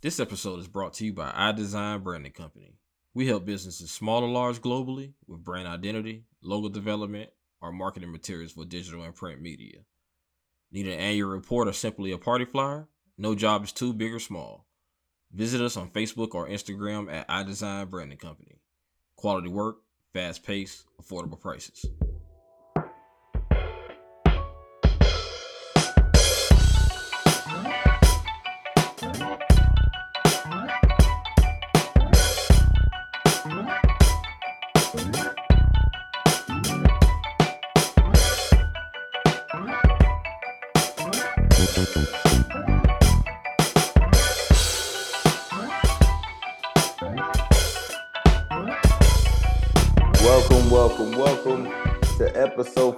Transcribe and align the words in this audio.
This 0.00 0.20
episode 0.20 0.60
is 0.60 0.68
brought 0.68 0.94
to 0.94 1.04
you 1.04 1.12
by 1.12 1.32
iDesign 1.32 2.04
Branding 2.04 2.30
Company. 2.30 2.76
We 3.14 3.26
help 3.26 3.44
businesses 3.44 3.90
small 3.90 4.22
or 4.22 4.28
large 4.28 4.60
globally 4.62 5.14
with 5.26 5.42
brand 5.42 5.66
identity, 5.66 6.22
logo 6.40 6.68
development, 6.68 7.30
or 7.60 7.72
marketing 7.72 8.12
materials 8.12 8.52
for 8.52 8.64
digital 8.64 9.02
and 9.02 9.12
print 9.12 9.42
media. 9.42 9.80
Need 10.70 10.86
an 10.86 11.00
annual 11.00 11.30
report 11.30 11.66
or 11.66 11.72
simply 11.72 12.12
a 12.12 12.18
party 12.18 12.44
flyer? 12.44 12.86
No 13.16 13.34
job 13.34 13.64
is 13.64 13.72
too 13.72 13.92
big 13.92 14.14
or 14.14 14.20
small. 14.20 14.68
Visit 15.32 15.60
us 15.60 15.76
on 15.76 15.90
Facebook 15.90 16.32
or 16.32 16.46
Instagram 16.46 17.12
at 17.12 17.26
iDesign 17.26 17.90
Branding 17.90 18.18
Company. 18.18 18.60
Quality 19.16 19.48
work, 19.48 19.78
fast 20.12 20.44
pace, 20.44 20.84
affordable 21.02 21.40
prices. 21.40 21.84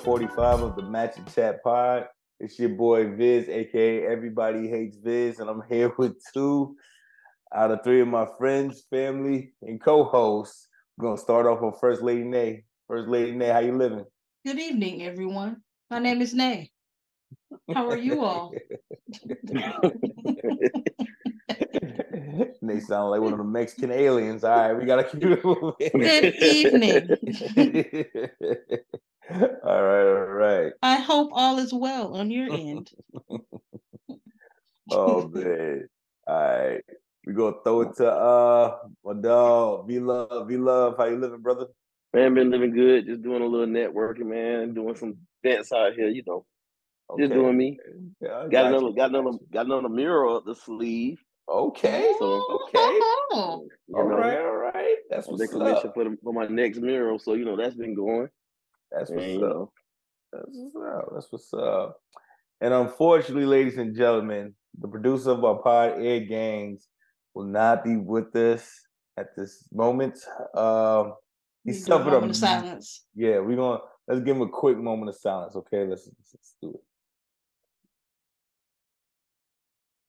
45 0.01 0.63
of 0.63 0.77
the 0.77 0.83
Match 0.83 1.19
and 1.19 1.35
Chat 1.35 1.63
Pod. 1.63 2.07
It's 2.39 2.59
your 2.59 2.71
boy 2.71 3.15
Viz, 3.17 3.49
aka 3.51 4.07
Everybody 4.07 4.67
Hates 4.67 4.97
Viz, 4.97 5.41
and 5.41 5.51
I'm 5.51 5.63
here 5.69 5.93
with 5.99 6.17
two 6.33 6.75
out 7.55 7.71
of 7.71 7.85
three 7.85 8.01
of 8.01 8.09
my 8.09 8.27
friends, 8.39 8.85
family, 8.89 9.53
and 9.61 9.79
co-hosts. 9.81 10.69
We're 10.97 11.09
gonna 11.09 11.21
start 11.21 11.47
off 11.47 11.61
with 11.61 11.79
First 11.81 12.01
Lady 12.01 12.25
Nay. 12.25 12.65
First 12.89 13.09
Lady 13.09 13.33
Nay, 13.33 13.49
how 13.49 13.59
you 13.59 13.77
living? 13.77 14.07
Good 14.47 14.59
evening, 14.59 15.03
everyone. 15.03 15.63
My 15.91 15.99
name 15.99 16.23
is 16.23 16.33
Nay. 16.33 16.71
How 17.75 17.91
are 17.91 17.99
you 17.99 18.25
all? 18.25 18.55
they 22.63 22.81
sound 22.81 23.11
like 23.11 23.21
one 23.21 23.33
of 23.33 23.39
the 23.39 23.45
Mexican 23.45 23.91
aliens. 24.05 24.45
All 24.45 24.57
right, 24.57 24.73
we 24.73 24.85
gotta 24.85 25.05
keep 25.05 25.23
it 25.23 25.45
moving. 25.45 25.75
Good 25.79 26.35
evening. 26.37 27.09
all 29.65 29.83
right, 29.83 30.07
all 30.07 30.25
right. 30.27 30.73
I 30.83 30.97
hope 30.97 31.31
all 31.33 31.59
is 31.59 31.73
well 31.73 32.17
on 32.17 32.31
your 32.31 32.53
end. 32.53 32.91
Oh 34.91 35.29
man. 35.29 35.89
All 36.27 36.37
right. 36.37 36.83
We 37.27 37.35
gonna 37.35 37.57
throw 37.65 37.83
it 37.83 37.97
to 37.97 38.11
uh 38.11 38.79
my 39.05 39.15
dog. 39.15 39.89
V 39.89 40.01
love, 40.01 40.49
V 40.49 40.57
love. 40.57 40.97
How 40.97 41.07
you 41.07 41.17
living, 41.17 41.41
brother? 41.43 41.67
Man, 42.13 42.35
been 42.35 42.51
living 42.51 42.73
good. 42.73 43.07
Just 43.07 43.23
doing 43.23 43.43
a 43.43 43.47
little 43.47 43.67
networking, 43.67 44.27
man. 44.27 44.75
Doing 44.75 44.97
some 44.97 45.17
events 45.45 45.71
out 45.73 45.93
here, 45.95 46.09
you 46.09 46.23
know. 46.27 46.45
Just 47.19 47.33
doing 47.33 47.57
me. 47.57 47.79
Yeah, 48.21 48.45
I 48.45 48.49
Got 48.49 48.71
you, 48.71 48.79
another, 48.79 48.93
got 48.93 48.97
got 48.97 49.11
another, 49.11 49.31
you. 49.31 49.41
got 49.53 49.67
another 49.67 49.89
mural 49.89 50.37
up 50.37 50.45
the 50.45 50.55
sleeve. 50.55 51.21
Okay. 51.51 52.13
So, 52.19 52.61
okay. 52.63 52.79
You 52.79 53.97
All 53.97 54.09
know, 54.09 54.17
right, 54.17 54.39
all 54.39 54.57
right. 54.57 54.97
That's 55.11 55.27
I'm 55.27 55.35
what's 55.37 55.51
commission 55.51 55.89
up. 55.89 55.95
for 55.95 56.05
the, 56.05 56.17
for 56.23 56.33
my 56.33 56.47
next 56.47 56.79
mural. 56.79 57.19
So 57.19 57.35
you 57.35 57.45
know 57.45 57.57
that's 57.57 57.75
been 57.75 57.95
going. 57.95 58.29
That's 58.93 59.11
what's 59.11 59.25
And, 59.25 59.43
up. 59.45 59.73
That's 60.33 60.47
what's 60.49 60.77
up. 60.77 61.09
That's 61.13 61.27
what's 61.31 61.55
up. 61.55 61.97
And 62.61 62.73
unfortunately, 62.73 63.47
ladies 63.47 63.79
and 63.79 63.97
gentlemen, 63.97 64.55
the 64.79 64.87
producer 64.89 65.31
of 65.31 65.45
our 65.45 65.57
pod, 65.57 66.01
Ed 66.01 66.29
Gangs, 66.29 66.87
will 67.35 67.47
not 67.47 67.85
be 67.85 67.97
with 67.97 68.35
us 68.37 68.71
at 69.17 69.35
this 69.37 69.67
moment. 69.73 70.19
Um, 70.55 71.15
he 71.65 71.73
we 71.73 71.73
do 71.73 71.79
a 71.79 71.83
suffered 71.83 72.05
moment 72.13 72.27
a 72.27 72.31
of 72.31 72.37
silence. 72.37 73.05
Yeah, 73.15 73.41
we're 73.41 73.57
gonna 73.57 73.81
let's 74.07 74.21
give 74.21 74.37
him 74.37 74.43
a 74.43 74.49
quick 74.49 74.79
moment 74.79 75.09
of 75.09 75.17
silence. 75.17 75.57
Okay, 75.57 75.87
let's 75.87 76.07
let's, 76.07 76.35
let's 76.35 76.55
do 76.63 76.71
it. 76.75 76.81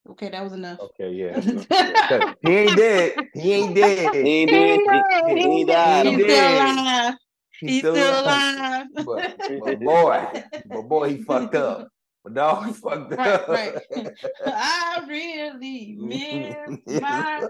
Okay, 0.09 0.29
that 0.29 0.43
was 0.43 0.53
enough. 0.53 0.79
Okay, 0.79 1.11
yeah. 1.11 1.39
he 2.41 2.57
ain't 2.57 2.77
dead. 2.77 3.29
He 3.33 3.53
ain't 3.53 3.75
dead. 3.75 4.13
he 4.13 4.19
ain't 4.19 4.51
dead. 4.51 4.79
He, 5.27 5.39
he 5.39 5.47
ain't 5.57 5.69
died. 5.69 6.05
He's 6.07 6.23
still 6.23 6.53
alive. 6.53 7.13
He's 7.59 7.77
still 7.79 8.21
alive. 8.21 8.87
But, 8.93 9.37
but 9.59 9.79
boy, 9.79 10.43
but 10.65 10.81
boy, 10.81 11.09
he 11.09 11.17
fucked 11.23 11.55
up. 11.55 11.87
My 12.25 12.33
dog 12.33 12.65
he 12.67 12.73
fucked 12.73 13.11
Right, 13.11 13.27
up. 13.27 13.47
right. 13.47 13.75
I 14.45 15.05
really 15.07 15.95
miss 15.97 17.01
my 17.01 17.47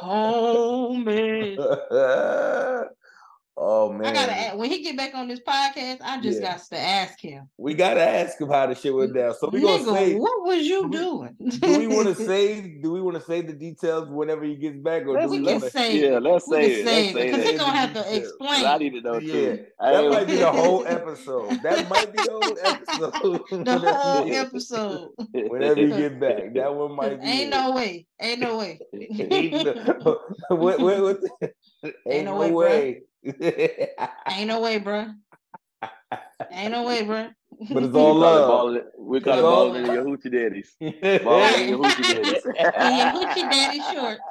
homie. 0.00 1.56
Oh 3.56 3.92
man. 3.92 4.06
I 4.06 4.12
gotta 4.12 4.32
ask, 4.32 4.56
when 4.56 4.70
he 4.70 4.82
get 4.82 4.96
back 4.96 5.14
on 5.14 5.28
this 5.28 5.40
podcast, 5.40 5.98
I 6.02 6.20
just 6.20 6.40
Yeah. 6.40 6.52
got 6.52 6.62
to 6.70 6.78
ask 6.78 7.20
him. 7.20 7.48
we 7.58 7.74
gotta 7.74 8.00
ask 8.00 8.40
him 8.40 8.48
how 8.48 8.66
the 8.66 8.74
shit 8.74 8.94
went 8.94 9.14
down. 9.14 9.34
So 9.34 9.48
we 9.50 9.60
gonna 9.60 9.84
say 9.84 10.14
what 10.14 10.44
was 10.46 10.62
you 10.66 10.88
do 10.88 10.88
we- 10.88 10.96
doing? 10.98 11.36
do 11.60 11.78
we 11.78 11.86
want 11.86 12.08
to 12.08 12.14
say 12.26 12.78
do 12.82 12.92
we 12.92 13.00
want 13.02 13.16
to 13.16 13.22
say 13.22 13.40
the 13.42 13.52
details 13.52 14.08
whenever 14.08 14.44
he 14.44 14.56
gets 14.56 14.78
back 14.78 15.02
or 15.02 15.06
do 15.06 15.12
Let's- 15.20 15.30
we 15.30 15.40
we 15.40 15.46
can 15.46 15.54
wanna- 15.60 15.70
say 15.70 15.98
Yeah, 16.10 16.18
let's 16.18 16.48
we 16.48 16.54
say 16.56 16.62
can 16.62 16.70
it. 16.70 16.84
say 16.86 17.02
Let's 17.02 17.12
say 17.14 17.24
because 17.26 17.40
it. 17.44 17.50
he's 17.50 17.60
gonna 17.60 17.72
have 17.76 17.94
to 17.94 18.16
explain. 18.16 18.64
I 18.66 18.78
need 18.78 18.90
to 18.90 19.00
know 19.02 19.20
too. 19.20 19.64
I 19.80 19.92
that 19.92 20.10
might 20.10 20.26
be 20.26 20.36
the 20.36 20.50
whole 20.52 20.86
episode. 20.86 21.62
That 21.62 21.88
might 21.90 22.12
be 22.12 22.22
the 22.22 22.30
whole 22.32 22.58
episode. 22.64 23.12
the 23.64 23.78
whole 23.78 24.24
Whenever- 24.24 24.46
episode. 24.46 25.08
Whenever 25.32 25.80
you 25.80 25.88
get 25.88 26.18
back, 26.20 26.54
that 26.54 26.74
one 26.74 26.92
might 26.96 27.20
be. 27.20 27.26
Ain't 27.26 27.42
it. 27.52 27.56
no 27.56 27.72
way. 27.72 28.06
Ain't 28.20 28.40
no 28.40 28.58
way. 28.58 28.78
Ain't 28.92 29.52
no, 29.64 30.18
what, 30.48 30.80
what, 30.80 31.00
what, 31.02 31.18
ain't 32.06 32.24
no 32.26 32.32
no 32.34 32.36
way, 32.38 32.50
way. 32.52 33.02
Ain't 34.30 34.48
no 34.48 34.60
way, 34.60 34.80
bruh. 34.80 35.14
Ain't 36.50 36.72
no 36.72 36.84
way, 36.84 37.02
bruh. 37.02 37.32
But 37.70 37.82
it's 37.84 37.94
all 37.96 38.14
love. 38.14 38.48
balling. 38.48 38.82
We 38.98 39.20
call 39.20 39.34
it 39.34 39.36
It's 39.36 39.42
balling 39.42 39.84
in 39.86 39.92
your 39.92 40.04
hoochie 40.04 40.32
daddies. 40.32 40.74
Right. 40.80 41.22
Balling 41.24 41.62
in 41.62 41.68
your 41.68 41.78
hoochie 41.78 42.08
daddies. 42.08 42.44
In 42.46 42.96
your 42.98 43.10
hoochie 43.12 43.50
daddy 43.50 43.80
shorts. 43.82 44.22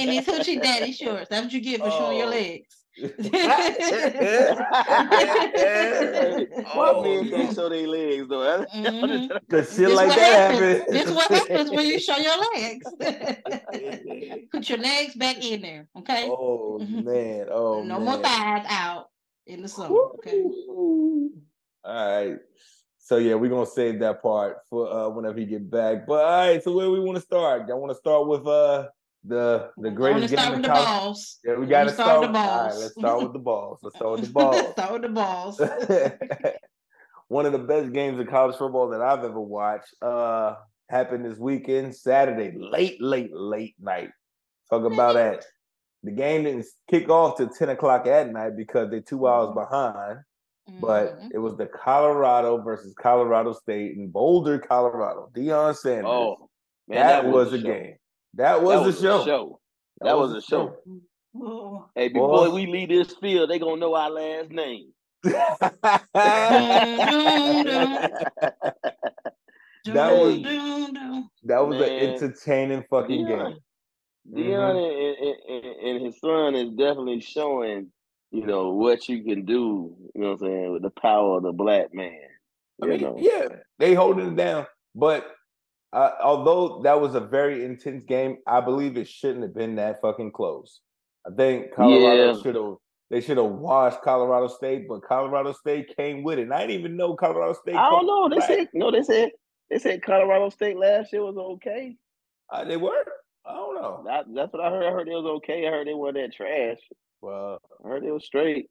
In 0.00 0.08
his 0.08 0.26
hoochie 0.26 0.62
daddy 0.62 0.92
shorts. 0.92 1.28
That's 1.30 1.44
what 1.44 1.52
you 1.52 1.60
get 1.60 1.82
for 1.82 1.90
showing 1.90 2.18
your 2.18 2.26
Oh. 2.26 2.30
legs. 2.30 2.66
Why 2.98 3.10
Oh, 6.74 7.02
men 7.02 7.30
no. 7.30 7.36
can't 7.36 7.54
show 7.54 7.68
their 7.68 7.86
legs 7.86 8.28
though? 8.28 8.64
Mhm. 8.74 9.28
Cause 9.50 9.68
shit 9.70 9.88
This 9.88 9.94
like 9.96 10.08
that 10.08 10.52
happens. 10.52 10.78
happens. 10.80 11.04
This 11.04 11.10
what 11.14 11.30
happens 11.30 11.70
when 11.70 11.86
you 11.86 11.98
show 12.00 12.16
your 12.16 12.36
legs. 12.54 12.86
Put 14.52 14.68
your 14.68 14.78
legs 14.78 15.14
back 15.14 15.44
in 15.44 15.62
there, 15.62 15.88
okay? 15.98 16.28
Oh 16.30 16.78
man. 16.78 17.46
Oh 17.50 17.82
no 17.82 17.96
man. 17.98 18.04
more 18.04 18.18
thighs 18.22 18.66
out 18.68 19.06
in 19.46 19.62
the 19.62 19.68
summer, 19.68 19.94
okay? 20.18 20.42
All 20.42 21.30
right. 21.84 22.38
So 22.98 23.18
yeah, 23.18 23.34
we're 23.34 23.50
gonna 23.50 23.66
save 23.66 24.00
that 24.00 24.22
part 24.22 24.58
for 24.68 24.90
uh 24.92 25.08
whenever 25.10 25.38
he 25.38 25.46
get 25.46 25.70
back. 25.70 26.06
But 26.06 26.24
all 26.24 26.46
right, 26.48 26.62
so 26.62 26.72
where 26.74 26.90
we 26.90 27.00
want 27.00 27.16
to 27.16 27.22
start? 27.22 27.68
Y'all 27.68 27.80
want 27.80 27.92
to 27.92 27.98
start 27.98 28.26
with 28.26 28.46
uh 28.46 28.88
the 29.28 29.70
the 29.76 29.88
I 29.88 29.90
want 29.90 29.90
to 29.90 29.90
greatest 29.90 30.34
game 30.36 30.54
in 30.54 30.62
college? 30.62 30.84
balls. 30.84 31.38
Yeah, 31.44 31.56
we 31.56 31.66
gotta 31.66 31.90
start 31.90 32.08
start. 32.08 32.20
with 32.22 32.32
the 32.32 32.38
All 32.38 32.46
right, 32.58 32.68
balls. 32.70 32.80
let's 32.82 32.94
start 32.94 33.22
with 33.22 33.32
the 33.32 33.38
balls. 33.38 33.78
Let's 33.82 33.96
start 33.96 34.12
with 34.12 34.26
the 34.26 34.32
balls. 34.32 34.70
start 34.72 34.92
with 34.92 35.02
the 35.02 35.08
balls. 35.08 35.60
One 37.28 37.44
of 37.46 37.52
the 37.52 37.58
best 37.58 37.92
games 37.92 38.20
of 38.20 38.28
college 38.28 38.56
football 38.56 38.88
that 38.90 39.02
I've 39.02 39.24
ever 39.24 39.40
watched 39.40 39.94
uh 40.02 40.54
happened 40.88 41.24
this 41.24 41.38
weekend, 41.38 41.94
Saturday, 41.96 42.56
late, 42.56 43.02
late, 43.02 43.30
late 43.34 43.74
night. 43.80 44.10
Talk 44.70 44.84
about 44.84 45.14
that. 45.14 45.44
The 46.04 46.12
game 46.12 46.44
didn't 46.44 46.66
kick 46.88 47.08
off 47.08 47.36
till 47.36 47.48
10 47.48 47.70
o'clock 47.70 48.06
at 48.06 48.32
night 48.32 48.56
because 48.56 48.90
they're 48.90 49.00
two 49.00 49.26
hours 49.26 49.48
Mhm. 49.48 49.54
behind. 49.54 50.18
But 50.80 51.18
Mhm. 51.18 51.30
it 51.34 51.38
was 51.38 51.56
the 51.56 51.66
Colorado 51.66 52.58
versus 52.62 52.94
Colorado 52.94 53.52
State 53.52 53.96
in 53.96 54.10
Boulder, 54.10 54.58
Colorado. 54.60 55.30
Deion 55.34 55.74
Sanders. 55.74 56.06
Oh, 56.06 56.48
man, 56.86 57.06
that, 57.06 57.24
was 57.26 57.52
a 57.52 57.58
show. 57.60 57.66
game. 57.66 57.96
That 58.36 58.62
was, 58.62 58.74
That 58.74 58.82
a 58.82 58.86
was 58.86 59.00
show. 59.00 59.22
a 59.22 59.24
show. 59.24 59.60
That 60.00 60.18
was 60.18 60.32
a 60.32 60.40
show. 60.42 60.76
Oh. 61.36 61.86
Hey, 61.94 62.08
Boy. 62.08 62.20
before 62.20 62.50
we 62.50 62.66
leave 62.66 62.88
this 62.88 63.12
field, 63.16 63.50
they 63.50 63.58
gonna 63.58 63.76
know 63.80 63.94
our 63.94 64.10
last 64.10 64.50
name. 64.50 64.92
That 69.84 70.12
was- 70.18 70.42
that 71.44 71.60
was 71.66 71.76
an 71.76 71.82
entertaining 71.90 72.84
fucking 72.90 73.24
Deion, 73.24 73.48
game. 73.50 73.58
Deion 74.34 74.74
Mhm. 74.74 74.88
and, 74.88 75.16
and, 75.28 75.64
and, 75.64 75.76
and 75.96 76.06
his 76.06 76.18
son 76.18 76.54
is 76.56 76.70
definitely 76.70 77.20
showing, 77.20 77.92
you 78.32 78.44
know, 78.46 78.70
what 78.70 79.08
you 79.08 79.22
can 79.22 79.44
do. 79.44 79.96
You 80.14 80.20
know 80.20 80.30
what 80.32 80.40
I'm 80.42 80.46
saying 80.48 80.72
with 80.72 80.82
the 80.82 80.90
power 80.90 81.36
of 81.36 81.44
the 81.44 81.52
black 81.52 81.94
man. 81.94 82.18
I 82.82 82.86
mean, 82.86 83.00
know, 83.00 83.16
yeah, 83.16 83.46
they 83.78 83.94
holding 83.94 84.32
it 84.32 84.36
down. 84.36 84.66
But 84.94 85.24
uh, 85.96 86.12
although 86.22 86.80
that 86.82 87.00
was 87.00 87.14
a 87.14 87.20
very 87.20 87.64
intense 87.64 88.04
game, 88.06 88.36
I 88.46 88.60
believe 88.60 88.96
it 88.96 89.08
shouldn't 89.08 89.42
have 89.42 89.54
been 89.54 89.76
that 89.76 90.00
fucking 90.02 90.32
close. 90.32 90.80
I 91.26 91.34
think 91.34 91.72
Colorado 91.74 92.34
Yeah. 92.34 92.42
should 92.42 92.54
have 92.54 92.74
they 93.08 93.20
should 93.20 93.36
have 93.36 93.46
washed 93.46 94.02
Colorado 94.02 94.48
State, 94.48 94.88
but 94.88 95.00
Colorado 95.02 95.52
State 95.52 95.96
came 95.96 96.24
with 96.24 96.40
it. 96.40 96.42
And 96.42 96.52
I 96.52 96.60
didn't 96.66 96.80
even 96.80 96.96
know 96.96 97.14
Colorado 97.14 97.52
State. 97.52 97.76
I 97.76 97.88
don't 97.88 98.04
know. 98.06 98.28
They 98.28 98.36
black. 98.36 98.48
said 98.48 98.68
no. 98.74 98.90
They 98.90 99.02
said 99.02 99.30
they 99.70 99.78
said 99.78 100.02
Colorado 100.02 100.50
State 100.50 100.76
last 100.76 101.12
year 101.12 101.22
was 101.24 101.36
okay. 101.36 101.96
Uh, 102.50 102.64
they 102.64 102.76
were. 102.76 103.04
I 103.44 103.54
don't 103.54 103.76
know. 103.76 104.02
That, 104.06 104.24
that's 104.34 104.52
what 104.52 104.62
I 104.64 104.70
heard. 104.70 104.84
I 104.86 104.90
heard 104.90 105.08
it 105.08 105.12
was 105.14 105.24
okay. 105.38 105.66
I 105.66 105.70
heard 105.70 105.86
they 105.86 105.94
were 105.94 106.12
that 106.12 106.32
trash. 106.34 106.78
Well, 107.22 107.58
I 107.84 107.88
heard 107.88 108.04
it 108.04 108.10
was 108.10 108.24
straight. 108.24 108.68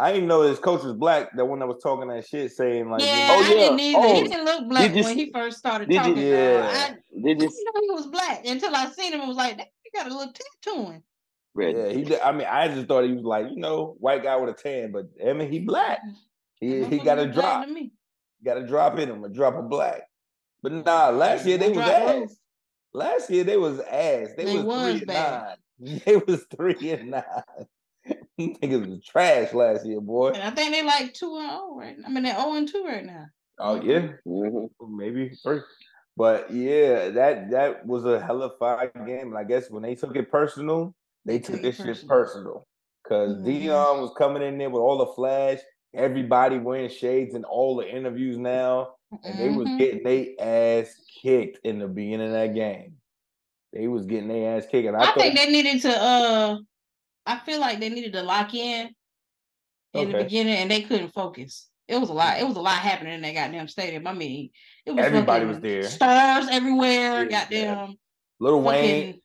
I 0.00 0.12
didn't 0.12 0.28
know 0.28 0.42
his 0.42 0.58
coach 0.60 0.82
was 0.84 0.92
black. 0.92 1.34
That 1.36 1.44
one 1.44 1.58
that 1.58 1.66
was 1.66 1.82
talking 1.82 2.08
that 2.08 2.26
shit, 2.26 2.52
saying 2.52 2.88
like, 2.88 3.02
Yeah, 3.02 3.16
you 3.16 3.32
I 3.32 3.36
Oh, 3.36 3.40
yeah. 3.40 3.48
didn't 3.54 3.80
either. 3.80 3.98
Oh, 4.00 4.14
he 4.14 4.22
didn't 4.28 4.44
look 4.44 4.68
black 4.68 4.94
you 4.94 5.02
when 5.04 5.18
he 5.18 5.30
first 5.32 5.58
started 5.58 5.90
you- 5.90 5.98
talking. 5.98 6.14
though. 6.14 6.20
Yeah. 6.20 6.70
I, 6.72 6.76
I 6.84 6.90
Did 7.20 7.38
didn't 7.40 7.52
you 7.52 7.64
know 7.64 7.80
he 7.82 7.90
was 7.90 8.06
black 8.06 8.46
until 8.46 8.74
I 8.76 8.88
seen 8.90 9.12
him 9.12 9.20
and 9.20 9.28
was 9.28 9.36
like, 9.36 9.56
"Damn, 9.56 9.66
he 9.82 9.90
got 9.94 10.06
a 10.06 10.14
little 10.16 10.32
tattooing. 10.32 11.02
yeah, 11.56 11.88
he. 11.88 12.04
Did, 12.04 12.20
I 12.20 12.30
mean, 12.32 12.46
I 12.48 12.68
just 12.68 12.86
thought 12.86 13.04
he 13.04 13.12
was 13.12 13.24
like, 13.24 13.46
you 13.50 13.56
know, 13.56 13.96
white 13.98 14.22
guy 14.22 14.36
with 14.36 14.50
a 14.50 14.52
tan, 14.62 14.92
but 14.92 15.06
I 15.26 15.32
mean, 15.32 15.50
he 15.50 15.58
black. 15.60 16.00
Mm-hmm. 16.62 16.90
He 16.90 16.98
he 16.98 17.04
got 17.04 17.18
a 17.18 17.26
drop. 17.26 17.66
Got 18.44 18.58
a 18.58 18.66
drop 18.66 18.98
in 19.00 19.08
him, 19.10 19.24
a 19.24 19.28
drop 19.28 19.56
of 19.56 19.68
black. 19.68 20.02
But 20.62 20.72
nah, 20.72 21.08
last 21.10 21.44
year 21.46 21.58
they 21.58 21.70
was 21.70 21.78
ass. 21.78 22.36
Last 22.92 23.30
year 23.30 23.42
they 23.44 23.56
was 23.56 23.80
ass. 23.80 24.28
They, 24.36 24.44
They 24.44 24.56
was, 24.58 24.64
was 24.64 25.00
three 25.00 25.00
and 25.00 25.06
nine. 25.06 25.56
They 26.04 26.16
was 26.16 26.46
three 26.56 26.90
and 26.90 27.10
nine. 27.10 27.66
Niggas 28.62 28.88
was 28.88 29.04
trash 29.04 29.52
last 29.52 29.84
year, 29.84 30.00
boy. 30.00 30.30
And 30.30 30.42
I 30.42 30.50
think 30.50 30.72
they 30.72 30.82
like 30.84 31.12
two 31.12 31.36
and 31.36 31.50
zero 31.50 31.74
right. 31.76 31.98
now. 31.98 32.06
I 32.06 32.10
mean, 32.10 32.22
they're 32.22 32.36
zero 32.38 32.52
and 32.54 32.68
two 32.68 32.84
right 32.84 33.04
now. 33.04 33.26
Oh 33.58 33.80
yeah, 33.82 34.12
hmm 34.24 34.66
maybe 34.96 35.30
three. 35.42 35.60
But 36.16 36.52
yeah, 36.52 37.08
that 37.10 37.50
that 37.50 37.86
was 37.86 38.04
a 38.04 38.20
hell 38.20 38.42
of 38.42 38.52
a 38.52 38.56
fire 38.58 38.92
game. 39.06 39.28
And 39.28 39.38
I 39.38 39.44
guess 39.44 39.70
when 39.70 39.82
they 39.82 39.94
took 39.96 40.14
it 40.16 40.30
personal, 40.30 40.94
they 41.24 41.38
took 41.40 41.62
this 41.62 41.76
shit 41.76 42.06
personal. 42.06 42.66
Cause 43.08 43.36
Mhm. 43.38 43.44
Deion 43.44 44.00
was 44.00 44.12
coming 44.16 44.42
in 44.42 44.58
there 44.58 44.70
with 44.70 44.82
all 44.82 44.98
the 44.98 45.06
flash, 45.14 45.58
everybody 45.94 46.58
wearing 46.58 46.90
shades 46.90 47.34
in 47.34 47.44
all 47.44 47.74
the 47.76 47.88
interviews 47.88 48.36
now, 48.36 48.94
and 49.24 49.38
they 49.38 49.48
was 49.48 49.68
Mhm. 49.68 49.78
getting 49.78 50.02
their 50.04 50.26
ass 50.38 50.94
kicked 51.22 51.58
in 51.64 51.78
the 51.78 51.88
beginning 51.88 52.26
of 52.28 52.32
that 52.34 52.54
game. 52.54 52.96
They 53.72 53.88
was 53.88 54.06
getting 54.06 54.28
their 54.28 54.56
ass 54.56 54.66
kicked. 54.66 54.86
And 54.86 54.96
I, 54.96 55.02
I 55.02 55.06
thought, 55.06 55.16
think 55.18 55.36
they 55.36 55.50
needed 55.50 55.82
to. 55.82 56.00
uh 56.00 56.58
I 57.28 57.38
feel 57.40 57.60
like 57.60 57.78
they 57.78 57.90
needed 57.90 58.14
to 58.14 58.22
lock 58.22 58.54
in 58.54 58.90
in 59.92 60.12
the 60.12 60.18
beginning, 60.18 60.54
and 60.54 60.70
they 60.70 60.82
couldn't 60.82 61.12
focus. 61.12 61.68
It 61.86 61.98
was 62.00 62.08
a 62.08 62.14
lot. 62.14 62.38
It 62.38 62.46
was 62.46 62.56
a 62.56 62.60
lot 62.60 62.78
happening 62.78 63.14
in 63.14 63.22
that 63.22 63.34
goddamn 63.34 63.68
stadium. 63.68 64.06
I 64.06 64.14
mean, 64.14 64.50
it 64.86 64.92
was 64.92 65.04
Everybody 65.04 65.44
was 65.44 65.60
there. 65.60 65.82
Stars 65.84 66.48
everywhere. 66.50 67.24
Yeah. 67.24 67.40
Goddamn. 67.44 67.96
Lil 68.40 68.62
Wayne 68.62 69.06
Fucking, 69.06 69.20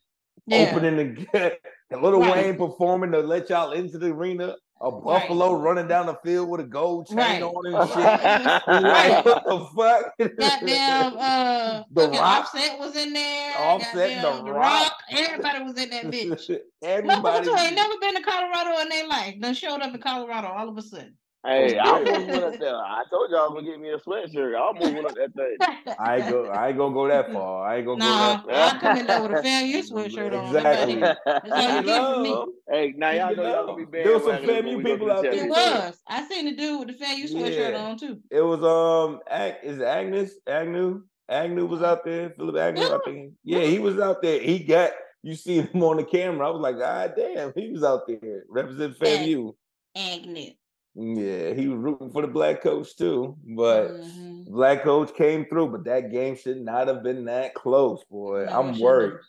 yeah. 0.48 0.70
opening 0.70 1.28
the 1.34 1.58
and 1.92 2.02
Little 2.02 2.22
Right. 2.22 2.46
Wayne 2.46 2.58
performing 2.58 3.12
to 3.12 3.20
let 3.20 3.50
y'all 3.50 3.72
into 3.72 3.98
the 3.98 4.08
arena. 4.08 4.56
A 4.84 4.92
buffalo 4.92 5.54
running 5.54 5.88
down 5.88 6.08
the 6.08 6.16
field 6.26 6.50
with 6.50 6.60
a 6.60 6.66
gold 6.66 7.08
chain 7.08 7.18
Right. 7.18 7.42
on 7.42 7.66
and 7.74 7.90
shit. 7.90 8.84
Right. 8.84 9.22
What 9.26 9.44
the 9.46 9.68
fuck? 9.74 10.38
Goddamn, 10.38 11.14
uh, 11.18 11.84
The 11.92 12.10
Rock. 12.10 12.54
Offset 12.54 12.80
was 12.80 12.96
in 12.98 13.14
there. 13.14 13.54
Offset, 13.58 13.94
The 13.94 14.22
goddamn, 14.22 14.54
Rock. 14.54 14.94
Everybody 15.10 15.64
was 15.64 15.78
in 15.82 15.90
that 15.90 16.04
bitch. 16.12 16.58
Everybody. 16.82 17.22
Motherfuckers 17.22 17.46
who 17.46 17.58
ain't 17.66 17.76
never 17.76 17.94
been 18.02 18.16
to 18.16 18.22
Colorado 18.24 18.82
in 18.82 18.90
their 18.90 19.08
life 19.08 19.36
then 19.40 19.54
showed 19.54 19.80
up 19.82 19.94
in 19.96 20.02
Colorado 20.02 20.50
all 20.50 20.68
of 20.68 20.78
a 20.78 20.82
sudden. 20.82 21.16
Hey, 21.46 21.78
I 21.78 21.86
Yeah. 21.86 22.06
almost 22.06 22.30
went 22.30 22.44
up 22.46 22.60
there. 22.60 22.76
I 22.76 23.04
told 23.10 23.30
y'all 23.30 23.48
I'm 23.50 23.54
gonna 23.56 23.68
get 23.68 23.80
me 23.80 23.90
a 23.90 23.98
sweatshirt. 23.98 24.56
I 24.56 24.60
almost 24.62 24.94
went 24.94 25.08
up 25.08 25.16
that 25.16 25.34
thing. 25.36 25.96
I 26.00 26.18
ain't 26.18 26.30
go. 26.30 26.48
I 26.50 26.70
ain't 26.70 26.78
gonna 26.78 26.94
go 26.94 27.08
that 27.10 27.34
far. 27.34 27.68
I 27.68 27.78
ain't 27.78 27.86
gonna 27.86 28.00
Nah, 28.00 28.14
go 28.14 28.20
that 28.20 28.44
far. 28.46 28.78
I 28.78 28.80
come 28.80 28.98
in 28.98 29.08
there 29.08 29.22
with 29.22 29.32
a 29.32 29.36
FAMU 29.36 29.92
sweatshirt 29.92 30.40
on. 30.40 30.56
Exactly. 30.56 31.02
That's 31.02 31.52
all 31.52 31.76
you 31.78 31.84
get 31.84 32.14
from 32.14 32.22
me. 32.24 32.46
Hey, 32.70 32.94
now 32.96 33.12
y'all 33.12 33.30
You 33.32 33.36
know 33.38 33.44
y'all 33.44 33.66
gonna 33.66 33.78
be 33.78 33.84
bad. 33.86 34.06
there 34.06 34.14
was 34.14 34.24
some 34.24 34.36
FAMU 34.38 34.84
people 34.84 35.12
out 35.12 35.22
there 35.24 35.34
It 35.46 35.50
was. 35.50 36.02
I 36.08 36.26
seen 36.28 36.46
the 36.46 36.56
dude 36.56 36.80
with 36.88 36.98
the 36.98 37.06
FAMU 37.06 37.30
sweatshirt 37.32 37.74
Yeah. 37.74 37.78
on 37.86 37.98
too. 37.98 38.20
It 38.32 38.42
was 38.42 38.64
um. 38.64 39.20
Ag- 39.30 39.58
Is 39.64 39.80
it 39.80 39.84
Agnes 39.84 40.32
Agnew? 40.48 41.04
Agnew 41.28 41.66
was 41.66 41.82
out 41.84 42.06
there. 42.06 42.30
Philip 42.38 42.56
Agnew. 42.56 42.88
I 42.88 42.92
Yeah. 42.94 42.98
think. 43.06 43.34
Yeah, 43.44 43.64
he 43.66 43.80
was 43.80 44.00
out 44.00 44.22
there. 44.22 44.40
He 44.40 44.60
got. 44.60 44.92
You 45.24 45.36
see 45.36 45.62
him 45.62 45.84
on 45.84 45.98
the 45.98 46.04
camera. 46.06 46.48
I 46.48 46.52
was 46.52 46.62
like, 46.62 46.78
God 46.80 47.14
damn, 47.18 47.52
he 47.56 47.70
was 47.72 47.84
out 47.84 48.08
there 48.08 48.44
representing 48.50 48.96
FAMU. 48.96 49.54
Agnet. 49.96 50.56
Yeah, 50.96 51.54
he 51.54 51.68
was 51.68 51.80
rooting 51.80 52.12
for 52.12 52.22
the 52.22 52.28
black 52.28 52.62
coach 52.62 52.96
too. 52.96 53.36
But 53.44 53.92
Mhm. 53.92 54.46
black 54.48 54.84
coach 54.84 55.14
came 55.16 55.46
through. 55.46 55.70
But 55.70 55.86
that 55.86 56.12
game 56.12 56.36
should 56.36 56.62
not 56.62 56.88
have 56.88 57.04
been 57.04 57.26
that 57.26 57.56
close, 57.56 58.04
boy. 58.06 58.46
No, 58.46 58.52
I'm 58.52 58.80
worried. 58.80 59.14
have. 59.14 59.22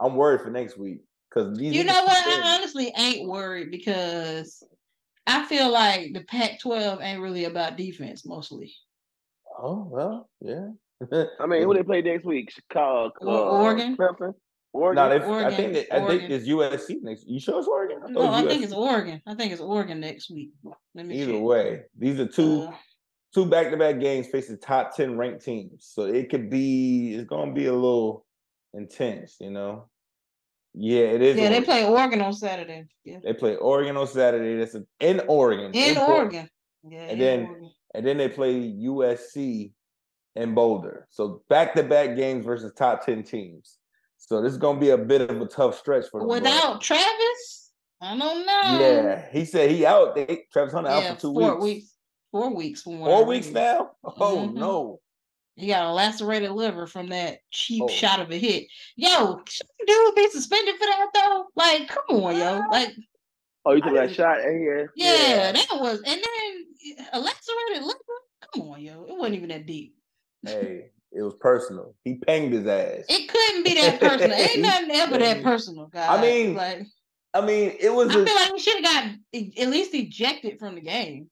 I'm 0.00 0.16
worried 0.16 0.40
for 0.40 0.50
next 0.50 0.78
week 0.78 1.00
because 1.28 1.56
these. 1.58 1.74
You 1.74 1.84
know 1.84 2.04
what? 2.04 2.24
keep 2.24 2.44
I 2.44 2.56
honestly 2.56 2.92
ain't 2.96 3.28
worried 3.28 3.70
because 3.70 4.62
I 5.26 5.44
feel 5.44 5.70
like 5.70 6.12
the 6.14 6.24
Pac-12 6.24 7.02
ain't 7.02 7.20
really 7.20 7.44
about 7.44 7.76
defense 7.76 8.24
mostly. 8.24 8.74
Oh 9.58 9.86
well, 9.90 10.30
yeah. 10.40 10.68
I 11.38 11.46
mean, 11.46 11.62
who 11.64 11.74
they 11.74 11.82
play 11.82 12.00
next 12.00 12.24
week? 12.24 12.50
Chicago, 12.50 13.12
uh, 13.22 13.62
Oregon? 13.62 13.96
Clemson, 13.96 14.34
Oregon. 14.72 15.08
No, 15.08 15.18
they, 15.38 15.44
I 15.46 15.54
think 15.56 15.72
they, 15.72 15.86
I 15.90 16.06
think 16.06 16.30
it's 16.30 16.46
USC 16.46 17.02
next. 17.02 17.26
You 17.28 17.40
sure 17.40 17.58
it's 17.58 17.66
Oregon? 17.68 18.00
I 18.06 18.10
No, 18.10 18.20
thought 18.22 18.34
I 18.34 18.38
it 18.40 18.44
was 18.44 18.52
think 18.52 18.64
it's 18.64 18.72
Oregon. 18.72 19.22
I 19.26 19.34
think 19.34 19.52
it's 19.52 19.60
Oregon 19.60 20.00
next 20.00 20.30
week. 20.30 20.50
Let 20.94 21.06
me 21.06 21.20
Either 21.22 21.32
check. 21.32 21.42
way, 21.42 21.82
these 21.98 22.20
are 22.20 22.26
two 22.26 22.62
Uh, 22.68 22.74
two 23.34 23.46
back 23.46 23.70
to 23.70 23.76
back 23.76 23.98
games 24.00 24.28
facing 24.28 24.58
top 24.58 24.94
ten 24.96 25.16
ranked 25.16 25.44
teams, 25.44 25.86
so 25.92 26.02
it 26.04 26.30
could 26.30 26.48
be 26.50 27.14
it's 27.14 27.28
gonna 27.28 27.52
be 27.52 27.66
a 27.66 27.72
little 27.72 28.24
intense, 28.74 29.36
you 29.40 29.50
know. 29.50 29.88
Yeah, 30.72 31.00
it 31.06 31.22
is. 31.22 31.36
yeah, 31.36 31.48
they 31.48 31.62
play 31.62 31.84
Oregon 31.84 32.20
on 32.20 32.32
Saturday. 32.32 32.84
Yeah. 33.04 33.18
They 33.24 33.32
play 33.32 33.56
Oregon 33.56 33.96
on 33.96 34.06
Saturday. 34.06 34.56
That's 34.56 34.76
in 35.00 35.20
Oregon. 35.26 35.72
In 35.74 35.96
Portland. 35.96 36.16
Oregon. 36.18 36.48
Yeah. 36.88 37.00
And 37.00 37.10
in 37.12 37.18
then- 37.18 37.46
Oregon. 37.46 37.70
and 37.94 38.06
then 38.06 38.16
they 38.18 38.28
play 38.28 38.54
USC 38.54 39.72
in 40.36 40.54
Boulder. 40.54 41.08
So 41.10 41.42
back 41.48 41.74
to 41.74 41.82
back 41.82 42.14
games 42.14 42.44
versus 42.46 42.72
top 42.76 43.04
ten 43.04 43.24
teams. 43.24 43.78
So 44.20 44.40
this 44.42 44.52
is 44.52 44.58
gonna 44.58 44.78
be 44.78 44.90
a 44.90 44.98
bit 44.98 45.22
of 45.22 45.40
a 45.40 45.46
tough 45.46 45.76
stretch 45.78 46.06
for 46.10 46.20
them. 46.20 46.28
boys. 46.28 46.40
without 46.42 46.80
Travis, 46.80 47.72
I 48.00 48.16
don't 48.16 48.46
know. 48.46 48.78
Yeah, 48.80 49.26
he 49.32 49.44
said 49.44 49.70
he 49.70 49.84
out. 49.84 50.14
They 50.14 50.44
Travis 50.52 50.72
Hunter 50.72 50.90
out 50.90 51.02
for 51.16 51.20
two 51.20 51.32
four 51.34 51.54
weeks. 51.56 51.64
weeks. 51.64 51.96
Four 52.30 52.54
weeks 52.54 52.82
from 52.82 53.00
what 53.00 53.08
Four 53.08 53.24
weeks 53.24 53.46
read. 53.48 53.54
now. 53.54 53.90
Oh 54.04 54.48
Mhm. 54.48 54.54
no! 54.54 55.00
He 55.56 55.66
got 55.66 55.84
a 55.84 55.92
lacerated 55.92 56.52
liver 56.52 56.86
from 56.86 57.08
that 57.08 57.38
cheap 57.50 57.82
Oh. 57.82 57.88
shot 57.88 58.20
of 58.20 58.30
a 58.30 58.36
hit. 58.38 58.66
Yo, 58.96 59.42
should 59.48 59.66
the 59.80 59.86
dude 59.86 60.14
be 60.14 60.30
suspended 60.30 60.76
for 60.76 60.86
that 60.86 61.08
though? 61.12 61.46
Like, 61.56 61.88
come 61.88 62.22
on, 62.24 62.36
yo. 62.36 62.62
Like, 62.70 62.94
Oh, 63.66 63.72
you 63.72 63.78
I 63.82 63.86
took 63.86 63.94
that 63.94 64.00
didn't- 64.02 64.14
shot? 64.16 64.38
Yeah. 64.38 64.86
yeah, 64.94 65.52
that 65.52 65.66
was 65.72 66.00
and 66.06 66.22
then 66.22 67.06
a 67.12 67.18
lacerated 67.20 67.82
liver. 67.82 67.98
Come 68.54 68.70
on, 68.70 68.80
yo. 68.80 69.04
It 69.04 69.16
wasn't 69.16 69.34
even 69.34 69.48
that 69.50 69.66
deep. 69.66 69.96
Hey, 70.46 70.92
it 71.12 71.22
was 71.22 71.34
personal. 71.40 71.94
He 72.04 72.16
panged 72.16 72.52
his 72.52 72.66
ass. 72.66 73.04
It 73.08 73.28
couldn't 73.28 73.64
be 73.64 73.74
that 73.74 74.00
personal. 74.00 74.36
Ain't 74.36 74.60
nothing 74.62 74.90
ever 74.92 75.18
that 75.18 75.42
personal, 75.42 75.86
guys. 75.86 76.08
I 76.08 76.20
mean, 76.22 76.54
like 76.54 76.86
I 77.34 77.40
mean, 77.40 77.76
it 77.80 77.92
was 77.92 78.10
I 78.10 78.24
feel 78.24 78.34
like 78.34 78.52
he 78.54 78.58
should 78.60 78.84
have 78.84 78.84
got 78.84 79.04
at 79.62 79.68
least 79.68 79.94
ejected 79.94 80.58
from 80.58 80.74
the 80.74 80.80
game. 80.80 81.28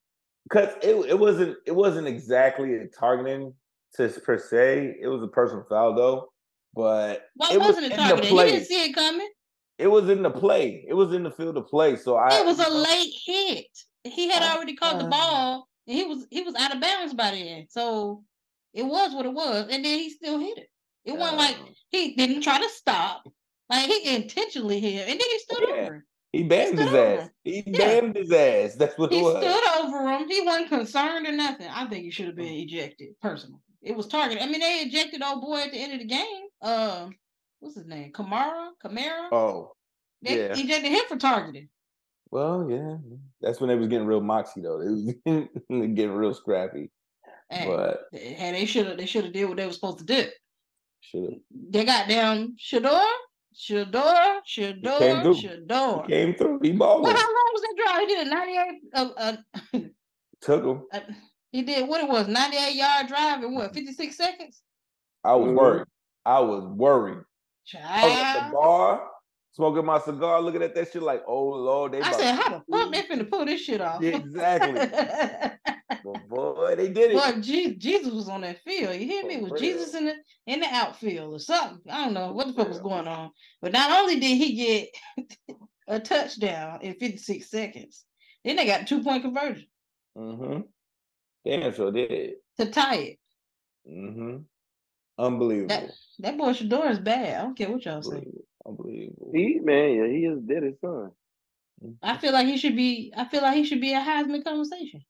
because 0.48 0.68
it, 0.82 0.94
it 1.10 1.18
wasn't 1.18 1.56
it 1.66 1.74
wasn't 1.74 2.06
exactly 2.08 2.74
a 2.76 2.86
targeting 2.86 3.54
to 3.96 4.08
per 4.08 4.38
se. 4.38 4.96
It 5.00 5.08
was 5.08 5.22
a 5.22 5.28
personal 5.28 5.64
foul 5.68 5.94
though, 5.94 6.28
but 6.74 7.26
What 7.36 7.52
it 7.52 7.58
was 7.58 7.68
wasn't 7.68 7.86
it 7.86 7.92
in 7.92 7.96
the 7.98 8.02
targeted? 8.02 8.30
He 8.30 8.36
didn't 8.36 8.64
see 8.66 8.84
it 8.90 8.94
coming. 8.94 9.28
It 9.78 9.86
was 9.86 10.08
in 10.08 10.22
the 10.22 10.30
play. 10.30 10.84
It 10.88 10.94
was 10.94 11.12
in 11.12 11.22
the 11.22 11.30
field 11.30 11.56
of 11.56 11.68
play. 11.68 11.94
So 11.96 12.16
I 12.16 12.40
It 12.40 12.46
was 12.46 12.58
a 12.58 12.68
late 12.70 13.14
hit. 13.24 13.66
He 14.04 14.28
had 14.28 14.42
already 14.42 14.74
caught 14.74 14.98
the 14.98 15.06
ball, 15.06 15.68
and 15.86 15.96
he 15.96 16.04
was 16.04 16.26
he 16.30 16.42
was 16.42 16.54
out 16.56 16.74
of 16.74 16.80
bounds 16.80 17.14
by 17.14 17.30
then. 17.30 17.66
So 17.70 18.22
it 18.74 18.82
was 18.84 19.14
what 19.14 19.26
it 19.26 19.32
was, 19.32 19.62
and 19.70 19.84
then 19.84 19.98
he 19.98 20.10
still 20.10 20.38
hit 20.38 20.58
it. 20.58 20.68
It 21.04 21.16
wasn't 21.16 21.38
like 21.38 21.56
uh, 21.58 21.64
he 21.90 22.14
didn't 22.14 22.42
try 22.42 22.58
to 22.60 22.68
stop. 22.68 23.24
Like 23.70 23.86
he 23.86 24.14
intentionally 24.16 24.80
hit, 24.80 24.92
him, 24.94 25.10
and 25.10 25.20
then 25.20 25.28
he 25.30 25.38
stood 25.38 25.64
Yeah. 25.68 25.74
over. 25.74 25.94
him. 25.94 26.02
he 26.32 26.44
bammed 26.48 26.66
stood 26.68 26.78
his 26.80 26.94
ass. 26.94 27.30
He 27.44 27.62
Yeah. 27.66 28.00
bammed 28.00 28.16
his 28.16 28.32
ass. 28.32 28.74
That's 28.76 28.98
what 28.98 29.12
He 29.12 29.18
it 29.18 29.22
was. 29.22 29.42
He 29.42 29.50
stood 29.50 29.84
over 29.84 30.08
him. 30.10 30.28
He 30.28 30.40
wasn't 30.42 30.68
concerned 30.68 31.26
or 31.26 31.32
nothing. 31.32 31.68
I 31.68 31.86
think 31.88 32.04
he 32.04 32.10
should 32.10 32.26
have 32.26 32.36
been 32.36 32.46
ejected. 32.46 33.08
Personally, 33.22 33.60
it 33.82 33.96
was 33.96 34.06
targeted. 34.06 34.42
I 34.42 34.46
mean, 34.46 34.60
they 34.60 34.80
ejected 34.80 35.22
old 35.22 35.40
boy 35.40 35.60
at 35.62 35.70
the 35.72 35.78
end 35.78 35.94
of 35.94 36.00
the 36.00 36.06
game. 36.06 36.42
Um, 36.62 37.14
what's 37.60 37.76
his 37.76 37.86
name? 37.86 38.12
Kamara. 38.12 38.70
Kamara. 38.84 39.28
Oh, 39.32 39.72
they 40.22 40.36
yeah. 40.38 40.52
ejected 40.52 40.92
him 40.92 41.04
for 41.08 41.16
targeting. 41.16 41.68
well, 42.30 42.68
yeah. 42.70 42.96
That's 43.40 43.60
when 43.60 43.68
they 43.68 43.76
was 43.76 43.88
getting 43.88 44.06
real 44.06 44.20
moxie 44.20 44.60
though. 44.60 44.80
It 44.80 44.90
was 44.90 45.14
getting 45.70 46.10
real 46.12 46.34
scrappy. 46.34 46.90
Hey, 47.50 47.66
But 47.66 48.04
and 48.12 48.54
they 48.56 48.66
should 48.66 48.86
have 48.86 48.98
they 48.98 49.06
should 49.06 49.24
have 49.24 49.32
did 49.32 49.46
what 49.46 49.56
they 49.56 49.66
were 49.66 49.72
supposed 49.72 49.98
to 49.98 50.04
do. 50.04 50.24
should 51.00 51.24
have 51.24 51.32
They 51.70 51.84
got 51.84 52.08
down 52.08 52.56
Shedeur, 52.58 53.04
Shedeur, 53.54 54.40
Shedeur, 54.46 54.98
came 54.98 55.22
through. 55.22 55.34
Shedeur. 55.34 56.02
He 56.06 56.12
came 56.12 56.34
through. 56.34 56.60
He 56.62 56.72
balled. 56.72 57.02
Well, 57.04 57.16
how 57.16 57.26
long 57.26 57.48
was 57.52 57.62
that 57.62 57.74
drive? 57.84 58.00
He 58.00 58.06
did 58.06 58.26
a 58.26 58.30
98 58.30 58.80
uh, 58.94 59.10
uh, 59.16 59.80
Took 60.42 60.64
him. 60.64 60.82
uh, 60.92 61.00
he 61.50 61.62
did 61.62 61.88
what 61.88 62.02
it 62.04 62.08
was, 62.10 62.28
98 62.28 62.74
yard 62.76 63.06
drive 63.08 63.42
in 63.42 63.54
what, 63.54 63.72
56 63.74 64.16
seconds? 64.16 64.62
I 65.24 65.34
was 65.34 65.50
Mhm. 65.50 65.54
worried. 65.56 65.86
I 66.26 66.40
was 66.40 66.64
worried. 66.64 67.24
I 67.74 68.06
was 68.06 68.18
at 68.20 68.32
the 68.34 68.50
bar, 68.52 69.08
smoking 69.52 69.84
my 69.86 69.98
cigar, 70.00 70.40
looking 70.42 70.62
at 70.62 70.74
that 70.74 70.92
shit 70.92 71.02
like, 71.02 71.22
oh 71.26 71.44
Lord, 71.48 71.92
they 71.92 72.02
I 72.02 72.12
said, 72.12 72.34
how 72.34 72.48
the 72.50 72.62
fuck 72.70 72.92
they 72.92 73.02
finna 73.02 73.28
pull 73.30 73.44
this 73.46 73.62
shit 73.62 73.80
off? 73.80 74.02
Exactly. 74.02 74.80
But 75.88 76.28
boy, 76.28 76.74
they 76.76 76.88
did 76.88 77.12
it. 77.12 77.14
Boy, 77.14 77.40
Jesus 77.40 78.12
was 78.12 78.28
on 78.28 78.42
that 78.42 78.60
field. 78.62 78.94
You 78.94 79.06
hear 79.06 79.24
me? 79.26 79.36
For 79.36 79.42
Was 79.44 79.52
real. 79.52 79.60
Jesus 79.60 79.94
in 79.94 80.04
the 80.06 80.14
in 80.46 80.60
the 80.60 80.66
outfield 80.66 81.32
or 81.34 81.38
something? 81.38 81.80
I 81.90 82.04
don't 82.04 82.14
know 82.14 82.32
what 82.32 82.46
the 82.48 82.52
fuck 82.52 82.68
was 82.68 82.80
going 82.80 83.08
on. 83.08 83.30
But 83.62 83.72
not 83.72 83.90
only 83.90 84.20
did 84.20 84.36
he 84.36 84.54
get 84.54 85.56
a 85.88 86.00
touchdown 86.00 86.80
in 86.82 86.94
56 86.94 87.50
seconds, 87.50 88.04
then 88.44 88.56
they 88.56 88.66
got 88.66 88.86
two 88.86 89.02
point 89.02 89.22
conversion 89.22 89.66
Mm-hmm. 90.16 90.60
Damn 91.44 91.72
sure 91.72 91.92
did. 91.92 92.10
it. 92.10 92.42
to 92.58 92.66
tie 92.66 92.96
it. 92.96 93.18
Mm-hmm. 93.88 94.38
Unbelievable. 95.18 95.68
That 95.68 95.90
that 96.20 96.36
boy 96.38 96.52
Shedeur 96.52 96.90
is 96.90 96.98
bad. 96.98 97.38
I 97.38 97.42
don't 97.42 97.56
care 97.56 97.70
what 97.70 97.84
y'all 97.84 98.02
say. 98.02 98.16
Unbelievable. 98.16 98.44
Unbelievable. 98.66 99.30
He 99.32 99.60
man, 99.62 99.92
yeah, 99.92 100.06
he 100.06 100.24
is 100.26 100.40
dead 100.40 100.64
his 100.64 100.74
son. 100.80 101.12
I 102.02 102.16
feel 102.16 102.32
like 102.32 102.46
he 102.46 102.56
should 102.58 102.76
be. 102.76 103.12
I 103.16 103.24
feel 103.26 103.42
like 103.42 103.54
he 103.54 103.64
should 103.64 103.80
be 103.80 103.94
a 103.94 104.00
Heisman 104.00 104.44
conversation. 104.44 105.04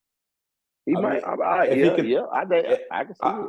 He 0.89 0.97
I 0.97 1.01
might. 1.01 1.13
mean, 1.15 1.23
I, 1.25 1.45
I, 1.45 1.65
if 1.67 1.75
he 1.77 1.85
yeah, 1.85 1.95
could- 1.97 2.07
yeah. 2.09 2.23
I, 2.33 2.43
eh, 2.55 2.77
I 2.91 3.05
can 3.05 3.15
see 3.15 3.21
I- 3.23 3.41
it. 3.43 3.47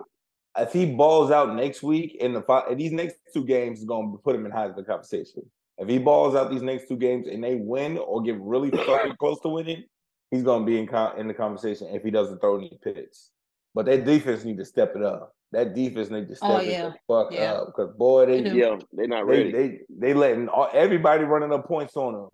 if 0.68 0.74
he 0.74 0.86
balls 0.94 1.32
out 1.32 1.56
next 1.56 1.82
week 1.84 2.16
in 2.16 2.34
the 2.34 2.42
fi- 2.42 2.74
these 2.76 2.92
next 2.92 3.16
two 3.34 3.46
games 3.46 3.80
is 3.80 3.86
going 3.86 4.12
to 4.12 4.18
put 4.18 4.36
him 4.36 4.46
in 4.46 4.52
Heisman 4.52 4.86
conversation. 4.86 5.44
If 5.78 5.88
he 5.88 5.98
balls 5.98 6.36
out 6.36 6.52
these 6.52 6.62
next 6.62 6.90
two 6.90 6.98
games 6.98 7.28
and 7.28 7.42
they 7.44 7.56
win 7.56 7.98
or 7.98 8.22
get 8.22 8.38
really 8.42 8.70
fucking 8.70 9.16
close 9.20 9.40
to 9.42 9.48
winning, 9.50 9.86
he's 10.32 10.44
going 10.44 10.62
to 10.64 10.66
be 10.66 10.78
in 10.78 10.88
con- 10.88 11.18
in 11.18 11.28
the 11.30 11.34
conversation 11.34 11.88
if 11.94 12.04
he 12.04 12.12
doesn't 12.12 12.40
throw 12.40 12.58
any 12.58 12.78
picks. 12.84 13.32
But 13.74 13.86
that 13.86 14.04
defense 14.06 14.44
need 14.44 14.58
to 14.58 14.66
step 14.66 14.96
it 14.98 15.04
up. 15.04 15.34
That 15.52 15.74
defense 15.74 16.10
need 16.10 16.28
to 16.28 16.34
oh, 16.34 16.36
step 16.36 16.50
Oh, 16.52 16.58
it 16.58 16.68
yeah. 16.68 16.90
the 16.90 16.96
fuck 17.08 17.32
Yeah. 17.32 17.54
up 17.54 17.68
because 17.68 17.96
boy, 17.96 18.26
they, 18.26 18.42
they 18.42 18.52
yeah, 18.52 18.78
they're 18.92 19.08
not 19.08 19.26
they, 19.26 19.32
ready. 19.38 19.52
they 19.52 19.80
they 19.90 20.14
letting 20.14 20.48
all, 20.50 20.70
everybody 20.74 21.24
running 21.24 21.54
up 21.54 21.66
points 21.68 21.96
on 21.96 22.14
them. 22.14 22.28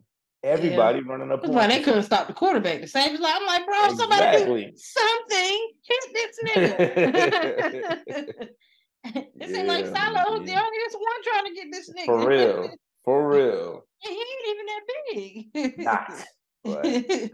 Everybody 0.46 1.02
running 1.02 1.32
up 1.32 1.42
That's 1.42 1.54
why 1.54 1.66
they 1.66 1.82
couldn't 1.82 2.04
stop 2.04 2.28
the 2.28 2.34
quarterback. 2.34 2.80
The 2.80 2.88
same 2.88 3.16
as 3.16 3.20
like, 3.20 3.34
I'm 3.36 3.48
like, 3.48 3.66
bro, 3.66 3.88
them. 3.88 3.98
somebody 3.98 4.46
do 4.46 4.72
something. 4.76 5.72
Hit 5.88 6.04
this 6.14 6.40
nigga. 6.46 6.76
it 9.42 9.50
seemed 9.50 9.68
like 9.68 9.86
Yeah, 9.86 9.92
Shilo 9.92 10.32
was 10.32 10.46
the 10.46 10.52
yeah. 10.52 10.62
only 10.62 10.78
one 10.94 11.24
trying 11.24 11.46
to 11.46 11.54
get 11.56 11.72
this 11.72 11.90
nigga. 11.90 12.06
For 12.06 12.28
real. 12.30 12.70
For 13.04 13.28
real. 13.34 13.86
And 14.06 14.14
he 14.14 14.20
ain't 14.20 14.48
even 14.50 14.66
that 14.68 14.84
big. 15.12 15.78
Not. 15.80 16.12
But 16.64 16.84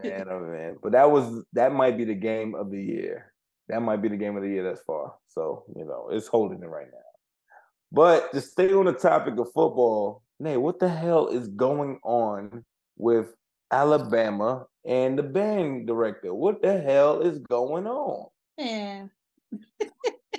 man, 0.04 0.26
oh 0.30 0.40
man. 0.40 0.76
But 0.82 0.92
that 0.92 1.10
was 1.10 1.44
that 1.52 1.72
might 1.72 1.98
be 1.98 2.04
the 2.04 2.14
game 2.14 2.54
of 2.54 2.70
the 2.70 2.82
year. 2.82 3.32
That 3.68 3.82
might 3.82 4.00
be 4.00 4.08
the 4.08 4.16
game 4.16 4.36
of 4.36 4.42
the 4.42 4.48
year 4.48 4.64
thus 4.64 4.80
far. 4.86 5.16
So, 5.28 5.64
you 5.76 5.84
know, 5.84 6.08
it's 6.10 6.28
holding 6.28 6.62
it 6.62 6.66
right 6.66 6.88
now. 6.90 6.98
But 7.90 8.32
to 8.32 8.40
stay 8.40 8.72
on 8.72 8.86
the 8.86 8.92
topic 8.92 9.38
of 9.38 9.52
football, 9.52 10.22
Nate, 10.40 10.60
what 10.60 10.78
the 10.78 10.88
hell 10.88 11.28
is 11.28 11.48
going 11.48 11.98
on 12.02 12.64
with 12.96 13.34
Alabama 13.70 14.66
and 14.84 15.18
the 15.18 15.22
band 15.22 15.86
director? 15.86 16.34
What 16.34 16.62
the 16.62 16.80
hell 16.80 17.20
is 17.20 17.38
going 17.38 17.86
on? 17.86 18.26
Man, 18.58 19.10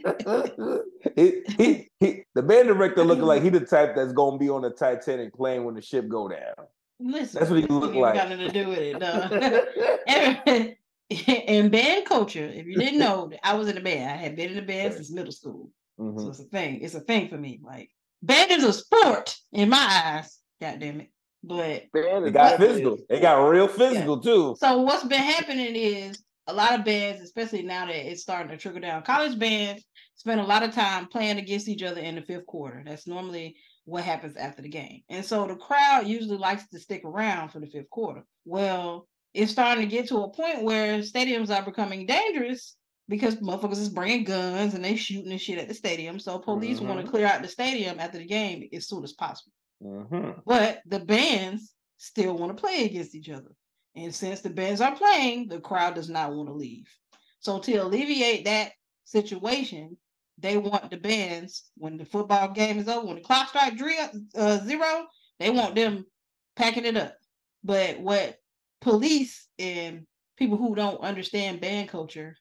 he, 1.16 1.42
he, 1.58 1.88
he, 2.00 2.24
the 2.36 2.42
band 2.44 2.68
director 2.68 3.04
looking 3.04 3.24
like 3.26 3.42
he 3.42 3.50
the 3.50 3.60
type 3.62 3.96
that's 3.96 4.14
gonna 4.14 4.38
be 4.38 4.50
on 4.50 4.62
the 4.62 4.70
Titanic 4.70 5.34
plane 5.34 5.64
when 5.64 5.76
the 5.76 5.82
ship 5.82 6.08
go 6.10 6.28
down. 6.28 6.54
listen. 7.00 7.40
That's 7.40 7.50
what 7.50 7.60
he 7.60 7.66
this 7.66 7.72
look 7.72 7.92
nigga 7.94 8.02
like. 8.02 8.14
Got 8.16 8.30
nothing 8.30 8.48
to 8.48 8.54
do 8.54 8.70
with 8.70 8.80
it. 8.80 9.00
No. 10.10 10.76
In 11.54 11.70
band 11.70 12.06
culture, 12.06 12.46
if 12.46 12.66
you 12.66 12.76
didn't 12.78 12.98
know, 13.00 13.30
I 13.44 13.54
was 13.56 13.68
in 13.68 13.78
a 13.78 13.82
band. 13.82 14.10
I 14.10 14.16
had 14.16 14.36
been 14.36 14.52
in 14.52 14.58
a 14.58 14.66
band 14.66 14.94
since 14.96 15.12
middle 15.12 15.32
school. 15.34 15.70
So 15.98 16.04
Mhm. 16.04 16.30
it's 16.30 16.40
a 16.40 16.44
thing. 16.46 16.82
It's 16.82 16.96
a 16.96 17.02
thing 17.02 17.30
for 17.30 17.38
me. 17.38 17.60
Like 17.64 17.90
band 18.24 18.52
is 18.52 18.64
a 18.64 18.74
sport 18.74 19.36
in 19.52 19.70
my 19.70 19.78
eyes. 20.06 20.40
God 20.60 20.80
damn 20.80 21.02
it. 21.02 21.10
But 21.44 21.84
Man, 21.94 22.24
It 22.24 22.28
is 22.28 22.32
got 22.32 22.50
definitely- 22.52 22.68
physical. 22.68 22.98
It 23.10 23.22
got 23.22 23.36
real 23.48 23.68
physical 23.68 24.20
too. 24.22 24.56
so 24.60 24.82
what's 24.82 25.04
been 25.04 25.22
happening 25.22 25.76
is 25.76 26.24
a 26.48 26.54
lot 26.54 26.78
of 26.78 26.86
bands, 26.86 27.22
especially 27.22 27.64
now 27.64 27.86
that 27.86 27.96
it's 28.10 28.22
starting 28.22 28.50
to 28.50 28.58
trickle 28.58 28.82
down, 28.82 29.04
college 29.04 29.38
bands 29.38 29.84
spend 30.16 30.40
a 30.40 30.46
lot 30.46 30.64
of 30.64 30.74
time 30.74 31.08
playing 31.08 31.38
against 31.38 31.68
each 31.68 31.84
other 31.84 32.00
in 32.02 32.16
the 32.16 32.22
fifth 32.22 32.46
quarter. 32.46 32.82
That's 32.86 33.08
normally 33.08 33.58
what 33.86 34.04
happens 34.04 34.38
after 34.38 34.62
the 34.62 34.70
game. 34.70 35.02
And 35.10 35.26
so 35.26 35.46
the 35.48 35.56
crowd 35.58 36.08
usually 36.08 36.38
likes 36.38 36.68
to 36.70 36.80
stick 36.80 37.02
around 37.04 37.50
for 37.50 37.60
the 37.60 37.68
fifth 37.68 37.90
quarter. 37.90 38.24
Well, 38.46 39.08
it's 39.34 39.52
starting 39.52 39.84
to 39.84 39.90
get 39.94 40.08
to 40.10 40.20
a 40.24 40.30
point 40.30 40.64
where 40.64 41.00
stadiums 41.00 41.50
are 41.54 41.64
becoming 41.66 42.06
dangerous 42.06 42.76
because 43.10 43.36
motherfuckers 43.38 43.80
is 43.80 43.90
bringing 43.90 44.24
guns 44.24 44.74
and 44.76 44.86
they 44.86 44.96
shooting 44.96 45.32
and 45.32 45.42
shit 45.42 45.58
at 45.58 45.68
the 45.68 45.74
stadium. 45.74 46.20
So 46.20 46.40
police 46.40 46.80
want 46.80 47.00
Mhm. 47.02 47.06
to 47.06 47.12
clear 47.12 47.26
out 47.26 47.42
the 47.42 47.48
stadium 47.50 48.00
after 48.00 48.18
the 48.20 48.26
game 48.26 48.68
as 48.72 48.88
soon 48.88 49.04
as 49.04 49.12
possible. 49.12 49.52
Mhm. 49.84 50.42
But 50.46 50.82
the 50.86 51.00
bands 51.00 51.74
still 51.98 52.38
want 52.38 52.56
to 52.56 52.62
play 52.62 52.86
against 52.86 53.16
each 53.16 53.30
other. 53.30 53.52
And 53.96 54.14
since 54.14 54.42
the 54.42 54.50
bands 54.50 54.82
are 54.82 54.96
playing, 54.96 55.48
the 55.48 55.60
crowd 55.60 55.96
does 55.96 56.10
not 56.10 56.34
want 56.34 56.50
to 56.50 56.54
leave. 56.54 56.88
So 57.40 57.60
to 57.60 57.76
alleviate 57.76 58.46
that 58.46 58.72
situation, 59.04 59.98
they 60.38 60.58
want 60.58 60.90
the 60.90 60.98
bands 60.98 61.70
when 61.78 61.98
the 61.98 62.06
football 62.06 62.50
game 62.52 62.80
is 62.80 62.88
over, 62.88 63.06
when 63.06 63.18
the 63.18 63.22
clock 63.22 63.50
strikes 63.50 63.82
uh, 64.36 64.58
zero, 64.66 65.08
they 65.40 65.50
want 65.50 65.76
them 65.76 66.06
packing 66.56 66.86
it 66.86 66.98
up. 66.98 67.16
But 67.64 68.00
what 68.00 68.38
police 68.82 69.48
and 69.60 70.08
people 70.38 70.58
who 70.58 70.76
don't 70.76 71.02
understand 71.02 71.62
band 71.62 71.90
culture 71.90 72.36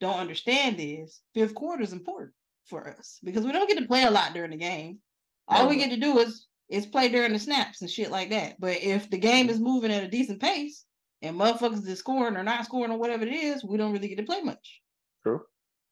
don't 0.00 0.18
understand 0.18 0.76
is 0.78 1.20
fifth 1.34 1.54
quarter 1.54 1.82
is 1.82 1.92
important 1.92 2.32
for 2.66 2.86
us 2.88 3.18
because 3.24 3.44
we 3.44 3.52
don't 3.52 3.68
get 3.68 3.78
to 3.78 3.86
play 3.86 4.04
a 4.04 4.10
lot 4.10 4.34
during 4.34 4.50
the 4.50 4.56
game. 4.56 4.98
All 5.48 5.68
we 5.68 5.76
get 5.76 5.90
to 5.90 5.96
do 5.96 6.18
is 6.18 6.47
is 6.68 6.86
played 6.86 7.12
during 7.12 7.32
the 7.32 7.38
snaps 7.38 7.80
and 7.80 7.90
shit 7.90 8.10
like 8.10 8.30
that. 8.30 8.60
But 8.60 8.82
if 8.82 9.10
the 9.10 9.18
game 9.18 9.48
is 9.48 9.60
moving 9.60 9.92
at 9.92 10.04
a 10.04 10.08
decent 10.08 10.40
pace 10.40 10.84
and 11.22 11.38
motherfuckers 11.38 11.86
is 11.86 11.98
scoring 11.98 12.36
or 12.36 12.42
not 12.42 12.64
scoring 12.64 12.92
or 12.92 12.98
whatever 12.98 13.24
it 13.24 13.32
is, 13.32 13.64
we 13.64 13.76
don't 13.76 13.92
really 13.92 14.08
get 14.08 14.18
to 14.18 14.24
play 14.24 14.42
much. 14.42 14.80
True. 15.22 15.42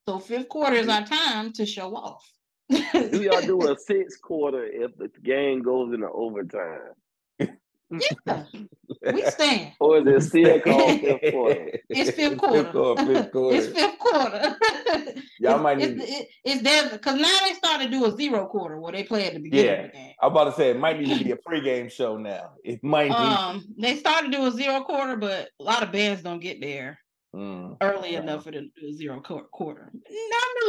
So 0.09 0.19
fifth 0.19 0.49
quarter 0.49 0.77
is 0.77 0.89
our 0.89 1.05
time 1.05 1.53
to 1.55 1.67
show 1.67 1.95
off. 1.97 2.25
Do 2.69 3.23
y'all 3.23 3.43
do 3.43 3.71
a 3.71 3.77
six 3.87 4.17
quarter 4.17 4.65
if 4.65 4.97
the 4.97 5.11
game 5.23 5.63
goes 5.63 5.93
into 5.93 6.09
overtime? 6.11 6.93
Yeah, 7.91 8.45
we 9.13 9.23
stand. 9.27 9.73
Or 9.81 9.99
is 9.99 10.07
it 10.25 10.29
still 10.29 10.61
called 10.61 11.01
fifth 11.01 11.33
quarter? 11.33 11.71
It's 11.89 12.11
fifth 12.11 12.39
quarter. 12.39 12.63
Fifth 12.65 12.73
quarter. 12.73 13.07
Fifth 13.07 13.33
quarter. 13.33 13.57
It's 13.57 13.67
fifth 13.69 13.99
quarter. 13.99 14.57
Y'all 15.39 15.55
it's, 15.55 15.63
might 15.63 15.81
it's, 15.81 15.93
need. 15.99 16.09
it- 16.09 16.29
it's 16.45 16.63
there 16.63 16.91
because 16.91 17.21
now 17.21 17.39
they 17.45 17.55
started 17.55 17.85
to 17.85 17.91
do 17.91 18.05
a 18.07 18.17
zero 18.17 18.47
quarter 18.47 18.81
where 18.81 18.93
they 18.93 19.05
play 19.05 19.27
at 19.27 19.35
the 19.35 19.41
beginning 19.41 19.67
Yeah. 19.67 19.73
of 19.85 19.93
the 19.93 19.97
game. 19.99 20.13
I'm 20.23 20.31
about 20.33 20.45
to 20.45 20.53
say 20.53 20.71
it 20.71 20.79
might 20.79 20.99
need 21.01 21.19
to 21.19 21.25
be 21.25 21.31
a 21.33 21.37
pregame 21.49 21.91
show 21.91 22.17
now. 22.17 22.53
It 22.65 22.83
might 22.83 23.09
need. 23.09 23.15
Um, 23.15 23.65
they 23.79 23.97
started 23.97 24.33
to 24.33 24.39
do 24.39 24.47
a 24.47 24.51
zero 24.51 24.81
quarter, 24.83 25.17
but 25.17 25.51
a 25.61 25.63
lot 25.63 25.83
of 25.83 25.93
bands 25.93 26.23
don't 26.23 26.41
get 26.41 26.61
there 26.61 26.99
Mm. 27.35 27.77
early 27.83 28.13
Yeah. 28.13 28.21
enough 28.21 28.45
for 28.45 28.51
them 28.51 28.71
to 28.75 28.81
do 28.81 28.89
a 28.89 28.93
zero 28.95 29.21
quarter. 29.21 29.93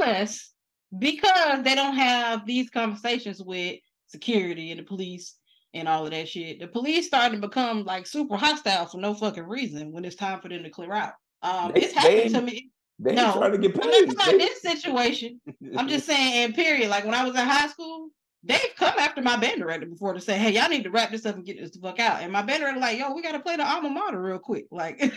Nonetheless, 0.01 0.51
because 0.99 1.63
they 1.63 1.75
don't 1.75 1.95
have 1.95 2.45
these 2.45 2.69
conversations 2.69 3.41
with 3.41 3.79
security 4.07 4.71
and 4.71 4.79
the 4.79 4.83
police 4.83 5.35
and 5.73 5.87
all 5.87 6.05
of 6.05 6.11
that 6.11 6.27
shit, 6.29 6.59
the 6.59 6.67
police 6.67 7.07
starting 7.07 7.41
to 7.41 7.47
become 7.47 7.83
like 7.83 8.07
super 8.07 8.35
hostile 8.37 8.85
for 8.85 8.97
no 8.97 9.13
fucking 9.13 9.43
reason 9.43 9.91
when 9.91 10.05
it's 10.05 10.15
time 10.15 10.39
for 10.41 10.49
them 10.49 10.63
to 10.63 10.69
clear 10.69 10.93
out. 10.93 11.13
Um, 11.43 11.71
They- 11.73 11.81
it's 11.81 11.93
happened 11.93 12.17
they- 12.17 12.29
to 12.29 12.41
me. 12.41 12.69
They 12.99 13.13
No, 13.13 13.33
trying 13.33 13.51
to 13.51 13.57
get 13.59 13.79
I'm 13.83 13.91
not 13.91 14.13
about 14.13 14.31
this 14.39 14.59
situation. 14.63 15.39
I'm 15.77 15.87
just 15.87 16.05
saying, 16.07 16.41
in 16.43 16.53
period, 16.53 16.89
like 16.89 17.05
when 17.05 17.13
I 17.13 17.23
was 17.23 17.35
in 17.35 17.45
high 17.45 17.67
school, 17.67 18.09
they've 18.43 18.73
come 18.75 18.95
after 18.97 19.21
my 19.21 19.37
band 19.37 19.59
director 19.61 19.85
before 19.85 20.13
to 20.15 20.19
say, 20.21 20.35
"Hey, 20.35 20.51
y'all 20.53 20.67
need 20.67 20.83
to 20.85 20.89
wrap 20.89 21.11
this 21.11 21.23
up 21.27 21.35
and 21.35 21.45
get 21.45 21.59
this 21.59 21.69
the 21.71 21.79
fuck 21.79 21.99
out." 21.99 22.23
And 22.23 22.31
my 22.31 22.41
band 22.41 22.61
director 22.61 22.79
like, 22.79 22.97
"Yo, 22.97 23.13
we 23.13 23.21
got 23.21 23.33
to 23.33 23.39
play 23.39 23.55
the 23.55 23.63
alma 23.67 23.91
mater 23.91 24.19
real 24.19 24.39
quick." 24.39 24.65
Like 24.71 24.97
Mm. 24.97 25.13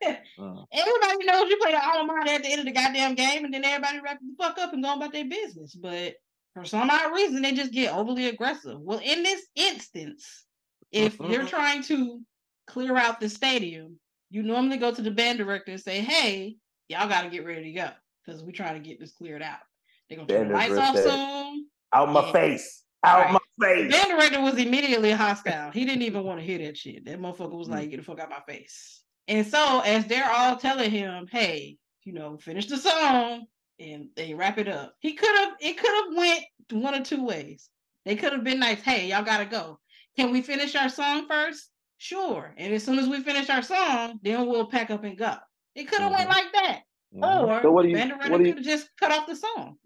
everybody 0.72 1.24
knows 1.26 1.50
you 1.50 1.58
play 1.60 1.72
the 1.72 1.84
alma 1.84 2.14
mater 2.14 2.30
at 2.30 2.42
the 2.42 2.48
end 2.50 2.60
of 2.60 2.64
the 2.66 2.72
goddamn 2.72 3.14
game, 3.14 3.44
and 3.44 3.52
then 3.52 3.62
everybody 3.64 4.00
wrap 4.00 4.18
the 4.20 4.34
fuck 4.42 4.56
up 4.58 4.72
and 4.72 4.82
go 4.82 4.94
about 4.94 5.12
their 5.12 5.26
business. 5.26 5.74
But 5.74 6.14
for 6.58 6.66
some 6.66 6.90
odd 6.90 7.12
reason, 7.14 7.42
they 7.42 7.52
just 7.52 7.72
get 7.72 7.94
overly 7.94 8.26
aggressive. 8.26 8.78
Well, 8.80 9.00
in 9.02 9.22
this 9.22 9.46
instance, 9.54 10.44
if 10.92 11.18
you're 11.18 11.44
Mhm. 11.44 11.48
trying 11.48 11.82
to 11.84 12.22
clear 12.66 12.96
out 12.96 13.20
the 13.20 13.28
stadium, 13.28 13.98
you 14.30 14.42
normally 14.42 14.76
go 14.76 14.92
to 14.94 15.02
the 15.02 15.10
band 15.10 15.38
director 15.38 15.72
and 15.72 15.80
say, 15.80 16.00
"Hey, 16.00 16.56
y'all 16.88 17.08
got 17.08 17.22
to 17.22 17.30
get 17.30 17.44
ready 17.44 17.64
to 17.64 17.72
go 17.72 17.90
because 18.24 18.42
we're 18.42 18.52
trying 18.52 18.82
to 18.82 18.88
get 18.88 19.00
this 19.00 19.12
cleared 19.12 19.42
out." 19.42 19.60
They're 20.08 20.16
gonna 20.18 20.28
turn 20.28 20.48
the 20.48 20.54
lights 20.54 20.76
off 20.76 20.96
soon. 20.96 21.68
Out 21.92 22.10
my 22.10 22.26
Yeah. 22.26 22.32
face. 22.32 22.84
Out 23.04 23.20
Right. 23.26 23.32
my 23.32 23.38
The 23.58 23.66
face. 23.66 23.92
band 23.92 24.10
director 24.10 24.40
was 24.40 24.56
immediately 24.58 25.10
hostile. 25.10 25.70
He 25.70 25.84
didn't 25.84 26.02
even 26.02 26.24
want 26.24 26.40
to 26.40 26.46
hear 26.46 26.58
that 26.58 26.76
shit. 26.76 27.04
That 27.04 27.18
motherfucker 27.20 27.56
was 27.56 27.68
Mm. 27.68 27.72
like, 27.72 27.90
"Get 27.90 27.98
the 27.98 28.02
fuck 28.02 28.20
out 28.20 28.30
my 28.30 28.40
face." 28.46 29.02
And 29.28 29.46
so, 29.46 29.80
as 29.80 30.06
they're 30.06 30.30
all 30.30 30.56
telling 30.56 30.90
him, 30.90 31.26
"Hey, 31.30 31.76
you 32.04 32.12
know, 32.12 32.38
finish 32.38 32.66
the 32.66 32.78
song," 32.78 33.46
and 33.80 34.08
they 34.16 34.34
wrap 34.34 34.58
it 34.58 34.68
up, 34.68 34.94
he 35.00 35.14
could 35.14 35.34
have. 35.36 35.52
It 35.60 35.78
could 35.78 35.90
have 35.90 36.16
went 36.16 36.44
one 36.72 36.94
or 36.94 37.04
two 37.04 37.24
ways. 37.24 37.68
They 38.04 38.16
could 38.16 38.32
have 38.32 38.44
been 38.44 38.60
nice. 38.60 38.80
Hey, 38.82 39.08
y'all 39.08 39.24
gotta 39.24 39.44
go. 39.46 39.78
Can 40.16 40.30
we 40.32 40.42
finish 40.42 40.74
our 40.74 40.88
song 40.88 41.26
first? 41.28 41.70
Sure. 41.98 42.54
And 42.56 42.72
as 42.74 42.84
soon 42.84 42.98
as 42.98 43.08
we 43.08 43.22
finish 43.22 43.50
our 43.50 43.62
song, 43.62 44.18
then 44.22 44.46
we'll 44.46 44.66
pack 44.68 44.90
up 44.90 45.04
and 45.04 45.16
go. 45.18 45.34
It 45.74 45.84
could 45.88 46.00
have 46.00 46.12
went 46.12 46.28
Mhm. 46.28 46.34
like 46.34 46.52
that, 46.52 46.80
Mhm. 47.14 47.48
or 47.48 47.62
So 47.62 47.70
what 47.72 47.82
do 47.82 47.88
you- 47.88 47.94
band 47.96 48.12
what 48.12 48.38
do 48.38 48.44
you- 48.44 48.54
could 48.54 48.58
have 48.58 48.64
just 48.64 48.88
cut 48.98 49.12
off 49.12 49.26
the 49.26 49.36
song. 49.36 49.76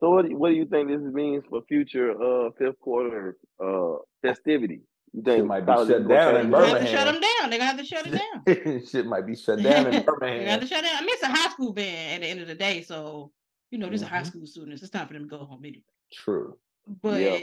So 0.00 0.10
what 0.10 0.24
do 0.24 0.30
you, 0.30 0.36
what 0.38 0.48
do 0.50 0.54
you 0.56 0.64
think 0.66 0.88
this 0.88 1.00
means 1.00 1.44
for 1.48 1.62
future 1.68 2.10
uh 2.20 2.50
fifth 2.58 2.78
quarter 2.80 3.36
uh 3.62 3.96
festivity? 4.22 4.82
You 5.12 5.18
You 5.18 5.22
think 5.24 5.38
Shit 5.38 5.46
might 5.46 5.66
be 5.66 5.72
shut 5.72 5.80
is 5.82 5.88
down 5.88 6.34
change 6.34 6.44
in 6.44 6.50
They're 6.50 6.60
gonna 6.60 6.68
have 6.68 6.80
to 6.80 6.86
shut 6.86 7.04
Birmingham. 7.06 7.12
them 7.14 7.20
down. 7.20 7.50
They're 7.50 7.58
gonna 7.58 7.70
have 7.70 7.78
to 7.78 7.84
shut 7.84 8.06
it 8.06 8.66
down. 8.66 8.86
Shit 8.90 9.06
might 9.06 9.26
be 9.26 9.34
shut 9.36 9.62
down 9.62 9.86
in 9.86 9.92
They 10.20 10.44
got 10.44 10.60
to 10.60 10.66
shut 10.66 10.84
down. 10.84 10.96
I 10.96 11.00
mean, 11.00 11.10
it's 11.10 11.22
a 11.22 11.26
high 11.28 11.50
school 11.50 11.72
band 11.72 12.14
at 12.14 12.20
the 12.22 12.30
end 12.30 12.40
of 12.40 12.46
the 12.48 12.54
day, 12.54 12.82
so 12.82 13.32
you 13.70 13.78
know, 13.78 13.88
these 13.88 14.02
are 14.02 14.06
high 14.06 14.22
school 14.22 14.46
students. 14.46 14.82
It's 14.82 14.90
time 14.90 15.06
for 15.06 15.14
them 15.14 15.28
to 15.28 15.28
go 15.28 15.44
home 15.44 15.64
anyway. 15.64 15.82
True. 16.12 16.58
But 17.02 17.20
Yeah. 17.20 17.40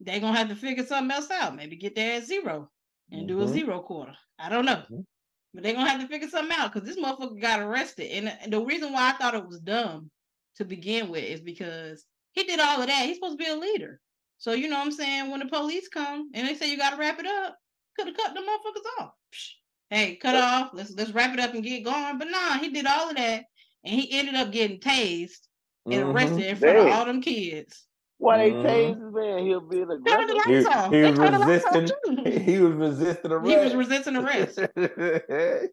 they're 0.00 0.20
gonna 0.20 0.38
have 0.38 0.48
to 0.48 0.56
figure 0.56 0.84
something 0.84 1.14
else 1.14 1.30
out. 1.30 1.56
Maybe 1.56 1.76
get 1.76 1.94
there 1.94 2.16
at 2.16 2.24
zero 2.24 2.70
and 3.10 3.26
do 3.26 3.40
a 3.40 3.44
Mhm. 3.44 3.52
zero 3.52 3.80
quarter. 3.80 4.16
I 4.38 4.48
don't 4.48 4.64
know. 4.64 4.84
Mhm. 4.90 5.04
But 5.52 5.62
they're 5.62 5.74
gonna 5.74 5.90
have 5.90 6.00
to 6.00 6.08
figure 6.08 6.28
something 6.28 6.56
out 6.56 6.72
because 6.72 6.88
this 6.88 6.98
motherfucker 6.98 7.40
got 7.40 7.60
arrested. 7.60 8.10
And, 8.10 8.28
and 8.28 8.52
the 8.52 8.60
reason 8.60 8.92
why 8.92 9.10
I 9.10 9.12
thought 9.12 9.34
it 9.34 9.46
was 9.46 9.60
dumb 9.60 10.10
to 10.56 10.64
begin 10.64 11.08
with 11.08 11.24
is 11.24 11.40
because 11.40 12.06
he 12.32 12.44
did 12.44 12.60
all 12.60 12.80
of 12.80 12.86
that. 12.86 13.06
He's 13.06 13.16
supposed 13.16 13.38
to 13.38 13.44
be 13.44 13.50
a 13.50 13.56
leader. 13.56 14.00
So 14.38 14.52
you 14.52 14.68
know 14.68 14.78
what 14.78 14.86
I'm 14.86 14.92
saying? 14.92 15.30
When 15.30 15.40
the 15.40 15.46
police 15.46 15.88
come 15.88 16.30
and 16.34 16.46
they 16.46 16.54
say 16.54 16.70
you 16.70 16.76
gotta 16.76 16.96
wrap 16.96 17.18
it 17.18 17.26
up, 17.26 17.56
could 17.96 18.08
have 18.08 18.16
cut 18.16 18.34
the 18.34 18.40
motherfuckers 18.40 19.02
off. 19.02 19.12
Psh, 19.32 19.52
Hey, 19.90 20.16
cut 20.16 20.34
off. 20.34 20.70
Let's 20.72 20.90
let's 20.92 21.12
wrap 21.12 21.34
it 21.34 21.40
up 21.40 21.54
and 21.54 21.62
get 21.62 21.84
going. 21.84 22.18
But 22.18 22.28
nah, 22.30 22.58
he 22.58 22.70
did 22.70 22.86
all 22.86 23.10
of 23.10 23.16
that 23.16 23.44
and 23.84 24.00
he 24.00 24.10
ended 24.18 24.34
up 24.34 24.50
getting 24.50 24.80
tased 24.80 25.46
and 25.86 25.94
Mhm. 25.94 26.14
arrested 26.14 26.40
in 26.46 26.56
front 26.56 26.78
of 26.78 26.86
all 26.88 27.04
them 27.04 27.20
kids. 27.20 27.84
Why 28.18 28.38
they 28.38 28.50
Mhm. 28.52 28.64
tase 28.64 28.94
this 29.00 29.12
man? 29.12 29.38
He'll 29.44 29.60
be 29.60 29.80
an 29.82 29.88
Turn 29.88 30.26
the 30.26 30.32
aggressor. 30.36 30.48
He, 30.48 30.54
lights 30.54 30.66
off. 30.68 30.92
he 30.92 31.00
They 31.00 31.10
was 31.10 31.18
turned 31.18 31.34
the 31.34 31.38
lights 31.40 31.64
off 31.66 31.74
resisting. 31.74 32.42
He 32.44 32.58
was 32.60 32.72
resisting 32.74 33.32
arrest. 33.32 33.50
He 33.50 33.56
was 33.64 33.74
resisting 33.74 34.16
arrest. 34.16 34.58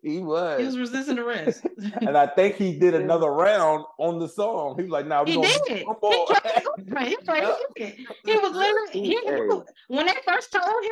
he 0.02 0.20
was. 0.20 0.60
He 0.60 0.66
was 0.66 0.78
resisting 0.80 1.20
arrest. 1.20 1.66
and 2.02 2.18
I 2.18 2.28
think 2.28 2.56
he 2.56 2.78
did 2.80 2.96
another 2.96 3.30
round 3.30 3.86
on 4.00 4.20
the 4.20 4.28
song. 4.28 4.76
He 4.76 4.82
was 4.84 4.92
like, 4.92 5.06
"Nah, 5.06 5.24
we 5.24 5.32
he 5.32 5.36
gonna 5.38 5.48
did. 5.48 5.64
do 5.68 5.76
He 5.76 5.84
one 5.84 5.96
tried 6.28 6.42
to 6.56 6.62
go 6.64 6.74
for 6.90 6.98
it. 6.98 7.08
He 7.08 7.16
tried 7.18 7.42
to. 7.42 7.56
He 8.26 8.38
was 8.38 8.52
literally 8.56 8.92
he, 8.92 9.16
Hey. 9.24 9.48
when 9.88 10.06
they 10.08 10.16
first 10.26 10.52
told 10.52 10.66
him 10.84 10.92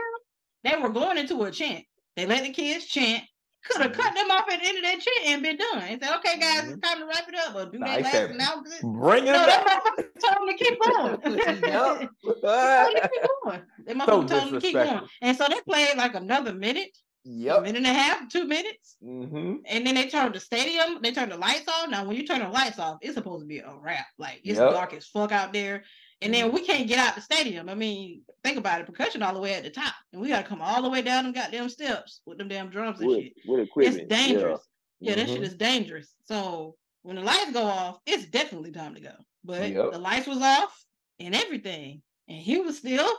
they 0.63 0.75
were 0.81 0.89
going 0.89 1.17
into 1.17 1.41
a 1.43 1.51
chant. 1.51 1.83
They 2.15 2.25
let 2.25 2.43
the 2.43 2.51
kids 2.53 2.85
chant. 2.85 3.23
Could 3.65 3.81
have 3.81 3.91
cut 3.91 4.15
them 4.15 4.31
off 4.31 4.49
at 4.49 4.61
the 4.61 4.67
end 4.69 4.77
of 4.77 4.83
that 4.83 4.99
chant 5.01 5.27
and 5.27 5.43
been 5.43 5.57
done. 5.57 5.81
He 5.81 5.99
said, 5.99 6.15
"Okay, 6.19 6.39
guys, 6.39 6.69
it's 6.71 6.79
time 6.81 6.99
to 6.99 7.05
wrap 7.05 7.27
it 7.27 7.35
up." 7.35 7.55
Or 7.55 7.65
do 7.69 7.77
Nah, 7.77 7.87
they 7.87 7.97
he 7.97 8.03
last 8.03 8.11
said, 8.13 8.31
announcement? 8.31 8.81
Bring 8.99 9.23
it 9.27 9.31
No, 9.33 9.45
that 9.45 9.65
back. 9.65 10.05
told 10.21 10.49
him 10.49 10.57
to 10.57 10.63
keep 10.63 10.79
going. 10.83 11.63
Yup. 11.71 11.99
Told 12.23 12.95
to 12.95 13.09
keep 13.11 13.21
going. 13.43 13.61
That 13.85 13.95
motherfucker 13.97 14.05
told 14.27 14.31
him 14.31 14.53
to 14.53 14.61
keep 14.61 14.73
going. 14.73 15.01
And 15.21 15.37
so 15.37 15.45
they 15.49 15.59
played 15.61 15.97
like 15.97 16.15
another 16.15 16.53
minute, 16.53 16.97
a 17.25 17.29
minute 17.29 17.75
and 17.75 17.85
a 17.85 17.93
half, 17.93 18.29
two 18.29 18.45
minutes. 18.45 18.95
Mm-hmm. 19.03 19.55
And 19.65 19.85
then 19.85 19.95
they 19.95 20.07
turned 20.07 20.35
the 20.35 20.39
stadium, 20.39 20.99
they 21.01 21.11
turned 21.11 21.31
the 21.31 21.37
lights 21.37 21.67
off. 21.67 21.89
Now, 21.89 22.05
when 22.05 22.15
you 22.15 22.25
turn 22.25 22.39
the 22.39 22.49
lights 22.49 22.79
off, 22.79 22.99
it's 23.01 23.15
supposed 23.15 23.41
to 23.43 23.47
be 23.47 23.59
a 23.59 23.73
wrap. 23.81 24.05
Like 24.17 24.41
it's 24.43 24.57
Yep. 24.57 24.71
dark 24.71 24.93
as 24.93 25.05
fuck 25.07 25.31
out 25.31 25.51
there. 25.53 25.83
And 26.21 26.33
then 26.33 26.51
we 26.51 26.65
can't 26.65 26.87
get 26.87 26.99
out 26.99 27.15
the 27.15 27.21
stadium. 27.21 27.69
I 27.69 27.75
mean, 27.75 28.23
think 28.43 28.57
about 28.57 28.81
it, 28.81 28.85
percussion 28.87 29.23
all 29.23 29.33
the 29.33 29.39
way 29.39 29.53
at 29.53 29.63
the 29.63 29.69
top. 29.69 29.93
And 30.11 30.21
we 30.21 30.27
gotta 30.27 30.47
come 30.47 30.61
all 30.61 30.81
the 30.81 30.89
way 30.89 31.01
down 31.01 31.23
them 31.23 31.33
goddamn 31.33 31.69
steps 31.69 32.21
with 32.25 32.37
them 32.37 32.49
damn 32.49 32.69
drums 32.69 32.99
and 32.99 33.07
With, 33.09 33.19
shit. 33.23 33.33
with 33.47 33.69
It's 33.77 34.07
dangerous. 34.07 34.59
Yeah, 34.99 35.15
that 35.15 35.27
Mhm. 35.27 35.33
shit 35.33 35.43
is 35.43 35.53
dangerous. 35.55 36.13
So 36.25 36.75
when 37.03 37.15
the 37.15 37.21
lights 37.21 37.51
go 37.53 37.63
off, 37.63 37.99
it's 38.05 38.25
definitely 38.25 38.71
time 38.71 38.95
to 38.95 39.01
go. 39.01 39.13
But 39.45 39.69
Yep. 39.71 39.91
the 39.93 39.99
lights 39.99 40.27
was 40.27 40.41
off 40.41 40.83
and 41.21 41.33
everything. 41.33 42.01
And 42.27 42.37
he 42.37 42.59
was 42.59 42.77
still 42.79 43.09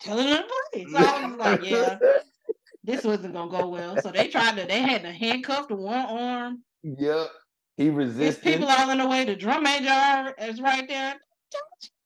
telling 0.00 0.26
them 0.26 0.42
to 0.42 0.48
play. 0.72 0.84
So 0.84 0.98
I 0.98 1.26
was 1.26 1.36
like, 1.38 1.64
yeah, 1.64 1.98
this 2.84 3.04
wasn't 3.04 3.32
gonna 3.32 3.50
go 3.50 3.68
well. 3.68 3.98
So 4.02 4.10
they 4.10 4.28
tried 4.28 4.56
to, 4.58 4.66
they 4.66 4.80
had 4.82 5.02
to 5.02 5.12
handcuff 5.12 5.68
the 5.68 5.76
one 5.76 5.96
arm. 6.04 6.64
Yep. 6.82 7.30
He 7.78 7.84
There's 7.84 7.94
resisted. 7.96 8.44
people 8.44 8.68
all 8.68 8.90
in 8.90 8.98
the 8.98 9.08
way. 9.08 9.24
The 9.24 9.34
drum 9.34 9.62
major 9.62 10.34
is 10.38 10.60
right 10.60 10.86
there. 10.86 11.14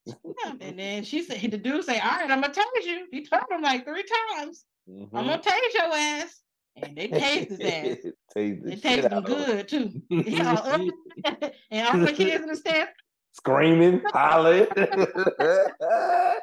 And 0.61 0.79
then 0.79 1.05
she 1.05 1.23
said, 1.23 1.41
the 1.51 1.59
dude 1.59 1.85
say, 1.85 1.99
all 1.99 2.11
right, 2.11 2.31
I'm 2.31 2.41
gonna 2.41 2.53
tase 2.53 2.85
you. 2.85 3.07
He 3.11 3.25
told 3.27 3.43
him 3.51 3.63
like 3.63 3.85
three 3.85 4.05
times, 4.37 4.65
I'm 4.89 5.07
Mhm. 5.09 5.11
gonna 5.13 5.39
tase 5.39 5.75
your 5.75 5.93
ass. 5.95 6.41
And 6.77 6.97
they 6.97 7.09
tased 7.09 7.49
his 7.51 7.61
ass. 7.61 7.97
The 8.35 8.77
shit 8.77 8.83
tased 8.83 9.13
him 9.13 9.23
good 9.23 9.69
too. 9.69 10.03
Yeah, 10.11 11.51
and 11.71 11.87
all 11.89 12.01
the 12.01 12.13
kids 12.13 12.43
in 12.43 12.49
the 12.49 12.57
staff, 12.57 12.89
Screaming, 13.33 14.03
hollering. 14.13 14.67
yeah, 14.77 16.35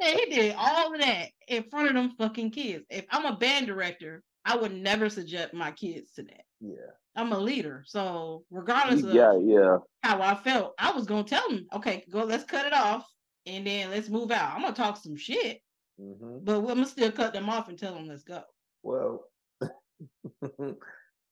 he 0.00 0.26
did 0.34 0.54
all 0.58 0.92
of 0.92 1.00
that 1.00 1.28
in 1.48 1.62
front 1.70 1.88
of 1.88 1.94
them 1.94 2.12
fucking 2.18 2.50
kids. 2.50 2.84
If 2.90 3.06
I'm 3.10 3.24
a 3.26 3.36
band 3.36 3.66
director, 3.66 4.22
I 4.44 4.56
would 4.56 4.72
never 4.74 5.08
subject 5.08 5.54
my 5.54 5.70
kids 5.70 6.12
to 6.14 6.22
that. 6.24 6.42
Yeah. 6.60 6.92
I'm 7.14 7.32
a 7.32 7.38
leader. 7.38 7.82
So 7.86 8.44
regardless 8.50 9.02
of 9.02 9.14
Yeah, 9.14 9.36
yeah. 9.38 9.78
how 10.02 10.20
I 10.20 10.34
felt, 10.34 10.74
I 10.78 10.92
was 10.92 11.06
gonna 11.06 11.24
tell 11.24 11.48
them, 11.48 11.66
okay, 11.74 12.04
go, 12.10 12.24
let's 12.24 12.44
cut 12.44 12.66
it 12.66 12.72
off, 12.72 13.06
and 13.46 13.66
then 13.66 13.90
let's 13.90 14.08
move 14.08 14.30
out. 14.30 14.54
I'm 14.54 14.62
gonna 14.62 14.74
talk 14.74 14.96
some 14.96 15.16
shit, 15.16 15.60
hmm 15.98 16.38
but 16.42 16.56
I'm 16.58 16.64
gonna 16.66 16.86
still 16.86 17.12
cut 17.12 17.32
them 17.32 17.48
off 17.48 17.68
and 17.68 17.78
tell 17.78 17.94
them 17.94 18.06
let's 18.06 18.22
go. 18.24 18.42
Well, 18.82 19.24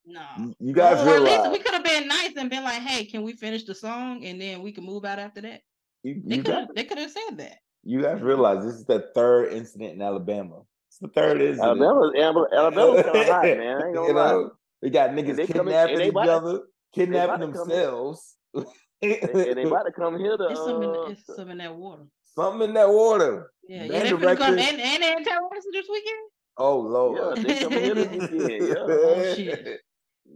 No. 0.06 0.20
you 0.60 0.74
guys 0.74 0.98
or 0.98 1.08
at 1.08 1.22
least 1.22 1.24
realize 1.24 1.50
we 1.52 1.58
could 1.60 1.72
have 1.74 1.84
been 1.84 2.06
nice 2.08 2.32
and 2.36 2.50
been 2.50 2.62
like, 2.64 2.82
hey, 2.82 3.04
can 3.06 3.22
we 3.22 3.32
finish 3.32 3.64
the 3.64 3.74
song 3.74 4.24
and 4.24 4.38
then 4.40 4.62
we 4.62 4.70
can 4.72 4.84
move 4.84 5.04
out 5.04 5.18
after 5.18 5.40
that? 5.42 5.62
you, 6.02 6.20
They 6.26 6.36
you, 6.36 6.42
could 6.42 6.54
have 6.54 6.68
they 6.74 6.84
could 6.84 6.98
have 6.98 7.10
said 7.10 7.38
that. 7.38 7.58
you 7.84 8.02
guys 8.02 8.20
realize 8.20 8.64
this 8.64 8.74
is 8.74 8.84
the 8.84 9.10
third 9.14 9.52
incident 9.54 9.94
in 9.94 10.02
Alabama. 10.02 10.60
It's 10.88 10.98
the 10.98 11.08
third 11.08 11.40
incident. 11.40 11.80
Alabama, 11.80 12.10
Alabama, 12.18 12.46
Alabama's 12.54 13.02
kind 13.04 13.16
of 13.16 13.26
hot, 13.26 13.42
man. 13.44 13.82
I 13.82 13.86
ain't 13.86 13.94
gonna 13.94 14.06
you 14.08 14.12
lie. 14.14 14.30
know, 14.32 14.50
we 14.84 14.90
got 14.90 15.10
niggas 15.10 15.36
they 15.36 15.46
kidnapping 15.46 15.94
and 15.94 16.02
each 16.02 16.10
about 16.10 16.24
to- 16.26 16.32
other, 16.32 16.58
kidnapping 16.94 17.42
about 17.42 17.56
themselves. 17.56 18.36
And 18.54 18.66
and 19.02 19.56
they 19.58 19.64
about 19.64 19.82
to 19.84 19.92
come 19.92 20.18
here 20.18 20.36
to 20.36 20.46
It's 20.50 20.60
some 20.60 20.82
in, 20.82 20.88
uh, 20.90 21.02
it's 21.08 21.26
some 21.36 21.50
in 21.50 21.58
that 21.58 21.74
water. 21.74 22.04
Something 22.36 22.68
in 22.68 22.74
that 22.74 22.88
water. 22.88 23.50
Yeah, 23.68 23.80
Band 23.80 23.92
yeah, 23.92 23.98
they 24.00 24.06
finna 24.10 24.10
come 24.10 24.20
directors- 24.20 24.48
and, 24.72 24.80
and 24.80 25.02
they 25.02 25.12
in 25.12 25.24
terrorism 25.24 25.70
this 25.72 25.86
weekend. 25.90 26.24
Oh 26.56 26.78
Lord. 26.80 27.36
Yeah, 27.38 27.42
they 27.42 27.58
coming 27.60 27.78
here 27.84 27.94
this 27.94 28.30
weekend. 28.30 28.68
Yeah. 28.68 28.74
Oh, 28.78 29.34
shit. 29.34 29.80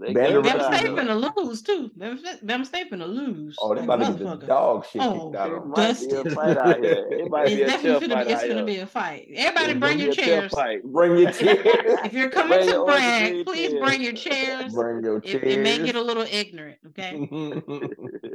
They 0.01 0.12
Band 0.12 0.29
game 0.29 0.42
directors- 0.42 0.62
Bama 0.62 0.79
State 0.79 0.90
finna 0.90 1.37
lose 1.44 1.62
too. 1.62 1.90
Bama 1.98 2.18
State- 2.18 2.46
Bama 2.46 2.66
State 2.66 2.90
finna 2.92 3.09
lose. 3.09 3.57
Oh, 3.61 3.74
they 3.74 3.81
like 3.81 4.01
about 4.01 4.07
to 4.07 4.12
get 4.12 4.18
the 4.18 4.24
motherfucker. 4.24 4.46
dog 4.46 4.87
shit 4.87 5.03
Oh, 5.03 5.24
kicked 5.31 5.37
out 5.37 5.48
It 5.51 5.55
of 5.57 5.62
them. 5.62 5.70
might 5.70 5.77
be 5.77 6.07
a 6.07 6.22
Dusty. 6.24 6.31
fight 6.35 6.59
out 6.59 6.85
here. 6.85 7.07
It 7.11 7.31
might 7.31 7.46
It's 7.46 7.55
be 7.57 7.62
a 7.62 7.66
definitely 7.66 7.90
tough 7.92 8.03
finna 8.03 8.12
fight 8.14 8.27
be, 8.27 8.33
it's 8.33 8.42
out 8.42 8.48
finna 8.51 8.55
here. 8.57 8.64
be 8.64 8.77
a 8.79 8.87
fight. 8.87 9.29
Everybody 9.35 9.70
It's 9.72 9.81
bring 9.81 9.92
gonna 9.98 10.05
your 10.05 10.14
be 10.14 10.20
a 10.22 10.24
tough 10.24 10.24
chairs. 10.24 10.53
fight. 10.53 10.83
Bring 10.85 11.18
your 11.18 11.31
chair. 11.33 11.57
If 12.05 12.12
you're 12.12 12.31
coming 12.31 12.59
Bring 12.59 12.68
to 12.68 12.74
your 12.74 12.85
brag, 12.87 13.44
please 13.46 13.70
chairs. 13.70 13.85
bring 13.85 14.03
your 14.03 14.12
chairs. 14.12 14.74
Bring 14.74 15.03
your 15.05 15.16
It, 15.18 15.24
chairs. 15.24 15.42
it 15.44 15.61
may 15.62 15.79
get 15.85 15.96
a 15.96 16.03
little 16.03 16.27
ignorant, 16.31 16.79
okay? 16.88 17.18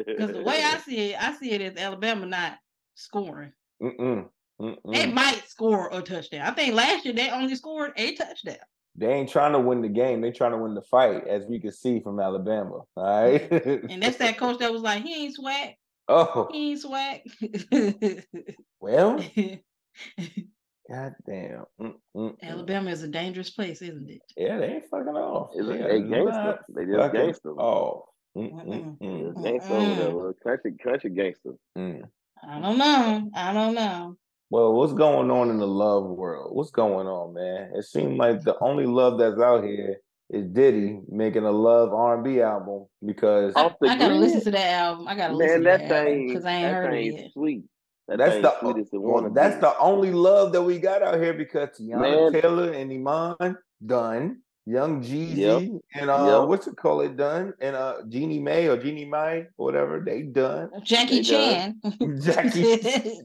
Because 0.06 0.32
the 0.34 0.44
way 0.44 0.62
I 0.64 0.78
see 0.80 1.12
it, 1.12 1.24
I 1.24 1.34
see 1.36 1.52
it 1.52 1.62
as 1.62 1.78
Alabama 1.78 2.26
not 2.26 2.58
scoring. 2.96 3.54
Mm-mm. 3.82 4.28
They 4.60 4.66
Mm-mm. 5.08 5.14
might 5.14 5.48
score 5.48 5.90
a 5.92 6.02
touchdown. 6.02 6.46
I 6.48 6.52
think 6.52 6.76
last 6.76 7.06
year 7.06 7.14
they 7.14 7.30
only 7.30 7.56
scored 7.56 7.94
a 7.96 8.16
touchdown. 8.16 8.58
They 8.96 9.12
ain't 9.12 9.30
trying 9.30 9.54
to 9.54 9.60
win 9.60 9.82
the 9.82 9.90
game. 9.90 10.22
They 10.22 10.32
trying 10.32 10.52
to 10.52 10.58
win 10.58 10.76
the 10.76 10.82
fight, 10.84 11.28
as 11.28 11.46
we 11.46 11.60
can 11.60 11.72
see 11.72 12.00
from 12.00 12.20
Alabama. 12.20 12.82
All 12.96 13.22
right. 13.24 13.52
And 13.90 14.02
that's 14.04 14.18
that 14.18 14.38
coach 14.38 14.60
that 14.60 14.72
was 14.72 14.82
like, 14.82 15.04
he 15.04 15.26
ain't 15.26 15.36
swag. 15.36 15.76
oh 16.08 16.48
He 16.52 16.72
ain't 16.72 16.82
swag. 16.82 17.22
well, 18.80 19.18
goddamn. 20.90 21.64
Mm-mm. 21.82 22.36
Alabama 22.44 22.92
is 22.92 23.04
a 23.04 23.08
dangerous 23.08 23.50
place, 23.50 23.82
isn't 23.82 24.10
it? 24.10 24.22
Yeah, 24.38 24.58
they 24.60 24.68
ain't 24.74 24.86
fucking 24.92 25.08
off. 25.16 25.52
It's 25.56 25.68
They 25.68 25.80
a, 25.80 25.86
are 25.86 25.88
they 25.90 26.02
gangster. 26.02 26.32
not 26.32 26.60
They 26.76 26.86
just 26.86 26.98
fucking 26.98 27.20
gangster. 27.22 27.50
Mm-mm-mm. 27.50 29.34
Just 29.34 29.44
gangster 29.44 29.74
over 29.74 30.24
there. 30.44 30.58
Country, 30.58 30.74
country 30.84 31.10
gangster. 31.10 31.52
Mm. 31.78 32.04
I 32.48 32.60
don't 32.60 32.78
know. 32.78 33.30
I 33.34 33.54
don't 33.54 33.74
know. 33.74 34.18
Well, 34.50 34.74
what's 34.74 34.94
going 34.94 35.32
on 35.32 35.50
in 35.50 35.58
the 35.58 35.68
love 35.68 36.06
world? 36.06 36.56
What's 36.56 36.72
going 36.72 37.08
on, 37.08 37.34
man? 37.34 37.72
It 37.76 37.86
seems 37.86 38.18
like 38.20 38.42
the 38.44 38.56
only 38.60 38.86
love 38.86 39.18
that's 39.18 39.40
out 39.40 39.64
here 39.64 39.98
is 40.30 40.46
Diddy 40.46 41.00
making 41.10 41.44
a 41.44 41.52
love 41.52 41.92
R 41.94 42.16
and 42.16 42.24
B 42.24 42.42
album 42.42 42.86
because 43.04 43.54
I, 43.56 43.74
I 43.84 43.98
gotta 43.98 44.14
listen 44.16 44.44
to 44.44 44.52
that 44.52 44.74
album. 44.74 45.08
I 45.08 45.16
gotta 45.16 45.36
listen 45.36 45.64
Man, 45.64 45.74
to 45.74 45.78
that 45.80 45.90
that 45.90 45.98
album 45.98 46.14
thing, 46.14 46.28
because 46.28 46.46
I 46.46 46.52
ain't 46.52 46.64
that 46.64 46.74
heard 46.74 46.92
thing 46.92 47.06
it 47.08 47.16
yet. 47.16 47.32
sweet. 47.34 47.64
That 48.08 48.18
that's 48.20 48.34
thing 48.34 48.42
the 48.44 48.60
sweet 48.60 48.78
as 48.78 48.88
it 48.94 49.02
well, 49.02 49.14
wanna 49.14 49.34
that's 49.34 49.56
be. 49.56 49.62
the 49.62 49.78
only 49.80 50.12
love 50.12 50.54
that 50.54 50.62
we 50.62 50.78
got 50.78 51.02
out 51.02 51.20
here 51.20 51.34
because 51.34 51.70
Teyana 51.70 52.32
Man. 52.32 52.42
Taylor 52.42 52.72
and 52.74 52.92
Iman 52.92 53.58
done, 53.84 54.42
Young 54.66 55.02
Jeezy 55.04 55.38
Yep. 55.38 55.82
and 55.96 56.10
uh 56.10 56.40
Yep. 56.42 56.48
what's 56.50 56.68
it 56.68 56.78
call 56.78 57.02
it 57.02 57.18
done, 57.18 57.54
and 57.60 57.76
uh 57.76 57.96
Jeannie 58.08 58.40
Mai 58.40 58.68
or 58.68 58.78
Jeannie 58.78 59.04
Mai 59.06 59.48
or 59.58 59.66
whatever 59.66 60.00
they 60.06 60.22
done. 60.24 60.70
Jackie 60.84 61.18
They 61.18 61.24
Chan. 61.24 61.82
Jackie, 62.22 62.80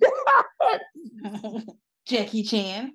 Jackie 2.06 2.42
Chan. 2.42 2.92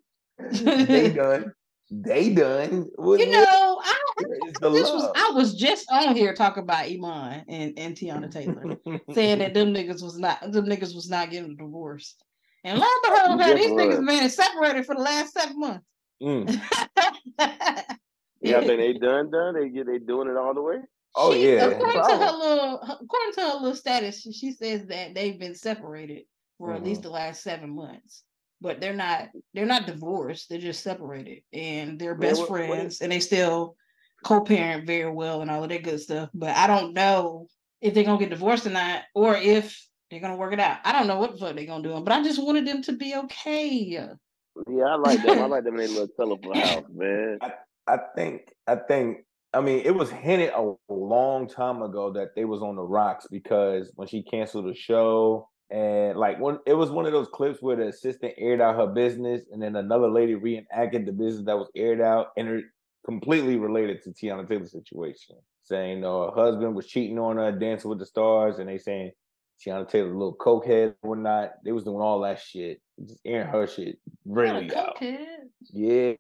they 0.52 1.12
done, 1.14 1.54
they 1.92 2.34
done. 2.34 2.88
What- 2.96 3.20
You 3.20 3.32
know, 3.32 3.80
I, 3.84 4.00
where 4.18 4.48
is 4.50 4.54
the 4.60 4.70
this 4.72 4.90
was? 4.92 5.12
I 5.16 5.32
was 5.36 5.54
just 5.56 5.90
on 5.92 6.16
here 6.16 6.34
talking 6.34 6.64
about 6.64 6.86
Iman 6.88 7.46
and, 7.48 7.74
and 7.78 7.96
Teyana 7.96 8.30
Taylor, 8.32 8.76
saying 9.14 9.40
that 9.40 9.54
them 9.54 9.74
niggas 9.74 10.02
was 10.04 10.18
not 10.20 10.42
them 10.52 10.66
niggas 10.66 10.94
was 10.96 11.10
not 11.10 11.30
getting 11.32 11.52
a 11.52 11.56
divorce. 11.56 12.16
And 12.66 12.80
lo 12.80 12.86
and 12.86 13.38
behold, 13.40 13.58
these 13.58 13.70
Lord. 13.70 13.82
niggas 13.92 14.06
been 14.08 14.30
separated 14.30 14.86
for 14.86 14.96
the 14.96 15.02
last 15.02 15.34
seven 15.34 15.60
months. 15.60 15.86
Mm. 16.22 16.60
Yeah, 18.44 18.58
I 18.58 18.66
think 18.66 18.80
they 18.80 18.94
done 18.94 19.32
done. 19.32 19.56
They 19.56 19.70
get 19.70 19.88
they 19.88 20.00
doing 20.00 20.28
it 20.30 20.38
all 20.38 20.54
the 20.54 20.62
way. 20.62 20.78
Oh 21.16 21.34
She- 21.34 21.54
yeah, 21.54 21.66
According 21.66 22.02
to 22.02 22.18
her 22.18 22.32
little 22.38 22.76
according 22.82 23.34
to 23.34 23.42
her 23.42 23.54
little 23.60 23.76
status, 23.76 24.22
she, 24.22 24.32
she 24.34 24.52
says 24.52 24.86
that 24.88 25.14
they've 25.16 25.40
been 25.40 25.56
separated 25.56 26.24
for 26.58 26.74
at 26.74 26.84
least 26.84 27.02
Mhm. 27.02 27.04
the 27.04 27.10
last 27.12 27.42
seven 27.44 27.70
months. 27.76 28.24
but 28.62 28.80
they're 28.80 28.94
not 28.94 29.28
they're 29.54 29.66
not 29.66 29.86
divorced. 29.86 30.48
They're 30.50 30.58
just 30.58 30.84
separated, 30.84 31.44
and 31.52 32.00
they're 32.00 32.16
Man, 32.16 32.30
best 32.30 32.40
what- 32.42 32.50
what 32.52 32.62
is- 32.62 32.68
friends, 32.70 33.02
and 33.02 33.12
they 33.12 33.20
still 33.20 33.76
co-parent 34.24 34.88
very 34.88 35.12
well 35.12 35.42
and 35.42 35.52
all 35.52 35.64
of 35.64 35.70
that 35.70 35.84
good 35.84 36.00
stuff. 36.00 36.30
But 36.34 36.56
I 36.56 36.66
don't 36.68 36.94
know 36.94 37.48
if 37.82 37.94
they're 37.94 38.06
gonna 38.06 38.18
get 38.20 38.30
divorced 38.30 38.66
or 38.66 38.70
not, 38.70 39.04
or 39.14 39.36
if 39.36 39.86
they're 40.10 40.22
gonna 40.22 40.38
work 40.38 40.54
it 40.54 40.60
out. 40.62 40.78
I 40.86 40.94
don't 40.94 41.08
know 41.08 41.20
what 41.20 41.34
the 41.34 41.38
fuck 41.40 41.56
they're 41.58 41.66
gonna 41.66 41.84
do, 41.84 42.00
but 42.02 42.14
I 42.14 42.24
just 42.24 42.42
wanted 42.42 42.66
them 42.66 42.82
to 42.84 42.94
be 42.94 43.14
okay. 43.16 43.68
Yeah, 43.70 44.14
I 44.86 44.96
like 44.96 45.22
them. 45.24 45.40
I 45.40 45.46
like 45.48 45.66
them 45.66 45.74
in 45.80 45.80
their 45.82 45.88
little 45.90 46.08
colorful 46.18 46.54
house, 46.56 46.86
man. 46.94 47.40
I 47.42 47.52
think 48.16 48.54
I 48.68 48.76
think 48.76 49.20
I 49.54 49.62
mean 49.62 49.82
it 49.86 49.96
was 49.96 50.10
hinted 50.10 50.52
a 50.56 50.74
long 50.90 51.48
time 51.48 51.82
ago 51.82 52.12
that 52.14 52.36
they 52.36 52.46
was 52.46 52.62
on 52.62 52.76
the 52.76 52.84
rocks 52.84 53.28
because 53.30 53.92
when 53.96 54.08
she 54.08 54.24
canceled 54.24 54.66
the 54.66 54.76
show 54.76 55.50
and 55.70 56.18
like 56.18 56.40
when 56.40 56.60
it 56.66 56.74
was 56.74 56.92
one 56.92 57.06
of 57.06 57.12
those 57.12 57.28
clips 57.34 57.62
where 57.62 57.76
the 57.76 57.88
assistant 57.88 58.34
aired 58.38 58.62
out 58.62 58.76
her 58.76 58.88
business 58.88 59.42
and 59.52 59.62
then 59.62 59.76
another 59.76 60.10
lady 60.10 60.36
reenacted 60.36 61.06
the 61.06 61.12
business 61.12 61.46
that 61.46 61.58
was 61.58 61.70
aired 61.76 62.02
out 62.02 62.28
and 62.38 62.48
it 62.48 62.66
completely 63.06 63.58
related 63.58 64.02
to 64.04 64.12
Teyana 64.12 64.48
Taylor's 64.48 64.72
situation, 64.72 65.36
saying 65.64 66.02
no, 66.02 66.32
her 66.32 66.42
husband 66.42 66.76
was 66.76 66.88
cheating 66.88 67.20
on 67.20 67.38
her, 67.38 67.52
dancing 67.52 67.90
with 67.90 68.00
the 68.00 68.06
stars, 68.06 68.60
and 68.60 68.70
they 68.70 68.78
saying 68.78 69.12
Teyana 69.64 69.88
Taylor 69.88 70.12
a 70.12 70.18
little 70.18 70.36
cokehead 70.36 70.96
or 71.02 71.16
not. 71.16 71.54
They 71.64 71.72
was 71.72 71.84
doing 71.84 72.02
all 72.02 72.22
that 72.22 72.40
shit, 72.40 72.82
just 73.06 73.20
airing 73.26 73.48
her 73.48 73.68
shit 73.68 74.00
really 74.26 74.74
out. 74.74 74.98
cokehead. 74.98 75.18
Yeah, 75.72 76.14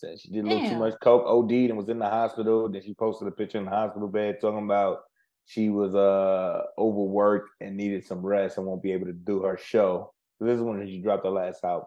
said 0.00 0.20
she 0.20 0.30
did 0.30 0.44
a 0.44 0.48
little 0.48 0.68
too 0.68 0.76
much 0.78 0.94
coke, 1.00 1.24
OD'd, 1.26 1.52
and 1.52 1.76
was 1.76 1.88
in 1.88 1.98
the 1.98 2.08
hospital. 2.08 2.68
Then 2.68 2.82
she 2.82 2.94
posted 2.94 3.28
a 3.28 3.30
picture 3.30 3.58
in 3.58 3.64
the 3.64 3.70
hospital 3.70 4.08
bed 4.08 4.38
talking 4.40 4.64
about 4.64 5.02
she 5.44 5.68
was 5.68 5.94
uh 5.94 6.62
overworked 6.78 7.50
and 7.60 7.76
needed 7.76 8.04
some 8.04 8.20
rest 8.24 8.58
and 8.58 8.66
won't 8.66 8.82
be 8.82 8.92
able 8.92 9.06
to 9.06 9.12
do 9.12 9.42
her 9.42 9.56
show. 9.56 10.12
So 10.38 10.44
this 10.44 10.56
is 10.56 10.62
when 10.62 10.86
she 10.86 11.00
dropped 11.00 11.24
her 11.24 11.30
last 11.30 11.62
album. 11.64 11.86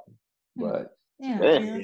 Hmm. 0.57 0.61
But 0.61 0.97
Yeah, 1.19 1.39
Yeah. 1.41 1.59
yeah. 1.59 1.75
yeah, 1.77 1.83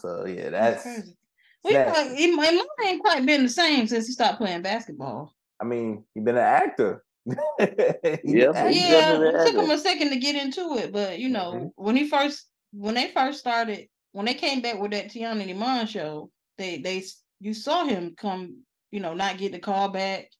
so 0.00 0.26
yeah, 0.26 0.50
That's 0.50 0.82
that's. 0.82 0.82
crazy. 0.82 1.16
Well, 1.62 1.72
he 1.72 1.78
nasty. 1.78 1.92
probably- 2.04 2.36
my 2.36 2.50
mom 2.52 2.66
ain't 2.88 3.00
quite 3.02 3.26
been 3.26 3.42
the 3.44 3.48
same 3.48 3.86
since 3.86 4.06
he 4.06 4.12
stopped 4.12 4.38
playing 4.38 4.62
basketball. 4.62 5.32
I 5.60 5.64
mean, 5.64 6.04
he 6.14 6.20
been 6.20 6.36
an 6.36 6.42
actor. 6.42 7.04
He 7.26 7.34
been 7.66 8.20
Yeah, 8.24 8.50
an 8.50 8.56
actor. 8.56 8.70
yeah, 8.70 9.20
it 9.20 9.46
took 9.46 9.64
him 9.64 9.70
a 9.70 9.78
second 9.78 10.10
to 10.10 10.16
get 10.16 10.36
into 10.36 10.76
it, 10.78 10.92
but 10.92 11.18
you 11.18 11.28
know, 11.28 11.52
Mhm. 11.54 11.70
when 11.76 11.96
he 11.96 12.08
first 12.08 12.46
when 12.72 12.94
they 12.94 13.08
first 13.08 13.38
started, 13.40 13.88
when 14.16 14.24
they 14.24 14.32
came 14.32 14.62
back 14.62 14.80
with 14.80 14.92
that 14.92 15.10
Teyana 15.10 15.42
and 15.42 15.50
Iman 15.50 15.86
show, 15.86 16.30
they 16.56 16.78
they 16.78 17.04
you 17.38 17.52
saw 17.52 17.84
him 17.84 18.14
come, 18.16 18.62
you 18.90 18.98
know, 18.98 19.12
not 19.12 19.36
get 19.36 19.52
the 19.52 19.58
call 19.58 19.90
back 19.90 20.30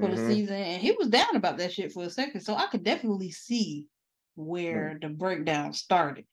for 0.00 0.08
the 0.08 0.16
Mhm. 0.16 0.26
season, 0.26 0.56
and 0.56 0.82
he 0.82 0.90
was 0.90 1.06
down 1.06 1.36
about 1.36 1.56
that 1.58 1.72
shit 1.72 1.92
for 1.92 2.02
a 2.02 2.10
second. 2.10 2.40
So 2.40 2.56
I 2.56 2.66
could 2.66 2.82
definitely 2.82 3.30
see 3.30 3.86
where 4.34 4.98
the 5.00 5.10
breakdown 5.10 5.72
started. 5.74 6.24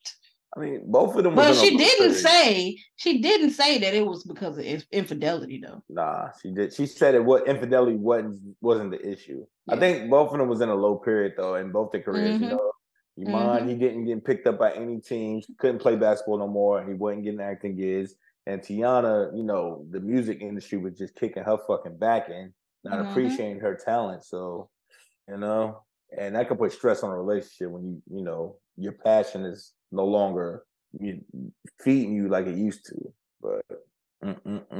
I 0.55 0.59
mean, 0.59 0.89
both 0.91 1.15
of 1.15 1.23
them. 1.23 1.35
But 1.35 1.49
was 1.49 1.61
in 1.61 1.65
a 1.65 1.69
she 1.69 1.77
didn't 1.77 1.97
period. 2.15 2.15
say 2.15 2.77
she 2.95 3.21
didn't 3.21 3.51
say 3.51 3.77
that 3.77 3.93
it 3.93 4.03
was 4.03 4.23
because 4.23 4.57
of 4.57 4.65
inf- 4.65 4.87
infidelity 4.91 5.61
though. 5.63 5.83
Nah, 5.89 6.29
she 6.41 6.49
did. 6.49 6.73
She 6.73 6.87
said 6.87 7.13
it. 7.13 7.23
What 7.23 7.47
infidelity 7.47 7.95
wasn't 7.95 8.41
wasn't 8.59 8.89
the 8.89 9.07
issue. 9.07 9.45
I 9.69 9.75
think 9.77 10.09
both 10.09 10.31
of 10.31 10.39
them 10.39 10.47
was 10.47 10.61
in 10.61 10.69
a 10.69 10.75
low 10.75 10.95
period 10.95 11.33
though, 11.37 11.55
in 11.55 11.71
both 11.71 11.91
their 11.91 12.01
careers. 12.01 12.39
Mhm. 12.39 12.41
You 12.41 12.47
know, 12.47 12.71
Iman 13.19 13.67
he 13.67 13.75
didn't 13.75 14.05
get 14.05 14.23
picked 14.23 14.47
up 14.47 14.59
by 14.59 14.73
any 14.73 14.99
teams. 14.99 15.47
Couldn't 15.57 15.79
play 15.79 15.95
basketball 15.95 16.37
no 16.37 16.47
more. 16.47 16.85
He 16.85 16.93
wasn't 16.93 17.23
getting 17.23 17.41
acting 17.41 17.75
gigs. 17.75 18.15
And 18.45 18.61
Teyana, 18.61 19.35
you 19.35 19.43
know, 19.43 19.85
the 19.89 19.99
music 19.99 20.41
industry 20.41 20.77
was 20.77 20.97
just 20.97 21.15
kicking 21.15 21.43
her 21.43 21.57
fucking 21.67 21.97
back 21.97 22.29
in, 22.29 22.53
not 22.83 22.99
Mhm. 22.99 23.09
appreciating 23.09 23.59
her 23.59 23.75
talent. 23.75 24.23
So, 24.23 24.69
you 25.27 25.37
know, 25.37 25.83
and 26.17 26.35
that 26.35 26.47
could 26.47 26.57
put 26.57 26.71
stress 26.71 27.03
on 27.03 27.11
a 27.11 27.17
relationship 27.17 27.71
when 27.71 27.85
you, 27.85 28.01
you 28.09 28.23
know, 28.23 28.57
your 28.77 28.93
passion 28.93 29.43
is 29.43 29.73
no 29.91 30.05
longer 30.05 30.65
feeding 31.79 32.13
you 32.13 32.29
like 32.29 32.47
it 32.47 32.55
used 32.55 32.85
to. 32.85 33.13
But. 33.41 33.65
Uh, 34.23 34.31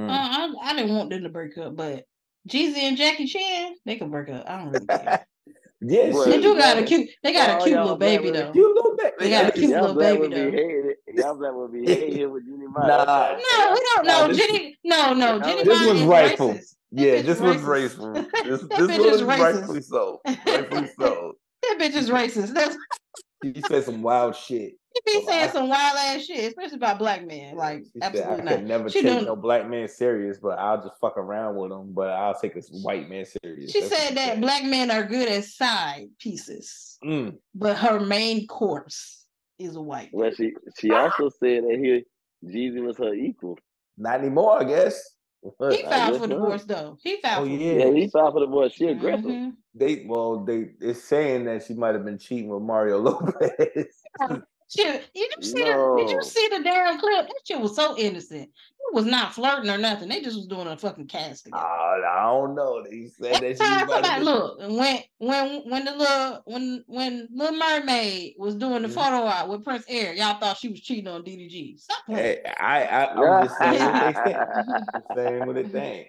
I, 0.10 0.54
I 0.62 0.74
didn't 0.76 0.96
want 0.96 1.10
them 1.10 1.24
to 1.24 1.30
break 1.30 1.58
up, 1.58 1.76
but 1.76 2.06
Jeezy 2.48 2.78
and 2.78 2.98
Jackie 2.98 3.26
Chan, 3.28 3.76
they 3.86 3.98
can 3.98 4.10
break 4.10 4.30
up. 4.30 4.46
I 4.48 4.58
don't 4.58 4.70
really 4.70 4.88
care. 4.88 5.26
yeah, 5.82 6.12
Well, 6.12 6.26
they 6.26 6.42
do 6.42 6.58
got 6.58 6.78
a 6.78 6.84
cute. 6.84 7.10
They 7.24 7.34
got 7.34 7.50
Oh, 7.50 7.64
a 7.64 7.66
cute 7.66 7.78
little 7.80 7.98
baby 7.98 8.32
though. 8.32 8.52
You 8.54 8.74
know 8.76 8.96
that. 8.98 9.14
They 9.20 9.30
got 9.30 9.44
a 9.44 9.48
yeah, 9.48 9.52
cute 9.52 9.70
Y'all 9.72 9.82
little 9.94 9.96
baby 9.96 10.20
would 10.20 10.30
be 10.32 10.36
though. 10.36 10.52
hated. 10.52 10.96
Y'all 11.14 11.36
black 11.38 11.54
would 11.54 11.72
be 11.72 11.86
hated 11.86 12.26
with 12.28 12.44
Jenny 12.46 12.68
Mine. 12.68 12.88
Nah. 12.88 13.32
No, 13.32 13.74
we 13.74 13.86
don't 13.96 14.06
know. 14.06 14.28
this- 14.28 14.38
Jenny, 14.38 14.78
no, 14.84 15.14
no, 15.14 15.40
Jenny. 15.40 15.64
This 15.64 15.80
Jenny 15.80 15.92
was 15.92 15.94
Mine 15.94 15.96
is 15.98 16.04
rightful. 16.04 16.54
racist. 16.54 16.76
Yeah, 16.92 17.06
bitch 17.18 17.26
this 17.26 17.40
was 17.40 17.58
racist. 17.58 17.98
racist. 17.98 18.32
This, 18.46 18.62
this 18.62 18.98
bitch 18.98 19.06
is 19.06 19.22
was 19.22 19.22
racist. 19.24 19.40
rightfully 19.40 19.82
so. 19.82 20.22
Rightfully 20.26 20.90
so. 21.00 21.34
That 21.64 21.78
bitch 21.80 21.96
is 21.96 22.10
racist. 22.10 22.54
That's 22.54 22.78
She 23.44 23.62
said 23.62 23.84
some 23.84 24.02
wild 24.02 24.36
shit. 24.36 24.74
she 24.96 25.02
be 25.06 25.18
Well, 25.20 25.28
saying 25.28 25.50
I- 25.50 25.52
some 25.52 25.70
wild 25.70 25.98
ass 25.98 26.24
shit, 26.26 26.46
especially 26.46 26.78
about 26.78 26.98
black 26.98 27.26
men. 27.26 27.56
Like 27.56 27.84
She 27.84 28.00
said, 28.00 28.16
absolutely 28.16 28.42
I 28.42 28.44
not. 28.46 28.56
could 28.56 28.68
never 28.68 28.90
She 28.90 29.02
take 29.04 29.14
done- 29.14 29.26
no 29.26 29.36
black 29.36 29.70
man 29.70 29.88
serious, 29.88 30.40
but 30.42 30.58
I'll 30.58 30.82
just 30.82 31.00
fuck 31.00 31.18
around 31.18 31.56
with 31.56 31.72
him. 31.72 31.94
But 31.94 32.10
I'll 32.10 32.34
take 32.40 32.56
a 32.56 32.62
white 32.82 33.08
man 33.10 33.26
serious. 33.44 33.72
She 33.72 33.82
That's 33.82 33.96
said 33.96 34.16
that 34.18 34.30
said. 34.34 34.42
black 34.42 34.64
men 34.64 34.90
are 34.90 35.04
good 35.04 35.28
as 35.30 35.56
side 35.56 36.08
pieces, 36.20 36.98
Mm. 37.04 37.38
but 37.54 37.78
her 37.78 38.00
main 38.00 38.48
course 38.48 39.26
is 39.60 39.76
a 39.76 39.82
white. 39.82 40.10
Well, 40.14 40.32
she 40.32 40.54
she 40.80 40.92
also 40.92 41.30
said 41.30 41.64
that 41.64 41.78
here 41.80 42.02
Jeezy 42.46 42.84
was 42.84 42.98
her 42.98 43.14
equal. 43.14 43.58
Not 43.98 44.20
anymore, 44.22 44.62
I 44.62 44.64
guess. 44.64 45.00
He 45.72 45.86
I 45.86 45.90
filed 45.90 46.14
for 46.22 46.28
so. 46.28 46.28
divorce 46.28 46.64
though. 46.66 46.98
He 47.02 47.18
filed 47.22 47.42
Oh, 47.42 47.46
for 47.46 47.52
yeah. 47.52 47.72
Yeah, 47.74 47.78
divorce. 47.86 47.96
he 48.00 48.08
filed 48.10 48.34
for 48.34 48.40
the 48.42 48.48
boy. 48.48 48.70
She 48.70 48.86
aggressive. 48.88 49.26
Mhm. 49.26 49.54
They 49.76 50.06
well, 50.08 50.44
they 50.44 50.72
it's 50.82 51.04
saying 51.04 51.46
that 51.46 51.64
she 51.64 51.74
might 51.76 51.94
have 51.96 52.04
been 52.06 52.18
cheating 52.18 52.50
with 52.50 52.64
Mario 52.64 52.98
Lopez. 53.02 53.88
Shit, 54.70 55.10
you 55.14 55.30
didn't 55.30 55.44
see 55.46 55.64
the 55.64 55.96
did 55.98 56.10
you 56.10 56.24
see 56.24 56.48
the 56.50 56.62
damn 56.64 57.00
clip? 57.00 57.28
That 57.28 57.34
shit 57.46 57.60
was 57.60 57.76
so 57.76 57.98
innocent. 57.98 58.44
It 58.90 58.94
was 58.96 59.06
not 59.06 59.34
flirting 59.34 59.70
or 59.70 59.78
nothing. 59.78 60.10
They 60.10 60.22
just 60.22 60.36
was 60.36 60.48
doing 60.48 60.68
a 60.68 60.78
fucking 60.78 61.08
cast 61.08 61.46
together. 61.46 61.64
I, 61.64 62.02
I 62.20 62.24
don't 62.24 62.56
know. 62.56 62.84
They 62.84 63.08
said 63.08 63.42
that 63.42 63.58
she 63.58 63.64
time 63.64 63.88
might 63.88 64.06
have 64.06 64.24
somebody 64.24 64.26
look 64.26 64.60
when 64.60 65.00
when 65.20 65.62
when 65.70 65.86
the 65.86 65.96
little 65.96 66.42
when 66.46 66.84
when 66.88 67.28
Little 67.34 67.58
Mermaid 67.58 68.34
was 68.38 68.56
doing 68.56 68.82
the 68.82 68.88
Mhm. 68.90 68.94
photo 68.94 69.24
op 69.26 69.48
with 69.50 69.64
Prince 69.64 69.86
Eric, 69.88 70.18
y'all 70.18 70.40
thought 70.40 70.58
she 70.58 70.70
was 70.70 70.82
cheating 70.82 71.08
on 71.08 71.24
DDG. 71.24 71.80
Stop. 71.80 71.98
Hey, 72.08 72.42
I, 72.60 72.84
I 72.84 73.14
I'm 73.14 73.46
just 73.48 73.58
saying 73.60 73.80
what 73.94 74.16
they 74.16 74.24
think. 74.24 74.38
Saying 75.16 75.46
what 75.46 75.56
they 75.56 75.64
think. 75.64 76.08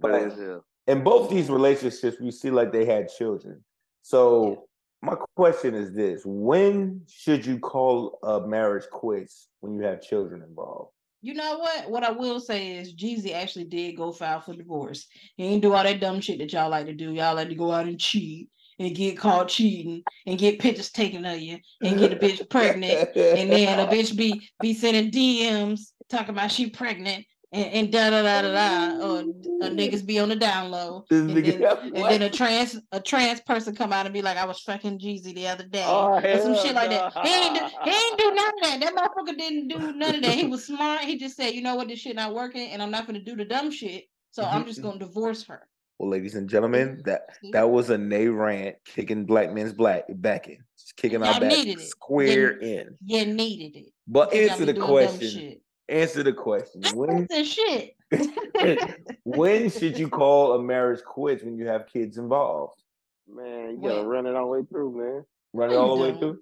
But- 0.00 0.32
funny 0.32 0.60
in 0.86 1.02
both 1.02 1.30
these 1.30 1.50
relationships, 1.50 2.18
we 2.20 2.30
see 2.30 2.50
like 2.50 2.72
they 2.72 2.84
had 2.84 3.08
children. 3.08 3.64
So 4.02 4.65
my 5.02 5.14
question 5.36 5.74
is 5.74 5.92
this: 5.92 6.22
When 6.24 7.02
should 7.08 7.44
you 7.44 7.58
call 7.58 8.18
a 8.22 8.46
marriage 8.46 8.88
quits 8.90 9.48
when 9.60 9.74
you 9.74 9.82
have 9.82 10.02
children 10.02 10.42
involved? 10.42 10.90
You 11.22 11.34
know 11.34 11.58
what? 11.58 11.90
What 11.90 12.04
I 12.04 12.12
will 12.12 12.40
say 12.40 12.76
is 12.76 12.94
Jeezy 12.94 13.32
actually 13.32 13.64
did 13.64 13.96
go 13.96 14.12
file 14.12 14.40
for 14.40 14.54
divorce. 14.54 15.06
He 15.36 15.44
ain't 15.44 15.62
do 15.62 15.72
all 15.72 15.82
that 15.82 16.00
dumb 16.00 16.20
shit 16.20 16.38
that 16.38 16.52
y'all 16.52 16.70
like 16.70 16.86
to 16.86 16.92
do. 16.92 17.12
Y'all 17.12 17.34
like 17.34 17.48
to 17.48 17.54
go 17.54 17.72
out 17.72 17.86
and 17.86 17.98
cheat 17.98 18.48
and 18.78 18.94
get 18.94 19.18
caught 19.18 19.48
cheating 19.48 20.02
and 20.26 20.38
get 20.38 20.58
pictures 20.58 20.90
taken 20.90 21.24
of 21.24 21.38
you 21.38 21.58
and 21.82 21.98
get 21.98 22.12
a 22.12 22.16
bitch 22.16 22.48
pregnant 22.50 23.08
and 23.16 23.50
then 23.50 23.80
a 23.80 23.90
bitch 23.90 24.16
be 24.16 24.48
be 24.60 24.74
sending 24.74 25.10
DMs 25.10 25.92
talking 26.08 26.30
about 26.30 26.52
she 26.52 26.68
pregnant 26.70 27.24
and, 27.52 27.72
and 27.72 27.92
da 27.92 28.10
da 28.10 28.22
da 28.22 28.42
da 28.42 28.52
da 28.52 29.04
or, 29.06 29.18
or 29.20 29.70
niggas 29.70 30.04
be 30.04 30.18
on 30.18 30.28
the 30.28 30.36
down 30.36 30.70
low. 30.70 31.04
And 31.10 31.30
then, 31.36 31.62
and 31.62 31.94
then 31.94 32.22
a 32.22 32.30
trans 32.30 32.78
a 32.92 33.00
trans 33.00 33.40
person 33.40 33.74
come 33.74 33.92
out 33.92 34.06
and 34.06 34.12
be 34.12 34.22
like, 34.22 34.36
I 34.36 34.44
was 34.44 34.60
fucking 34.60 34.98
Jeezy 34.98 35.34
the 35.34 35.48
other 35.48 35.64
day. 35.64 35.84
Oh, 35.86 36.16
or 36.16 36.38
some 36.38 36.54
shit 36.56 36.74
like 36.74 36.90
that. 36.90 37.12
He 37.22 37.34
ain't, 37.34 37.54
do, 37.54 37.60
he 37.84 37.90
ain't 37.90 38.18
do 38.18 38.34
none 38.34 38.48
of 38.48 38.54
that. 38.62 38.80
That 38.80 38.94
motherfucker 38.94 39.38
didn't 39.38 39.68
do 39.68 39.78
none 39.92 40.16
of 40.16 40.22
that. 40.22 40.34
He 40.34 40.46
was 40.46 40.64
smart. 40.66 41.00
He 41.02 41.18
just 41.18 41.36
said, 41.36 41.54
you 41.54 41.62
know 41.62 41.76
what, 41.76 41.88
this 41.88 42.00
shit 42.00 42.16
not 42.16 42.34
working, 42.34 42.70
and 42.70 42.82
I'm 42.82 42.90
not 42.90 43.06
gonna 43.06 43.22
do 43.22 43.36
the 43.36 43.44
dumb 43.44 43.70
shit. 43.70 44.04
So 44.30 44.42
I'm 44.42 44.64
Mhm, 44.64 44.66
just 44.66 44.80
mhm. 44.80 44.82
gonna 44.84 44.98
divorce 44.98 45.44
her. 45.44 45.66
Well, 45.98 46.10
ladies 46.10 46.34
and 46.34 46.48
gentlemen, 46.48 47.00
that 47.06 47.22
that 47.52 47.70
was 47.70 47.88
a 47.88 47.96
Nay 47.96 48.28
rant 48.28 48.76
kicking 48.84 49.24
black 49.24 49.50
men's 49.52 49.72
black 49.72 50.04
back 50.08 50.46
in, 50.48 50.58
just 50.76 50.94
kicking 50.96 51.22
our 51.22 51.40
back 51.40 51.58
square 51.78 52.58
in. 52.58 52.98
You 53.04 53.24
needed 53.24 53.76
it. 53.76 53.92
But 54.06 54.34
answer 54.34 54.66
the 54.66 54.74
question. 54.74 55.56
Shit. 55.88 55.96
Answer 56.02 56.22
the 56.22 56.32
question. 56.32 56.82
When 56.94 57.26
That's 57.30 57.48
shit. 57.48 57.92
when 59.24 59.70
should 59.70 59.98
you 59.98 60.08
call 60.08 60.54
a 60.54 60.62
marriage 60.62 61.02
quits 61.04 61.42
when 61.42 61.56
you 61.56 61.66
have 61.66 61.86
kids 61.86 62.18
involved? 62.18 62.80
Man, 63.28 63.70
you 63.82 63.88
gotta 63.88 64.00
When? 64.00 64.06
run 64.06 64.26
it 64.26 64.36
all 64.36 64.46
the 64.52 64.60
way 64.60 64.66
through, 64.70 64.96
man. 64.96 65.24
Run 65.52 65.70
it 65.72 65.76
all 65.76 65.96
the 65.96 66.02
way 66.02 66.18
through. 66.18 66.38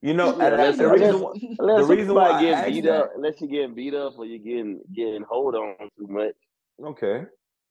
You 0.00 0.14
know, 0.14 0.36
Yeah, 0.36 0.46
unless- 0.48 0.76
the 0.78 0.88
reason 0.88 1.08
unless- 1.14 1.22
why, 1.22 1.56
Unless 1.58 1.86
the 1.88 1.96
reason 1.96 2.14
why 2.14 2.24
somebody 2.28 2.34
I 2.34 2.40
getting 2.50 2.54
asked 2.58 2.68
beat 2.72 2.80
that- 2.84 3.02
up, 3.02 3.10
unless 3.16 3.40
you're 3.40 3.50
getting 3.50 3.74
beat 3.74 3.94
up 3.94 4.18
or 4.18 4.26
you're 4.26 4.38
getting 4.38 4.80
getting 4.94 5.22
hold 5.28 5.54
on 5.54 5.74
too 5.98 6.06
much. 6.08 6.34
okay. 6.84 7.24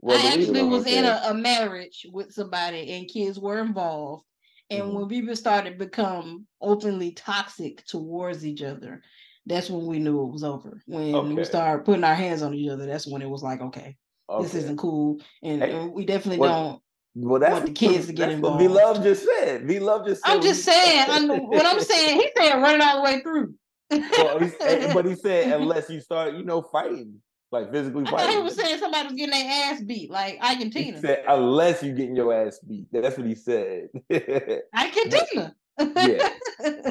Well, 0.04 0.18
I 0.18 0.34
actually 0.34 0.64
was 0.64 0.88
in 0.88 1.06
a, 1.06 1.22
a 1.26 1.34
marriage 1.36 2.08
with 2.12 2.32
somebody 2.34 2.92
and 2.94 3.08
kids 3.08 3.40
were 3.40 3.60
involved. 3.60 4.24
And 4.72 4.84
Mhm. 4.86 4.94
when 4.94 5.08
people 5.10 5.36
started 5.36 5.72
to 5.78 5.86
become 5.86 6.48
openly 6.60 7.12
toxic 7.12 7.86
towards 7.86 8.44
each 8.46 8.64
other, 8.64 9.04
that's 9.46 9.70
when 9.70 9.86
we 9.86 10.00
knew 10.00 10.22
it 10.24 10.32
was 10.32 10.44
over. 10.44 10.82
When 10.86 11.16
Okay. 11.16 11.34
we 11.34 11.44
started 11.44 11.84
putting 11.86 12.04
our 12.04 12.16
hands 12.16 12.42
on 12.42 12.54
each 12.54 12.70
other, 12.70 12.86
that's 12.86 13.08
when 13.08 13.22
it 13.22 13.30
was 13.30 13.42
like, 13.44 13.62
okay, 13.62 13.98
this 14.42 14.54
isn't 14.56 14.78
cool. 14.78 15.20
And, 15.44 15.62
Hey, 15.62 15.72
and 15.72 15.94
we 15.94 16.06
definitely 16.06 16.40
what- 16.40 16.48
don't. 16.50 16.82
Well, 17.14 17.42
that's 17.42 17.52
want 17.56 17.66
the 17.66 17.74
kids 17.74 18.08
to 18.08 18.14
get 18.14 18.30
What 18.30 18.36
involved. 18.36 18.60
V 18.62 18.68
Love 18.70 19.04
just 19.04 19.26
said. 19.26 19.68
V 19.68 19.80
Love 19.80 20.08
just 20.08 20.24
said. 20.24 20.32
I'm 20.32 20.42
just 20.42 20.64
saying, 20.72 21.06
I 21.10 21.20
know 21.20 21.36
what 21.40 21.66
I'm 21.66 21.82
saying. 21.82 22.22
He 22.22 22.30
said 22.38 22.56
run 22.62 22.76
it 22.76 22.82
all 22.82 22.98
the 22.98 23.04
way 23.04 23.20
through. 23.22 23.54
well, 23.92 24.40
he's, 24.40 24.54
eh, 24.62 24.94
but 24.94 25.06
he 25.06 25.16
said 25.16 25.52
unless 25.62 25.90
you 25.90 26.00
start, 26.00 26.36
you 26.36 26.46
know, 26.46 26.62
fighting, 26.62 27.16
like 27.52 27.70
physically 27.70 28.06
I 28.08 28.12
thought 28.12 28.30
he 28.30 28.38
was 28.38 28.56
saying 28.56 28.80
somebody 28.80 29.08
was 29.10 29.16
getting 29.18 29.32
their 29.38 29.46
ass 29.74 29.82
beat, 29.82 30.10
like 30.10 30.36
He 30.36 30.40
Argentina. 30.40 31.02
said 31.02 31.26
unless 31.28 31.84
you 31.84 31.92
getting 31.92 32.16
your 32.16 32.34
ass 32.34 32.60
beat. 32.60 32.88
That's 32.94 33.18
what 33.18 33.28
he 33.28 33.36
said. 33.36 33.90
Argentina. 34.74 35.54
Yeah. 35.80 36.30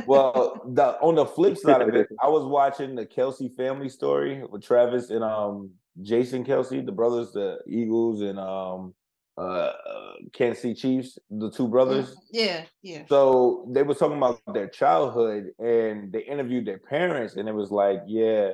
Well, 0.07 0.63
the 0.67 0.99
on 1.01 1.15
the 1.15 1.27
flip 1.27 1.57
side 1.57 1.83
of 1.83 1.95
it, 1.95 2.09
I 2.21 2.29
was 2.29 2.45
watching 2.45 2.95
the 2.95 3.07
Kelce 3.07 3.55
family 3.55 3.89
story 3.89 4.43
with 4.51 4.63
Travis 4.65 5.11
and 5.11 5.23
um 5.23 5.71
Jason 6.03 6.45
Kelce, 6.45 6.85
the 6.85 6.93
brothers, 6.93 7.33
the 7.33 7.59
Eagles 7.69 8.21
and 8.21 8.39
um 8.39 8.95
uh, 9.39 9.41
uh 9.41 10.13
Kansas 10.33 10.63
City 10.63 10.75
Chiefs, 10.75 11.19
the 11.31 11.51
two 11.51 11.69
brothers. 11.69 12.17
yeah, 12.33 12.65
yeah. 12.83 13.05
So 13.09 13.69
they 13.71 13.83
were 13.83 13.95
talking 13.95 14.17
about 14.17 14.41
their 14.53 14.69
childhood 14.69 15.53
and 15.59 16.13
they 16.13 16.21
interviewed 16.21 16.67
their 16.67 16.79
parents, 16.79 17.37
and 17.37 17.49
it 17.49 17.55
was 17.55 17.71
like, 17.71 18.01
yeah, 18.07 18.51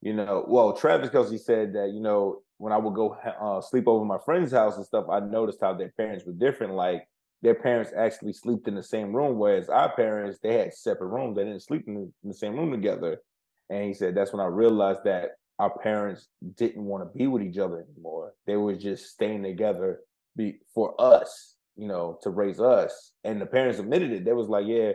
you 0.00 0.12
know, 0.12 0.44
well, 0.48 0.72
Travis 0.74 1.10
Kelce 1.10 1.38
said 1.38 1.72
that, 1.74 1.90
you 1.92 2.00
know, 2.00 2.42
when 2.58 2.72
I 2.72 2.76
would 2.76 2.94
go 2.94 3.16
uh, 3.40 3.60
sleep 3.60 3.86
over 3.86 4.04
my 4.04 4.18
friend's 4.24 4.52
house 4.52 4.76
and 4.76 4.84
stuff, 4.84 5.06
I 5.10 5.20
noticed 5.20 5.60
how 5.60 5.74
their 5.74 5.92
parents 5.96 6.24
were 6.24 6.32
different. 6.32 6.74
Like 6.74 7.08
their 7.42 7.54
parents 7.54 7.92
actually 7.96 8.32
slept 8.32 8.66
in 8.68 8.74
the 8.74 8.82
same 8.82 9.14
room, 9.14 9.38
whereas 9.38 9.68
our 9.68 9.94
parents, 9.94 10.38
they 10.42 10.58
had 10.58 10.74
separate 10.74 11.08
rooms. 11.08 11.36
They 11.36 11.44
didn't 11.44 11.62
sleep 11.62 11.84
in 11.86 11.94
the, 11.94 12.00
in 12.00 12.28
the 12.28 12.34
same 12.34 12.56
room 12.56 12.70
together. 12.70 13.18
And 13.70 13.84
he 13.84 13.94
said 13.94 14.14
that's 14.14 14.32
when 14.32 14.40
I 14.40 14.46
realized 14.46 15.00
that 15.04 15.32
our 15.58 15.76
parents 15.78 16.28
didn't 16.56 16.84
want 16.84 17.04
to 17.04 17.18
be 17.18 17.26
with 17.26 17.42
each 17.42 17.58
other 17.58 17.84
anymore. 17.90 18.32
They 18.46 18.56
were 18.56 18.74
just 18.74 19.10
staying 19.10 19.42
together 19.42 20.00
be, 20.36 20.58
for 20.74 20.94
us, 21.00 21.56
you 21.76 21.86
know, 21.86 22.18
to 22.22 22.30
raise 22.30 22.60
us. 22.60 23.12
And 23.24 23.40
the 23.40 23.46
parents 23.46 23.78
admitted 23.78 24.12
it. 24.12 24.24
They 24.24 24.32
was 24.32 24.48
like, 24.48 24.66
yeah, 24.66 24.92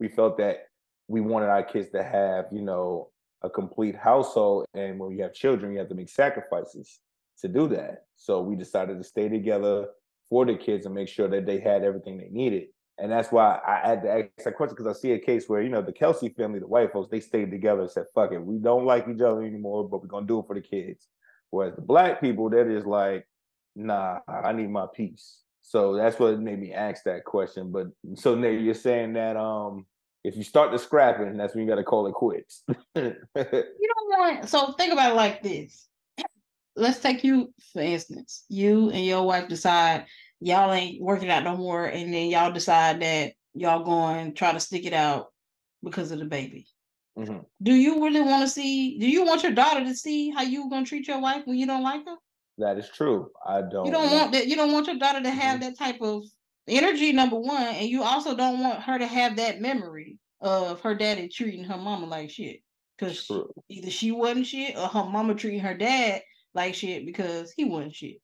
we 0.00 0.08
felt 0.08 0.38
that 0.38 0.66
we 1.08 1.20
wanted 1.20 1.48
our 1.48 1.62
kids 1.62 1.90
to 1.90 2.02
have, 2.02 2.46
you 2.50 2.62
know, 2.62 3.10
a 3.42 3.50
complete 3.50 3.94
household. 3.94 4.66
And 4.74 4.98
when 4.98 5.12
you 5.12 5.22
have 5.22 5.34
children, 5.34 5.72
you 5.72 5.78
have 5.78 5.88
to 5.90 5.94
make 5.94 6.08
sacrifices 6.08 6.98
to 7.40 7.48
do 7.48 7.68
that. 7.68 8.04
So 8.16 8.40
we 8.40 8.56
decided 8.56 8.98
to 8.98 9.04
stay 9.04 9.28
together 9.28 9.88
for 10.30 10.44
the 10.44 10.54
kids 10.56 10.86
and 10.86 10.94
make 10.94 11.08
sure 11.08 11.28
that 11.28 11.46
they 11.46 11.60
had 11.60 11.84
everything 11.84 12.18
they 12.18 12.28
needed. 12.30 12.68
And 12.98 13.12
that's 13.12 13.30
why 13.30 13.58
I 13.66 13.86
had 13.86 14.02
to 14.02 14.10
ask 14.10 14.44
that 14.44 14.56
question 14.56 14.74
because 14.76 14.96
I 14.96 14.98
see 14.98 15.12
a 15.12 15.18
case 15.18 15.48
where, 15.48 15.60
you 15.60 15.68
know, 15.68 15.82
the 15.82 15.92
Kelce 15.92 16.34
family, 16.34 16.60
the 16.60 16.66
white 16.66 16.92
folks, 16.92 17.10
they 17.10 17.20
stayed 17.20 17.50
together 17.50 17.82
and 17.82 17.90
said, 17.90 18.06
fuck 18.14 18.32
it, 18.32 18.38
we 18.38 18.58
don't 18.58 18.86
like 18.86 19.06
each 19.06 19.20
other 19.20 19.42
anymore, 19.42 19.88
but 19.88 20.00
we're 20.00 20.08
going 20.08 20.24
to 20.24 20.28
do 20.28 20.38
it 20.38 20.46
for 20.46 20.54
the 20.54 20.62
kids. 20.62 21.06
Whereas 21.50 21.74
the 21.74 21.82
black 21.82 22.20
people, 22.20 22.48
they're 22.48 22.70
just 22.70 22.86
like, 22.86 23.26
nah, 23.74 24.20
I 24.26 24.52
need 24.52 24.70
my 24.70 24.86
peace. 24.94 25.42
So 25.62 25.96
that's 25.96 26.18
what 26.18 26.40
made 26.40 26.60
me 26.60 26.72
ask 26.72 27.04
that 27.04 27.24
question. 27.24 27.70
But 27.70 27.88
so 28.14 28.34
Nate, 28.34 28.62
you're 28.62 28.74
saying 28.74 29.14
that 29.14 29.36
um 29.36 29.84
if 30.24 30.36
you 30.36 30.42
start 30.42 30.72
the 30.72 30.78
scrapping, 30.78 31.36
that's 31.36 31.54
when 31.54 31.64
you 31.64 31.70
got 31.70 31.76
to 31.76 31.84
call 31.84 32.06
it 32.06 32.14
quits. 32.14 32.64
You 32.96 33.14
don't 33.94 34.20
want 34.20 34.48
so 34.48 34.72
think 34.72 34.92
about 34.92 35.12
it 35.12 35.14
like 35.14 35.42
this. 35.42 35.88
Let's 36.76 37.00
take 37.00 37.24
you 37.24 37.52
for 37.72 37.80
instance. 37.80 38.44
You 38.48 38.90
and 38.90 39.04
your 39.04 39.26
wife 39.26 39.48
decide 39.48 40.06
y'all 40.40 40.72
ain't 40.72 41.02
working 41.02 41.30
out 41.30 41.44
no 41.44 41.56
more, 41.56 41.86
and 41.86 42.12
then 42.12 42.28
y'all 42.28 42.52
decide 42.52 43.00
that 43.00 43.32
y'all 43.54 43.84
going 43.84 44.34
try 44.34 44.52
to 44.52 44.60
stick 44.60 44.84
it 44.84 44.92
out 44.92 45.32
because 45.82 46.10
of 46.10 46.18
the 46.18 46.26
baby. 46.26 46.66
Mhm. 47.18 47.46
Do 47.62 47.72
you 47.72 48.04
really 48.04 48.20
want 48.20 48.42
to 48.42 48.48
see? 48.48 48.98
Do 48.98 49.08
you 49.08 49.24
want 49.24 49.42
your 49.42 49.52
daughter 49.52 49.84
to 49.84 49.94
see 49.94 50.30
how 50.30 50.42
you 50.42 50.68
gonna 50.68 50.84
treat 50.84 51.08
your 51.08 51.20
wife 51.20 51.46
when 51.46 51.56
you 51.56 51.66
don't 51.66 51.82
like 51.82 52.04
her? 52.04 52.16
That 52.58 52.76
is 52.76 52.88
true. 52.90 53.30
I 53.44 53.62
don't. 53.62 53.86
You 53.86 53.92
don't 53.92 54.12
want 54.12 54.32
that. 54.32 54.46
You 54.46 54.56
don't 54.56 54.72
want 54.72 54.86
your 54.86 54.96
daughter 54.98 55.22
to 55.22 55.30
have 55.30 55.58
Mhm. 55.58 55.62
that 55.62 55.78
type 55.78 56.02
of 56.02 56.24
energy. 56.68 57.12
Number 57.12 57.38
one, 57.38 57.62
and 57.62 57.88
you 57.88 58.02
also 58.02 58.34
don't 58.34 58.60
want 58.60 58.82
her 58.82 58.98
to 58.98 59.06
have 59.06 59.36
that 59.36 59.60
memory 59.60 60.18
of 60.42 60.80
her 60.82 60.94
daddy 60.94 61.28
treating 61.28 61.64
her 61.64 61.78
mama 61.78 62.06
like 62.06 62.30
shit. 62.30 62.60
Because 62.98 63.30
either 63.68 63.90
she 63.90 64.10
wasn't 64.10 64.46
shit 64.46 64.76
or 64.76 64.88
her 64.88 65.04
mama 65.04 65.34
treating 65.34 65.60
her 65.60 65.74
dad 65.74 66.22
like 66.56 66.74
shit 66.74 67.06
because 67.06 67.52
he 67.52 67.64
wasn't 67.64 67.94
shit. 67.94 68.20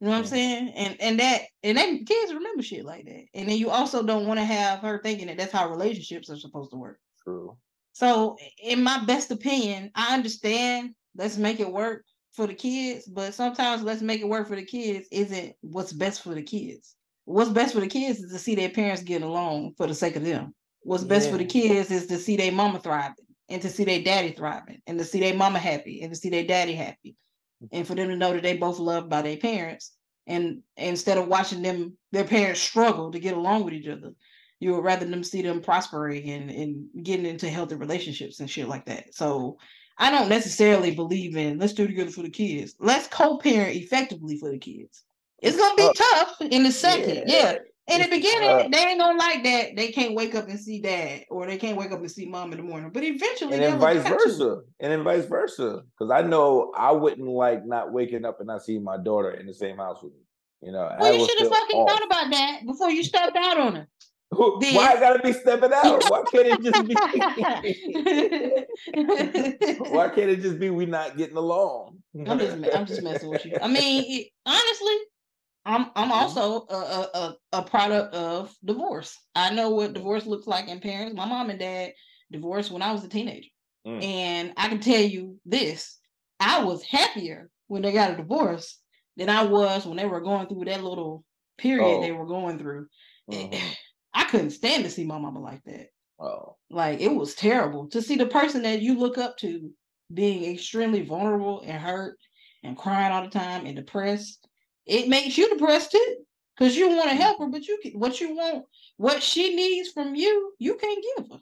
You 0.00 0.08
know 0.08 0.10
what 0.10 0.18
I'm 0.18 0.24
Mhm. 0.24 0.28
saying? 0.28 0.68
And 0.70 1.00
and 1.00 1.20
that 1.20 1.42
and 1.62 1.78
then 1.78 2.04
kids 2.04 2.34
remember 2.34 2.62
shit 2.62 2.84
like 2.84 3.04
that. 3.06 3.24
And 3.34 3.48
then 3.48 3.56
you 3.58 3.70
also 3.70 4.02
don't 4.02 4.26
want 4.26 4.40
to 4.40 4.44
have 4.44 4.80
her 4.80 5.00
thinking 5.02 5.28
that 5.28 5.36
that's 5.38 5.52
how 5.52 5.70
relationships 5.70 6.30
are 6.30 6.36
supposed 6.36 6.72
to 6.72 6.76
work. 6.76 7.00
True. 7.22 7.56
So, 7.92 8.36
in 8.62 8.82
my 8.82 9.04
best 9.04 9.30
opinion, 9.30 9.90
I 9.94 10.14
understand. 10.14 10.94
Let's 11.16 11.38
make 11.38 11.60
it 11.60 11.72
work 11.72 12.04
for 12.32 12.48
the 12.48 12.54
kids, 12.54 13.06
but 13.06 13.34
sometimes 13.34 13.82
let's 13.84 14.02
make 14.02 14.20
it 14.20 14.28
work 14.28 14.48
for 14.48 14.56
the 14.56 14.64
kids 14.64 15.06
isn't 15.12 15.54
what's 15.60 15.92
best 15.92 16.22
for 16.22 16.34
the 16.34 16.42
kids. 16.42 16.96
What's 17.24 17.50
best 17.50 17.72
for 17.74 17.80
the 17.80 17.86
kids 17.86 18.18
is 18.20 18.32
to 18.32 18.38
see 18.38 18.56
their 18.56 18.70
parents 18.70 19.02
getting 19.04 19.26
along 19.26 19.74
for 19.76 19.86
the 19.86 19.94
sake 19.94 20.16
of 20.16 20.24
them. 20.24 20.54
What's 20.82 21.04
best 21.04 21.30
for 21.30 21.38
the 21.38 21.44
kids 21.44 21.90
is 21.90 22.06
to 22.08 22.18
see 22.18 22.36
their 22.36 22.52
mama 22.52 22.80
thriving 22.80 23.14
and 23.48 23.62
to 23.62 23.70
see 23.70 23.84
their 23.84 24.02
daddy 24.02 24.32
thriving 24.32 24.82
and 24.86 24.98
to 24.98 25.04
see 25.04 25.20
their 25.20 25.34
mama 25.34 25.60
happy 25.60 26.02
and 26.02 26.12
to 26.12 26.18
see 26.18 26.28
their 26.30 26.44
daddy 26.44 26.74
happy 26.74 27.16
and 27.72 27.86
for 27.86 27.94
them 27.94 28.08
to 28.08 28.16
know 28.16 28.32
that 28.32 28.42
they 28.42 28.56
both 28.56 28.78
loved 28.78 29.08
by 29.08 29.22
their 29.22 29.36
parents. 29.36 29.92
And 30.26 30.62
instead 30.76 31.18
of 31.18 31.28
watching 31.28 31.62
them, 31.62 31.96
their 32.12 32.24
parents 32.24 32.60
struggle 32.60 33.12
to 33.12 33.18
get 33.18 33.36
along 33.36 33.64
with 33.64 33.74
each 33.74 33.88
other, 33.88 34.12
you 34.60 34.72
would 34.74 34.84
rather 34.84 35.04
them 35.04 35.22
see 35.22 35.42
them 35.42 35.60
prospering 35.60 36.30
and, 36.30 36.50
and 36.50 37.04
getting 37.04 37.26
into 37.26 37.48
healthy 37.50 37.74
relationships 37.74 38.40
and 38.40 38.48
shit 38.48 38.68
like 38.68 38.86
that. 38.86 39.14
So 39.14 39.58
I 39.98 40.10
don't 40.10 40.28
necessarily 40.28 40.94
believe 40.94 41.36
in 41.36 41.58
let's 41.58 41.74
do 41.74 41.84
it 41.84 41.88
together 41.88 42.10
for 42.10 42.22
the 42.22 42.30
kids. 42.30 42.74
Let's 42.80 43.06
co-parent 43.08 43.76
effectively 43.76 44.38
for 44.38 44.50
the 44.50 44.58
kids. 44.58 45.04
It's 45.42 45.56
gonna 45.56 45.74
be 45.76 45.90
tough 45.94 46.36
in 46.40 46.62
the 46.62 46.72
second, 46.72 47.24
yeah. 47.26 47.58
In 47.86 48.00
the 48.00 48.08
beginning, 48.08 48.48
tough. 48.48 48.70
they 48.70 48.78
ain't 48.78 48.98
gonna 48.98 49.18
like 49.18 49.44
that. 49.44 49.76
They 49.76 49.92
can't 49.92 50.14
wake 50.14 50.34
up 50.34 50.48
and 50.48 50.58
see 50.58 50.80
dad, 50.80 51.24
or 51.28 51.46
they 51.46 51.58
can't 51.58 51.76
wake 51.76 51.92
up 51.92 51.98
and 52.00 52.10
see 52.10 52.24
mom 52.24 52.52
in 52.52 52.56
the 52.58 52.64
morning. 52.64 52.88
But 52.90 53.04
eventually, 53.04 53.52
and 53.54 53.62
then 53.62 53.78
vice 53.78 54.00
adapt 54.00 54.08
to 54.08 54.14
it. 54.14 54.18
versa, 54.28 54.60
and 54.80 54.90
then 54.92 55.04
vice 55.04 55.26
versa. 55.26 55.82
Because 55.98 56.10
I 56.10 56.22
know 56.26 56.72
I 56.76 56.92
wouldn't 56.92 57.28
like 57.28 57.66
not 57.66 57.92
waking 57.92 58.24
up 58.24 58.40
and 58.40 58.46
not 58.46 58.62
seeing 58.64 58.82
my 58.82 58.96
daughter 58.96 59.32
in 59.32 59.44
the 59.46 59.52
same 59.52 59.76
house 59.76 60.02
with 60.02 60.14
me. 60.14 60.20
You 60.62 60.72
know, 60.72 60.88
Well, 60.98 61.12
I 61.12 61.16
you 61.16 61.28
should 61.28 61.38
have 61.40 61.48
fucking 61.50 61.76
off. 61.78 61.90
thought 61.90 62.04
about 62.06 62.30
that 62.30 62.60
before 62.64 62.88
you 62.90 63.04
stepped 63.04 63.36
out 63.36 63.60
on 63.60 63.74
her. 63.74 63.86
Who- 64.30 64.58
Then- 64.62 64.74
Why 64.76 64.94
I 64.94 65.00
gotta 65.00 65.22
be 65.22 65.32
stepping 65.34 65.72
out? 65.74 66.04
Why 66.08 66.22
can't 66.32 66.46
it 66.46 66.62
just 66.62 66.88
be? 66.88 66.94
Why 69.90 70.08
can't 70.14 70.30
it 70.30 70.40
just 70.40 70.58
be 70.58 70.70
we 70.70 70.86
not 70.86 71.18
getting 71.18 71.36
along? 71.36 71.98
I'm 72.26 72.38
just 72.38 72.56
I'm 72.74 72.86
just 72.86 73.02
messing 73.02 73.28
with 73.28 73.44
you. 73.44 73.58
I 73.60 73.68
mean, 73.68 74.04
it, 74.06 74.28
honestly, 74.46 74.96
I'm 75.64 75.90
I'm 75.96 76.10
Mhm. 76.10 76.12
also 76.12 76.66
a, 76.68 77.08
a 77.14 77.36
a 77.52 77.62
product 77.64 78.14
of 78.14 78.54
divorce. 78.64 79.16
I 79.34 79.50
know 79.54 79.70
what 79.70 79.94
divorce 79.94 80.26
looks 80.26 80.46
like 80.46 80.68
in 80.68 80.80
parents. 80.80 81.16
My 81.16 81.24
mom 81.26 81.50
and 81.50 81.58
dad 81.58 81.92
divorced 82.30 82.70
when 82.70 82.82
I 82.82 82.92
was 82.92 83.04
a 83.04 83.08
teenager, 83.08 83.48
Mm. 83.86 84.02
and 84.02 84.52
I 84.56 84.68
can 84.68 84.80
tell 84.80 85.00
you 85.02 85.40
this: 85.44 85.98
I 86.40 86.64
was 86.64 86.82
happier 86.82 87.50
when 87.68 87.82
they 87.82 87.92
got 87.92 88.10
a 88.12 88.16
divorce 88.16 88.80
than 89.16 89.28
I 89.30 89.44
was 89.44 89.86
when 89.86 89.96
they 89.96 90.06
were 90.06 90.20
going 90.20 90.48
through 90.48 90.64
that 90.66 90.82
little 90.84 91.24
period 91.58 92.00
they 92.02 92.10
Oh. 92.10 92.16
were 92.16 92.26
going 92.26 92.58
through. 92.58 92.88
Mhm. 93.30 93.76
I 94.14 94.24
couldn't 94.24 94.50
stand 94.50 94.84
to 94.84 94.90
see 94.90 95.04
my 95.04 95.18
mama 95.18 95.40
like 95.40 95.62
that. 95.64 95.88
Oh, 96.20 96.56
Like 96.70 97.00
it 97.00 97.08
was 97.08 97.34
terrible 97.34 97.88
to 97.88 98.00
see 98.02 98.16
the 98.16 98.26
person 98.26 98.62
that 98.62 98.80
you 98.82 98.96
look 98.98 99.18
up 99.18 99.36
to 99.38 99.72
being 100.12 100.44
extremely 100.54 101.02
vulnerable 101.02 101.60
and 101.64 101.82
hurt 101.82 102.18
and 102.62 102.76
crying 102.76 103.12
all 103.12 103.22
the 103.24 103.30
time 103.30 103.66
and 103.66 103.74
depressed. 103.76 104.46
It 104.86 105.08
makes 105.08 105.36
you 105.38 105.48
depressed 105.48 105.92
too 105.92 106.16
because 106.56 106.76
you 106.76 106.88
want 106.88 107.10
to 107.10 107.16
help 107.16 107.38
her, 107.38 107.48
but 107.48 107.66
you 107.66 107.78
can, 107.82 107.92
what 107.98 108.20
you 108.20 108.34
want, 108.34 108.64
what 108.96 109.22
she 109.22 109.54
needs 109.54 109.90
from 109.90 110.14
you, 110.14 110.52
you 110.58 110.76
can't 110.76 111.04
give 111.16 111.26
her. 111.30 111.40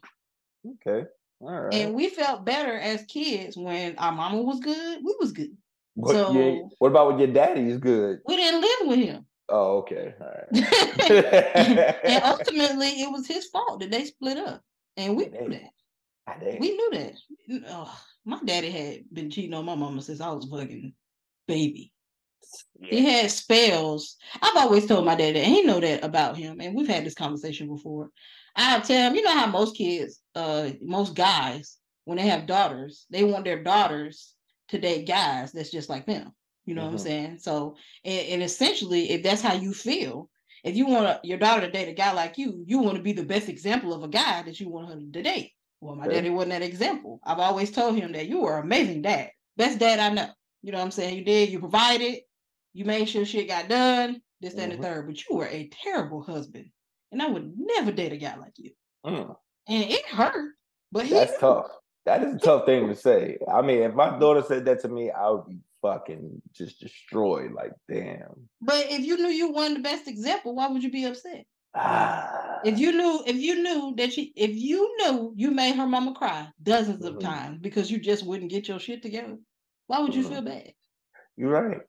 okay, 0.72 1.08
all 1.40 1.60
right. 1.60 1.74
And 1.74 1.94
we 1.94 2.08
felt 2.08 2.44
better 2.44 2.76
as 2.76 3.04
kids 3.04 3.56
when 3.56 3.98
our 3.98 4.12
mama 4.12 4.40
was 4.42 4.60
good. 4.60 5.00
We 5.04 5.14
was 5.20 5.32
good. 5.32 5.56
what, 5.94 6.14
yeah, 6.14 6.26
so- 6.26 6.70
what 6.78 6.88
about 6.88 7.08
when 7.08 7.18
your 7.18 7.28
daddy 7.28 7.68
is 7.68 7.78
good? 7.78 8.20
We 8.26 8.36
didn't 8.36 8.60
live 8.60 8.88
with 8.88 8.98
him. 8.98 9.26
Oh, 9.48 9.78
okay, 9.78 10.14
all 10.20 10.26
right. 10.26 11.94
and 12.04 12.22
ultimately, 12.24 13.02
it 13.02 13.10
was 13.10 13.26
his 13.26 13.46
fault 13.48 13.80
that 13.80 13.90
they 13.90 14.04
split 14.04 14.38
up, 14.38 14.62
and 14.96 15.16
we 15.16 15.26
knew 15.26 15.48
that. 15.50 16.58
We 16.60 16.70
knew 16.70 16.90
that. 16.92 17.14
Ugh, 17.68 17.88
my 18.24 18.38
daddy 18.44 18.70
had 18.70 19.00
been 19.12 19.30
cheating 19.30 19.52
on 19.52 19.64
my 19.66 19.74
mama 19.74 20.00
since 20.00 20.20
I 20.20 20.30
was 20.30 20.46
a 20.46 20.48
fucking 20.48 20.94
baby. 21.46 21.91
He 22.80 23.04
had 23.04 23.30
spells. 23.30 24.16
I've 24.40 24.56
always 24.56 24.86
told 24.86 25.04
my 25.04 25.14
dad 25.14 25.34
that, 25.36 25.44
and 25.44 25.52
he 25.52 25.62
know 25.62 25.80
that 25.80 26.04
about 26.04 26.36
him. 26.36 26.60
And 26.60 26.74
we've 26.74 26.88
had 26.88 27.04
this 27.04 27.14
conversation 27.14 27.68
before. 27.68 28.10
I 28.56 28.80
tell 28.80 29.08
him, 29.10 29.16
you 29.16 29.22
know 29.22 29.36
how 29.36 29.46
most 29.46 29.76
kids, 29.76 30.20
uh, 30.34 30.70
most 30.82 31.14
guys, 31.14 31.78
when 32.04 32.18
they 32.18 32.26
have 32.26 32.46
daughters, 32.46 33.06
they 33.10 33.24
want 33.24 33.44
their 33.44 33.62
daughters 33.62 34.34
to 34.68 34.78
date 34.78 35.06
guys 35.06 35.52
that's 35.52 35.70
just 35.70 35.88
like 35.88 36.06
them. 36.06 36.32
You 36.66 36.74
know 36.74 36.82
what 36.82 36.90
I'm 36.90 36.96
Mhm. 36.96 37.00
saying? 37.00 37.38
So, 37.38 37.76
and, 38.04 38.28
and 38.28 38.42
essentially, 38.42 39.10
if 39.10 39.22
that's 39.22 39.42
how 39.42 39.54
you 39.54 39.72
feel, 39.72 40.28
if 40.64 40.76
you 40.76 40.86
want 40.86 41.24
your 41.24 41.38
daughter 41.38 41.66
to 41.66 41.72
date 41.72 41.88
a 41.88 41.92
guy 41.92 42.12
like 42.12 42.38
you, 42.38 42.62
you 42.66 42.78
want 42.78 42.96
to 42.96 43.02
be 43.02 43.12
the 43.12 43.24
best 43.24 43.48
example 43.48 43.92
of 43.92 44.02
a 44.02 44.08
guy 44.08 44.42
that 44.42 44.60
you 44.60 44.68
want 44.68 44.88
her 44.88 44.96
to 44.96 45.22
date. 45.22 45.52
Well, 45.80 45.96
my 45.96 46.06
daddy 46.06 46.30
wasn't 46.30 46.52
that 46.52 46.62
example. 46.62 47.20
I've 47.24 47.40
always 47.40 47.70
told 47.70 47.96
him 47.96 48.12
that 48.12 48.28
you 48.28 48.40
were 48.40 48.58
an 48.58 48.64
amazing 48.64 49.02
dad. 49.02 49.30
Best 49.56 49.78
dad 49.78 49.98
I 49.98 50.10
know. 50.14 50.28
You 50.62 50.70
know 50.70 50.78
what 50.78 50.84
I'm 50.84 50.90
saying? 50.92 51.18
You 51.18 51.24
did, 51.24 51.48
you 51.50 51.58
provided, 51.58 52.20
you 52.72 52.84
made 52.84 53.08
sure 53.08 53.24
shit 53.24 53.48
got 53.48 53.68
done, 53.68 54.20
this, 54.40 54.54
that, 54.54 54.62
and 54.64 54.72
Mhm. 54.72 54.76
the 54.76 54.82
third. 54.82 55.06
But 55.06 55.28
you 55.28 55.36
were 55.36 55.46
a 55.48 55.68
terrible 55.68 56.22
husband. 56.22 56.70
And 57.10 57.20
I 57.22 57.28
would 57.28 57.52
never 57.58 57.92
date 57.92 58.12
a 58.12 58.16
guy 58.16 58.36
like 58.36 58.58
you. 58.58 58.70
Mm, 59.04 59.36
And 59.68 59.84
it 59.90 60.04
hurt. 60.06 60.54
But 60.90 61.06
he 61.06 61.10
that's 61.14 61.32
knew. 61.32 61.38
tough. 61.38 61.66
That 62.06 62.22
is 62.24 62.34
a 62.34 62.38
tough 62.38 62.66
thing 62.66 62.88
to 62.88 62.94
say. 62.96 63.38
I 63.52 63.62
mean, 63.62 63.82
if 63.82 63.94
my 63.94 64.18
daughter 64.18 64.42
said 64.42 64.64
that 64.64 64.80
to 64.80 64.88
me, 64.88 65.10
I 65.10 65.28
would 65.30 65.46
be 65.46 65.58
fucking 65.82 66.42
just 66.52 66.80
destroyed. 66.80 67.52
Like, 67.52 67.72
damn. 67.88 68.48
But 68.60 68.90
if 68.90 69.00
you 69.00 69.16
knew 69.18 69.28
you 69.28 69.52
weren't 69.52 69.74
the 69.76 69.82
best 69.82 70.08
example, 70.08 70.54
why 70.54 70.68
would 70.68 70.82
you 70.82 70.90
be 70.90 71.04
upset? 71.04 71.44
Ah. 71.74 72.60
If 72.64 72.78
you 72.78 72.92
knew, 72.92 73.22
if 73.26 73.36
you 73.36 73.62
knew 73.62 73.94
that 73.96 74.12
she, 74.12 74.32
if 74.36 74.50
you 74.54 74.94
knew 74.98 75.32
you 75.36 75.50
made 75.50 75.74
her 75.76 75.86
mama 75.86 76.12
cry 76.14 76.48
dozens 76.62 77.04
of 77.04 77.14
Mhm. 77.16 77.20
times 77.20 77.58
because 77.60 77.90
you 77.90 77.98
just 77.98 78.24
wouldn't 78.26 78.50
get 78.50 78.68
your 78.68 78.78
shit 78.78 79.00
together, 79.02 79.38
why 79.86 80.00
would 80.00 80.14
you 80.14 80.22
Mhm. 80.24 80.28
feel 80.28 80.42
bad? 80.42 80.72
You're 81.36 81.50
right. 81.50 81.80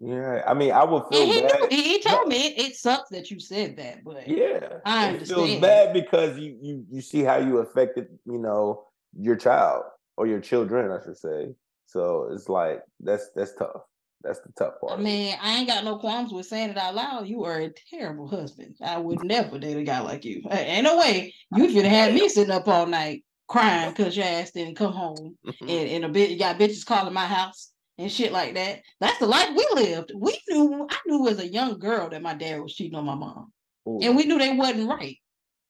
You're. 0.00 0.48
I 0.48 0.54
mean, 0.54 0.72
I 0.72 0.84
would 0.84 1.04
feel 1.08 1.22
And 1.22 1.32
he 1.32 1.40
bad. 1.40 1.70
knew, 1.70 1.76
he, 1.76 2.00
told 2.00 2.28
me 2.28 2.36
it, 2.46 2.58
it 2.58 2.76
sucks 2.76 3.10
that 3.10 3.30
you 3.30 3.40
said 3.40 3.76
that, 3.78 4.04
but 4.04 4.28
Yeah, 4.28 4.78
I 4.84 5.10
it 5.10 5.26
feels 5.26 5.60
bad 5.60 5.92
because 5.92 6.38
you 6.38 6.56
you 6.62 6.86
you 6.90 7.00
see 7.00 7.22
how 7.22 7.38
you 7.38 7.58
affected, 7.58 8.06
you 8.24 8.38
know, 8.38 8.84
your 9.18 9.36
child 9.36 9.84
or 10.16 10.26
your 10.26 10.40
children, 10.40 10.92
I 10.92 11.04
should 11.04 11.16
say. 11.16 11.54
So 11.86 12.28
it's 12.32 12.48
like 12.48 12.82
that's 13.00 13.30
that's 13.34 13.54
tough. 13.56 13.82
That's 14.22 14.40
the 14.40 14.52
tough 14.56 14.74
part. 14.80 14.98
I 14.98 15.02
mean, 15.02 15.36
I 15.40 15.58
ain't 15.58 15.68
got 15.68 15.84
no 15.84 15.98
qualms 15.98 16.32
with 16.32 16.46
saying 16.46 16.70
it 16.70 16.76
out 16.76 16.94
loud. 16.94 17.28
You 17.28 17.44
are 17.44 17.60
a 17.60 17.70
terrible 17.90 18.28
husband. 18.28 18.76
I 18.82 18.98
would 18.98 19.22
never 19.22 19.58
date 19.58 19.76
a 19.76 19.82
guy 19.84 20.00
like 20.00 20.24
you. 20.24 20.42
Hey, 20.48 20.66
Ain't 20.66 20.84
no 20.84 20.98
way 20.98 21.34
you 21.52 21.70
should 21.70 21.84
have 21.84 22.06
had 22.06 22.14
me 22.14 22.28
sitting 22.28 22.52
up 22.52 22.68
all 22.68 22.86
night 22.86 23.24
crying 23.48 23.90
because 23.90 24.16
your 24.16 24.26
ass 24.26 24.50
didn't 24.52 24.76
come 24.76 24.92
home 24.92 25.36
and, 25.60 25.70
and 25.70 26.04
a 26.04 26.08
bit 26.08 26.30
you 26.30 26.38
got 26.38 26.58
bitches 26.58 26.84
calling 26.86 27.14
my 27.14 27.26
house 27.26 27.72
and 27.98 28.10
shit 28.10 28.32
like 28.32 28.54
that. 28.54 28.80
That's 29.00 29.18
the 29.18 29.26
life 29.26 29.50
we 29.56 29.66
lived. 29.74 30.12
We 30.14 30.40
knew 30.48 30.86
I 30.90 30.96
knew 31.06 31.28
as 31.28 31.38
a 31.40 31.46
young 31.48 31.78
girl 31.78 32.08
that 32.10 32.22
my 32.22 32.34
dad 32.34 32.60
was 32.60 32.74
cheating 32.74 32.96
on 32.98 33.04
my 33.04 33.14
mom. 33.14 33.52
Ooh, 33.88 34.00
And 34.02 34.16
we 34.16 34.24
knew 34.24 34.38
they 34.38 34.54
wasn't 34.54 34.88
right. 34.88 35.16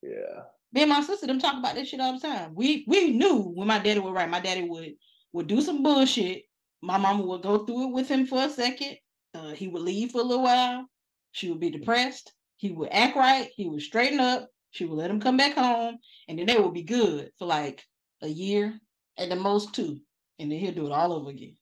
yeah. 0.02 0.42
Me 0.72 0.82
and 0.82 0.90
my 0.90 1.00
sister 1.00 1.26
them 1.26 1.38
talk 1.38 1.56
about 1.58 1.74
this 1.74 1.88
shit 1.88 2.00
all 2.00 2.12
the 2.12 2.20
time. 2.20 2.52
We 2.54 2.84
we 2.86 3.12
knew 3.12 3.52
when 3.54 3.66
my 3.68 3.78
daddy 3.78 4.00
was 4.00 4.12
right. 4.12 4.28
My 4.28 4.40
daddy 4.40 4.68
would 4.68 4.92
would 5.32 5.46
do 5.46 5.60
some 5.62 5.82
bullshit. 5.82 6.42
My 6.82 6.98
mama 6.98 7.24
would 7.24 7.42
go 7.42 7.64
through 7.64 7.88
it 7.88 7.92
with 7.94 8.08
him 8.08 8.26
for 8.26 8.42
a 8.42 8.50
second. 8.50 8.96
Uh, 9.34 9.52
he 9.52 9.66
would 9.68 9.82
leave 9.82 10.10
for 10.12 10.20
a 10.20 10.24
little 10.24 10.44
while. 10.44 10.84
She 11.32 11.48
would 11.50 11.60
be 11.60 11.70
depressed. 11.70 12.32
He 12.58 12.70
would 12.70 12.90
act 12.92 13.16
right. 13.16 13.48
He 13.56 13.66
would 13.68 13.80
straighten 13.82 14.20
up. 14.20 14.48
She 14.70 14.84
would 14.84 14.96
let 14.98 15.10
him 15.10 15.20
come 15.20 15.36
back 15.38 15.54
home, 15.54 15.96
and 16.28 16.38
then 16.38 16.46
they 16.46 16.58
would 16.58 16.74
be 16.74 16.82
good 16.82 17.30
for 17.38 17.46
like 17.46 17.82
a 18.20 18.28
year, 18.28 18.78
at 19.16 19.30
the 19.30 19.36
most 19.36 19.74
two, 19.74 20.00
and 20.38 20.52
then 20.52 20.58
he'll 20.58 20.74
do 20.74 20.86
it 20.86 20.92
all 20.92 21.12
over 21.14 21.30
again. 21.30 21.56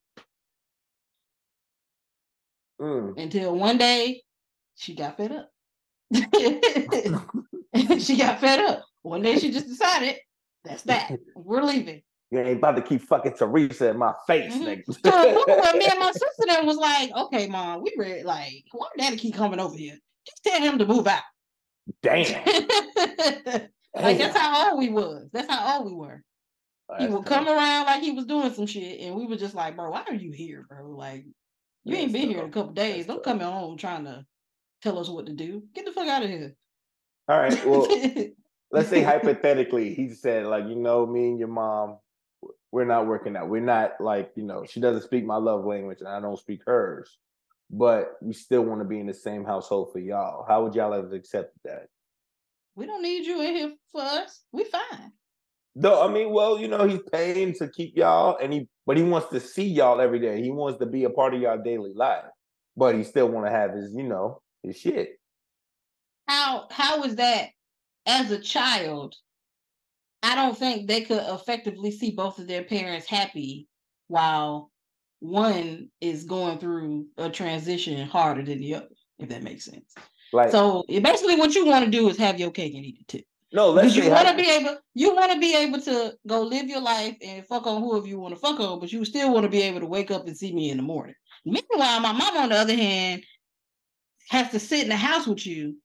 Mm. 2.81 3.21
Until 3.21 3.57
one 3.57 3.79
day, 3.79 4.23
she 4.77 4.95
got 4.95 5.17
fed 5.17 5.33
up. 5.33 5.51
she 8.01 8.17
got 8.17 8.41
fed 8.41 8.61
up. 8.61 8.85
One 9.03 9.23
day, 9.23 9.39
she 9.39 9.51
just 9.51 9.67
decided, 9.67 10.17
"That's 10.65 10.83
that. 10.83 11.13
We're 11.35 11.63
leaving." 11.63 12.03
You 12.31 12.41
ain't 12.41 12.59
about 12.59 12.75
to 12.77 12.83
keep 12.83 13.03
fucking 13.03 13.35
Teresa 13.35 13.91
in 13.91 13.99
my 13.99 14.13
face, 14.27 14.53
Mhm. 14.53 14.85
nigga. 14.85 14.85
So 15.05 15.73
me 15.79 15.87
and 15.87 16.01
my 16.01 16.11
sister 16.11 16.45
then 16.49 16.67
was 16.67 16.77
like, 16.77 17.13
okay, 17.15 17.47
mom, 17.47 17.83
we 17.83 17.95
ready. 17.97 18.25
Like, 18.25 18.65
why 18.73 18.89
daddy 18.99 19.17
keep 19.17 19.35
coming 19.37 19.61
over 19.61 19.77
here? 19.77 19.97
Just 20.27 20.43
tell 20.43 20.61
him 20.61 20.77
to 20.79 20.87
move 20.87 21.07
out. 21.07 21.23
Damn. 22.03 22.45
like 23.95 24.19
that's 24.19 24.37
how 24.37 24.71
old 24.71 24.81
we 24.81 24.89
was. 24.89 25.29
That's 25.33 25.49
how 25.49 25.79
old 25.79 25.87
we 25.87 25.97
were. 25.97 26.23
Oh, 26.89 26.97
he 26.99 27.07
would 27.07 27.27
come 27.27 27.45
tough. 27.45 27.57
around 27.57 27.87
like 27.87 28.03
he 28.03 28.11
was 28.11 28.27
doing 28.27 28.53
some 28.53 28.67
shit, 28.67 29.01
and 29.03 29.15
we 29.15 29.27
were 29.27 29.37
just 29.37 29.55
like, 29.55 29.77
bro, 29.77 29.91
why 29.91 30.03
are 30.09 30.15
you 30.15 30.33
here, 30.33 30.67
bro? 30.69 30.91
Like, 30.91 31.25
you 31.87 31.93
That's 31.93 32.03
ain't 32.03 32.13
been 32.13 32.29
here 32.29 32.41
in 32.41 32.49
a 32.51 32.53
couple 32.53 32.73
days. 32.73 33.07
Don't 33.07 33.23
come 33.23 33.41
home 33.41 33.79
trying 33.79 34.05
to 34.05 34.27
tell 34.83 34.99
us 34.99 35.09
what 35.09 35.27
to 35.27 35.33
do. 35.33 35.63
Get 35.75 35.87
the 35.87 35.93
fuck 35.93 36.09
out 36.09 36.23
of 36.23 36.29
here. 36.29 36.55
All 37.29 37.39
right. 37.39 37.67
Well, 37.67 37.89
let's 38.71 38.89
say 38.89 39.03
hypothetically, 39.03 39.95
he 39.95 40.11
said, 40.11 40.47
like, 40.47 40.67
you 40.67 40.75
know, 40.75 41.07
me 41.07 41.29
and 41.29 41.39
your 41.39 41.49
mom, 41.49 41.99
we're 42.71 42.85
not 42.85 43.07
working 43.07 43.37
out. 43.37 43.49
We're 43.49 43.61
not 43.61 44.01
like, 44.01 44.33
you 44.35 44.43
know, 44.43 44.67
she 44.69 44.81
doesn't 44.81 45.03
speak 45.03 45.25
my 45.25 45.37
love 45.37 45.65
language 45.65 46.01
and 46.01 46.09
I 46.09 46.21
don't 46.21 46.39
speak 46.39 46.61
hers, 46.67 47.17
but 47.71 48.17
we 48.21 48.35
still 48.35 48.63
want 48.63 48.83
to 48.83 48.85
be 48.85 49.01
in 49.01 49.07
the 49.07 49.15
same 49.15 49.45
household 49.45 49.93
for 49.93 49.99
y'all. 49.99 50.45
How 50.47 50.63
would 50.63 50.75
y'all 50.75 50.93
have 50.93 51.13
accepted 51.13 51.59
that? 51.65 51.87
we 52.77 52.87
don't 52.87 53.03
need 53.03 53.27
you 53.27 53.41
in 53.41 53.57
here 53.57 53.73
for 53.91 54.03
us. 54.03 54.43
We 54.53 54.65
fine. 54.65 55.13
No, 55.79 56.03
I 56.03 56.11
mean, 56.11 56.31
well, 56.31 56.59
you 56.59 56.69
know, 56.69 56.89
he's 56.89 57.03
paying 57.13 57.53
to 57.55 57.69
keep 57.69 57.97
y'all, 57.97 58.39
and 58.43 58.51
he, 58.51 58.67
but 58.87 58.97
he 58.97 59.03
wants 59.03 59.29
to 59.29 59.39
see 59.39 59.67
y'all 59.69 60.01
every 60.01 60.19
day. 60.19 60.43
He 60.43 60.51
wants 60.51 60.79
to 60.79 60.87
be 60.87 61.05
a 61.05 61.11
part 61.11 61.35
of 61.35 61.41
y'all 61.43 61.63
daily 61.63 61.93
life, 61.95 62.25
but 62.79 62.95
he 62.95 63.05
still 63.05 63.29
want 63.29 63.45
to 63.47 63.53
have 63.53 63.73
his, 63.73 63.93
you 63.95 64.05
know, 64.05 64.41
his 64.63 64.79
shit. 64.79 65.11
how 66.27 66.67
how 66.71 67.03
is 67.05 67.17
that 67.17 67.49
as 68.07 68.31
a 68.31 68.39
child 68.39 69.15
i 70.23 70.35
don't 70.35 70.59
think 70.59 70.87
they 70.89 71.03
could 71.03 71.23
effectively 71.29 71.91
see 71.91 72.11
both 72.11 72.39
of 72.39 72.49
their 72.49 72.65
parents 72.65 73.07
happy 73.09 73.69
while 74.09 74.71
one 75.21 75.89
is 76.01 76.25
going 76.25 76.59
through 76.59 77.07
a 77.17 77.31
transition 77.31 78.07
harder 78.07 78.43
than 78.43 78.61
the 78.61 78.75
other 78.75 78.89
if 79.19 79.29
that 79.29 79.43
makes 79.43 79.65
sense 79.65 79.95
Like, 80.33 80.51
so 80.51 80.85
basically 80.89 81.37
what 81.37 81.55
you 81.55 81.67
want 81.67 81.85
to 81.85 81.91
do 81.91 82.09
is 82.09 82.17
have 82.19 82.41
your 82.41 82.51
cake 82.51 82.75
and 82.75 82.85
eat 82.85 82.99
it 83.01 83.09
too 83.09 83.23
no, 83.53 83.71
let's 83.71 83.95
you 83.97 84.11
want 84.11 84.29
to 84.29 84.35
be 84.37 84.49
able 84.51 84.77
you 84.95 85.15
want 85.15 85.33
to 85.33 85.39
be 85.39 85.55
able 85.55 85.81
to 85.81 86.15
go 86.27 86.43
live 86.43 86.67
your 86.69 86.81
life 86.81 87.17
and 87.23 87.47
fuck 87.47 87.67
on 87.67 87.81
whoever 87.83 88.07
you 88.07 88.19
want 88.19 88.35
to 88.35 88.41
fuck 88.41 88.59
on 88.61 88.81
but 88.81 88.93
you 88.93 89.05
still 89.05 89.33
want 89.33 89.45
to 89.45 89.51
be 89.51 89.63
able 89.63 89.81
to 89.81 89.87
wake 89.87 90.11
up 90.11 90.27
and 90.27 90.37
see 90.37 90.53
me 90.53 90.71
in 90.71 90.77
the 90.77 90.83
morning 90.83 91.15
meanwhile 91.45 92.01
my 92.01 92.13
mom 92.13 92.37
on 92.37 92.49
the 92.49 92.57
other 92.57 92.75
hand 92.77 93.23
has 94.31 94.51
to 94.51 94.59
sit 94.59 94.83
in 94.83 94.89
the 94.89 94.97
house 94.97 95.27
with 95.27 95.47
you 95.47 95.77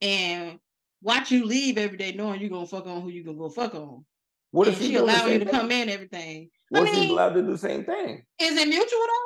and 0.00 0.58
watch 1.02 1.30
you 1.30 1.44
leave 1.44 1.76
every 1.78 1.96
day 1.98 2.12
knowing 2.12 2.40
you're 2.40 2.50
gonna 2.50 2.66
fuck 2.66 2.86
on 2.86 3.02
who 3.02 3.08
you 3.08 3.24
gonna 3.24 3.36
go 3.38 3.48
fuck 3.50 3.74
on 3.74 4.04
what 4.52 4.68
and 4.68 4.76
if 4.76 4.80
she 4.80 4.88
she 4.88 4.92
doing 4.94 5.06
the 5.06 5.12
allow 5.12 5.26
you 5.26 5.38
to 5.40 5.44
thing? 5.44 5.54
come 5.54 5.70
in 5.72 5.88
everything 5.88 6.48
What 6.70 6.82
I 6.82 6.90
if 6.90 6.94
she's 6.94 7.10
allowed 7.10 7.30
to 7.34 7.42
do 7.42 7.50
the 7.50 7.58
same 7.58 7.84
thing? 7.84 8.24
is 8.40 8.56
it 8.56 8.68
mutual 8.68 8.98
though 9.00 9.24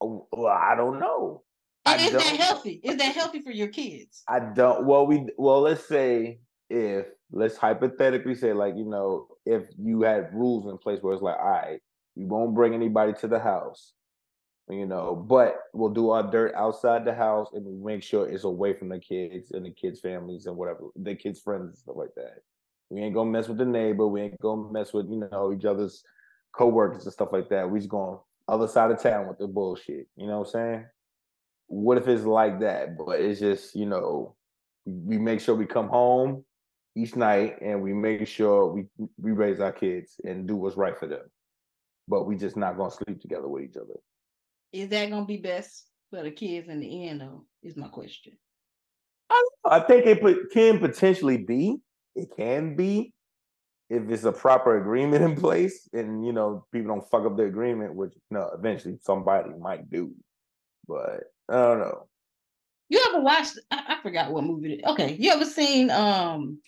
Oh, 0.00 0.28
Well, 0.32 0.46
I 0.46 0.76
don't 0.76 1.00
know. 1.00 1.42
I 1.84 1.96
is 1.96 2.12
that 2.12 2.22
healthy 2.36 2.80
is 2.84 2.96
that 2.96 3.14
healthy 3.14 3.40
for 3.42 3.50
your 3.50 3.68
kids 3.68 4.22
I 4.28 4.38
don't. 4.40 4.86
Well, 4.86 5.06
we 5.06 5.26
well, 5.36 5.60
let's 5.62 5.86
say 5.88 6.38
if 6.70 7.06
let's 7.30 7.56
hypothetically 7.56 8.34
say 8.34 8.52
like 8.52 8.76
you 8.76 8.84
know 8.84 9.28
if 9.44 9.64
you 9.78 10.02
had 10.02 10.32
rules 10.32 10.70
in 10.70 10.78
place 10.78 11.02
where 11.02 11.14
it's 11.14 11.22
like, 11.22 11.38
all 11.38 11.50
right, 11.50 11.80
we 12.14 12.24
won't 12.24 12.54
bring 12.54 12.74
anybody 12.74 13.12
to 13.14 13.28
the 13.28 13.38
house, 13.38 13.92
you 14.68 14.86
know, 14.86 15.14
but 15.14 15.56
we'll 15.72 15.88
do 15.88 16.10
our 16.10 16.30
dirt 16.30 16.54
outside 16.54 17.04
the 17.04 17.14
house 17.14 17.48
and 17.54 17.64
we 17.64 17.72
make 17.72 18.02
sure 18.02 18.28
it's 18.28 18.44
away 18.44 18.74
from 18.74 18.88
the 18.88 18.98
kids 18.98 19.52
and 19.52 19.64
the 19.64 19.70
kids' 19.70 20.00
families 20.00 20.46
and 20.46 20.56
whatever 20.56 20.80
the 20.96 21.14
kids' 21.14 21.40
friends 21.40 21.68
and 21.68 21.78
stuff 21.78 21.96
like 21.96 22.14
that. 22.16 22.42
We 22.90 23.00
ain't 23.00 23.14
gonna 23.14 23.30
mess 23.30 23.48
with 23.48 23.58
the 23.58 23.66
neighbor. 23.66 24.06
We 24.06 24.22
ain't 24.22 24.40
gonna 24.40 24.70
mess 24.70 24.92
with 24.92 25.08
you 25.08 25.28
know 25.30 25.52
each 25.52 25.64
other's 25.64 26.02
co-workers 26.52 27.04
and 27.04 27.12
stuff 27.12 27.32
like 27.32 27.48
that. 27.50 27.70
We 27.70 27.78
just 27.78 27.90
going 27.90 28.18
other 28.48 28.68
side 28.68 28.90
of 28.90 29.02
town 29.02 29.28
with 29.28 29.38
the 29.38 29.46
bullshit. 29.46 30.08
You 30.16 30.26
know 30.26 30.40
what 30.40 30.48
I'm 30.48 30.52
saying? 30.52 30.86
What 31.66 31.98
if 31.98 32.08
it's 32.08 32.24
like 32.24 32.60
that? 32.60 32.96
But 32.96 33.20
it's 33.20 33.40
just 33.40 33.74
you 33.74 33.86
know 33.86 34.34
we 34.84 35.18
make 35.18 35.40
sure 35.40 35.54
we 35.54 35.66
come 35.66 35.88
home 35.88 36.44
each 36.96 37.14
night 37.16 37.56
and 37.62 37.82
we 37.82 37.92
make 37.92 38.26
sure 38.26 38.66
we 38.72 38.84
we 39.18 39.32
raise 39.32 39.60
our 39.60 39.72
kids 39.72 40.16
and 40.24 40.46
do 40.48 40.56
what's 40.56 40.76
right 40.76 40.98
for 40.98 41.06
them. 41.06 41.22
But 42.08 42.24
we 42.24 42.36
just 42.36 42.56
not 42.56 42.76
gonna 42.76 42.90
sleep 42.90 43.20
together 43.20 43.48
with 43.48 43.64
each 43.64 43.76
other. 43.76 43.98
is 44.72 44.88
that 44.90 45.10
gonna 45.10 45.24
be 45.26 45.36
best 45.38 45.86
for 46.10 46.22
the 46.22 46.30
kids 46.30 46.68
in 46.68 46.80
the 46.80 47.08
end 47.08 47.20
though 47.20 47.44
is 47.62 47.76
my 47.76 47.88
question 47.88 48.32
I 49.30 49.44
I 49.64 49.80
think 49.80 50.06
it 50.06 50.20
pot- 50.22 50.50
can 50.52 50.78
potentially 50.78 51.36
be. 51.38 51.76
It 52.16 52.28
can 52.36 52.74
be 52.76 53.12
if 53.90 54.08
it's 54.10 54.24
a 54.24 54.32
proper 54.32 54.78
agreement 54.80 55.22
in 55.24 55.34
place, 55.36 55.88
and 55.92 56.24
you 56.26 56.32
know 56.32 56.66
people 56.72 56.94
don't 56.94 57.08
fuck 57.10 57.24
up 57.26 57.36
the 57.36 57.44
agreement, 57.44 57.94
which 57.94 58.12
no, 58.30 58.50
eventually 58.58 58.96
somebody 59.02 59.50
might 59.58 59.90
do. 59.90 60.12
But 60.86 61.24
I 61.50 61.54
don't 61.54 61.78
know. 61.80 62.08
you 62.88 63.02
ever 63.08 63.20
watched 63.22 63.58
I, 63.70 63.96
I 63.98 64.02
forgot 64.02 64.32
what 64.32 64.44
movie 64.44 64.72
it 64.74 64.76
is. 64.78 64.84
okay 64.92 65.16
you 65.18 65.30
ever 65.30 65.44
seen 65.44 65.90
um 65.90 66.58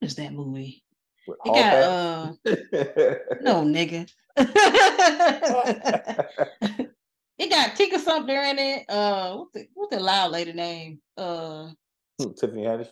is 0.00 0.14
that 0.16 0.32
movie 0.32 0.82
With 1.26 1.38
it 1.44 1.54
got 1.54 1.74
uh 1.74 2.32
no 3.42 3.62
nigga 3.62 4.08
It 7.38 7.50
got 7.50 7.76
Tika 7.76 7.98
Sumter 8.00 8.42
in 8.42 8.58
it. 8.58 8.84
Uh, 8.88 9.36
what's 9.36 9.52
the 9.52 9.68
what's 9.74 9.94
the 9.94 10.02
loud 10.02 10.32
lady 10.32 10.52
name? 10.52 10.98
Uh, 11.16 11.68
Tiffany 12.18 12.64
Haddish. 12.64 12.88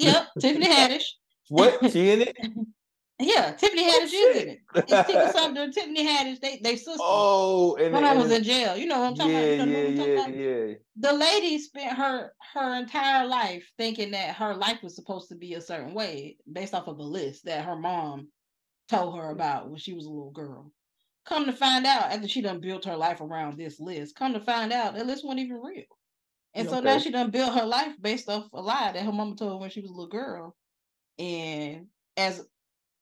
yep, 0.00 0.26
Tiffany 0.40 0.66
Haddish. 0.68 1.04
What? 1.48 1.92
She 1.92 2.10
in 2.10 2.22
it? 2.22 2.36
Yeah, 3.18 3.52
Tiffany 3.52 3.84
Oh, 3.86 4.00
Haddish 4.00 4.12
is 4.12 4.42
in 4.42 4.48
it. 4.48 4.60
It's 4.74 5.06
Tika 5.06 5.32
and 5.38 5.72
Tiffany 5.72 6.06
Haddish. 6.06 6.40
They 6.40 6.60
they 6.62 6.76
sisters. 6.76 6.98
Oh, 7.00 7.76
and 7.76 7.92
One 7.94 8.04
it- 8.04 8.08
of 8.08 8.10
them 8.10 8.22
and 8.22 8.30
was 8.30 8.38
in 8.38 8.44
jail. 8.44 8.76
You 8.76 8.86
know 8.86 9.00
what 9.00 9.08
I'm 9.08 9.14
talking 9.14 9.32
yeah, 9.32 9.40
about? 9.40 9.68
You 9.68 9.72
know 9.72 9.78
yeah, 9.78 9.96
talking 9.96 10.12
yeah, 10.12 10.20
about? 10.20 10.68
yeah. 10.68 10.74
The 10.96 11.12
lady 11.14 11.58
spent 11.58 11.96
her 11.96 12.32
her 12.54 12.74
entire 12.74 13.26
life 13.26 13.70
thinking 13.78 14.10
that 14.10 14.36
her 14.36 14.54
life 14.54 14.82
was 14.82 14.94
supposed 14.94 15.30
to 15.30 15.34
be 15.34 15.54
a 15.54 15.62
certain 15.62 15.94
way 15.94 16.36
based 16.52 16.74
off 16.74 16.88
of 16.88 16.98
a 16.98 17.02
list 17.02 17.46
that 17.46 17.64
her 17.64 17.76
mom 17.76 18.28
told 18.88 19.16
her 19.16 19.28
mm. 19.28 19.32
about 19.32 19.70
when 19.70 19.78
she 19.78 19.94
was 19.94 20.04
a 20.04 20.10
little 20.10 20.32
girl. 20.32 20.70
Come 21.26 21.46
to 21.46 21.52
find 21.52 21.86
out, 21.86 22.12
after 22.12 22.28
she 22.28 22.42
done 22.42 22.60
built 22.60 22.84
her 22.84 22.96
life 22.96 23.20
around 23.20 23.56
this 23.56 23.80
list, 23.80 24.14
come 24.14 24.34
to 24.34 24.40
find 24.40 24.72
out 24.72 24.94
that 24.94 25.06
list 25.06 25.24
wasn't 25.24 25.40
even 25.40 25.60
real. 25.60 25.84
And 26.54 26.68
so 26.68 26.80
now 26.80 26.98
she 26.98 27.10
done 27.10 27.30
built 27.30 27.58
her 27.58 27.66
life 27.66 27.94
based 28.00 28.28
off 28.28 28.46
a 28.52 28.62
lie 28.62 28.92
that 28.92 29.04
her 29.04 29.12
mama 29.12 29.36
told 29.36 29.52
her 29.52 29.58
when 29.58 29.70
she 29.70 29.80
was 29.80 29.90
a 29.90 29.92
little 29.92 30.08
girl. 30.08 30.56
And 31.18 31.86
as 32.16 32.46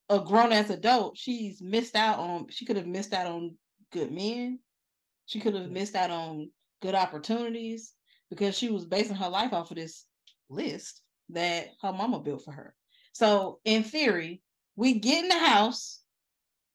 a 0.09 0.21
grown 0.21 0.53
ass 0.53 0.71
adult, 0.71 1.17
she's 1.17 1.63
missed 1.63 1.97
out 1.97 2.19
on. 2.19 2.49
She 2.51 2.65
could 2.65 2.77
have 2.77 2.87
missed 2.87 3.13
out 3.13 3.27
on 3.27 3.57
good 3.93 4.13
men. 4.13 4.59
She 5.27 5.41
could 5.41 5.55
have 5.55 5.71
missed 5.71 5.95
out 5.95 6.11
on 6.11 6.51
good 6.83 6.95
opportunities 6.95 7.95
because 8.31 8.57
she 8.57 8.71
was 8.71 8.85
basing 8.85 9.17
her 9.17 9.29
life 9.29 9.53
off 9.53 9.71
of 9.71 9.77
this 9.77 10.05
list 10.51 11.01
that 11.31 11.69
her 11.83 11.93
mama 11.93 12.21
built 12.21 12.45
for 12.45 12.53
her. 12.53 12.75
So, 13.13 13.61
in 13.65 13.85
theory, 13.85 14.43
we 14.77 14.99
get 14.99 15.23
in 15.23 15.29
the 15.29 15.39
house, 15.39 16.03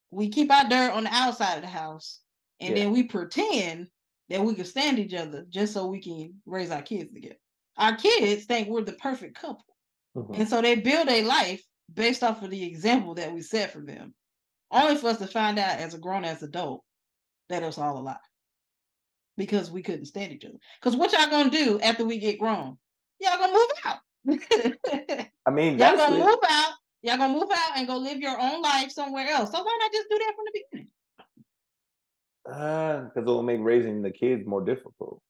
we 0.09 0.29
keep 0.29 0.51
our 0.51 0.67
dirt 0.67 0.91
on 0.93 1.03
the 1.03 1.13
outside 1.13 1.55
of 1.55 1.61
the 1.61 1.67
house, 1.67 2.21
and 2.59 2.75
Yeah. 2.75 2.83
then 2.85 2.93
we 2.93 3.03
pretend 3.03 3.89
that 4.29 4.43
we 4.43 4.55
can 4.55 4.65
stand 4.65 4.99
each 4.99 5.13
other 5.13 5.45
just 5.49 5.73
so 5.73 5.85
we 5.85 6.01
can 6.01 6.41
raise 6.45 6.71
our 6.71 6.81
kids 6.81 7.13
together. 7.13 7.39
Our 7.77 7.95
kids 7.95 8.45
think 8.45 8.69
we're 8.69 8.83
the 8.83 8.93
perfect 8.93 9.35
couple. 9.35 9.65
Mhm. 10.15 10.39
And 10.39 10.49
so 10.49 10.61
they 10.61 10.75
build 10.75 11.09
a 11.09 11.23
life 11.23 11.63
based 11.93 12.23
off 12.23 12.41
of 12.41 12.49
the 12.49 12.63
example 12.63 13.15
that 13.15 13.33
we 13.33 13.41
set 13.41 13.71
for 13.71 13.79
them, 13.79 14.13
only 14.71 14.95
for 14.95 15.07
us 15.07 15.17
to 15.17 15.27
find 15.27 15.57
out 15.59 15.79
as 15.79 15.93
a 15.93 15.97
grown 15.97 16.25
ass 16.25 16.41
adult 16.41 16.83
that 17.49 17.63
it 17.63 17.65
was 17.65 17.77
all 17.77 17.97
a 17.97 18.01
lie 18.01 18.17
because 19.37 19.71
we 19.71 19.81
couldn't 19.81 20.05
stand 20.05 20.31
each 20.31 20.45
other. 20.45 20.57
Because 20.79 20.95
what 20.95 21.11
y'all 21.13 21.29
gonna 21.29 21.49
do 21.49 21.79
after 21.79 22.05
we 22.05 22.19
get 22.19 22.39
grown? 22.39 22.77
Y'all 23.19 23.37
gonna 23.39 23.53
move 23.53 23.69
out. 23.85 23.97
I 25.45 25.51
mean, 25.51 25.79
y'all 25.79 25.97
gonna 25.97 26.15
it. 26.15 26.19
move 26.19 26.39
out. 26.49 26.73
Y'all 27.01 27.17
gonna 27.17 27.33
move 27.33 27.49
out 27.51 27.77
and 27.77 27.87
go 27.87 27.97
live 27.97 28.19
your 28.19 28.39
own 28.39 28.61
life 28.61 28.91
somewhere 28.91 29.27
else. 29.27 29.51
So 29.51 29.63
why 29.63 29.77
not 29.81 29.91
just 29.91 30.09
do 30.09 30.17
that 30.19 30.33
from 30.35 30.45
the 30.45 30.63
beginning? 30.71 30.91
Uh, 32.51 33.03
because 33.05 33.23
it 33.27 33.31
will 33.31 33.43
make 33.43 33.59
raising 33.61 34.01
the 34.01 34.11
kids 34.11 34.45
more 34.45 34.63
difficult. 34.63 35.21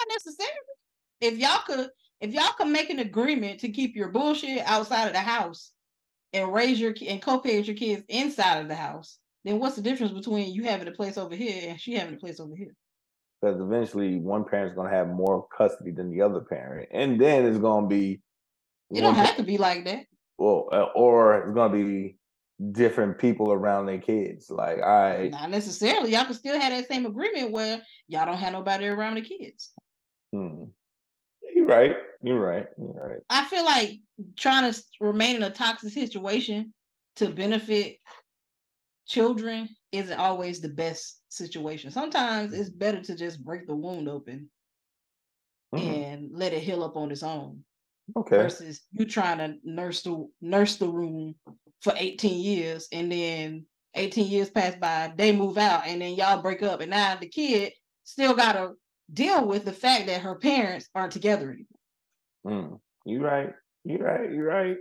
Not 0.00 0.08
necessarily. 0.08 0.54
If 1.20 1.38
y'all 1.38 1.62
could, 1.66 1.90
if 2.20 2.32
y'all 2.32 2.52
could 2.56 2.68
make 2.68 2.90
an 2.90 3.00
agreement 3.00 3.60
to 3.60 3.68
keep 3.68 3.94
your 3.94 4.08
bullshit 4.08 4.62
outside 4.66 5.06
of 5.06 5.12
the 5.12 5.20
house 5.20 5.72
and 6.36 6.52
raise 6.52 6.78
your 6.78 6.94
and 7.06 7.22
co-parent 7.22 7.66
your 7.66 7.76
kids 7.76 8.04
inside 8.08 8.60
of 8.60 8.68
the 8.68 8.74
house, 8.74 9.18
then 9.44 9.58
what's 9.58 9.76
the 9.76 9.82
difference 9.82 10.12
between 10.12 10.52
you 10.52 10.64
having 10.64 10.88
a 10.88 10.92
place 10.92 11.16
over 11.16 11.34
here 11.34 11.70
and 11.70 11.80
she 11.80 11.94
having 11.94 12.14
a 12.14 12.18
place 12.18 12.40
over 12.40 12.54
here? 12.54 12.74
Because 13.40 13.60
eventually, 13.60 14.16
one 14.18 14.44
parent's 14.44 14.76
gonna 14.76 14.90
have 14.90 15.08
more 15.08 15.46
custody 15.56 15.90
than 15.90 16.10
the 16.10 16.22
other 16.22 16.40
parent, 16.40 16.88
and 16.92 17.20
then 17.20 17.46
it's 17.46 17.58
gonna 17.58 17.86
be 17.86 18.20
It 18.90 19.00
don't 19.00 19.14
have 19.14 19.36
to 19.36 19.42
be 19.42 19.58
like 19.58 19.84
that. 19.84 20.06
well, 20.38 20.68
uh, 20.72 20.88
or 20.94 21.42
it's 21.42 21.54
gonna 21.54 21.72
be 21.74 22.16
different 22.72 23.18
people 23.18 23.52
around 23.52 23.86
their 23.86 23.98
kids. 23.98 24.50
Like, 24.50 24.78
all 24.78 24.82
right, 24.82 25.30
Not 25.30 25.50
necessarily. 25.50 26.12
Y'all 26.12 26.24
can 26.24 26.34
still 26.34 26.58
have 26.58 26.72
that 26.72 26.88
same 26.88 27.04
agreement 27.06 27.52
where 27.52 27.82
y'all 28.08 28.26
don't 28.26 28.38
have 28.38 28.52
nobody 28.52 28.86
around 28.86 29.14
the 29.16 29.22
kids. 29.22 29.72
hmm. 30.32 30.64
You're 31.66 31.76
right, 31.76 31.96
you're 32.22 32.40
right, 32.40 32.66
you're 32.78 33.08
right. 33.08 33.20
I 33.28 33.44
feel 33.46 33.64
like 33.64 34.00
trying 34.36 34.72
to 34.72 34.82
remain 35.00 35.36
in 35.36 35.42
a 35.42 35.50
toxic 35.50 35.92
situation 35.92 36.72
to 37.16 37.30
benefit 37.30 37.98
children 39.06 39.68
isn't 39.92 40.18
always 40.18 40.60
the 40.60 40.68
best 40.68 41.22
situation. 41.28 41.90
Sometimes 41.90 42.52
it's 42.52 42.70
better 42.70 43.00
to 43.02 43.16
just 43.16 43.42
break 43.44 43.66
the 43.66 43.74
wound 43.74 44.08
open 44.08 44.50
Mhm. 45.72 45.82
and 45.82 46.30
let 46.32 46.52
it 46.52 46.62
heal 46.62 46.82
up 46.84 46.96
on 46.96 47.10
its 47.10 47.22
own 47.22 47.64
Okay, 48.16 48.36
versus 48.38 48.82
you 48.92 49.06
trying 49.06 49.38
to 49.38 49.58
nurse 49.64 50.02
the 50.02 50.28
nurse 50.40 50.76
the 50.78 50.88
room 50.88 51.36
for 51.82 51.94
18 51.96 52.42
years 52.42 52.88
and 52.92 53.12
then 53.12 53.66
18 53.94 54.28
years 54.28 54.50
pass 54.50 54.76
by, 54.76 55.12
they 55.16 55.32
move 55.36 55.58
out 55.58 55.86
and 55.86 56.02
then 56.02 56.14
y'all 56.14 56.42
break 56.42 56.62
up 56.62 56.80
and 56.80 56.90
now 56.90 57.16
the 57.16 57.28
kid 57.28 57.72
still 58.04 58.34
gotta 58.34 58.74
deal 59.12 59.46
with 59.46 59.64
the 59.64 59.72
fact 59.72 60.06
that 60.06 60.22
her 60.22 60.34
parents 60.34 60.88
aren't 60.94 61.12
together 61.12 61.50
anymore. 61.50 61.66
Mm, 62.46 62.80
you're 63.04 63.22
right, 63.22 63.52
you're 63.84 63.98
right, 64.02 64.32
you're 64.32 64.46
right. 64.46 64.76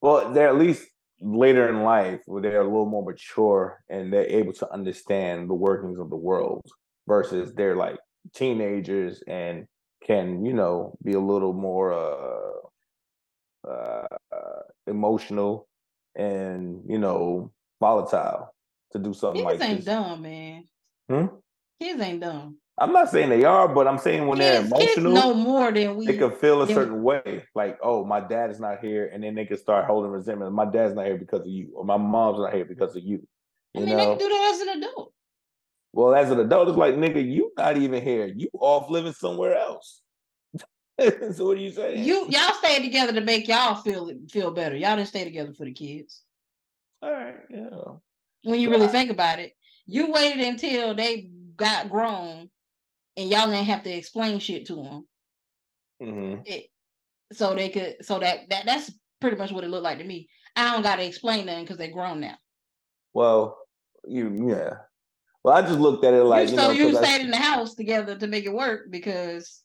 Well, 0.00 0.32
they're 0.32 0.48
at 0.48 0.56
least 0.58 0.88
later 1.20 1.68
in 1.68 1.82
life 1.82 2.20
where 2.26 2.40
they're 2.42 2.60
a 2.60 2.64
little 2.64 2.86
more 2.86 3.04
mature 3.04 3.80
and 3.88 4.12
they're 4.12 4.26
able 4.26 4.52
to 4.52 4.72
understand 4.72 5.50
the 5.50 5.54
workings 5.54 5.98
of 5.98 6.10
the 6.10 6.16
world 6.16 6.64
versus 7.08 7.52
they're 7.54 7.74
like 7.76 7.98
teenagers 8.34 9.22
and 9.26 9.66
can 10.04 10.44
you 10.44 10.52
know 10.52 10.96
be 11.02 11.14
a 11.14 11.20
little 11.20 11.52
more 11.52 11.92
uh, 11.92 13.68
uh, 13.68 14.06
emotional 14.86 15.66
and 16.14 16.82
you 16.88 16.98
know 16.98 17.50
volatile 17.80 18.54
to 18.92 18.98
do 18.98 19.12
something 19.12 19.44
Kids 19.44 19.60
like 19.60 19.68
ain't 19.68 19.78
this. 19.78 19.84
dumb, 19.86 20.22
man. 20.22 20.68
Hmm? 21.10 21.26
Kids 21.80 22.00
ain't 22.00 22.20
dumb. 22.20 22.58
I'm 22.80 22.92
not 22.92 23.10
saying 23.10 23.28
they 23.30 23.44
are, 23.44 23.68
but 23.68 23.86
I'm 23.88 23.98
saying 23.98 24.26
when 24.26 24.38
they're 24.38 24.60
emotional, 24.62 25.12
know 25.12 25.34
more 25.34 25.72
than 25.72 25.96
we 25.96 26.06
they 26.06 26.16
can 26.16 26.30
feel 26.30 26.62
a 26.62 26.66
certain 26.66 27.02
way, 27.02 27.44
like, 27.54 27.78
oh, 27.82 28.04
my 28.04 28.20
dad 28.20 28.50
is 28.50 28.60
not 28.60 28.80
here, 28.80 29.10
and 29.12 29.22
then 29.22 29.34
they 29.34 29.46
can 29.46 29.56
start 29.56 29.84
holding 29.86 30.10
resentment. 30.10 30.52
My 30.52 30.64
dad's 30.64 30.94
not 30.94 31.06
here 31.06 31.18
because 31.18 31.40
of 31.40 31.48
you, 31.48 31.70
or 31.74 31.84
my 31.84 31.96
mom's 31.96 32.38
not 32.38 32.54
here 32.54 32.64
because 32.64 32.94
of 32.96 33.02
you. 33.02 33.26
I 33.76 33.80
You 33.80 33.86
mean, 33.86 33.96
they 33.96 34.04
know, 34.04 34.16
can 34.16 34.18
do 34.18 34.28
that 34.28 34.52
as 34.54 34.60
an 34.62 34.82
adult. 34.82 35.12
well, 35.92 36.14
as 36.14 36.30
an 36.30 36.40
adult, 36.40 36.68
it's 36.68 36.78
like, 36.78 36.94
nigga, 36.94 37.24
you 37.24 37.52
not 37.56 37.76
even 37.76 38.02
here. 38.02 38.26
You 38.26 38.48
off 38.54 38.90
living 38.90 39.12
somewhere 39.12 39.56
else. 39.56 40.02
so 41.00 41.46
what 41.46 41.56
are 41.58 41.60
you 41.60 41.70
saying? 41.70 42.04
You 42.04 42.26
y'all 42.28 42.54
stayed 42.54 42.82
together 42.82 43.12
to 43.12 43.20
make 43.20 43.46
y'all 43.48 43.76
feel 43.76 44.10
feel 44.30 44.50
better. 44.50 44.76
Y'all 44.76 44.96
didn't 44.96 45.08
stay 45.08 45.24
together 45.24 45.52
for 45.54 45.64
the 45.64 45.72
kids. 45.72 46.22
all 47.02 47.12
right, 47.12 47.36
yeah, 47.50 47.68
When 48.44 48.60
you 48.60 48.70
really 48.70 48.88
think 48.88 49.10
about 49.10 49.38
it, 49.38 49.52
you 49.86 50.10
waited 50.12 50.44
until 50.44 50.94
they 50.94 51.30
got 51.56 51.88
grown, 51.88 52.50
and 53.18 53.28
y'all 53.28 53.46
didn't 53.46 53.66
have 53.66 53.82
to 53.82 53.90
explain 53.90 54.38
shit 54.38 54.66
to 54.66 54.76
them. 54.76 55.08
hmm 56.00 56.34
It, 56.46 56.66
so 57.32 57.54
they 57.54 57.68
could, 57.68 57.96
so 58.02 58.18
that 58.20 58.48
that 58.48 58.64
that's 58.64 58.90
pretty 59.20 59.36
much 59.36 59.52
what 59.52 59.64
it 59.64 59.68
looked 59.70 59.84
like 59.84 59.98
to 59.98 60.04
me. 60.04 60.28
I 60.56 60.72
don't 60.72 60.82
got 60.82 60.96
to 60.96 61.04
explain 61.04 61.46
nothing 61.46 61.64
because 61.64 61.76
they're 61.76 61.90
grown 61.90 62.20
now. 62.20 62.36
Well, 63.12 63.58
you, 64.06 64.48
yeah. 64.48 64.70
Well, 65.44 65.56
I 65.56 65.62
just 65.62 65.78
looked 65.78 66.04
at 66.04 66.14
it 66.14 66.24
like 66.24 66.46
you, 66.46 66.52
you 66.52 66.56
so 66.56 66.68
know, 66.68 66.70
you 66.72 66.86
'cause 66.86 66.96
I, 66.96 67.04
stayed 67.04 67.24
in 67.24 67.30
the 67.30 67.36
house 67.36 67.74
together 67.74 68.16
to 68.16 68.26
make 68.26 68.44
it 68.44 68.52
work 68.52 68.90
because 68.90 69.62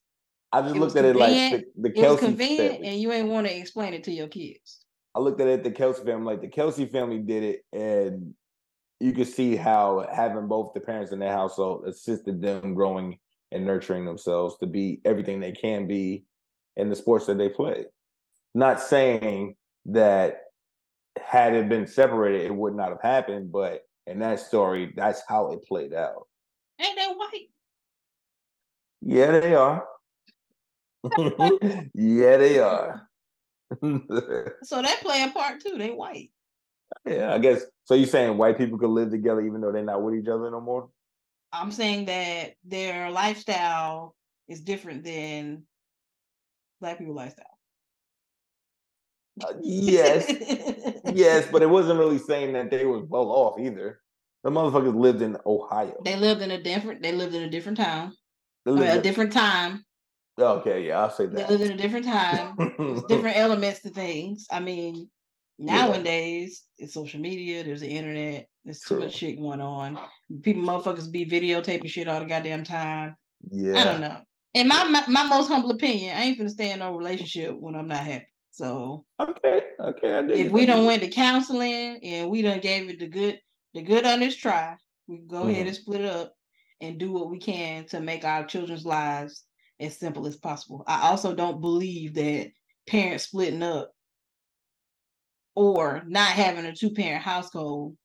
I 0.51 0.61
just 0.61 0.75
looked 0.75 0.95
at 0.95 1.05
it 1.05 1.15
like 1.15 1.51
the, 1.51 1.65
the 1.89 1.89
it 1.89 2.09
was 2.09 2.17
Kelce 2.17 2.19
convenient, 2.19 2.73
family. 2.75 2.87
and 2.87 3.01
you 3.01 3.11
ain't 3.11 3.29
want 3.29 3.47
to 3.47 3.55
explain 3.57 3.93
it 3.93 4.03
to 4.05 4.11
your 4.11 4.27
kids. 4.27 4.85
I 5.15 5.19
looked 5.19 5.41
at 5.41 5.47
it 5.47 5.63
the 5.63 5.71
Kelce 5.71 6.03
family, 6.03 6.25
like 6.25 6.41
the 6.41 6.47
Kelce 6.47 6.91
family 6.91 7.19
did 7.19 7.43
it, 7.43 7.65
and 7.71 8.33
you 8.99 9.13
could 9.13 9.27
see 9.27 9.55
how 9.55 10.07
having 10.11 10.47
both 10.47 10.73
the 10.73 10.79
parents 10.79 11.11
in 11.11 11.19
their 11.19 11.31
household 11.31 11.85
assisted 11.87 12.41
them 12.41 12.73
growing 12.73 13.19
and 13.53 13.65
nurturing 13.65 14.05
themselves 14.05 14.57
to 14.57 14.67
be 14.67 14.99
everything 15.05 15.39
they 15.39 15.51
can 15.51 15.87
be 15.87 16.25
in 16.75 16.89
the 16.89 16.95
sports 16.95 17.27
that 17.27 17.37
they 17.37 17.49
play. 17.49 17.85
Not 18.55 18.81
saying 18.81 19.55
that 19.85 20.41
had 21.17 21.53
it 21.53 21.69
been 21.69 21.87
separated, 21.87 22.45
it 22.45 22.55
would 22.55 22.75
not 22.75 22.89
have 22.89 23.01
happened, 23.01 23.51
but 23.51 23.83
in 24.07 24.19
that 24.19 24.39
story, 24.39 24.91
that's 24.95 25.21
how 25.27 25.51
it 25.51 25.63
played 25.63 25.93
out. 25.93 26.27
Ain't 26.81 26.97
they 26.97 27.05
white? 27.05 27.49
Yeah, 29.01 29.39
they 29.39 29.55
are. 29.55 29.85
yeah, 31.93 32.37
they 32.37 32.59
are. 32.59 33.07
So 34.63 34.81
they 34.81 34.93
play 35.01 35.23
a 35.23 35.31
part 35.31 35.61
too. 35.61 35.77
They 35.77 35.89
white. 35.89 36.31
yeah, 37.05 37.33
I 37.33 37.39
guess. 37.39 37.63
So 37.85 37.95
you're 37.95 38.07
saying 38.07 38.37
white 38.37 38.57
people 38.57 38.77
could 38.77 38.89
live 38.89 39.11
together 39.11 39.41
even 39.41 39.61
though 39.61 39.71
they're 39.71 39.83
not 39.83 40.01
with 40.01 40.15
each 40.15 40.27
other 40.27 40.49
no 40.49 40.61
more? 40.61 40.89
I'm 41.53 41.71
saying 41.71 42.05
that 42.05 42.53
their 42.65 43.11
lifestyle 43.11 44.15
is 44.47 44.61
different 44.61 45.03
than 45.03 45.63
black 46.81 46.97
people 46.97 47.13
lifestyle. 47.13 47.45
Uh, 49.41 49.53
yes, 49.61 50.31
yes, 51.13 51.47
but 51.51 51.61
it 51.61 51.69
wasn't 51.69 51.99
really 51.99 52.17
saying 52.17 52.53
that 52.53 52.71
they 52.71 52.85
was 52.85 53.03
well 53.07 53.31
off 53.31 53.59
either. 53.59 53.99
The 54.43 54.49
motherfuckers 54.49 54.95
lived 54.95 55.21
in 55.21 55.37
Ohio. 55.45 55.95
they 56.03 56.15
lived 56.15 56.41
in 56.41 56.51
a 56.51 56.61
different. 56.61 57.01
They 57.01 57.11
lived 57.11 57.35
in 57.35 57.43
a 57.43 57.49
different 57.49 57.77
town. 57.77 58.13
I 58.67 58.71
mean, 58.71 58.83
a 58.83 59.01
different 59.01 59.31
time. 59.31 59.85
okay, 60.39 60.87
yeah, 60.87 61.01
I'll 61.01 61.09
say 61.11 61.27
that. 61.27 61.35
They 61.35 61.55
lived 61.55 61.63
in 61.63 61.71
a 61.71 61.81
different 61.81 62.05
time. 62.05 62.55
Different 63.07 63.37
elements 63.37 63.81
to 63.81 63.89
things. 63.89 64.47
I 64.51 64.59
mean, 64.59 65.09
Yeah. 65.57 65.85
nowadays 65.87 66.63
it's 66.77 66.93
social 66.93 67.19
media. 67.19 67.63
There's 67.63 67.81
the 67.81 67.87
internet. 67.89 68.47
There's 68.65 68.79
too 68.81 68.99
much 68.99 69.13
shit 69.15 69.39
going 69.39 69.61
on. 69.61 69.99
People, 70.41 70.63
motherfuckers, 70.63 71.11
be 71.11 71.25
videotaping 71.25 71.87
shit 71.89 72.07
all 72.07 72.19
the 72.19 72.25
goddamn 72.25 72.63
time. 72.63 73.15
yeah. 73.51 73.79
I 73.79 73.83
don't 73.83 74.01
know. 74.01 74.17
In 74.53 74.67
my, 74.67 74.83
my 74.85 75.03
my 75.07 75.23
most 75.27 75.47
humble 75.47 75.71
opinion, 75.71 76.15
I 76.17 76.21
ain't 76.23 76.37
gonna 76.37 76.49
stay 76.49 76.71
in 76.71 76.79
no 76.79 76.95
relationship 76.95 77.55
when 77.59 77.75
I'm 77.75 77.87
not 77.87 77.99
happy. 78.05 78.27
So 78.51 79.05
Okay, 79.19 79.61
okay. 79.79 80.13
I 80.17 80.21
dig 80.21 80.45
if 80.47 80.51
we 80.51 80.65
don't 80.67 80.85
went 80.85 81.01
to 81.01 81.09
counseling 81.09 81.99
and 82.03 82.29
we 82.29 82.41
done 82.43 82.59
gave 82.59 82.89
it 82.89 82.99
the 82.99 83.07
good 83.07 83.39
the 83.73 83.81
good 83.81 84.05
honest 84.05 84.39
try, 84.39 84.75
we 85.07 85.17
can 85.17 85.27
go 85.27 85.43
ahead 85.47 85.65
Mhm. 85.65 85.67
and 85.69 85.75
split 85.75 86.01
it 86.01 86.07
up 86.11 86.33
and 86.81 86.99
do 86.99 87.11
what 87.11 87.29
we 87.31 87.39
can 87.39 87.85
to 87.87 87.99
make 87.99 88.23
our 88.23 88.45
children's 88.45 88.85
lives 88.85 89.43
as 89.79 89.97
simple 89.97 90.27
as 90.27 90.37
possible. 90.37 90.83
I 90.87 91.09
also 91.09 91.33
don't 91.33 91.59
believe 91.61 92.13
that 92.15 92.51
parents 92.87 93.23
splitting 93.25 93.63
up 93.63 93.91
or 95.55 96.03
not 96.07 96.27
having 96.29 96.65
a 96.65 96.75
two 96.75 96.89
parent 96.91 97.23
household 97.23 97.95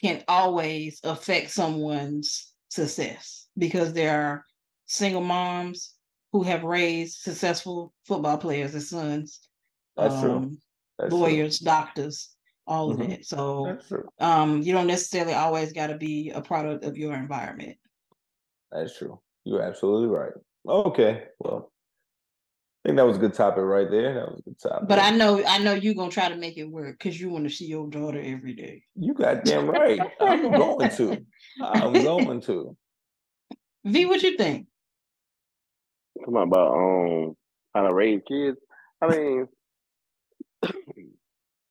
can 0.00 0.22
always 0.28 1.00
affect 1.04 1.50
someone's 1.50 2.52
success 2.68 3.48
because 3.58 3.92
there 3.92 4.22
are 4.22 4.44
single 4.86 5.20
moms 5.22 5.94
who 6.32 6.42
have 6.42 6.64
raised 6.64 7.18
successful 7.20 7.92
football 8.06 8.38
players 8.38 8.74
as 8.74 8.88
sons, 8.88 9.48
That's 9.96 10.18
true. 10.20 10.32
um, 10.36 10.58
That's 10.98 11.10
true. 11.10 11.18
lawyers, 11.18 11.58
doctors. 11.58 12.34
all 12.64 12.92
of 12.92 12.98
Mhm. 12.98 13.08
that. 13.08 13.24
So 13.26 13.64
That's 13.66 13.88
true. 13.88 14.08
um, 14.20 14.62
you 14.62 14.72
don't 14.72 14.86
necessarily 14.86 15.34
always 15.34 15.72
got 15.72 15.88
to 15.88 15.96
be 15.96 16.30
a 16.30 16.40
product 16.40 16.84
of 16.84 16.96
your 16.96 17.12
environment. 17.12 17.76
That's 18.70 18.96
true. 18.96 19.20
You're 19.42 19.62
absolutely 19.62 20.06
right. 20.08 20.32
Okay. 20.64 21.24
Well, 21.40 21.71
I 22.84 22.88
think 22.88 22.96
that 22.96 23.06
was 23.06 23.16
a 23.16 23.20
good 23.20 23.34
topic 23.34 23.62
right 23.62 23.88
there. 23.88 24.14
That 24.14 24.28
was 24.28 24.40
a 24.40 24.42
good 24.42 24.58
topic. 24.58 24.88
But 24.88 24.98
I 24.98 25.10
know, 25.10 25.44
I 25.46 25.58
know 25.58 25.74
you're 25.74 25.94
gonna 25.94 26.10
try 26.10 26.28
to 26.28 26.36
make 26.36 26.58
it 26.58 26.64
work 26.64 26.98
because 26.98 27.20
you 27.20 27.30
want 27.30 27.44
to 27.44 27.50
see 27.50 27.66
your 27.66 27.88
daughter 27.88 28.20
every 28.20 28.54
day. 28.54 28.82
you 28.96 29.14
got 29.14 29.44
damn 29.44 29.68
right. 29.68 30.00
I'm 30.20 30.50
going 30.50 30.90
to. 30.90 31.24
I'm 31.62 31.92
going 31.92 32.40
to. 32.42 32.76
V, 33.84 34.06
what 34.06 34.22
you 34.22 34.36
think? 34.36 34.66
Come 36.24 36.36
on 36.36 36.48
about 36.48 36.72
um 36.74 37.36
how 37.74 37.86
to 37.86 37.94
raise 37.94 38.20
kids. 38.26 38.58
I 39.00 39.08
mean, 39.08 39.48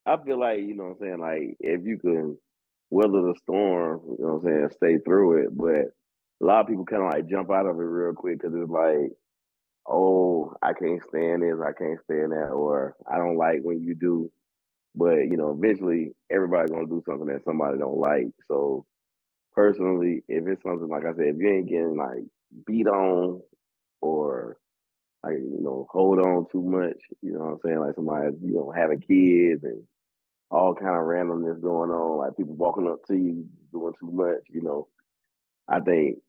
I 0.05 0.17
feel 0.25 0.39
like 0.39 0.59
you 0.59 0.75
know 0.75 0.95
what 0.95 1.07
I'm 1.07 1.19
saying. 1.19 1.19
Like 1.19 1.57
if 1.59 1.85
you 1.85 1.97
can 1.97 2.37
weather 2.89 3.21
the 3.21 3.35
storm, 3.43 4.01
you 4.05 4.17
know 4.19 4.35
what 4.35 4.51
I'm 4.51 4.69
saying, 4.69 4.69
stay 4.75 4.97
through 5.03 5.43
it. 5.43 5.57
But 5.57 5.93
a 6.41 6.45
lot 6.45 6.61
of 6.61 6.67
people 6.67 6.85
kind 6.85 7.03
of 7.03 7.11
like 7.11 7.29
jump 7.29 7.51
out 7.51 7.65
of 7.65 7.77
it 7.77 7.83
real 7.83 8.13
quick 8.13 8.41
because 8.41 8.55
it's 8.55 8.69
like, 8.69 9.11
oh, 9.91 10.55
I 10.63 10.73
can't 10.73 11.01
stand 11.09 11.43
this, 11.43 11.57
I 11.61 11.73
can't 11.73 11.99
stand 12.05 12.33
that, 12.33 12.49
or 12.51 12.95
I 13.11 13.17
don't 13.19 13.37
like 13.37 13.61
when 13.63 13.81
you 13.83 13.95
do. 13.95 14.31
But 14.95 15.27
you 15.29 15.37
know, 15.37 15.51
eventually 15.51 16.13
everybody's 16.31 16.71
gonna 16.71 16.87
do 16.87 17.03
something 17.07 17.27
that 17.27 17.45
somebody 17.45 17.79
don't 17.79 17.99
like. 17.99 18.29
So 18.47 18.85
personally, 19.55 20.23
if 20.27 20.47
it's 20.47 20.63
something 20.63 20.89
like 20.89 21.05
I 21.05 21.13
said, 21.15 21.27
if 21.27 21.37
you 21.37 21.49
ain't 21.49 21.69
getting 21.69 21.97
like 21.97 22.25
beat 22.67 22.87
on 22.87 23.41
or 24.01 24.57
like 25.23 25.35
you 25.39 25.59
know 25.61 25.87
hold 25.91 26.19
on 26.19 26.47
too 26.51 26.63
much, 26.63 26.97
you 27.21 27.33
know 27.33 27.39
what 27.39 27.51
I'm 27.53 27.59
saying, 27.65 27.79
like 27.79 27.95
somebody 27.95 28.27
you 28.43 28.53
know 28.55 28.73
having 28.75 29.01
kids 29.01 29.63
and 29.63 29.83
all 30.51 30.75
kind 30.75 30.89
of 30.97 31.03
randomness 31.03 31.61
going 31.61 31.91
on, 31.91 32.19
like 32.19 32.37
people 32.37 32.55
walking 32.55 32.87
up 32.87 33.03
to 33.07 33.15
you 33.15 33.45
doing 33.71 33.93
too 33.99 34.11
much, 34.11 34.43
you 34.49 34.61
know. 34.61 34.87
I 35.67 35.79
think 35.81 36.19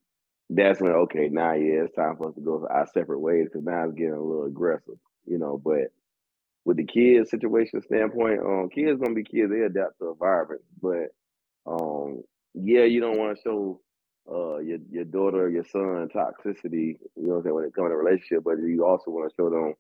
that's 0.57 0.81
when 0.81 0.93
okay, 0.93 1.29
now 1.31 1.55
yeah, 1.55 1.85
it's 1.85 1.95
time 1.95 2.17
for 2.17 2.29
us 2.29 2.35
to 2.35 2.41
go 2.41 2.67
our 2.71 2.87
separate 2.89 3.21
ways 3.21 3.47
because 3.47 3.65
now 3.65 3.85
it's 3.85 3.95
getting 3.95 4.13
a 4.15 4.23
little 4.23 4.47
aggressive, 4.47 4.99
you 5.27 5.39
know. 5.39 5.61
But 5.63 5.93
with 6.65 6.77
the 6.79 6.85
kids 6.87 7.31
situation 7.31 7.83
standpoint, 7.83 8.41
um, 8.41 8.69
kids 8.71 9.01
gonna 9.01 9.15
be 9.15 9.25
kids. 9.25 9.51
They 9.51 9.61
adapt 9.63 9.99
to 10.01 10.11
environment, 10.11 10.63
but 10.83 11.09
um, 11.67 12.23
yeah, 12.55 12.85
you 12.85 13.01
don't 13.01 13.19
want 13.19 13.37
to 13.37 13.43
show 13.43 13.81
uh 14.31 14.59
your 14.59 14.79
your 14.91 15.05
daughter 15.05 15.45
or 15.45 15.51
your 15.51 15.65
son 15.65 16.09
toxicity. 16.15 16.99
You 17.17 17.27
know 17.27 17.35
what 17.35 17.37
I'm 17.39 17.43
saying 17.45 17.55
when 17.57 17.65
it 17.65 17.75
comes 17.75 17.91
to 17.91 17.95
a 17.95 17.97
relationship, 17.97 18.45
but 18.45 18.59
you 18.59 18.85
also 18.87 19.11
want 19.11 19.31
to 19.31 19.37
show 19.37 19.51
them 19.51 19.75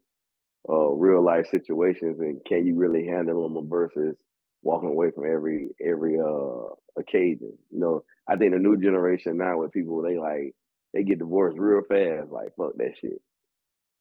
uh 0.68 0.91
real 0.91 1.23
life 1.25 1.47
situations 1.51 2.20
and 2.20 2.41
can 2.45 2.66
you 2.66 2.77
really 2.77 3.07
handle 3.07 3.49
them 3.49 3.68
versus 3.68 4.16
walking 4.62 4.89
away 4.91 5.11
from 5.11 5.25
every 5.27 5.68
every 5.85 6.18
uh 6.20 6.68
occasion. 6.99 7.53
You 7.70 7.81
know, 7.81 8.05
I 8.29 8.37
think 8.37 8.53
the 8.53 8.59
new 8.59 8.77
generation 8.77 9.39
now 9.39 9.59
with 9.59 9.73
people 9.73 10.03
they 10.03 10.18
like 10.18 10.55
they 10.93 11.05
get 11.05 11.18
divorced 11.18 11.59
real 11.59 11.82
fast. 11.82 12.30
Like 12.30 12.55
fuck 12.57 12.76
that 12.76 12.95
shit. 13.01 13.20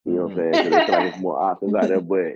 You 0.05 0.13
know 0.13 0.23
what 0.23 0.31
I'm 0.31 0.37
mm-hmm. 0.37 0.53
saying? 0.53 0.63
'Cause 0.63 0.71
they 0.71 0.85
feel 0.85 0.95
like 0.95 1.13
it's 1.13 1.21
more 1.21 1.39
options 1.41 1.75
out 1.75 1.87
there, 1.87 2.01
but 2.01 2.33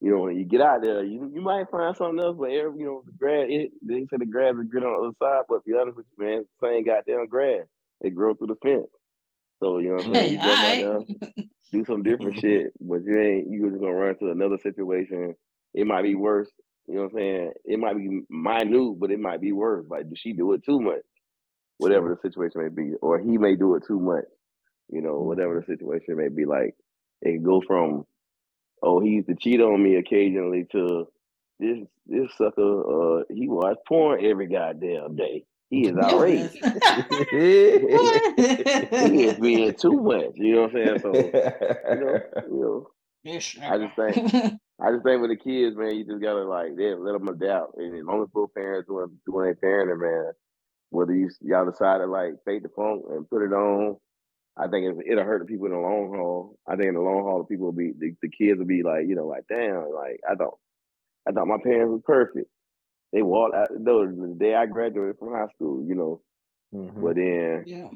you 0.00 0.10
know, 0.10 0.20
when 0.20 0.36
you 0.36 0.44
get 0.44 0.60
out 0.60 0.82
there, 0.82 1.02
you 1.02 1.30
you 1.34 1.40
might 1.40 1.70
find 1.70 1.96
something 1.96 2.22
else. 2.22 2.36
But 2.38 2.50
every, 2.50 2.80
you 2.80 2.86
know, 2.86 3.02
the 3.06 3.12
grass, 3.12 3.46
it, 3.48 3.72
they 3.82 4.00
say 4.00 4.18
the 4.18 4.26
grass 4.26 4.54
is 4.54 4.68
green 4.68 4.84
on 4.84 4.92
the 4.92 5.08
other 5.08 5.16
side. 5.18 5.44
But 5.48 5.64
to 5.64 5.70
be 5.70 5.78
honest 5.78 5.96
with 5.96 6.06
you, 6.18 6.24
man, 6.24 6.38
it's 6.40 6.50
the 6.60 6.68
same 6.68 6.84
goddamn 6.84 7.26
grass. 7.26 7.64
It 8.02 8.14
grow 8.14 8.34
through 8.34 8.48
the 8.48 8.56
fence. 8.56 8.90
So 9.60 9.78
you 9.78 9.88
know 9.88 9.94
what 9.94 10.06
I'm 10.06 10.14
saying? 10.14 10.32
You 10.32 10.38
jump 10.38 10.50
out 10.50 10.84
alright. 10.84 11.08
there, 11.36 11.44
do 11.72 11.84
some 11.86 12.02
different 12.02 12.38
shit, 12.40 12.72
but 12.80 13.04
you 13.04 13.18
ain't 13.18 13.48
you 13.50 13.70
just 13.70 13.80
gonna 13.80 13.94
run 13.94 14.10
into 14.10 14.30
another 14.30 14.58
situation. 14.58 15.34
It 15.72 15.86
might 15.86 16.02
be 16.02 16.14
worse. 16.14 16.50
You 16.86 16.96
know 16.96 17.02
what 17.04 17.12
I'm 17.12 17.18
saying? 17.18 17.52
It 17.64 17.78
might 17.78 17.96
be 17.96 18.22
minute, 18.28 18.98
but 18.98 19.10
it 19.10 19.18
might 19.18 19.40
be 19.40 19.52
worse. 19.52 19.86
Like, 19.88 20.08
did 20.10 20.18
she 20.18 20.34
do 20.34 20.52
it 20.52 20.64
too 20.64 20.80
much? 20.80 21.00
Whatever 21.78 22.08
the 22.10 22.28
situation 22.28 22.62
may 22.62 22.68
be, 22.68 22.94
or 23.02 23.18
he 23.18 23.36
may 23.38 23.56
do 23.56 23.74
it 23.74 23.84
too 23.86 23.98
much. 23.98 24.24
You 24.90 25.02
know, 25.02 25.18
whatever 25.20 25.60
the 25.60 25.66
situation 25.66 26.16
may 26.16 26.28
be. 26.28 26.44
Like, 26.44 26.74
it 27.22 27.32
can 27.32 27.42
go 27.42 27.62
from 27.66 28.06
oh, 28.82 29.00
he 29.00 29.10
used 29.10 29.28
to 29.28 29.34
cheat 29.34 29.60
on 29.60 29.82
me 29.82 29.96
occasionally 29.96 30.66
to 30.72 31.08
this 31.58 31.78
this 32.06 32.28
sucker, 32.36 33.20
uh, 33.20 33.22
he 33.30 33.48
watch 33.48 33.78
porn 33.88 34.24
every 34.24 34.46
goddamn 34.46 35.16
day. 35.16 35.44
He 35.70 35.86
is 35.86 35.96
outrageous. 36.02 36.52
he 37.30 37.38
is 39.24 39.38
being 39.38 39.74
too 39.74 40.00
much. 40.02 40.32
You 40.34 40.54
know 40.54 40.62
what 40.62 40.76
I'm 40.76 40.86
saying? 40.86 40.98
So 41.00 41.14
you 41.14 41.32
know, 42.00 42.20
you 42.50 42.60
know, 42.60 43.32
I 43.62 43.78
just 43.78 43.96
think 43.96 44.16
I 44.80 44.90
just 44.90 45.04
think 45.04 45.22
with 45.22 45.30
the 45.30 45.36
kids, 45.42 45.76
man, 45.76 45.96
you 45.96 46.04
just 46.04 46.22
gotta 46.22 46.44
like 46.44 46.72
yeah, 46.76 46.94
let 46.98 47.12
them 47.12 47.28
adapt. 47.28 47.76
And 47.78 47.96
as 47.96 48.04
long 48.04 48.22
as 48.22 48.28
both 48.32 48.52
parents 48.54 48.88
doing 48.88 49.18
doing 49.26 49.44
their 49.46 49.54
parenting, 49.54 50.00
man, 50.00 50.32
whether 50.94 51.14
you 51.14 51.28
y'all 51.42 51.68
decide 51.68 51.98
to 51.98 52.06
like 52.06 52.34
fake 52.44 52.62
the 52.62 52.68
funk 52.70 53.02
and 53.10 53.28
put 53.28 53.42
it 53.42 53.52
on, 53.52 53.96
I 54.56 54.68
think 54.68 54.86
it, 54.86 55.12
it'll 55.12 55.24
hurt 55.24 55.40
the 55.40 55.46
people 55.46 55.66
in 55.66 55.72
the 55.72 55.78
long 55.78 56.12
haul. 56.14 56.56
I 56.68 56.76
think 56.76 56.88
in 56.88 56.94
the 56.94 57.00
long 57.00 57.22
haul, 57.24 57.38
the 57.38 57.44
people 57.52 57.66
will 57.66 57.72
be 57.72 57.92
the, 57.98 58.14
the 58.22 58.30
kids 58.30 58.58
will 58.58 58.66
be 58.66 58.82
like, 58.82 59.06
you 59.08 59.16
know, 59.16 59.26
like 59.26 59.44
damn, 59.48 59.90
like 59.92 60.20
I 60.30 60.34
thought 60.36 60.58
I 61.28 61.32
thought 61.32 61.48
my 61.48 61.58
parents 61.62 61.90
were 61.90 61.98
perfect. 62.00 62.48
They 63.12 63.22
walked 63.22 63.54
out 63.54 63.68
the 63.72 63.78
door 63.84 64.06
the 64.06 64.36
day 64.38 64.54
I 64.54 64.66
graduated 64.66 65.18
from 65.18 65.32
high 65.32 65.48
school, 65.54 65.84
you 65.86 65.94
know. 65.94 66.20
Mhm. 66.74 67.02
But 67.02 67.16
then, 67.16 67.64
yeah. 67.66 67.88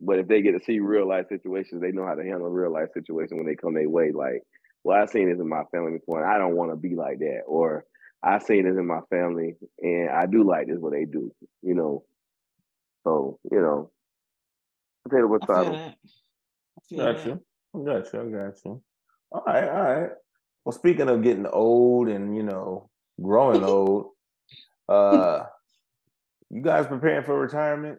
but 0.00 0.18
if 0.18 0.28
they 0.28 0.42
get 0.42 0.52
to 0.52 0.64
see 0.64 0.80
real 0.80 1.08
life 1.08 1.26
situations, 1.28 1.80
they 1.80 1.92
know 1.92 2.04
how 2.06 2.14
to 2.14 2.22
handle 2.22 2.48
real 2.48 2.72
life 2.72 2.88
situations 2.92 3.36
when 3.36 3.46
they 3.46 3.56
come 3.56 3.74
their 3.74 3.88
way. 3.88 4.12
Like, 4.12 4.42
well, 4.84 5.00
I 5.00 5.06
seen 5.06 5.30
this 5.30 5.40
in 5.40 5.48
my 5.48 5.64
family 5.72 5.92
before, 5.98 6.22
and 6.22 6.30
I 6.30 6.38
don't 6.38 6.56
want 6.56 6.70
to 6.72 6.76
be 6.76 6.94
like 6.94 7.18
that. 7.20 7.42
Or 7.46 7.84
I 8.22 8.38
seen 8.38 8.64
this 8.64 8.76
in 8.76 8.86
my 8.86 9.00
family, 9.10 9.56
and 9.80 10.10
I 10.10 10.26
do 10.26 10.44
like 10.44 10.66
this 10.66 10.78
what 10.78 10.92
they 10.92 11.04
do. 11.04 11.32
You 11.62 11.74
know. 11.74 12.04
So 13.04 13.38
you 13.50 13.60
know, 13.60 13.90
potato 15.08 15.26
I 15.40 15.46
feel 15.46 15.46
potato. 15.46 15.72
that. 15.72 15.96
I 16.78 16.80
feel 16.88 16.98
Got 17.04 17.08
that. 17.08 17.26
you. 17.26 17.42
I 17.74 17.84
got 17.84 18.12
you. 18.12 18.20
I 18.20 18.24
got 18.46 18.64
you. 18.64 18.82
All 19.32 19.42
right, 19.46 19.68
all 19.68 19.82
right. 19.82 20.10
Well, 20.64 20.72
speaking 20.72 21.08
of 21.08 21.22
getting 21.22 21.46
old 21.46 22.08
and 22.08 22.36
you 22.36 22.42
know 22.42 22.90
growing 23.22 23.62
old, 23.64 24.10
uh, 24.88 25.44
you 26.50 26.62
guys 26.62 26.86
preparing 26.86 27.24
for 27.24 27.38
retirement? 27.38 27.98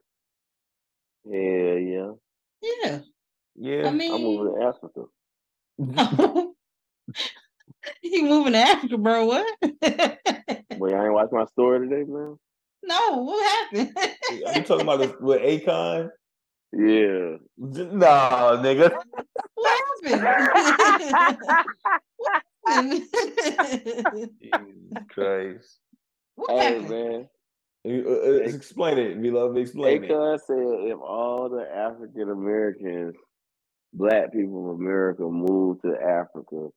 Yeah, 1.26 1.74
yeah. 1.76 2.12
Yeah. 2.62 3.00
Yeah. 3.56 3.88
I 3.88 3.90
I'm 3.90 3.98
mean, 3.98 4.24
moving 4.24 4.56
to 4.56 4.66
Africa. 4.66 5.06
you 8.04 8.24
moving 8.26 8.54
to 8.54 8.60
Africa, 8.60 8.98
bro? 8.98 9.26
What? 9.26 9.48
Boy, 10.78 10.94
I 10.94 11.06
ain't 11.06 11.14
watched 11.14 11.34
my 11.34 11.46
story 11.46 11.88
today, 11.88 12.04
man. 12.10 12.38
No, 12.90 13.24
what 13.24 13.46
happened? 13.74 13.98
Are 14.48 14.54
you 14.58 14.64
talking 14.64 14.82
about 14.82 15.00
this 15.00 15.14
with 15.22 15.42
Akon? 15.42 16.10
Yeah. 16.74 17.38
No, 17.58 18.60
nigga. 18.64 18.92
what 19.56 19.82
happened? 20.04 20.24
what 22.18 22.44
happened? 22.68 23.04
Jesus 24.42 25.00
Christ. 25.12 25.80
what 26.36 26.52
Hey, 26.52 26.82
happened? 26.82 26.90
man. 26.90 27.30
You- 27.86 28.06
uh, 28.08 28.28
uh, 28.30 28.34
explain 28.56 28.98
it, 28.98 29.18
We 29.18 29.32
love. 29.32 29.58
Explain 29.58 30.04
it. 30.04 30.10
Akon 30.12 30.40
said 30.46 30.58
if 30.92 31.00
all 31.00 31.50
the 31.50 31.66
African 31.74 32.30
Americans, 32.30 33.16
black 33.94 34.32
people 34.34 34.72
of 34.72 34.78
America, 34.80 35.24
move 35.24 35.82
to 35.84 35.96
Africa 35.96 36.70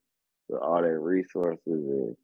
with 0.48 0.60
all 0.62 0.82
their 0.82 1.00
resources 1.00 1.60
and 1.66 2.16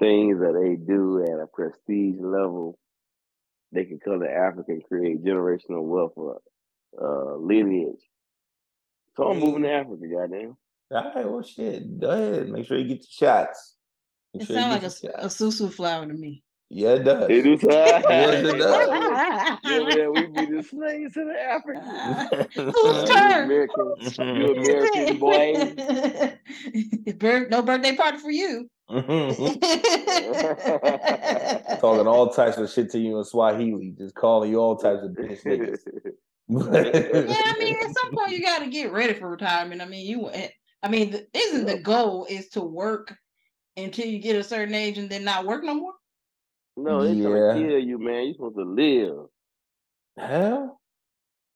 things 0.00 0.40
that 0.40 0.54
they 0.60 0.76
do 0.76 1.22
at 1.24 1.40
a 1.40 1.46
prestige 1.52 2.16
level, 2.20 2.78
they 3.72 3.84
can 3.84 3.98
come 3.98 4.20
to 4.20 4.30
Africa 4.30 4.72
and 4.72 4.84
create 4.84 5.24
generational 5.24 5.82
wealth 5.82 6.12
for 6.14 6.40
uh, 7.00 7.36
lineage. 7.36 8.00
So 9.16 9.24
I'm 9.24 9.40
moving 9.40 9.62
to 9.62 9.72
Africa, 9.72 10.06
goddamn. 10.06 10.56
All 10.90 11.12
right, 11.14 11.30
well, 11.30 11.42
shit. 11.42 11.98
Go 11.98 12.10
ahead. 12.10 12.48
Make 12.48 12.66
sure 12.66 12.76
you 12.78 12.84
get 12.88 12.98
your 12.98 13.28
shots. 13.28 13.76
Make 14.34 14.42
It 14.42 14.46
sure 14.46 14.56
sounds 14.56 14.72
like 14.72 15.14
a, 15.14 15.24
a 15.24 15.26
susu 15.26 15.72
flower 15.72 16.06
to 16.06 16.12
me. 16.12 16.42
Yeah, 16.74 16.94
it 16.94 17.04
does. 17.04 17.28
It 17.28 17.46
is 17.46 17.62
Yes, 17.62 18.04
it 18.08 18.58
does. 18.58 19.60
Yeah, 19.64 19.84
man, 19.84 20.14
we 20.14 20.46
be 20.46 20.52
the 20.56 20.62
slaves 20.62 21.12
to 21.14 21.24
the 21.26 21.38
Africans. 21.38 22.48
Whose 22.74 23.02
you 23.02 23.14
turn? 23.14 23.44
American, 23.44 23.94
you 24.36 24.52
American 24.56 25.18
boy. 25.18 25.74
No 27.50 27.62
birthday 27.62 27.94
party 27.94 28.16
for 28.18 28.30
you. 28.30 28.70
Talking 31.80 32.06
all 32.06 32.30
types 32.30 32.58
of 32.58 32.70
shit 32.70 32.90
to 32.92 32.98
you 32.98 33.18
in 33.18 33.24
Swahili, 33.24 33.94
just 33.96 34.14
calling 34.14 34.50
you 34.50 34.58
all 34.58 34.76
types 34.76 35.02
of 35.04 35.10
bitch 35.12 35.42
niggas. 35.44 35.78
Yeah, 36.48 37.42
I 37.44 37.56
mean, 37.58 37.76
at 37.76 37.94
some 37.94 38.10
point 38.14 38.32
you 38.32 38.42
got 38.42 38.58
to 38.60 38.68
get 38.70 38.92
ready 38.92 39.14
for 39.14 39.28
retirement. 39.30 39.80
I 39.80 39.86
mean, 39.86 40.06
you. 40.06 40.28
I 40.82 40.88
mean, 40.88 41.12
the, 41.12 41.26
isn't 41.32 41.66
the 41.66 41.78
goal 41.78 42.26
is 42.28 42.48
to 42.50 42.60
work 42.60 43.14
until 43.76 44.06
you 44.06 44.18
get 44.18 44.36
a 44.36 44.42
certain 44.42 44.74
age 44.74 44.98
and 44.98 45.08
then 45.08 45.24
not 45.24 45.46
work 45.46 45.62
no 45.64 45.74
more? 45.74 45.92
no, 46.76 47.04
they 47.04 47.20
trying 47.20 47.36
Yeah. 47.36 47.52
to 47.54 47.60
kill 47.68 47.78
you, 47.78 47.98
man. 47.98 48.26
You 48.26 48.34
supposed 48.34 48.56
to 48.56 48.64
live. 48.64 49.26
Hell, 50.18 50.80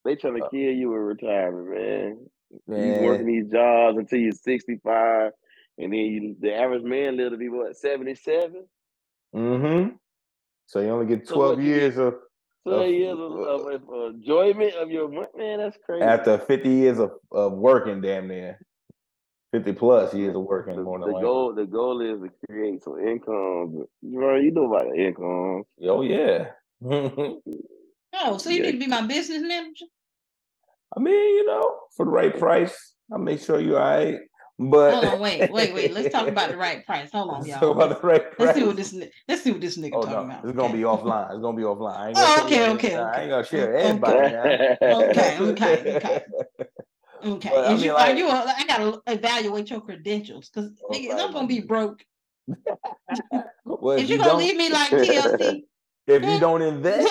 They 0.04 0.14
trying 0.16 0.36
to 0.38 0.44
Uh, 0.44 0.48
kill 0.50 0.60
you 0.72 0.94
in 0.94 1.00
retirement, 1.00 1.68
man. 1.68 2.26
You 2.68 3.02
working 3.02 3.26
these 3.26 3.50
jobs 3.50 3.98
until 3.98 4.18
you're 4.20 4.32
65, 4.32 5.32
and 5.78 5.92
then 5.92 5.98
you, 6.00 6.36
the 6.40 6.54
average 6.54 6.82
man 6.82 7.16
live 7.16 7.32
to 7.32 7.36
be 7.36 7.48
what 7.48 7.76
77. 7.76 8.64
Mm-hmm. 9.34 9.94
So 10.66 10.80
you 10.80 10.88
only 10.88 11.06
get 11.06 11.28
So 11.28 11.34
12 11.34 11.56
what, 11.56 11.64
years 11.64 11.96
of 11.98 12.14
So 12.66 12.70
Of- 12.82 12.90
years 12.90 13.12
of, 13.18 13.32
of, 13.32 13.88
of 13.88 14.14
enjoyment 14.14 14.74
of 14.74 14.90
your 14.90 15.08
man, 15.08 15.58
that's 15.58 15.78
crazy. 15.84 16.04
after 16.04 16.38
50 16.38 16.68
years 16.68 16.98
of, 16.98 17.12
of 17.32 17.52
working, 17.52 18.00
damn 18.00 18.28
near 18.28 18.58
50 19.52 19.72
plus 19.74 20.12
years 20.12 20.34
of 20.34 20.42
working 20.42 20.74
the, 20.76 20.82
the 20.82 21.20
goal, 21.20 21.54
the 21.54 21.64
goal 21.66 22.00
is 22.02 22.20
to 22.20 22.30
create 22.46 22.82
some 22.82 22.98
income. 22.98 23.84
You 24.02 24.20
know, 24.20 24.34
you 24.36 24.50
know 24.50 24.72
about 24.74 24.90
the 24.90 25.06
income. 25.06 25.62
Oh 25.82 26.02
yeah. 26.02 26.48
Oh, 28.18 28.38
so 28.38 28.48
you 28.48 28.56
Yeah. 28.58 28.62
need 28.70 28.72
to 28.72 28.78
be 28.78 28.86
my 28.86 29.02
business 29.02 29.42
manager? 29.42 29.84
I 30.96 31.00
mean, 31.00 31.12
you 31.14 31.46
know, 31.46 31.80
for 31.96 32.06
the 32.06 32.10
right 32.10 32.36
price, 32.36 32.94
I'll 33.12 33.18
make 33.18 33.40
sure 33.40 33.60
you're 33.60 33.78
all 33.78 33.84
right. 33.96 34.16
But 34.58 34.94
Hold 34.94 35.04
on, 35.04 35.20
wait, 35.20 35.50
wait, 35.50 35.74
wait. 35.74 35.92
Let's 35.92 36.10
talk 36.10 36.28
about 36.28 36.50
the 36.50 36.56
right 36.56 36.84
price. 36.86 37.10
Hold 37.12 37.30
on, 37.30 37.46
y'all. 37.46 37.72
about 37.72 38.00
the 38.00 38.06
right 38.06 38.32
price. 38.32 38.38
Let's 38.38 38.58
see 38.58 38.64
what 38.64 38.76
this 38.76 38.92
ni- 38.94 39.10
let's 39.28 39.42
see 39.42 39.52
what 39.52 39.60
this 39.60 39.76
nigga 39.76 39.92
Oh 39.92 40.00
talking 40.02 40.12
no, 40.12 40.20
about. 40.22 40.44
it's 40.44 40.52
gonna 40.56 40.72
be 40.72 40.80
offline. 40.80 41.30
It's 41.32 41.40
gonna 41.42 41.56
be 41.56 41.62
offline. 41.62 41.96
I 41.96 42.08
ain't 42.08 42.16
Oh, 42.16 42.20
gonna 42.36 42.50
share 42.50 42.70
okay, 42.70 42.70
it. 42.70 42.74
okay, 42.74 42.94
I 42.94 43.20
ain't 43.20 43.30
gonna 43.30 43.44
share 43.44 43.74
Okay. 43.76 43.86
everybody 43.86 44.32
now. 44.32 44.96
Okay, 45.00 45.38
okay, 45.40 45.82
okay. 45.96 46.22
Okay. 47.24 47.50
But, 47.50 47.64
I 47.66 47.72
Is 47.74 47.80
mean, 47.80 47.86
you, 47.88 47.92
like- 47.94 48.14
are 48.14 48.16
you? 48.18 48.28
A, 48.28 48.54
I 48.56 48.64
gotta 48.66 49.02
evaluate 49.06 49.70
your 49.70 49.80
credentials 49.82 50.48
because 50.48 50.70
Oh, 50.88 50.92
nigga, 50.94 51.10
I'm 51.12 51.18
gonna 51.32 51.38
right. 51.40 51.48
be 51.48 51.60
broke. 51.60 52.02
Well, 53.64 53.96
if 53.98 54.04
Is 54.04 54.10
you 54.10 54.16
you 54.16 54.22
gonna 54.22 54.32
don't, 54.32 54.40
leave 54.40 54.56
me 54.56 54.70
like 54.70 54.90
TLC? 54.90 55.64
if 56.06 56.22
you 56.22 56.38
don't 56.40 56.62
invest, 56.62 57.08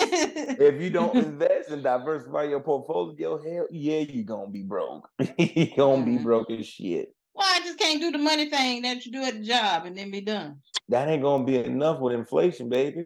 if 0.59 0.81
you 0.81 0.89
don't 0.89 1.15
invest 1.17 1.69
and 1.69 1.83
diversify 1.83 2.43
your 2.43 2.61
portfolio, 2.61 3.41
hell 3.41 3.67
yeah, 3.71 3.99
you 3.99 4.23
gonna 4.23 4.49
be 4.49 4.63
broke. 4.63 5.09
you 5.37 5.67
gonna 5.77 6.05
be 6.05 6.17
Mhm. 6.17 6.23
broke 6.23 6.49
as 6.51 6.65
shit. 6.65 7.14
Why 7.35 7.59
I 7.59 7.65
just 7.65 7.77
can't 7.77 7.99
do 7.99 8.11
the 8.11 8.17
money 8.17 8.49
thing 8.49 8.83
that 8.83 9.05
you 9.05 9.11
do 9.11 9.21
at 9.21 9.33
the 9.33 9.43
job 9.45 9.85
and 9.85 9.97
then 9.97 10.09
be 10.09 10.21
done? 10.21 10.61
That 10.87 11.09
ain't 11.09 11.21
gonna 11.21 11.43
be 11.43 11.57
enough 11.57 11.99
with 11.99 12.13
inflation, 12.13 12.69
baby. 12.69 13.05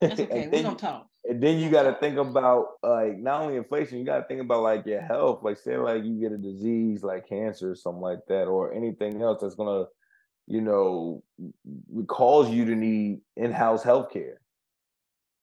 That's 0.00 0.18
okay. 0.18 0.26
We're 0.46 0.50
then, 0.50 0.62
gonna 0.64 0.76
talk. 0.76 1.06
and 1.28 1.42
then 1.42 1.58
you 1.58 1.68
gotta 1.68 1.98
think 2.00 2.16
about 2.16 2.68
like 2.82 3.18
not 3.18 3.42
only 3.42 3.56
inflation, 3.56 3.98
you 3.98 4.06
gotta 4.06 4.24
think 4.26 4.40
about 4.40 4.62
like 4.62 4.86
your 4.86 5.02
health. 5.02 5.40
Like 5.42 5.58
say 5.58 5.76
like 5.76 6.04
you 6.04 6.18
get 6.18 6.32
a 6.32 6.38
disease 6.38 7.02
like 7.02 7.28
cancer 7.28 7.72
or 7.72 7.74
something 7.74 8.00
like 8.00 8.20
that, 8.28 8.44
or 8.44 8.72
anything 8.72 9.20
else 9.20 9.42
that's 9.42 9.56
gonna, 9.56 9.84
you 10.46 10.62
know, 10.62 11.22
cause 12.06 12.48
you 12.48 12.64
to 12.64 12.74
need 12.74 13.20
in-house 13.36 13.82
health 13.82 14.10
care. 14.10 14.40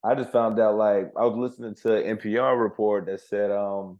I 0.04 0.16
just 0.16 0.32
found 0.32 0.60
out 0.60 0.76
like 0.76 1.12
I 1.16 1.26
was 1.26 1.38
listening 1.38 1.76
to 1.84 1.98
an 1.98 2.18
NPR 2.18 2.60
report 2.60 3.06
that 3.06 3.22
said 3.22 3.52
um 3.52 4.00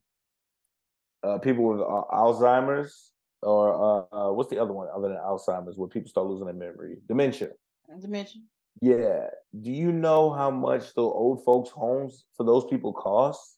uh, 1.24 1.38
people 1.38 1.66
with 1.66 1.82
uh, 1.82 2.04
Alzheimer's 2.12 3.12
or 3.48 4.08
uh, 4.12 4.16
uh, 4.30 4.32
what's 4.34 4.50
the 4.50 4.60
other 4.60 4.74
one 4.74 4.88
other 4.96 5.08
than 5.10 5.18
Alzheimer's 5.18 5.78
where 5.78 5.88
people 5.90 6.10
start 6.10 6.28
losing 6.28 6.46
their 6.46 6.54
memory, 6.56 6.98
dementia. 7.08 7.50
Not 7.90 8.02
to 8.02 8.08
mention. 8.08 8.44
Yeah. 8.82 9.28
Do 9.62 9.72
you 9.72 9.92
know 9.92 10.32
how 10.32 10.52
much 10.52 10.94
the 10.94 11.02
old 11.02 11.44
folks' 11.44 11.70
homes 11.72 12.26
for 12.36 12.44
those 12.46 12.66
people 12.66 12.94
cost? 12.94 13.58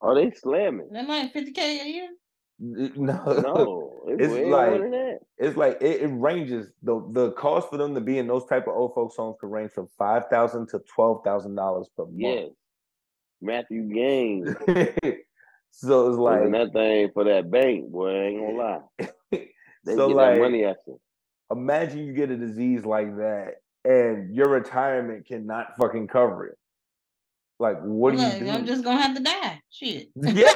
Are 0.00 0.14
they 0.14 0.30
slamming? 0.30 0.88
That 0.92 1.08
like 1.08 1.32
50k 1.34 1.58
a 1.58 1.88
year? 1.88 2.08
No, 2.60 3.22
No, 3.24 4.02
it's, 4.08 4.22
It's 4.24 4.32
way 4.32 4.44
like- 4.46 4.70
more 4.70 4.78
than 4.80 4.90
that. 4.92 5.18
it's 5.38 5.56
like 5.56 5.78
it, 5.80 6.02
it 6.02 6.08
ranges. 6.08 6.70
the 6.82 7.00
The 7.12 7.32
cost 7.32 7.70
for 7.70 7.76
them 7.78 7.94
to 7.94 8.00
be 8.00 8.18
in 8.18 8.26
those 8.26 8.44
type 8.46 8.66
of 8.68 8.74
old 8.74 8.94
folks' 8.94 9.16
homes 9.16 9.36
could 9.40 9.50
range 9.50 9.72
from 9.72 9.88
five 9.98 10.24
thousand 10.30 10.68
to 10.70 10.80
twelve 10.94 11.22
thousand 11.24 11.54
dollars 11.56 11.88
per 11.96 12.04
month. 12.04 12.16
Yes, 12.18 12.48
Matthew 13.40 13.82
Gaines 13.92 14.54
month. 14.66 14.90
so 15.70 16.08
it's 16.08 16.16
was 16.16 16.42
in 16.44 16.52
like 16.52 16.52
that 16.52 16.72
thing 16.72 17.10
for 17.14 17.24
that 17.24 17.50
bank, 17.50 17.90
boy. 17.90 18.10
I 18.10 18.24
ain't 18.26 18.40
gonna 18.40 18.58
lie. 18.58 19.48
They 19.84 19.94
so 19.94 20.08
get 20.08 20.16
like 20.16 20.34
that 20.34 20.40
money 20.40 20.64
after. 20.64 20.92
imagine 21.50 22.06
you 22.06 22.12
get 22.12 22.30
a 22.30 22.36
disease 22.36 22.84
like 22.84 23.16
that 23.16 23.54
and 23.84 24.34
your 24.34 24.48
retirement 24.48 25.26
cannot 25.26 25.76
fucking 25.78 26.08
cover 26.08 26.46
it. 26.46 26.58
Like, 27.60 27.80
what 27.80 28.14
do 28.14 28.20
you 28.20 28.28
Look, 28.28 28.38
do? 28.38 28.50
I'm 28.50 28.66
just 28.66 28.84
gonna 28.84 29.00
have 29.02 29.16
to 29.16 29.22
die. 29.22 29.60
Shit. 29.70 30.08
yeah. 30.16 30.52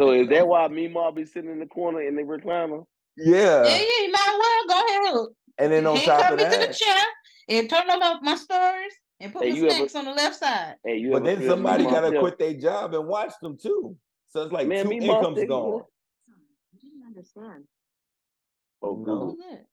So 0.00 0.10
is 0.12 0.28
that 0.28 0.48
why 0.48 0.66
me 0.68 0.86
and 0.86 0.94
mom 0.94 1.14
be 1.14 1.24
sitting 1.24 1.50
in 1.50 1.60
the 1.60 1.66
corner 1.66 2.02
in 2.02 2.16
the 2.16 2.22
recliner? 2.22 2.84
yeah, 3.16 3.64
yeah. 3.64 3.64
yeah, 3.64 3.78
you 3.78 4.12
might 4.12 4.28
as 4.28 4.38
well 4.38 4.66
go 4.68 5.14
ahead. 5.14 5.26
And 5.58 5.72
then 5.72 5.86
on 5.86 5.96
Handcuff 5.96 6.20
top 6.20 6.32
of 6.32 6.38
me 6.38 6.44
to 6.44 6.50
the 6.50 6.56
that, 6.56 6.76
chair 6.76 7.02
and 7.48 7.70
turn 7.70 7.86
them 7.86 8.02
up 8.02 8.22
my 8.22 8.34
stories 8.34 8.94
and 9.20 9.32
put 9.32 9.42
Hey, 9.44 9.50
my 9.50 9.56
you 9.56 9.64
ever- 9.66 9.74
snacks 9.76 9.94
on 9.94 10.04
the 10.06 10.12
left 10.12 10.36
side. 10.36 10.76
Hey, 10.84 10.96
you 10.98 11.10
but 11.12 11.24
then 11.24 11.42
somebody 11.46 11.84
got 11.84 12.00
to 12.02 12.10
mom 12.12 12.20
quit 12.20 12.38
their 12.38 12.54
job 12.54 12.94
and 12.94 13.06
watch 13.06 13.32
them 13.42 13.56
too. 13.56 13.96
So 14.28 14.42
it's 14.42 14.52
like 14.52 14.66
Man, 14.66 14.84
two 14.84 14.90
me 14.90 15.00
mom 15.06 15.16
incomes 15.18 15.48
gone. 15.48 15.82
I 16.28 16.76
didn't 16.82 17.06
understand. 17.06 17.64
Oh, 18.82 18.94
No. 18.96 19.04
Google. 19.04 19.26
Who's 19.30 19.38
that? 19.38 19.64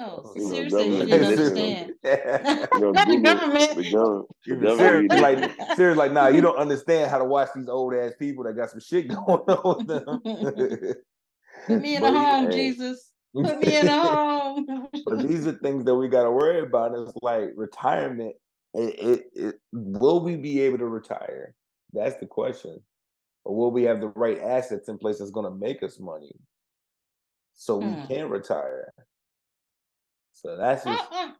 Oh, 0.00 0.32
You 0.36 0.42
know, 0.44 0.48
Siri 0.50 0.70
said 0.70 0.84
she 0.84 1.10
government 1.10 1.10
didn't 1.10 1.24
understand. 1.24 1.94
Not 2.94 3.08
the 3.08 3.16
government. 3.22 3.74
The 3.74 3.90
government, 3.90 4.28
the 4.46 4.52
Even 4.52 4.62
government 4.62 4.78
Siri, 4.78 5.08
be 5.08 5.16
like 5.16 5.38
listening. 5.40 5.66
Siri's 5.76 5.96
like, 5.96 6.12
nah, 6.12 6.28
you 6.28 6.40
don't 6.40 6.56
understand 6.56 7.10
how 7.10 7.18
to 7.18 7.24
watch 7.24 7.48
these 7.54 7.68
old 7.68 7.94
ass 7.94 8.12
people 8.18 8.44
that 8.44 8.54
got 8.56 8.70
some 8.70 8.80
shit 8.80 9.08
going 9.08 9.20
on 9.20 9.76
with 9.78 9.86
them. 9.88 10.20
Put 11.66 11.80
me 11.82 11.96
in 11.96 12.02
But 12.02 12.14
a 12.14 12.18
home, 12.18 12.44
hey. 12.46 12.52
Jesus. 12.52 13.10
Put 13.34 13.58
me 13.58 13.76
in 13.76 13.88
a 13.88 14.02
home. 14.02 14.88
but 15.04 15.26
these 15.28 15.46
are 15.46 15.52
things 15.52 15.84
that 15.84 15.94
we 15.94 16.08
got 16.08 16.22
to 16.22 16.30
worry 16.30 16.60
about. 16.60 16.94
It's 16.96 17.12
like 17.20 17.50
retirement. 17.56 18.36
It, 18.74 18.98
it, 18.98 19.24
it, 19.34 19.54
will 19.72 20.22
we 20.22 20.36
be 20.36 20.60
able 20.62 20.78
to 20.78 20.86
retire? 20.86 21.54
That's 21.92 22.16
the 22.20 22.26
question. 22.26 22.80
Or 23.44 23.56
will 23.56 23.70
we 23.70 23.84
have 23.84 24.00
the 24.00 24.08
right 24.08 24.38
assets 24.40 24.88
in 24.88 24.98
place 24.98 25.18
that's 25.18 25.30
going 25.30 25.50
to 25.50 25.56
make 25.58 25.82
us 25.82 25.98
money 25.98 26.32
so 27.54 27.78
we 27.78 27.90
Hmm. 27.92 28.06
can 28.06 28.28
retire? 28.28 28.92
So 30.34 30.56
that's 30.56 30.86
Uh-uh. 30.86 30.96
just. 30.96 31.10
I 31.12 31.32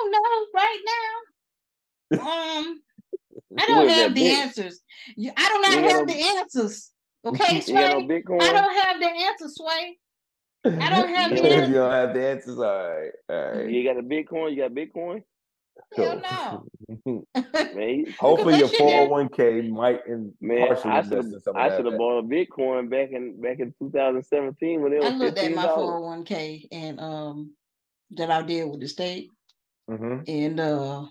don't 0.00 0.10
know 0.12 0.46
right 0.54 0.80
now. 0.86 2.20
Um, 2.20 2.80
I 3.58 3.66
don't 3.66 3.88
have 3.88 4.14
the 4.14 4.20
bitch? 4.20 4.34
answers. 4.34 4.80
I 5.08 5.12
do 5.22 5.60
not 5.60 5.72
have 5.90 6.06
no- 6.06 6.14
the 6.14 6.38
answers. 6.38 6.90
Okay, 7.26 7.62
Sway. 7.62 7.74
no 7.74 8.00
I 8.38 8.52
don't 8.52 8.74
have 8.84 9.00
the 9.00 9.08
answers, 9.08 9.54
Sway. 9.56 9.98
I 10.66 10.90
don't 10.90 11.08
have 11.14 11.30
the 11.30 11.36
You 11.36 11.42
you 11.42 11.52
answers. 11.54 11.74
don't 11.74 11.90
have 11.90 12.12
the 12.14 12.28
answers. 12.28 12.58
All 12.58 12.64
right. 12.64 13.10
All 13.30 13.52
right. 13.52 13.70
You 13.70 13.82
got 13.82 13.98
a 13.98 14.02
Bitcoin? 14.02 14.50
You 14.54 14.62
got 14.62 14.72
Bitcoin? 14.72 15.22
Hell 15.96 16.20
no. 16.20 17.24
Man, 17.74 18.04
Hopefully, 18.18 18.56
your 18.58 18.68
401k 18.68 19.68
might 19.70 20.06
in 20.06 20.32
man, 20.40 20.68
partially 20.68 20.90
I 20.90 21.02
should 21.02 21.12
have 21.18 21.42
some 21.42 21.56
I 21.56 21.68
should 21.74 21.86
have 21.86 21.96
bought 21.96 22.18
a 22.18 22.22
Bitcoin 22.22 22.88
back 22.90 23.10
in 23.10 23.40
back 23.40 23.58
in 23.60 23.74
2017 23.80 24.80
when 24.82 24.92
it 24.92 25.02
was 25.02 25.12
I 25.12 25.16
looked 25.16 25.38
at 25.38 25.52
my 25.52 25.66
401k 25.66 26.68
and 26.72 27.00
um 27.00 27.52
that 28.12 28.30
I 28.30 28.42
did 28.42 28.68
with 28.68 28.80
the 28.80 28.88
state. 28.88 29.30
hmm 29.88 30.18
And 30.28 30.60
uh 30.60 31.06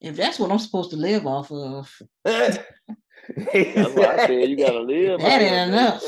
if 0.00 0.16
that's 0.16 0.38
what 0.38 0.50
I'm 0.50 0.58
supposed 0.58 0.90
to 0.90 0.96
live 0.96 1.26
off 1.26 1.50
of, 1.52 1.90
That's 2.24 2.58
why 3.94 4.14
I 4.14 4.26
said 4.26 4.48
you 4.48 4.56
gotta 4.56 4.80
live. 4.80 5.20
that 5.22 5.40
ain't 5.40 5.70
enough. 5.70 6.02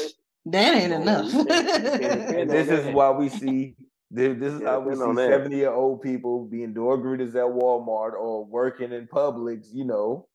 That 0.47 0.75
ain't 0.75 0.93
enough. 0.93 1.33
you 1.33 1.45
can't- 1.45 1.49
you 1.49 1.83
can't 1.83 2.03
depend 2.03 2.35
And 2.35 2.51
on 2.51 2.57
this 2.57 2.69
is 2.69 2.85
that. 2.85 2.95
why 2.95 3.11
we 3.13 3.29
see 3.29 3.75
this, 4.15 4.39
this 4.39 4.53
is 4.55 4.61
Yeah, 4.61 4.69
how 4.69 4.81
we 4.81 4.95
see 4.95 5.01
70 5.01 5.57
year 5.57 5.73
old 5.73 6.01
people 6.01 6.45
being 6.47 6.73
door 6.73 6.97
greeters 6.99 7.31
at 7.31 7.51
Walmart 7.51 8.13
or 8.13 8.45
working 8.45 8.93
in 8.93 9.07
Publix, 9.09 9.67
you 9.73 9.85
know. 9.85 10.29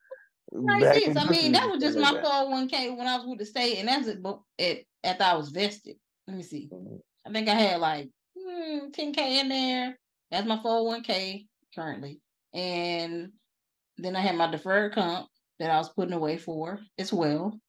like 0.51 0.82
bagging 0.82 1.13
this. 1.13 1.23
I 1.25 1.30
mean, 1.30 1.51
that 1.53 1.69
was 1.69 1.82
just 1.82 1.97
my 1.97 2.11
like 2.11 2.21
that. 2.23 2.25
401k 2.25 2.97
when 2.97 3.07
I 3.07 3.17
was 3.17 3.25
with 3.27 3.39
the 3.39 3.45
state, 3.45 3.77
and 3.77 3.88
that's 3.88 4.07
it. 4.07 4.21
But 4.21 4.39
at 4.59 4.80
after 5.03 5.23
I 5.23 5.34
was 5.36 5.49
vested, 5.49 5.95
let 6.27 6.36
me 6.36 6.43
see. 6.43 6.69
Mhm. 6.73 6.99
I 7.25 7.32
think 7.32 7.47
I 7.47 7.53
had 7.53 7.80
like 7.80 8.09
hmm, 8.38 8.88
10k 8.91 9.17
in 9.17 9.49
there. 9.49 9.97
That's 10.32 10.47
my 10.47 10.57
401k 10.57 11.47
currently, 11.73 12.19
and 12.53 13.32
then 13.97 14.15
I 14.15 14.21
had 14.21 14.36
my 14.36 14.51
deferred 14.51 14.93
comp 14.93 15.27
that 15.59 15.71
I 15.71 15.77
was 15.77 15.89
putting 15.89 16.13
away 16.13 16.38
for 16.38 16.80
as 16.97 17.13
well. 17.13 17.59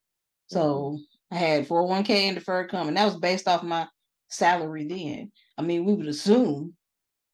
So 0.48 0.98
I 1.30 1.36
had 1.36 1.68
401k 1.68 2.10
and 2.10 2.36
deferred 2.36 2.70
comp, 2.70 2.88
and 2.88 2.96
that 2.96 3.04
was 3.04 3.16
based 3.16 3.46
off 3.46 3.62
my 3.62 3.86
salary 4.28 4.86
then. 4.88 5.32
I 5.60 5.62
mean, 5.62 5.84
we 5.84 5.92
would 5.92 6.06
assume 6.08 6.72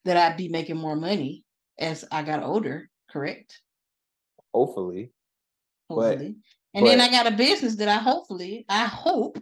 that 0.04 0.16
I'd 0.16 0.36
be 0.36 0.48
making 0.48 0.76
more 0.78 0.96
money 0.96 1.44
as 1.78 2.04
I 2.10 2.24
got 2.24 2.42
older, 2.42 2.90
correct? 3.08 3.60
Hopefully. 4.52 5.12
But- 5.88 5.94
hopefully. 6.18 6.36
and 6.74 6.84
then 6.84 7.00
I 7.00 7.08
got 7.08 7.28
a 7.32 7.36
business 7.36 7.76
that 7.76 7.88
I 7.88 7.98
hopefully, 7.98 8.64
I 8.68 8.86
hope 8.86 9.38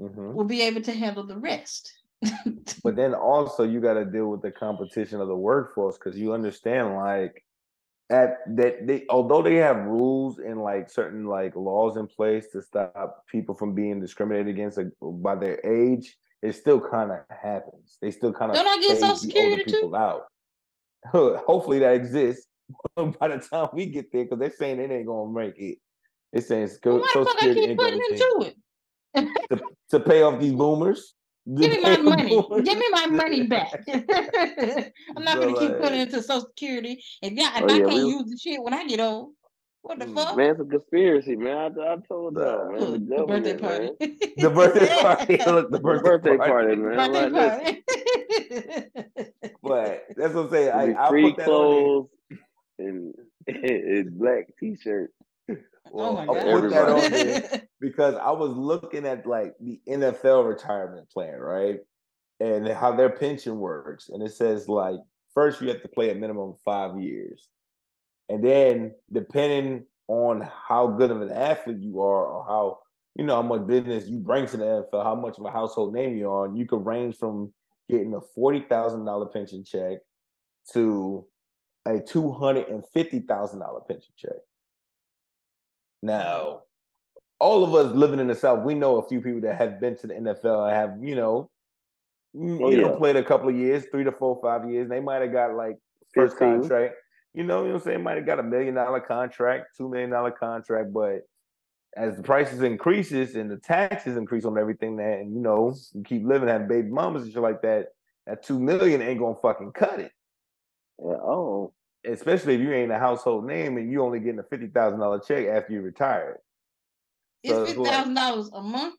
Mhm. 0.00 0.32
will 0.32 0.46
be 0.46 0.62
able 0.62 0.80
to 0.82 0.92
handle 0.92 1.26
the 1.26 1.36
rest. 1.38 1.92
But 2.82 2.96
then 2.96 3.14
also 3.14 3.62
you 3.64 3.80
got 3.80 3.94
to 3.94 4.06
deal 4.06 4.28
with 4.30 4.40
the 4.40 4.50
competition 4.50 5.20
of 5.20 5.28
the 5.28 5.36
workforce 5.36 5.98
because 5.98 6.18
you 6.18 6.32
understand 6.32 6.96
like 6.96 7.44
at 8.10 8.38
that 8.56 8.86
they 8.86 9.04
although 9.10 9.42
they 9.42 9.56
have 9.56 9.84
rules 9.84 10.38
and 10.38 10.62
like 10.62 10.90
certain 10.90 11.26
like 11.26 11.54
laws 11.56 11.96
in 11.98 12.06
place 12.06 12.46
to 12.52 12.60
stop 12.62 13.26
people 13.26 13.54
from 13.54 13.74
being 13.74 14.00
discriminated 14.00 14.48
against 14.48 14.78
by 15.00 15.34
their 15.34 15.58
age, 15.66 16.16
it 16.44 16.54
still 16.54 16.78
kind 16.80 17.10
of 17.10 17.18
happens. 17.30 17.96
They 18.02 18.10
still 18.10 18.32
kind 18.32 18.50
of 18.50 18.56
Don't 18.56 18.66
I 18.66 18.80
get 18.86 19.00
Social 19.00 19.16
Security 19.16 19.64
too? 19.64 19.76
people 19.80 19.96
out. 19.96 20.24
Hopefully 21.06 21.78
that 21.80 21.94
exists 21.94 22.46
by 22.96 23.28
the 23.28 23.38
time 23.38 23.68
we 23.72 23.86
get 23.86 24.12
there 24.12 24.24
because 24.24 24.38
they're 24.38 24.50
saying 24.52 24.78
it 24.78 24.90
ain't 24.90 25.06
gonna 25.06 25.32
make 25.32 25.58
it. 25.58 25.78
They're 26.32 26.42
saying 26.42 26.68
Well, 26.84 27.02
Social 27.06 27.24
why 27.24 27.24
the 27.24 27.24
fuck 27.24 27.36
I 27.42 27.46
Security 27.46 27.66
keep 27.68 27.78
gonna 27.78 27.90
putting 27.90 28.02
into 28.10 28.54
it? 29.14 29.26
to, 29.50 29.62
to 29.90 30.00
pay 30.00 30.22
off 30.22 30.38
these 30.40 30.52
boomers. 30.52 31.14
Give 31.56 31.70
me 31.72 31.80
my 31.80 31.96
money. 31.98 32.28
Give 32.62 32.78
me 32.78 32.86
my 32.90 33.06
money 33.06 33.46
back. 33.46 33.84
I'm 33.88 35.24
not 35.24 35.34
So, 35.34 35.40
gonna 35.40 35.58
keep 35.58 35.70
like- 35.70 35.80
putting 35.80 36.00
into 36.00 36.22
Social 36.22 36.40
Security. 36.48 37.02
If 37.22 37.32
y'all, 37.34 37.46
if 37.56 37.62
Oh, 37.62 37.74
I 37.74 37.78
can't 37.80 38.08
use 38.08 38.30
the 38.30 38.38
shit 38.38 38.62
when 38.62 38.74
I 38.74 38.86
get 38.86 39.00
old, 39.00 39.32
what 39.84 39.98
the 39.98 40.06
Mm, 40.06 40.14
fuck? 40.14 40.36
Man, 40.36 40.50
it's 40.50 40.60
a 40.60 40.64
conspiracy, 40.64 41.36
man. 41.36 41.56
I, 41.78 41.92
I 41.92 41.96
told 42.08 42.36
y'all, 42.36 42.70
man. 42.72 42.80
The, 42.80 42.86
Look, 42.86 43.08
the 43.08 43.24
birthday 43.26 43.58
government, 43.58 43.60
party. 43.60 43.90
man. 44.00 44.18
The 44.36 44.50
birthday 44.50 44.88
party. 45.00 45.36
Look, 45.46 45.70
the 45.70 45.78
The 45.78 45.80
birthday, 45.80 46.10
birthday 46.10 46.36
party. 46.36 46.52
party, 46.52 46.76
man. 46.76 47.12
birthday 47.12 47.30
Like, 47.30 47.84
party. 47.86 49.54
But 49.62 50.04
that's 50.16 50.34
what 50.34 50.44
I'm 50.46 50.50
saying. 50.50 50.70
I, 50.70 50.92
I'll 51.00 51.10
free 51.10 51.30
put 51.30 51.36
that 51.38 51.44
clothes 51.46 52.08
and, 52.78 53.14
and 53.46 54.18
black 54.18 54.46
t-shirt. 54.58 55.10
there. 55.48 55.58
oh 55.86 55.90
Well, 55.92 56.12
my 56.14 56.20
I'll 56.22 56.34
god. 56.34 56.60
put 56.60 56.70
that 56.70 56.88
on 56.88 57.10
there 57.12 57.62
because 57.80 58.14
I 58.16 58.30
was 58.32 58.50
looking 58.56 59.06
at 59.06 59.26
like 59.26 59.54
the 59.60 59.80
NFL 59.88 60.48
retirement 60.48 61.08
plan, 61.10 61.38
right? 61.38 61.78
And 62.40 62.66
how 62.68 62.92
their 62.96 63.10
pension 63.10 63.58
works. 63.58 64.08
And 64.08 64.22
it 64.22 64.32
says 64.32 64.68
like 64.68 64.96
first 65.34 65.60
you 65.60 65.68
have 65.68 65.82
to 65.82 65.88
play 65.88 66.10
a 66.10 66.14
minimum 66.14 66.50
of 66.50 66.58
five 66.64 66.98
years. 67.00 67.48
And 68.28 68.42
then 68.42 68.94
depending 69.12 69.84
on 70.08 70.48
how 70.68 70.88
good 70.88 71.10
of 71.10 71.22
an 71.22 71.30
athlete 71.30 71.78
you 71.80 72.00
are 72.00 72.26
or 72.26 72.44
how 72.46 72.78
you 73.16 73.24
know 73.24 73.36
how 73.36 73.42
much 73.42 73.66
business 73.66 74.08
you 74.08 74.18
bring 74.18 74.46
to 74.46 74.56
the 74.56 74.64
NFL, 74.64 75.04
how 75.04 75.14
much 75.14 75.38
of 75.38 75.44
a 75.44 75.50
household 75.50 75.94
name 75.94 76.16
you 76.16 76.30
are, 76.30 76.50
you 76.54 76.66
could 76.66 76.84
range 76.84 77.16
from 77.16 77.52
getting 77.88 78.14
a 78.14 78.20
forty 78.20 78.60
thousand 78.60 79.04
dollar 79.04 79.26
pension 79.26 79.64
check 79.64 79.98
to 80.72 81.24
a 81.86 82.00
two 82.00 82.32
hundred 82.32 82.68
and 82.68 82.84
fifty 82.92 83.20
thousand 83.20 83.60
dollar 83.60 83.80
pension 83.80 84.12
check. 84.16 84.36
Now, 86.02 86.62
all 87.38 87.64
of 87.64 87.74
us 87.74 87.94
living 87.94 88.20
in 88.20 88.26
the 88.26 88.34
South, 88.34 88.64
we 88.64 88.74
know 88.74 88.96
a 88.96 89.08
few 89.08 89.20
people 89.20 89.40
that 89.42 89.56
have 89.56 89.80
been 89.80 89.96
to 89.98 90.06
the 90.06 90.14
NFL 90.14 90.68
and 90.68 90.76
have, 90.76 91.02
you 91.02 91.14
know, 91.14 91.50
you 92.34 92.58
Oh, 92.62 92.70
you 92.70 92.78
know, 92.78 92.96
played 92.96 93.16
a 93.16 93.22
couple 93.22 93.48
of 93.48 93.56
years, 93.56 93.84
three 93.90 94.04
to 94.04 94.12
four, 94.12 94.38
five 94.42 94.68
years. 94.68 94.88
They 94.88 95.00
might 95.00 95.22
have 95.22 95.32
got 95.32 95.54
like 95.54 95.78
first 96.14 96.36
15. 96.38 96.60
contract. 96.60 96.94
You 97.34 97.42
know, 97.42 97.62
you 97.62 97.68
know 97.68 97.74
what 97.74 97.82
I'm 97.82 97.84
saying? 97.84 98.02
Might 98.02 98.16
have 98.16 98.26
got 98.26 98.38
a 98.38 98.44
million 98.44 98.74
dollar 98.74 99.00
contract, 99.00 99.76
two 99.76 99.88
million 99.88 100.10
dollar 100.10 100.30
contract, 100.30 100.92
but 100.92 101.22
as 101.96 102.16
the 102.16 102.22
prices 102.22 102.62
increases 102.62 103.34
and 103.34 103.50
the 103.50 103.56
taxes 103.56 104.16
increase 104.16 104.44
on 104.44 104.58
everything 104.58 104.96
that, 104.96 105.20
and 105.20 105.34
you 105.34 105.40
know, 105.40 105.74
you 105.92 106.02
keep 106.04 106.24
living, 106.24 106.48
having 106.48 106.68
baby 106.68 106.88
mamas 106.88 107.24
and 107.24 107.32
shit 107.32 107.42
like 107.42 107.62
that, 107.62 107.88
that 108.26 108.44
two 108.44 108.60
million 108.60 109.02
ain't 109.02 109.18
gonna 109.18 109.34
fucking 109.34 109.72
cut 109.72 110.00
it. 110.00 110.12
Yeah, 110.98 111.14
oh, 111.14 111.72
Especially 112.06 112.54
if 112.54 112.60
you 112.60 112.72
ain't 112.72 112.92
a 112.92 112.98
household 112.98 113.46
name 113.46 113.78
and 113.78 113.90
you 113.90 114.02
only 114.02 114.20
getting 114.20 114.38
a 114.38 114.44
fifty 114.44 114.66
thousand 114.66 115.00
dollar 115.00 115.20
check 115.20 115.46
after 115.46 115.72
you 115.72 115.80
retired. 115.80 116.36
So 117.46 117.62
it's 117.62 117.72
fifty 117.72 117.90
thousand 117.90 118.14
dollars 118.14 118.50
a 118.52 118.62
month. 118.62 118.94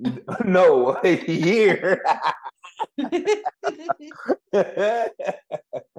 no, 0.44 0.98
a 1.04 1.26
year. 1.26 2.02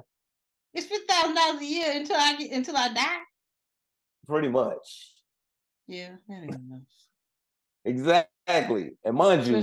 it's 0.76 0.86
fifty 0.86 1.06
thousand 1.06 1.34
dollars 1.34 1.60
a 1.60 1.64
year 1.64 1.92
until 1.94 2.16
I 2.16 2.36
get 2.36 2.52
until 2.52 2.76
I 2.76 2.92
die. 2.92 3.18
Pretty 4.28 4.48
much. 4.48 5.12
Yeah, 5.88 6.10
that 6.28 6.42
ain't 6.42 6.54
enough. 6.54 6.80
Exactly. 7.84 8.90
And 9.04 9.16
mind 9.16 9.46
you, 9.46 9.56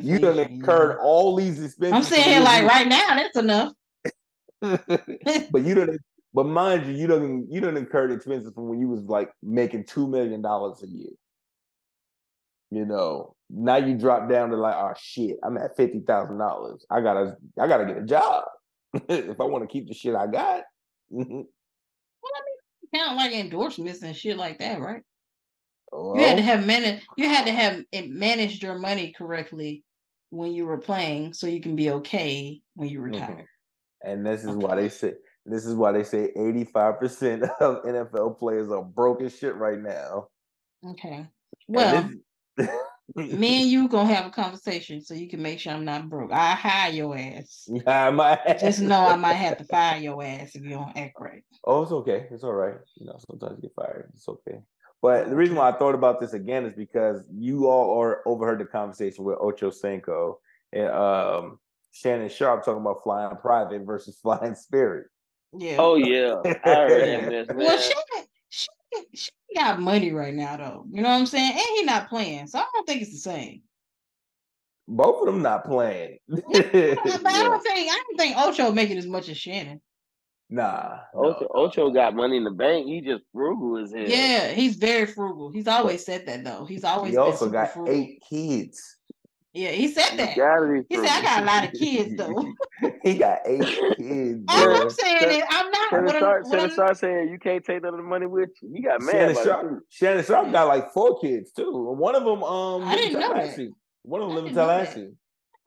you 0.00 0.18
done 0.18 0.38
incurred 0.38 0.98
all 1.00 1.36
these 1.36 1.62
expenses. 1.62 1.94
I'm 1.94 2.02
saying 2.02 2.42
like 2.42 2.64
right 2.64 2.88
now, 2.88 3.14
that's 3.14 3.36
enough. 3.36 3.72
but 4.60 5.62
you 5.62 5.74
don't 5.74 5.98
but 6.34 6.44
mind 6.44 6.86
you, 6.86 6.94
you 6.94 7.06
don't 7.06 7.46
you 7.50 7.60
don't 7.60 7.76
incur 7.76 8.10
expenses 8.10 8.52
from 8.52 8.68
when 8.68 8.80
you 8.80 8.88
was 8.88 9.02
like 9.02 9.30
making 9.42 9.84
two 9.84 10.06
million 10.06 10.42
dollars 10.42 10.82
a 10.82 10.88
year. 10.88 11.10
You 12.70 12.84
know, 12.84 13.34
now 13.48 13.76
you 13.76 13.96
drop 13.96 14.28
down 14.28 14.50
to 14.50 14.56
like, 14.56 14.74
oh 14.74 14.92
shit, 14.98 15.36
I'm 15.42 15.56
at 15.56 15.76
fifty 15.76 16.00
thousand 16.00 16.38
dollars. 16.38 16.84
I 16.90 17.00
gotta 17.00 17.36
I 17.58 17.68
gotta 17.68 17.86
get 17.86 17.96
a 17.96 18.04
job 18.04 18.44
if 19.08 19.40
I 19.40 19.44
want 19.44 19.62
to 19.64 19.72
keep 19.72 19.88
the 19.88 19.94
shit 19.94 20.14
I 20.14 20.26
got. 20.26 20.64
Mhm. 21.12 21.44
Count 22.94 23.16
like 23.16 23.32
endorsements 23.32 24.02
and 24.02 24.16
shit 24.16 24.36
like 24.38 24.58
that, 24.60 24.80
right? 24.80 25.02
Well, 25.92 26.16
You 26.16 26.22
had 26.22 26.36
to 26.36 26.42
have 26.42 26.66
managed. 26.66 27.06
You 27.18 27.28
had 27.28 27.44
to 27.46 27.52
have 27.52 27.84
managed 28.08 28.62
your 28.62 28.78
money 28.78 29.12
correctly 29.16 29.84
when 30.30 30.52
you 30.52 30.64
were 30.66 30.78
playing, 30.78 31.34
so 31.34 31.46
you 31.46 31.60
can 31.60 31.76
be 31.76 31.90
okay 31.90 32.60
when 32.74 32.88
you 32.88 33.00
Mhm. 33.00 33.12
retire. 33.12 33.48
and 34.04 34.24
this 34.24 34.44
is 34.44 34.54
why 34.56 34.76
they 34.76 34.88
say 34.88 35.14
this 35.44 35.66
is 35.66 35.74
why 35.74 35.92
they 35.92 36.04
say 36.04 36.30
85% 36.36 37.42
of 37.60 37.82
NFL 37.84 38.38
players 38.38 38.70
are 38.70 38.84
broken 38.84 39.28
shit 39.28 39.54
right 39.56 39.78
now. 39.78 40.28
Okay. 40.86 41.26
Well, 41.68 42.10
this- 42.56 42.68
me 43.14 43.62
and 43.62 43.70
you 43.70 43.88
gonna 43.88 44.12
have 44.12 44.26
a 44.26 44.30
conversation 44.30 45.00
so 45.02 45.14
you 45.14 45.28
can 45.28 45.42
make 45.42 45.60
sure 45.60 45.72
I'm 45.72 45.84
not 45.84 46.08
broke. 46.08 46.32
I 46.32 46.54
hire 46.54 46.92
your 46.92 47.16
ass. 47.16 47.68
I 47.86 48.10
might 48.10 48.58
Just 48.58 48.80
know 48.80 49.06
I 49.06 49.16
might 49.16 49.34
have 49.34 49.58
to 49.58 49.64
fire 49.64 49.98
your 49.98 50.22
ass 50.22 50.54
if 50.54 50.62
you 50.62 50.70
don't 50.70 50.96
act 50.96 51.16
right. 51.18 51.42
Oh, 51.64 51.82
it's 51.82 51.92
okay. 51.92 52.26
It's 52.30 52.44
all 52.44 52.52
right. 52.52 52.76
You 52.96 53.06
know, 53.06 53.18
sometimes 53.28 53.56
you 53.56 53.68
get 53.68 53.74
fired. 53.74 54.10
It's 54.14 54.28
okay. 54.28 54.60
But 55.00 55.30
the 55.30 55.36
reason 55.36 55.56
why 55.56 55.70
I 55.70 55.78
thought 55.78 55.94
about 55.94 56.20
this 56.20 56.32
again 56.32 56.64
is 56.66 56.74
because 56.74 57.24
you 57.32 57.68
all 57.68 58.00
are 58.00 58.22
overheard 58.26 58.58
the 58.58 58.64
conversation 58.64 59.24
with 59.24 59.38
Ocho 59.40 59.70
Cinco 59.70 60.40
and 60.72 60.88
um, 60.88 61.58
Shannon 61.92 62.28
Sharpe 62.28 62.64
talking 62.64 62.80
about 62.80 63.02
flying 63.02 63.36
private 63.36 63.82
versus 63.82 64.18
flying 64.20 64.54
spirit. 64.54 65.06
Yeah. 65.56 65.76
oh 65.78 65.94
yeah, 65.94 66.42
I 66.44 66.74
heard 66.74 67.08
that 67.08 67.30
mess, 67.30 67.48
man. 67.48 67.56
well, 67.56 67.78
she, 67.78 67.94
she, 69.14 69.30
she 69.48 69.56
got 69.58 69.80
money 69.80 70.12
right 70.12 70.34
now 70.34 70.56
though. 70.56 70.84
You 70.90 71.02
know 71.02 71.08
what 71.10 71.16
I'm 71.16 71.26
saying? 71.26 71.52
And 71.52 71.60
he 71.76 71.82
not 71.84 72.08
playing, 72.08 72.46
so 72.48 72.58
I 72.58 72.64
don't 72.74 72.86
think 72.86 73.02
it's 73.02 73.12
the 73.12 73.18
same. 73.18 73.62
Both 74.86 75.20
of 75.20 75.26
them 75.34 75.42
not 75.42 75.64
playing. 75.64 76.18
But 76.28 76.46
I 76.46 76.94
don't 76.94 77.62
think 77.62 77.90
I 77.90 78.02
don't 78.06 78.16
think 78.18 78.36
Ocho 78.38 78.72
making 78.72 78.98
as 78.98 79.06
much 79.06 79.28
as 79.28 79.36
Shannon. 79.36 79.80
nah. 80.50 80.98
no, 81.14 81.20
Ocho, 81.24 81.40
no. 81.42 81.48
Ocho 81.62 81.90
got 81.90 82.14
money 82.14 82.36
in 82.38 82.44
the 82.44 82.50
bank. 82.50 82.86
He 82.86 83.00
just 83.02 83.22
frugal 83.32 83.82
as 83.82 83.92
hell. 83.92 84.02
Yeah, 84.08 84.52
he's 84.52 84.76
very 84.76 85.06
frugal. 85.06 85.50
He's 85.50 85.68
always 85.68 86.04
said 86.04 86.26
that 86.26 86.44
though. 86.44 86.64
He's 86.64 86.84
always 86.84 87.12
He 87.12 87.16
also 87.18 87.46
super 87.46 87.52
got 87.52 87.72
frugal. 87.74 87.92
eight 87.94 88.22
kids. 88.28 88.96
Yeah, 89.54 89.70
he 89.70 89.88
said 89.88 90.10
You 90.12 90.16
that. 90.18 90.36
gotta 90.36 90.84
He 90.88 90.96
said, 90.96 91.06
"I 91.08 91.22
got 91.22 91.42
a 91.42 91.46
lot 91.46 91.64
of 91.64 91.72
kids 91.72 92.16
though." 92.16 92.54
he 93.02 93.14
got 93.14 93.40
eight 93.46 93.64
kids. 93.96 94.44
All. 94.48 94.82
I'm 94.82 94.90
saying 94.90 95.40
is, 95.40 95.44
I'm 95.50 95.70
not. 95.70 95.90
Shannon 95.90 96.04
What 96.04 96.14
I'm, 96.14 96.20
Sharpe, 96.20 96.44
Shannon 96.50 96.64
I'm, 96.64 96.70
Sharpe 96.76 96.96
saying 96.96 97.28
you 97.30 97.38
can't 97.38 97.64
take 97.64 97.82
none 97.82 97.94
of 97.94 97.98
the 97.98 98.06
money 98.06 98.26
with 98.26 98.50
you. 98.62 98.72
He 98.74 98.82
got 98.82 99.00
mad 99.00 99.12
Shannon 99.12 99.44
Sharpe. 99.44 99.82
Shannon 99.88 100.24
Sharpe 100.24 100.52
got 100.52 100.68
like 100.68 100.92
four 100.92 101.18
kids 101.20 101.50
too. 101.52 101.72
One 101.72 102.14
of 102.14 102.24
them, 102.24 102.42
um, 102.44 102.84
I 102.84 102.96
didn't 102.96 103.14
know 103.14 103.20
that. 103.20 103.28
Tallahassee. 103.34 103.70
One 104.02 104.20
of 104.20 104.28
them 104.28 104.32
I 104.32 104.40
live 104.40 104.44
in 104.44 104.54
didn't 104.54 104.56
know 104.56 104.66
that. 104.66 104.92
Tallahassee. 104.92 105.14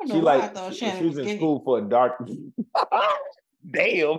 She 0.08 0.14
know 0.14 0.20
why 0.20 0.34
I 0.34 0.52
like 0.52 0.74
she, 0.74 0.80
she 0.80 1.06
was 1.06 1.16
was 1.16 1.28
in 1.28 1.38
school 1.38 1.62
for 1.66 1.80
a 1.80 1.82
dark. 1.82 2.14
Damn. 3.72 4.18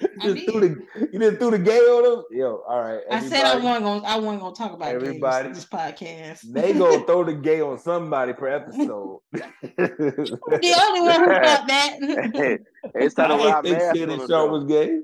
I 0.20 0.26
you 0.26 0.34
just 0.34 0.46
threw 0.50 0.60
the 0.60 1.08
you 1.12 1.18
just 1.18 1.38
threw 1.38 1.50
the 1.52 1.58
gay 1.58 1.78
on 1.78 2.02
them. 2.02 2.24
Yo, 2.30 2.62
all 2.68 2.80
right. 2.82 3.00
I 3.10 3.20
said 3.26 3.44
I 3.44 3.56
wasn't 3.56 3.84
gonna. 3.84 4.02
I 4.06 4.16
wasn't 4.18 4.40
gonna 4.42 4.54
talk 4.54 4.72
about 4.72 4.86
gays 4.86 4.94
Everybody. 4.94 5.48
this 5.50 5.64
podcast. 5.66 6.40
They 6.52 6.72
gonna 6.72 7.04
throw 7.06 7.24
the 7.24 7.34
gay 7.48 7.60
on 7.60 7.78
somebody 7.78 8.32
per 8.32 8.48
episode. 8.48 9.20
the 9.32 10.82
only 10.86 11.00
one 11.00 11.20
who 11.20 11.26
thought 11.26 11.66
that. 11.68 11.98
Hey, 12.34 12.58
they 12.94 13.08
started 13.08 13.34
I 13.34 13.36
with 13.36 13.46
our 13.54 13.62
didn't 13.62 13.78
think 13.78 13.78
mask 13.78 13.96
Shannon 13.96 14.20
on. 14.20 14.28
Sharpe 14.28 14.28
though. 14.28 14.52
was 14.52 14.64
gay. 14.64 15.00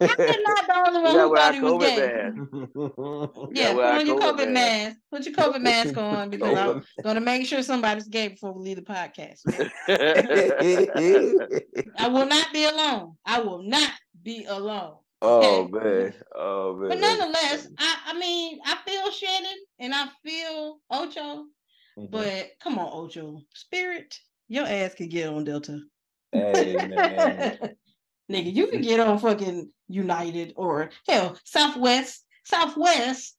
I'm 0.00 0.08
not 0.08 0.66
the 0.66 0.82
only 0.86 1.00
We 1.00 1.04
one 1.04 1.14
got 1.14 1.20
who 1.20 1.30
with 1.30 1.38
our 1.38 1.52
thought 1.52 1.54
he 1.54 1.60
was 1.60 1.72
COVID 1.72 1.80
gay. 1.80 1.96
mask. 1.96 3.52
Yeah, 3.52 3.62
Yeah, 3.62 3.68
put 3.72 3.76
well, 3.76 3.92
I 3.92 3.98
on 3.98 4.06
your 4.06 4.16
COVID 4.18 4.32
COVID 4.38 4.52
mask. 4.52 4.52
mask. 4.52 4.96
Put 5.12 5.26
your 5.26 5.34
COVID 5.34 5.60
mask 5.60 5.96
on 5.98 6.30
because 6.30 6.58
I'm 6.58 6.82
gonna 7.04 7.20
make 7.20 7.46
sure 7.46 7.62
somebody's 7.62 8.08
gay 8.08 8.28
before 8.28 8.52
we 8.52 8.62
leave 8.64 8.76
the 8.76 8.82
podcast. 8.82 9.40
I 11.98 12.08
will 12.08 12.26
not 12.26 12.52
be 12.52 12.64
alone. 12.64 13.16
I 13.24 13.40
will 13.40 13.62
not 13.62 13.90
be 14.26 14.44
alone. 14.46 14.96
oh 15.22 15.62
Okay. 15.62 15.72
man. 15.72 16.14
Oh 16.34 16.74
man. 16.76 16.88
But 16.90 16.98
nonetheless. 16.98 17.68
I, 17.78 17.96
I 18.08 18.18
mean, 18.18 18.58
I 18.66 18.76
feel 18.84 19.10
Shannon 19.12 19.56
and 19.78 19.94
I 19.94 20.08
feel 20.24 20.80
Ocho, 20.90 21.44
Mhm. 21.96 22.10
but 22.10 22.50
come 22.60 22.78
on, 22.78 22.90
Ocho. 22.92 23.40
Spirit, 23.54 24.18
your 24.48 24.66
ass 24.66 24.94
can 24.94 25.08
get 25.08 25.28
on 25.28 25.44
Delta. 25.44 25.80
hey 26.32 26.74
man. 26.88 27.58
Nigga, 28.30 28.52
you 28.52 28.66
can 28.66 28.80
get 28.82 28.98
on 28.98 29.18
fucking 29.20 29.70
United 29.88 30.52
or 30.56 30.90
hell, 31.08 31.38
Southwest, 31.44 32.24
Southwest, 32.44 33.36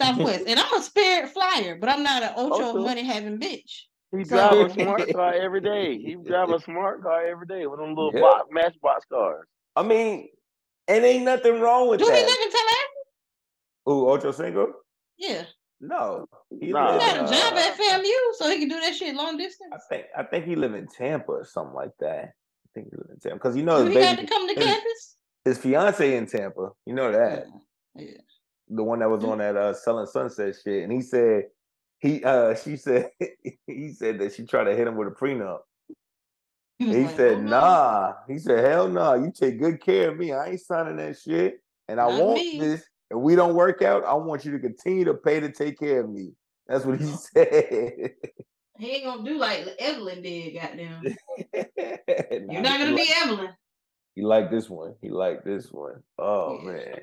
Southwest. 0.00 0.44
and 0.48 0.58
I'm 0.58 0.74
a 0.74 0.82
Spirit 0.82 1.28
flyer, 1.30 1.76
but 1.78 1.90
I'm 1.90 2.02
not 2.02 2.22
an 2.22 2.32
Ocho 2.36 2.70
Ocho. 2.70 2.80
money 2.82 3.04
having 3.04 3.38
bitch. 3.38 3.82
He 4.16 4.24
So- 4.24 4.36
drive 4.36 4.70
a 4.70 4.72
smart 4.72 5.12
car 5.12 5.34
every 5.34 5.60
day. 5.60 5.98
He 5.98 6.14
drive 6.14 6.48
a 6.48 6.58
smart 6.60 7.02
car 7.02 7.26
every 7.26 7.46
day 7.46 7.66
with 7.66 7.78
them 7.80 7.90
little 7.94 8.12
Yeah. 8.14 8.22
box, 8.22 8.48
matchbox 8.50 9.04
cars. 9.12 9.46
I 9.76 9.82
mean, 9.82 10.28
and 10.88 11.04
ain't 11.04 11.24
nothing 11.24 11.60
wrong 11.60 11.88
with 11.88 12.00
Do 12.00 12.06
he 12.06 12.10
that. 12.12 12.26
live 12.26 12.38
in 12.42 12.50
Tallahassee? 12.50 13.90
Ooh, 13.90 14.08
Ocho 14.08 14.32
Cinco? 14.32 14.72
Yeah. 15.18 15.44
No. 15.80 16.26
He 16.60 16.72
Nah. 16.72 16.92
live 16.92 17.02
He 17.02 17.06
got 17.06 17.16
a 17.16 17.34
job 17.34 17.52
uh, 17.54 17.58
at 17.58 17.76
FAMU, 17.76 18.34
so 18.38 18.48
he 18.50 18.58
can 18.58 18.68
do 18.68 18.80
that 18.80 18.94
shit 18.94 19.14
long 19.14 19.36
distance. 19.36 19.72
I 19.74 19.78
think 19.88 20.06
I 20.16 20.22
think 20.22 20.44
he 20.46 20.56
live 20.56 20.74
in 20.74 20.86
Tampa 20.88 21.30
or 21.32 21.44
something 21.44 21.74
like 21.74 21.92
that. 22.00 22.24
I 22.24 22.68
think 22.74 22.88
he 22.90 22.96
live 22.96 23.10
in 23.10 23.18
Tampa 23.20 23.36
because 23.36 23.56
you 23.56 23.62
know 23.64 23.80
Do 23.84 23.86
his 23.90 23.94
he 23.96 24.00
got 24.02 24.18
to 24.18 24.26
come 24.26 24.48
to 24.48 24.54
his- 24.54 24.64
campus? 24.64 25.16
his 25.44 25.58
fiance 25.58 26.16
in 26.16 26.26
Tampa. 26.26 26.70
You 26.86 26.94
know 26.94 27.12
that 27.12 27.46
Yeah. 27.94 28.04
Yeah. 28.06 28.18
the 28.68 28.82
one 28.82 29.00
that 29.00 29.10
was 29.10 29.22
Mm. 29.22 29.28
on 29.32 29.38
that 29.38 29.56
uh 29.56 29.74
selling 29.74 30.06
sunset 30.06 30.54
shit, 30.64 30.82
and 30.84 30.92
he 30.92 31.02
said 31.02 31.44
he 31.98 32.24
uh 32.24 32.54
she 32.54 32.76
said 32.78 33.10
he 33.66 33.92
said 33.92 34.18
that 34.20 34.32
she 34.34 34.44
tried 34.46 34.64
to 34.64 34.74
hit 34.74 34.86
him 34.88 34.96
with 34.96 35.08
a 35.08 35.10
prenup. 35.12 35.60
He, 36.78 36.86
He 36.92 37.04
like, 37.04 37.16
said, 37.16 37.38
"Oh, 37.38 37.40
no, 37.42 37.50
nah. 37.50 38.12
He 38.28 38.38
said, 38.38 38.64
hell 38.64 38.88
no. 38.88 39.14
You 39.14 39.32
take 39.32 39.58
good 39.58 39.80
care 39.80 40.10
of 40.10 40.18
me. 40.18 40.32
I 40.32 40.48
ain't 40.50 40.60
signing 40.60 40.96
that 40.96 41.18
shit. 41.18 41.60
And 41.88 42.00
I 42.00 42.08
Not 42.10 42.20
want 42.22 42.34
me." 42.38 42.58
this. 42.60 42.84
If 43.10 43.18
we 43.18 43.36
don't 43.36 43.54
work 43.54 43.82
out, 43.82 44.04
I 44.04 44.14
want 44.14 44.44
you 44.44 44.52
to 44.52 44.58
continue 44.58 45.04
to 45.04 45.14
pay 45.14 45.38
to 45.40 45.50
take 45.50 45.78
care 45.78 46.00
of 46.00 46.10
me. 46.10 46.32
That's 46.66 46.84
what 46.84 47.00
he 47.00 47.06
said. 47.34 48.10
He 48.78 48.90
ain't 48.90 49.04
gonna 49.04 49.24
do 49.24 49.38
like 49.38 49.66
Evelyn 49.78 50.22
did, 50.22 50.54
goddamn. 50.54 51.02
You're 51.54 52.60
not 52.62 52.78
gonna 52.80 52.94
be 52.96 53.06
like- 53.08 53.22
Evelyn. 53.22 53.50
He 54.14 54.22
liked 54.22 54.50
this 54.50 54.68
one. 54.68 54.94
He 55.02 55.08
liked 55.10 55.44
this 55.44 55.68
one. 55.70 56.02
Oh 56.18 56.58
Yeah. 56.64 56.70
man. 56.72 57.00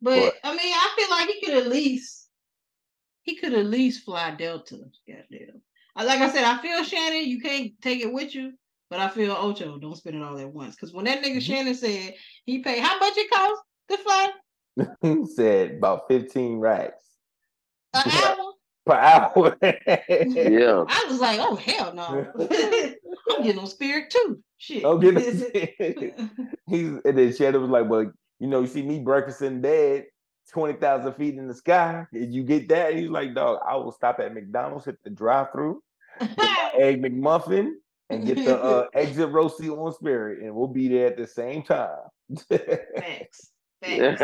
But 0.00 0.20
But- 0.20 0.34
I 0.44 0.50
mean, 0.56 0.72
I 0.74 0.92
feel 0.96 1.10
like 1.10 1.28
he 1.28 1.40
could 1.44 1.54
at 1.58 1.66
least 1.68 2.28
he 3.22 3.36
could 3.36 3.52
at 3.52 3.66
least 3.66 4.04
fly 4.04 4.32
Delta. 4.32 4.78
Goddamn. 5.06 5.60
Like 5.94 6.20
I 6.20 6.30
said, 6.32 6.44
I 6.44 6.60
feel 6.62 6.82
Shannon, 6.84 7.28
you 7.28 7.40
can't 7.40 7.72
take 7.82 8.00
it 8.00 8.12
with 8.12 8.34
you, 8.34 8.54
but 8.92 9.00
I 9.00 9.08
feel 9.08 9.32
Ocho, 9.32 9.78
don't 9.78 9.96
spend 9.96 10.16
it 10.16 10.22
all 10.22 10.38
at 10.38 10.52
once. 10.52 10.74
Because 10.76 10.92
when 10.92 11.06
that 11.06 11.22
nigga 11.22 11.36
Mhm. 11.38 11.42
Shannon 11.42 11.74
said 11.74 12.12
he 12.44 12.58
paid 12.58 12.80
how 12.80 12.98
much 12.98 13.14
it 13.16 13.30
cost 13.30 13.62
to 13.88 13.96
fly 13.96 14.30
he 15.00 15.24
said 15.24 15.70
about 15.78 16.02
15 16.08 16.58
racks 16.58 17.02
an 17.94 18.02
hour, 18.12 18.52
per 18.84 18.92
hour. 18.94 19.56
Yeah. 19.62 20.84
I 20.86 21.06
was 21.08 21.20
like, 21.20 21.40
oh 21.40 21.56
hell 21.56 21.94
no. 21.94 22.30
I'm 23.30 23.42
getting 23.42 23.58
on 23.60 23.66
spirit 23.66 24.10
too. 24.10 24.42
Shit. 24.58 24.82
Don't 24.82 25.00
get 25.00 25.16
He's 26.68 26.92
and 27.04 27.16
then 27.18 27.34
Shannon 27.34 27.62
was 27.62 27.70
like, 27.70 27.88
Well, 27.88 28.12
you 28.38 28.46
know, 28.46 28.60
you 28.60 28.66
see 28.66 28.82
me 28.82 28.98
breakfast 29.00 29.40
in 29.40 29.62
bed, 29.62 30.04
20,000 30.52 31.14
feet 31.14 31.36
in 31.38 31.48
the 31.48 31.54
sky. 31.54 32.04
Did 32.12 32.34
you 32.34 32.42
get 32.42 32.68
that? 32.68 32.94
He's 32.94 33.08
like, 33.08 33.34
Dog, 33.34 33.60
I 33.66 33.76
will 33.76 33.92
stop 33.92 34.20
at 34.20 34.34
McDonald's, 34.34 34.84
hit 34.84 35.02
the 35.02 35.08
drive 35.08 35.50
through, 35.52 35.82
get 36.20 36.74
egg 36.78 37.02
McMuffin, 37.02 37.70
and 38.12 38.26
get 38.26 38.44
the 38.44 38.60
uh, 38.62 38.86
exit 38.94 39.30
roasty 39.30 39.68
on 39.70 39.92
spirit, 39.92 40.42
and 40.42 40.54
we'll 40.54 40.66
be 40.68 40.88
there 40.88 41.06
at 41.08 41.16
the 41.16 41.26
same 41.26 41.62
time. 41.62 41.98
Thanks. 42.48 43.50
Thanks. 43.82 44.20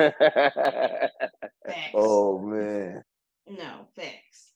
Thanks. 1.66 1.90
oh 1.94 2.38
man. 2.38 3.02
No, 3.48 3.86
thanks. 3.96 4.52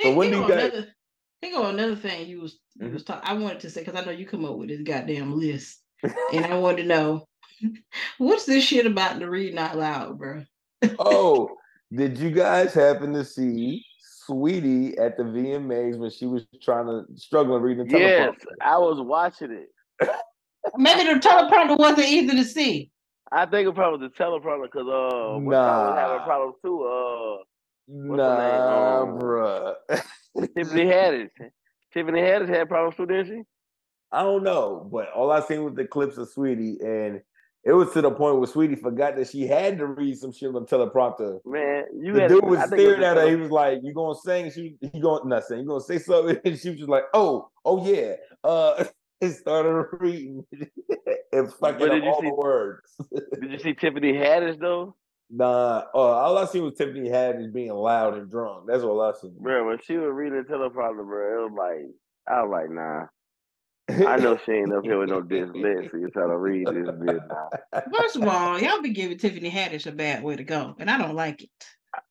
So 0.00 0.08
Hey, 0.10 0.14
when 0.14 0.30
do 0.30 0.38
you 0.38 0.48
guys- 0.48 0.72
another, 0.72 0.86
go 1.42 1.66
another 1.68 1.96
thing 1.96 2.26
you 2.28 2.40
was 2.40 2.58
you 2.76 2.86
Mhm. 2.88 2.92
was 2.94 3.04
talking. 3.04 3.28
I 3.28 3.34
wanted 3.34 3.60
to 3.60 3.70
say 3.70 3.82
because 3.84 4.00
I 4.00 4.04
know 4.04 4.12
you 4.12 4.26
come 4.26 4.44
up 4.44 4.56
with 4.56 4.68
this 4.68 4.82
goddamn 4.82 5.38
list, 5.38 5.82
and 6.32 6.44
I 6.46 6.58
wanted 6.58 6.82
to 6.82 6.88
know 6.88 7.26
what's 8.18 8.46
this 8.46 8.64
shit 8.64 8.86
about 8.86 9.18
the 9.18 9.28
reading 9.28 9.58
out 9.58 9.76
loud, 9.76 10.18
bro. 10.18 10.44
oh, 10.98 11.50
did 11.92 12.16
you 12.18 12.30
guys 12.30 12.72
happen 12.72 13.12
to 13.12 13.24
see 13.24 13.84
Saweetie 14.30 14.98
at 15.00 15.16
the 15.16 15.24
VMAs 15.24 15.98
when 15.98 16.10
she 16.10 16.26
was 16.26 16.44
trying 16.62 16.86
to 16.86 17.04
struggling 17.16 17.62
reading 17.62 17.86
the 17.88 17.98
yes, 17.98 18.30
teleprompter? 18.30 18.44
I 18.60 18.78
was 18.78 19.00
watching 19.00 19.50
it. 19.50 19.68
Maybe 20.76 21.04
the 21.12 21.18
teleprompter 21.20 21.78
wasn't 21.78 22.08
easy 22.08 22.36
to 22.36 22.44
see. 22.44 22.90
I 23.32 23.46
think 23.46 23.68
it 23.68 23.74
probably 23.74 24.06
was 24.06 24.12
the 24.16 24.22
teleprompter 24.24 24.64
because 24.64 24.88
uh, 24.88 25.38
what 25.38 25.52
nah. 25.52 25.90
was 25.90 25.98
having 25.98 26.16
Nah. 26.18 26.24
problems 26.24 26.56
too. 26.62 26.82
Uh, 26.84 27.44
What's 27.92 28.18
Nah, 28.18 28.36
her 28.36 29.06
name? 29.06 29.14
Um, 29.14 29.18
bruh. 29.18 29.74
Tiffany 30.56 30.84
Haddish. 30.84 31.30
Tiffany 31.92 32.20
Haddish 32.20 32.48
had 32.48 32.68
problems 32.68 32.96
too, 32.96 33.06
didn't 33.06 33.26
she? 33.26 33.42
I 34.12 34.22
don't 34.22 34.44
know, 34.44 34.88
but 34.92 35.10
all 35.12 35.30
I 35.30 35.40
seen 35.40 35.64
was 35.64 35.74
the 35.74 35.86
clips 35.86 36.16
of 36.18 36.28
Saweetie, 36.32 36.80
and 36.84 37.20
it 37.64 37.72
was 37.72 37.92
to 37.92 38.00
the 38.00 38.10
point 38.10 38.38
where 38.38 38.48
Saweetie 38.48 38.80
forgot 38.80 39.16
that 39.16 39.28
she 39.28 39.46
had 39.46 39.78
to 39.78 39.86
read 39.86 40.16
some 40.18 40.32
shit 40.32 40.54
on 40.54 40.64
teleprompter. 40.64 41.40
Man, 41.44 41.84
you 41.94 42.14
the 42.14 42.22
had 42.22 42.28
dude 42.28 42.44
I 42.44 42.46
was 42.46 42.66
staring 42.66 43.00
the 43.00 43.06
at 43.06 43.16
her. 43.18 43.28
He 43.28 43.36
was 43.36 43.50
like, 43.50 43.80
"You 43.82 43.92
gonna 43.92 44.14
sing?" 44.14 44.50
She 44.50 44.76
he 44.80 45.00
going 45.00 45.28
not 45.28 45.44
saying. 45.44 45.62
You 45.62 45.68
gonna 45.68 45.80
say 45.80 45.98
something? 45.98 46.38
And 46.44 46.58
she 46.58 46.70
was 46.70 46.78
just 46.78 46.88
like, 46.88 47.04
"Oh, 47.12 47.50
oh 47.64 47.86
yeah." 47.86 48.14
Uh, 48.42 48.84
and 49.20 49.34
started 49.34 49.86
reading 50.00 50.44
and 51.32 51.52
fucking 51.52 51.90
up 51.90 52.04
all 52.04 52.20
see- 52.20 52.28
the 52.28 52.34
words. 52.34 52.96
Did 53.40 53.52
you 53.52 53.58
see 53.58 53.74
Tiffany 53.74 54.14
Haddish 54.14 54.58
though? 54.58 54.96
nah, 55.28 55.84
uh, 55.94 55.98
all 55.98 56.38
I 56.38 56.46
seen 56.46 56.64
was 56.64 56.74
Tiffany 56.74 57.08
Haddish 57.10 57.52
being 57.52 57.72
loud 57.72 58.16
and 58.16 58.30
drunk. 58.30 58.64
That's 58.66 58.82
all 58.82 59.00
I 59.02 59.12
seen. 59.20 59.36
Bro, 59.38 59.66
when 59.66 59.78
she 59.84 59.98
was 59.98 60.10
reading 60.12 60.42
the 60.42 60.52
teleprompter, 60.52 61.04
bro, 61.04 61.44
it 61.44 61.50
was 61.50 61.58
like 61.58 62.34
I 62.34 62.42
was 62.42 62.50
like, 62.50 62.70
nah. 62.70 63.06
I 64.06 64.16
know 64.16 64.38
she 64.46 64.52
ain't 64.52 64.72
up 64.72 64.84
here 64.84 64.98
with 64.98 65.08
no 65.10 65.22
dyslexia 65.22 66.12
trying 66.12 66.28
to 66.28 66.36
read 66.38 66.66
this 66.66 66.88
bit 67.04 67.20
now. 67.28 67.82
First 67.96 68.16
of 68.16 68.24
all, 68.26 68.58
y'all 68.60 68.82
be 68.82 68.90
giving 68.90 69.18
Tiffany 69.18 69.50
Haddish 69.50 69.86
a 69.86 69.92
bad 69.92 70.22
way 70.22 70.36
to 70.36 70.44
go, 70.44 70.74
and 70.78 70.90
I 70.90 70.98
don't 70.98 71.14
like 71.14 71.42
it. 71.42 71.50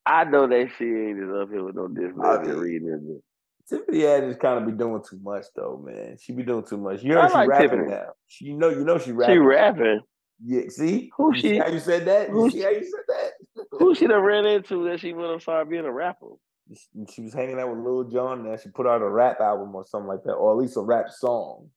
I 0.06 0.26
know 0.26 0.48
that 0.48 0.70
she 0.78 0.86
ain't 0.86 1.20
just 1.20 1.32
up 1.32 1.50
here 1.50 1.64
with 1.64 1.76
no 1.76 1.88
dyslexia 1.88 2.46
mean, 2.48 2.56
reading 2.58 2.88
this 2.92 3.02
bit. 3.02 3.24
Tiffany 3.70 4.00
Haddish 4.00 4.40
kind 4.40 4.60
of 4.60 4.66
be 4.66 4.72
doing 4.74 5.02
too 5.08 5.20
much 5.22 5.46
though, 5.56 5.82
man. 5.86 6.18
She 6.20 6.34
be 6.34 6.44
doing 6.44 6.66
too 6.66 6.78
much. 6.78 7.02
You 7.04 7.14
heard 7.14 7.26
I 7.26 7.28
she 7.28 7.34
like 7.36 7.50
rapping 7.50 7.70
Tiffany. 7.70 7.88
now. 7.90 8.06
She, 8.28 8.46
you 8.46 8.58
know, 8.58 8.70
you 8.70 8.84
know 8.84 8.98
she 8.98 9.12
rapping. 9.12 9.36
She 9.36 9.40
rapping. 9.40 10.02
Yeah, 10.44 10.62
see? 10.70 11.12
Who 11.18 11.36
You 11.36 11.42
see 11.42 11.50
she- 11.50 11.58
how 11.58 11.68
you 11.68 11.80
said 11.80 12.06
that? 12.06 12.30
You 12.30 12.34
who 12.34 12.50
see 12.50 12.62
how 12.62 12.70
you 12.70 12.84
said 12.84 13.04
that? 13.08 13.32
Who 13.72 13.94
she 13.94 14.08
done 14.08 14.22
ran 14.22 14.46
into 14.46 14.86
that 14.90 15.00
she 15.02 15.14
went 15.14 15.32
and 15.34 15.42
started 15.42 15.70
being 15.70 15.86
a 15.86 15.92
rapper? 15.92 16.28
She- 16.74 17.06
She 17.14 17.22
was 17.24 17.34
hanging 17.34 17.60
out 17.60 17.70
with 17.70 17.80
Lil 17.86 18.04
Jon, 18.06 18.46
and 18.46 18.60
she 18.60 18.70
put 18.70 18.86
out 18.88 19.02
a 19.02 19.10
rap 19.10 19.40
album 19.42 19.74
or 19.76 19.86
something 19.86 20.08
like 20.08 20.24
that, 20.24 20.34
or 20.34 20.52
at 20.52 20.58
least 20.58 20.78
a 20.78 20.82
rap 20.82 21.10
song. 21.10 21.72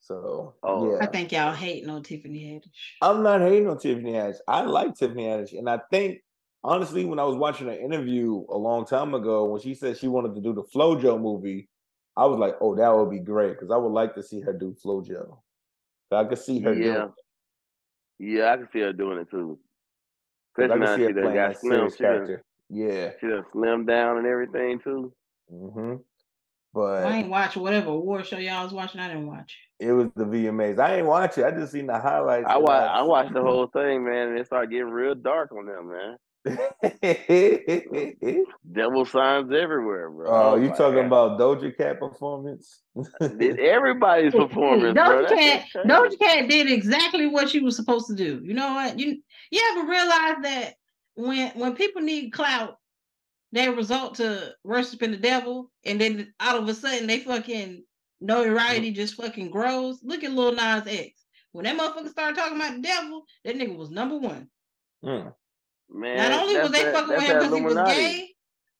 So 0.00 0.54
Oh. 0.62 0.90
yeah, 0.92 0.98
I 1.00 1.06
think 1.06 1.32
y'all 1.32 1.52
hating 1.52 1.88
on 1.90 2.02
Tiffany 2.02 2.40
Haddish. 2.44 2.70
I'm 3.02 3.22
not 3.22 3.40
hating 3.40 3.68
on 3.68 3.78
Tiffany 3.78 4.12
Haddish. 4.12 4.38
I 4.46 4.62
like 4.64 4.94
Tiffany 4.94 5.24
Haddish, 5.24 5.58
and 5.58 5.68
I 5.68 5.78
think 5.90 6.22
honestly, 6.62 7.04
when 7.04 7.18
I 7.18 7.24
was 7.24 7.36
watching 7.36 7.68
an 7.68 7.76
interview 7.76 8.44
a 8.48 8.56
long 8.58 8.84
time 8.84 9.14
ago, 9.14 9.44
when 9.46 9.60
she 9.60 9.74
said 9.74 9.96
she 9.96 10.08
wanted 10.08 10.34
to 10.34 10.40
do 10.40 10.52
the 10.52 10.62
FloJo 10.64 11.20
movie, 11.20 11.68
I 12.16 12.26
was 12.26 12.38
like, 12.38 12.56
"Oh, 12.60 12.74
that 12.76 12.88
would 12.94 13.10
be 13.10 13.18
great," 13.18 13.52
because 13.52 13.70
I 13.70 13.76
would 13.76 13.92
like 13.92 14.14
to 14.14 14.22
see 14.22 14.40
her 14.40 14.52
do 14.52 14.72
FloJo. 14.74 15.38
I 16.12 16.24
could 16.24 16.38
see 16.38 16.60
her 16.60 16.74
doing. 16.74 16.86
Yeah. 16.86 17.04
it, 17.06 17.12
Yeah, 18.18 18.52
I 18.52 18.56
can 18.58 18.68
see 18.72 18.80
her 18.80 18.92
doing 18.92 19.18
it 19.18 19.30
too. 19.30 19.58
'cause 20.54 20.64
Especially 20.64 20.74
I 20.74 20.78
now 20.78 20.86
can 20.86 20.96
see 20.96 21.00
she 21.00 21.02
her 21.06 21.12
done 21.12 21.22
playing 21.22 21.36
got 21.36 21.48
that 21.48 21.58
slim. 21.60 21.72
serious 21.74 21.96
She 21.96 22.02
done, 22.02 22.12
character. 22.26 22.44
Yeah. 22.68 23.10
she 23.20 23.28
done 23.28 23.44
slimmed 23.54 23.86
down 23.86 24.18
and 24.18 24.26
everything 24.26 24.80
too. 24.80 25.12
hmm 25.50 25.94
But 26.74 26.80
I 26.80 27.02
But 27.04 27.12
ain't 27.12 27.28
watch 27.30 27.56
whatever 27.56 27.90
award 27.90 28.26
show 28.26 28.38
y'all 28.38 28.64
was 28.64 28.72
watching. 28.72 29.00
I 29.00 29.08
didn't 29.08 29.26
watch. 29.28 29.56
it 29.78 29.92
was 29.92 30.08
the 30.16 30.24
VMAs. 30.24 30.78
I 30.78 30.96
ain't 30.98 31.06
watch 31.06 31.38
it. 31.38 31.44
I 31.44 31.50
just 31.52 31.72
seen 31.72 31.86
the 31.86 31.98
highlights. 31.98 32.46
I 32.48 32.54
and 32.54 32.62
watched 32.64 32.90
I 32.94 33.02
watched 33.02 33.32
the 33.34 33.42
whole 33.42 33.66
thing, 33.72 34.04
man, 34.04 34.28
and 34.28 34.38
it 34.38 34.46
started 34.46 34.70
getting 34.70 34.90
real 34.90 35.14
dark 35.14 35.52
on 35.52 35.66
them, 35.66 35.90
man. 35.92 36.16
Devil 38.72 39.04
signs 39.06 39.52
everywhere, 39.52 40.10
bro. 40.10 40.26
Oh, 40.28 40.56
you 40.56 40.68
like, 40.68 40.76
talking 40.76 41.00
"Ah, 41.00 41.06
about 41.06 41.40
Doja 41.40 41.76
Cat 41.76 41.98
performance? 41.98 42.82
Did 43.20 43.58
everybody's 43.58 44.32
performance, 44.34 44.94
bro. 44.94 45.24
Doja 45.24 45.28
That 45.28 45.38
Cat, 45.38 45.64
shit 45.68 45.82
crazy. 45.86 45.88
Doja 45.88 46.18
Cat 46.18 46.48
did 46.48 46.70
exactly 46.70 47.26
what 47.26 47.48
she 47.48 47.60
was 47.60 47.76
supposed 47.76 48.06
to 48.08 48.14
do. 48.14 48.40
You 48.44 48.54
know 48.54 48.74
what? 48.74 48.98
You 48.98 49.20
you 49.50 49.62
ever 49.72 49.88
realize 49.88 50.36
that 50.42 50.74
when 51.16 51.50
when 51.52 51.74
people 51.74 52.02
need 52.02 52.30
clout, 52.32 52.76
they 53.52 53.68
resort 53.68 54.14
to 54.16 54.54
worshiping 54.64 55.10
the 55.10 55.16
devil, 55.16 55.70
and 55.84 56.00
then 56.00 56.32
all 56.40 56.58
of 56.58 56.68
a 56.68 56.74
sudden 56.74 57.06
they 57.06 57.20
fucking 57.20 57.82
notoriety 58.20 58.92
just 58.92 59.14
fucking 59.14 59.50
grows. 59.50 60.00
Look 60.02 60.24
at 60.24 60.32
Lil 60.32 60.52
Nas 60.52 60.86
X. 60.86 61.24
When 61.52 61.64
that 61.64 61.76
motherfucker 61.76 62.10
started 62.10 62.36
talking 62.36 62.56
about 62.56 62.76
the 62.76 62.82
devil, 62.82 63.24
that 63.44 63.56
nigga 63.56 63.76
was 63.76 63.90
number 63.90 64.18
one. 64.18 64.48
Mm. 65.04 65.32
Man, 65.88 66.16
Not 66.30 66.42
only 66.42 66.58
was 66.60 66.70
they 66.70 66.84
that- 66.84 66.94
fucking 66.94 67.08
with 67.16 67.22
him 67.22 67.38
because 67.38 67.54
he 67.56 67.62
was 67.62 67.74
gay. 67.74 68.28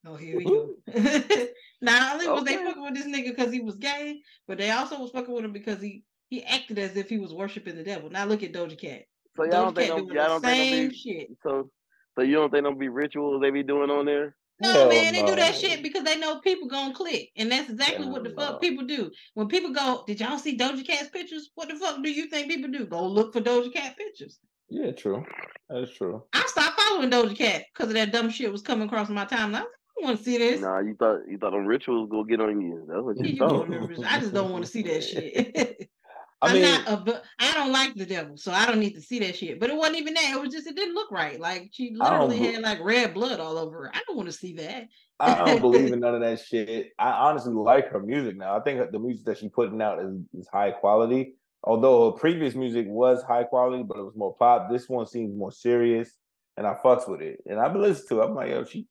Oh, 0.09 0.14
here 0.16 0.37
we 0.37 0.45
go. 0.45 0.74
Not 1.80 2.14
only 2.14 2.28
was 2.28 2.45
they 2.45 2.57
fucking 2.57 2.82
with 2.82 2.95
this 2.95 3.07
nigga 3.07 3.34
because 3.34 3.53
he 3.53 3.61
was 3.61 3.76
gay, 3.76 4.20
but 4.47 4.59
they 4.59 4.70
also 4.70 5.01
was 5.01 5.11
fucking 5.11 5.34
with 5.34 5.45
him 5.45 5.53
because 5.53 5.80
he 5.80 6.05
he 6.28 6.43
acted 6.45 6.78
as 6.78 6.97
if 6.97 7.09
he 7.09 7.18
was 7.18 7.32
worshiping 7.32 7.76
the 7.76 7.82
devil. 7.84 8.11
Now 8.11 8.24
look 8.26 8.43
at 8.43 8.53
Doja 8.53 8.78
Cat. 8.78 9.03
So 9.37 9.45
y'all 9.45 9.51
Doja 9.51 9.51
don't 9.51 9.74
think 9.74 9.89
Cat 9.89 10.07
no, 10.07 10.14
y'all 10.14 10.28
don't 10.28 10.43
think 10.43 10.84
no 10.84 10.89
be 10.91 10.95
shit. 10.97 11.28
so 11.43 11.70
so 12.16 12.24
you 12.24 12.34
don't 12.34 12.50
think 12.50 12.64
no 12.64 12.74
be 12.74 12.88
rituals 12.88 13.40
they 13.40 13.50
be 13.50 13.62
doing 13.62 13.90
on 13.90 14.06
there? 14.06 14.36
No, 14.60 14.72
Hell 14.72 14.88
man, 14.88 15.12
they 15.12 15.22
do 15.22 15.36
that 15.36 15.54
shit 15.54 15.82
because 15.82 16.02
they 16.02 16.18
know 16.18 16.40
people 16.40 16.66
gonna 16.66 16.94
click, 16.94 17.28
and 17.36 17.52
that's 17.52 17.68
exactly 17.68 18.06
what 18.06 18.24
the 18.24 18.30
no. 18.30 18.36
fuck 18.36 18.60
people 18.60 18.86
do. 18.86 19.10
When 19.34 19.48
people 19.48 19.72
go, 19.72 20.02
did 20.06 20.20
y'all 20.20 20.38
see 20.38 20.56
Doja 20.56 20.86
Cat's 20.86 21.10
pictures? 21.10 21.50
What 21.54 21.68
the 21.68 21.74
fuck 21.74 22.02
do 22.02 22.10
you 22.10 22.26
think 22.28 22.48
people 22.48 22.70
do? 22.70 22.86
Go 22.86 23.06
look 23.06 23.34
for 23.34 23.42
Doja 23.42 23.70
Cat 23.70 23.98
pictures. 23.98 24.38
Yeah, 24.70 24.92
true. 24.92 25.24
That's 25.68 25.92
true. 25.92 26.24
I 26.32 26.42
stopped 26.46 26.80
following 26.80 27.10
Doja 27.10 27.36
Cat 27.36 27.64
because 27.72 27.90
of 27.90 27.94
that 27.94 28.12
dumb 28.12 28.30
shit 28.30 28.50
was 28.50 28.62
coming 28.62 28.88
across 28.88 29.10
my 29.10 29.26
timeline. 29.26 29.56
I 29.56 30.00
don't 30.00 30.04
want 30.04 30.18
to 30.18 30.24
see 30.24 30.38
this. 30.38 30.62
Nah, 30.62 30.78
you 30.80 30.94
thought 30.94 31.20
you 31.28 31.36
thought 31.36 31.52
them 31.52 31.66
rituals 31.66 32.08
go 32.10 32.24
get 32.24 32.40
on 32.40 32.60
you. 32.60 32.86
That's 32.88 33.02
what 33.02 33.18
you 33.18 33.32
you 33.32 33.36
thought. 33.36 33.66
doing 33.66 34.04
I 34.04 34.20
just 34.20 34.32
don't 34.32 34.52
want 34.52 34.64
to 34.64 34.70
see 34.70 34.82
that 34.82 35.04
shit. 35.04 35.90
I 36.43 36.49
I'm 36.49 36.55
mean, 36.55 36.62
not 36.62 37.09
a, 37.09 37.22
I 37.39 37.53
don't 37.55 37.72
like 37.72 37.95
the 37.95 38.05
devil, 38.05 38.37
so 38.37 38.53
I 38.53 38.66
don't 38.66 38.78
need 38.78 38.95
to 38.95 39.01
see 39.01 39.18
that 39.20 39.37
shit. 39.37 39.59
But 39.59 39.70
it 39.70 39.76
wasn't 39.76 39.99
even 39.99 40.14
that. 40.14 40.34
It 40.34 40.41
was 40.41 40.53
just 40.53 40.66
it 40.66 40.76
didn't 40.76 40.95
look 40.95 41.11
right. 41.11 41.41
Like 41.41 41.70
she 41.72 41.93
literally 41.95 42.39
had 42.39 42.62
like 42.62 42.78
red 42.82 43.14
blood 43.14 43.41
all 43.41 43.57
over 43.57 43.84
her. 43.84 43.91
I 43.95 44.03
don't 44.07 44.16
want 44.16 44.28
to 44.28 44.34
see 44.34 44.55
that. 44.57 44.89
I 45.18 45.45
don't 45.47 45.61
believe 45.61 45.93
in 45.93 46.01
none 46.01 46.14
of 46.14 46.20
that 46.20 46.41
shit. 46.41 46.93
I 46.99 47.11
honestly 47.11 47.55
like 47.55 47.89
her 47.89 48.01
music 48.01 48.37
now. 48.37 48.57
I 48.57 48.61
think 48.61 48.91
the 48.91 48.99
music 48.99 49.24
that 49.24 49.39
she's 49.39 49.51
putting 49.51 49.80
out 49.80 50.01
is, 50.01 50.14
is 50.39 50.49
high 50.53 50.72
quality. 50.72 51.34
Although 51.64 52.12
her 52.12 52.18
previous 52.18 52.55
music 52.55 52.87
was 52.87 53.22
high 53.22 53.45
quality, 53.45 53.82
but 53.82 53.99
it 53.99 54.05
was 54.05 54.14
more 54.14 54.37
pop. 54.37 54.70
This 54.70 54.89
one 54.89 55.07
seems 55.07 55.37
more 55.37 55.51
serious, 55.51 56.12
and 56.57 56.66
I 56.66 56.76
fucks 56.84 57.09
with 57.09 57.22
it. 57.22 57.41
And 57.47 57.59
I've 57.59 57.72
been 57.72 57.82
listening 57.82 58.09
to 58.09 58.20
it. 58.20 58.26
I'm 58.26 58.34
like, 58.34 58.51
yo, 58.51 58.64
she 58.64 58.87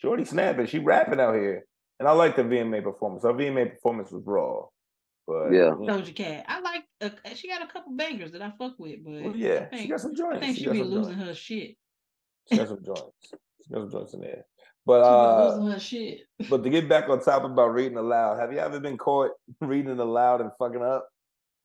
Shorty 0.00 0.24
snapping. 0.24 0.66
She 0.66 0.78
rapping 0.78 1.20
out 1.20 1.34
here, 1.34 1.66
and 1.98 2.08
I 2.08 2.12
like 2.12 2.36
the 2.36 2.42
VMA 2.42 2.82
performance. 2.82 3.22
Her 3.22 3.34
VMA 3.34 3.74
performance 3.74 4.10
was 4.10 4.22
raw, 4.24 4.62
but 5.30 5.52
Yeah. 5.52 5.70
Doja 5.78 6.14
Cat. 6.14 6.44
I 6.48 6.60
like. 6.60 6.84
Uh, 7.00 7.10
she 7.34 7.48
got 7.48 7.62
a 7.62 7.66
couple 7.66 7.92
bangers 7.96 8.32
that 8.32 8.42
I 8.42 8.50
fuck 8.58 8.78
with, 8.78 9.04
but 9.04 9.12
well, 9.22 9.36
yeah, 9.36 9.66
I 9.72 9.78
she 9.82 9.88
got 9.88 10.00
some 10.00 10.14
joints. 10.14 10.38
I 10.38 10.40
think 10.40 10.56
She 10.58 10.64
she 10.64 10.70
be 10.70 10.82
losing 10.82 11.14
joints. 11.14 11.28
her 11.28 11.34
shit. 11.34 11.76
She 12.50 12.56
got 12.56 12.68
some 12.68 12.84
joints. 12.84 13.02
She 13.22 13.72
got 13.72 13.80
some 13.82 13.90
joints 13.90 14.14
in 14.14 14.20
there. 14.20 14.44
But 14.86 15.02
uh, 15.02 15.54
losing 15.56 15.72
her 15.72 15.78
shit. 15.78 16.20
but 16.48 16.64
to 16.64 16.70
get 16.70 16.88
back 16.88 17.08
on 17.08 17.20
topic 17.22 17.50
about 17.52 17.72
reading 17.74 17.98
aloud, 17.98 18.40
have 18.40 18.52
you 18.52 18.58
ever 18.58 18.80
been 18.80 18.96
caught 18.98 19.30
reading 19.60 19.98
aloud 19.98 20.40
and 20.40 20.50
fucking 20.58 20.82
up? 20.82 21.06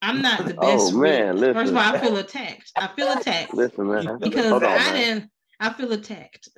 I'm 0.02 0.20
not 0.22 0.40
the 0.46 0.54
best. 0.54 0.58
Oh, 0.60 0.76
best. 0.76 0.94
man, 0.94 1.34
reader. 1.40 1.54
First 1.54 1.70
of 1.72 1.76
all. 1.78 1.82
I 1.94 1.98
feel 1.98 2.16
attacked. 2.18 2.70
I 2.76 2.88
feel 2.94 3.12
attacked 3.12 3.54
Listen, 3.62 3.88
man. 3.88 4.18
because 4.20 4.52
on, 4.52 4.62
I 4.64 4.68
man. 4.68 4.94
didn't. 4.94 5.30
I 5.58 5.72
feel 5.72 5.92
attacked. 5.92 6.48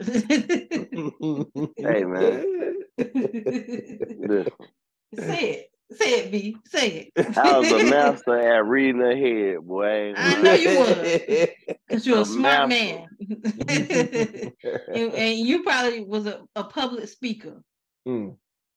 Hey, 1.77 2.05
man. 2.05 2.45
Say 5.15 5.51
it. 5.51 5.71
Say 5.91 6.21
it, 6.21 6.31
B. 6.33 6.57
Say 6.67 7.11
it. 7.17 7.37
I 7.39 7.59
was 7.59 7.71
a 7.73 7.85
master 7.91 8.39
at 8.57 8.67
reading 8.67 9.01
ahead, 9.03 9.61
boy. 9.67 10.13
I 10.17 10.43
know 10.43 10.53
you 10.53 10.79
was. 10.79 11.69
Because 11.89 12.07
you're 12.07 12.19
a 12.19 12.21
A 12.23 12.25
smart 12.27 12.69
master. 12.69 13.07
man. 13.21 14.53
and, 14.95 15.15
and 15.15 15.39
you 15.39 15.63
probably 15.63 16.05
was 16.05 16.27
a, 16.27 16.43
a 16.57 16.65
public 16.65 17.09
speaker, 17.09 17.63
Mm. 18.07 18.37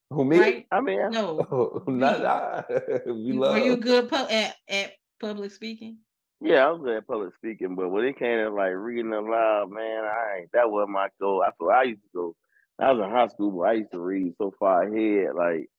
Who 0.10 0.26
me? 0.26 0.40
right? 0.40 0.66
I 0.72 0.82
mean, 0.82 1.00
I- 1.02 1.10
No. 1.10 1.48
Oh, 1.52 1.84
not 1.92 2.20
Me. 2.20 2.26
I. 2.26 2.64
we 3.06 3.14
You- 3.14 3.40
love. 3.40 3.54
Were 3.54 3.60
you 3.66 3.78
good 3.78 4.10
pu- 4.10 4.16
at, 4.16 4.56
at 4.68 4.92
public 5.20 5.52
speaking? 5.52 5.98
yeah, 6.42 6.66
I 6.68 6.72
was 6.72 6.82
good 6.82 6.98
at 6.98 7.08
public 7.08 7.34
speaking, 7.36 7.76
but 7.76 7.90
when 7.90 8.04
it 8.06 8.18
came 8.20 8.38
to 8.40 8.50
like 8.50 8.74
reading 8.74 9.14
aloud, 9.14 9.70
man, 9.70 10.04
I 10.04 10.40
ain't 10.42 10.52
that 10.54 10.70
wasn't 10.72 10.92
my 10.92 11.08
goal. 11.20 11.42
That's 11.46 11.56
what 11.60 11.76
I 11.76 11.84
used 11.84 12.02
to 12.04 12.10
go. 12.14 12.36
I 12.80 12.92
was 12.92 13.04
in 13.06 13.10
high 13.12 13.28
school, 13.28 13.52
but 13.52 13.70
I 13.70 13.74
used 13.74 13.92
to 13.92 14.00
read 14.00 14.34
so 14.38 14.54
far 14.60 14.84
ahead. 14.84 15.36
Like 15.36 15.70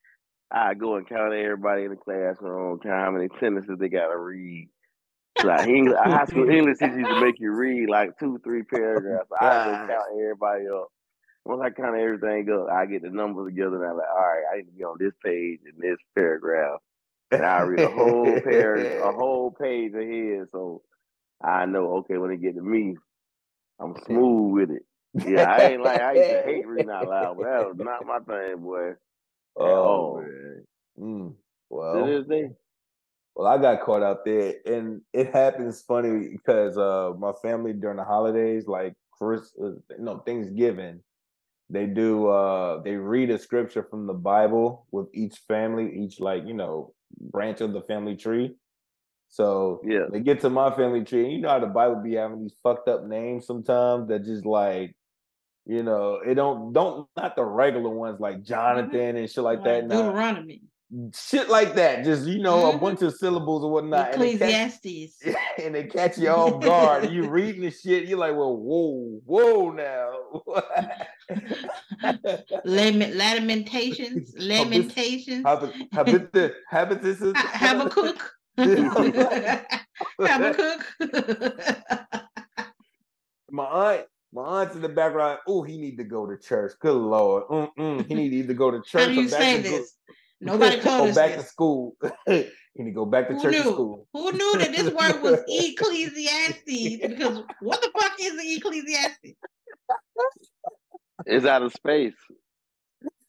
I 0.53 0.75
go 0.75 0.97
and 0.97 1.09
count 1.09 1.33
everybody 1.33 1.85
in 1.85 1.91
the 1.91 1.97
classroom, 1.97 2.79
count 2.81 3.01
how 3.01 3.11
many 3.11 3.29
sentences 3.41 3.79
they 3.79 3.89
got 3.89 4.09
to 4.09 4.19
read. 4.19 4.69
Like 5.43 5.67
English, 5.67 5.97
high 5.99 6.27
school 6.27 6.49
English 6.49 6.79
teachers 6.79 6.99
used 6.99 7.09
to 7.09 7.21
make 7.25 7.41
you 7.41 7.53
read 7.53 7.89
like 7.89 8.19
two, 8.19 8.39
three 8.45 8.63
paragraphs. 8.63 9.31
I 9.41 9.57
go 9.65 9.73
count 9.89 10.21
everybody 10.21 10.69
up. 10.69 10.89
Once 11.45 11.63
I 11.65 11.71
count 11.71 11.97
everything 11.97 12.49
up, 12.53 12.69
I 12.71 12.87
get 12.87 13.03
the 13.03 13.11
numbers 13.11 13.49
together, 13.49 13.83
and 13.83 13.85
I'm 13.93 13.97
like, 13.97 14.07
all 14.09 14.21
right, 14.21 14.45
I 14.53 14.57
need 14.59 14.67
to 14.67 14.73
be 14.73 14.85
on 14.85 14.97
this 15.01 15.15
page 15.25 15.61
in 15.65 15.81
this 15.81 15.99
paragraph, 16.15 16.79
and 17.33 17.45
I 17.45 17.61
read 17.63 17.81
a 17.83 17.91
whole 17.91 18.39
paragraph, 18.45 19.09
a 19.09 19.13
whole 19.17 19.51
page 19.51 19.93
ahead, 19.95 20.47
so 20.53 20.83
I 21.43 21.67
know. 21.67 21.97
Okay, 21.99 22.19
when 22.19 22.31
it 22.31 22.43
get 22.43 22.55
to 22.55 22.63
me, 22.63 22.97
I'm 23.81 23.97
smooth 24.07 24.53
with 24.53 24.71
it. 24.71 24.85
Yeah, 25.27 25.51
I 25.51 25.71
ain't 25.73 25.83
like 25.83 26.01
I 26.01 26.13
used 26.15 26.31
to 26.31 26.43
hate 26.45 26.67
reading 26.67 26.91
out 26.91 27.09
loud, 27.09 27.37
but 27.39 27.45
that 27.45 27.67
was 27.67 27.77
not 27.81 28.07
my 28.07 28.19
thing, 28.21 28.59
boy. 28.59 28.93
Oh 29.57 30.17
man. 30.17 30.65
Mm. 30.99 31.29
To 31.31 31.37
Well, 31.71 32.05
this 32.05 32.27
day, 32.27 32.51
well, 33.35 33.47
I 33.49 33.59
got 33.59 33.83
caught 33.83 34.03
out 34.03 34.25
there, 34.25 34.55
and 34.67 35.03
it 35.13 35.33
happens 35.33 35.83
funny 35.83 36.31
because 36.31 36.77
uh, 36.79 37.13
my 37.19 37.33
family 37.43 37.73
during 37.73 37.97
the 37.97 38.05
holidays, 38.05 38.67
like 38.67 38.95
Chris, 39.13 39.53
uh, 39.63 39.71
no 39.99 40.19
Thanksgiving, 40.19 41.01
they 41.71 41.87
do 41.87 42.29
uh, 42.29 42.83
they 42.83 42.97
read 42.97 43.31
a 43.31 43.39
scripture 43.39 43.85
from 43.91 44.07
the 44.07 44.15
Bible 44.15 44.87
with 44.93 45.09
each 45.15 45.39
family, 45.49 45.93
each 45.99 46.21
like 46.21 46.45
you 46.47 46.55
know 46.55 46.95
branch 47.21 47.61
of 47.61 47.73
the 47.73 47.83
family 47.83 48.17
tree. 48.17 48.55
So 49.29 49.81
Yeah. 49.85 50.07
they 50.13 50.21
get 50.21 50.41
to 50.41 50.51
my 50.51 50.75
family 50.75 51.05
tree, 51.05 51.25
and 51.25 51.33
you 51.33 51.41
know 51.41 51.49
how 51.51 51.61
the 51.61 51.67
Bible 51.67 52.03
be 52.03 52.15
having 52.15 52.43
these 52.43 52.57
fucked 52.63 52.89
up 52.89 53.05
names 53.05 53.47
sometimes 53.47 54.09
that 54.09 54.25
just 54.25 54.45
like, 54.47 54.95
you 55.67 55.83
know, 55.83 56.21
it 56.27 56.35
don't 56.35 56.73
don't 56.73 57.07
not 57.17 57.37
the 57.37 57.45
regular 57.45 57.91
ones 57.91 58.19
like 58.21 58.43
Jonathan 58.43 59.17
and 59.17 59.31
shit 59.31 59.45
like 59.45 59.63
that. 59.65 59.87
Nah, 59.87 60.03
Deuteronomy, 60.03 60.63
shit 61.15 61.49
like 61.49 61.75
that. 61.77 62.05
Just 62.05 62.27
you 62.27 62.41
know, 62.43 62.71
a 62.71 62.73
Mhm. 62.75 62.81
bunch 62.81 63.03
of 63.03 63.15
syllables 63.15 63.63
or 63.65 63.71
whatnot. 63.71 64.13
And 64.15 64.23
they, 64.23 64.37
catch, 64.37 64.51
Ecclesiastes. 64.85 65.25
and 65.63 65.75
they 65.75 65.85
catch 65.85 66.19
you 66.19 66.29
off 66.29 66.63
guard. 66.63 67.11
you 67.11 67.29
reading 67.29 67.63
the 67.63 67.71
shit, 67.71 68.07
you're 68.09 68.19
like, 68.19 68.37
well, 68.37 68.57
whoa, 68.57 69.21
whoa 69.25 69.71
now. 69.71 70.43
Lament, 72.65 73.15
lamentations, 73.17 74.35
lamentations, 74.39 75.45
Habit, 75.47 75.73
habit, 75.93 76.33
the 76.33 76.53
habitus. 76.69 77.21
Ha- 77.21 77.51
Habakkuk. 77.55 78.33
Habakkuk. 80.19 80.87
My 83.51 83.65
aunt, 83.65 84.07
my 84.33 84.43
aunt's 84.43 84.75
in 84.75 84.83
the 84.83 84.89
background. 84.89 85.39
Oh, 85.47 85.63
he 85.63 85.79
need 85.79 85.97
to 85.99 86.05
go 86.05 86.27
to 86.27 86.37
church. 86.39 86.73
Good 86.81 86.95
lord. 86.97 87.45
Mm-mm. 87.49 88.07
He 88.07 88.15
need 88.15 88.31
to 88.31 88.37
either 88.37 88.55
go 88.55 88.71
to 88.71 88.81
church 88.81 89.01
How 89.09 89.13
do 89.13 89.21
or 89.21 89.23
you 89.25 89.29
back 89.31 89.41
say 89.41 89.57
to 89.59 89.63
go- 89.63 89.71
this? 89.79 89.97
Nobody 90.41 90.81
told 90.81 91.07
or 91.07 91.11
us 91.11 91.15
back 91.15 91.35
to 91.37 91.43
school. 91.45 91.97
he 92.27 92.45
need 92.77 92.85
to 92.87 92.91
go 92.91 93.05
back 93.05 93.29
to 93.29 93.35
Who 93.35 93.43
church 93.43 93.53
knew? 93.53 93.73
school. 93.73 94.09
Who 94.13 94.33
knew 94.33 94.59
that 94.59 94.73
this 94.73 94.93
word 94.93 95.23
was 95.23 95.41
Ecclesiastes? 95.49 97.07
Because 97.07 97.45
what 97.61 97.81
the 97.81 97.91
fuck 97.97 98.13
is 98.21 98.37
the 98.37 98.55
Ecclesiastes? 98.57 99.37
it's 101.27 101.47
out 101.47 101.63
of 101.63 101.73
space. 101.73 102.15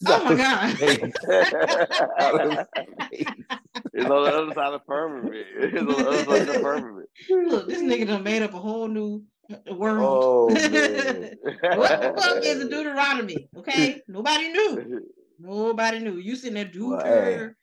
Oh 0.06 0.24
my 0.24 0.36
god. 0.36 0.78
It's 3.94 4.10
on 4.10 4.24
the 4.24 4.32
other 4.32 4.54
side 4.54 4.74
of 4.74 4.82
the 4.82 4.86
firmament. 4.88 5.46
It's 5.56 5.78
on 5.80 5.86
the 5.86 6.10
other 6.10 6.24
side 6.26 6.50
of 6.50 6.62
firmament. 6.62 7.10
Look, 7.30 7.68
this 7.68 7.82
nigga 7.82 8.08
done 8.08 8.24
made 8.24 8.42
up 8.42 8.54
a 8.54 8.60
whole 8.60 8.88
new 8.88 9.24
uh, 9.52 9.74
world. 9.76 10.02
Oh 10.02 10.46
what 10.48 10.60
the 10.60 12.14
fuck 12.18 12.44
is 12.44 12.62
a 12.62 12.70
Deuteronomy? 12.70 13.50
Okay, 13.58 14.02
nobody 14.08 14.50
knew. 14.50 15.02
Nobody 15.40 16.00
knew. 16.00 16.18
You 16.18 16.36
sitting 16.36 16.56
there. 16.56 16.66
Deuter, 16.66 17.56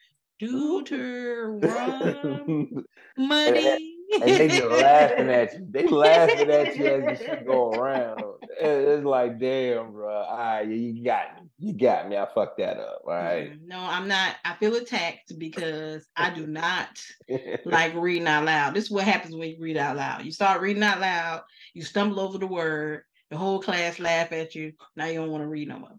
Deuteronomy. 1.60 2.70
money. 3.16 3.96
and 4.14 4.22
they 4.22 4.48
just 4.48 4.64
laughing 4.64 5.28
at 5.30 5.52
you. 5.54 5.66
They 5.70 5.86
laughing 5.86 6.50
at 6.50 6.76
you 6.76 6.86
as 6.86 7.18
the 7.18 7.24
shit 7.24 7.46
go 7.46 7.70
around. 7.72 8.22
It- 8.60 8.88
It's 8.88 9.04
like, 9.04 9.38
damn, 9.38 9.92
bro. 9.92 10.12
All 10.12 10.36
right, 10.36 10.66
you 10.68 11.04
got 11.04 11.36
me. 11.36 11.48
You 11.58 11.72
got 11.78 12.08
me. 12.08 12.16
I 12.16 12.26
fucked 12.34 12.58
that 12.58 12.78
up. 12.78 13.02
All 13.04 13.12
right. 13.12 13.52
Mm, 13.52 13.66
No, 13.66 13.78
I'm 13.78 14.08
not. 14.08 14.36
I 14.44 14.54
feel 14.54 14.74
attacked 14.76 15.38
because 15.38 16.06
I 16.16 16.30
do 16.30 16.46
not 16.46 17.00
like 17.64 17.94
reading 17.94 18.26
out 18.26 18.44
loud. 18.44 18.74
This 18.74 18.84
is 18.84 18.90
what 18.90 19.04
happens 19.04 19.34
when 19.36 19.50
you 19.50 19.56
read 19.60 19.76
out 19.76 19.96
loud. 19.96 20.24
You 20.24 20.32
start 20.32 20.60
reading 20.62 20.82
out 20.82 21.00
loud, 21.00 21.42
you 21.74 21.82
stumble 21.82 22.18
over 22.20 22.38
the 22.38 22.46
word, 22.46 23.02
the 23.30 23.36
whole 23.36 23.60
class 23.60 23.98
laugh 24.00 24.32
at 24.32 24.54
you. 24.54 24.72
Now 24.96 25.06
you 25.06 25.20
don't 25.20 25.30
want 25.30 25.42
to 25.44 25.48
read 25.48 25.68
no 25.68 25.78
more. 25.78 25.96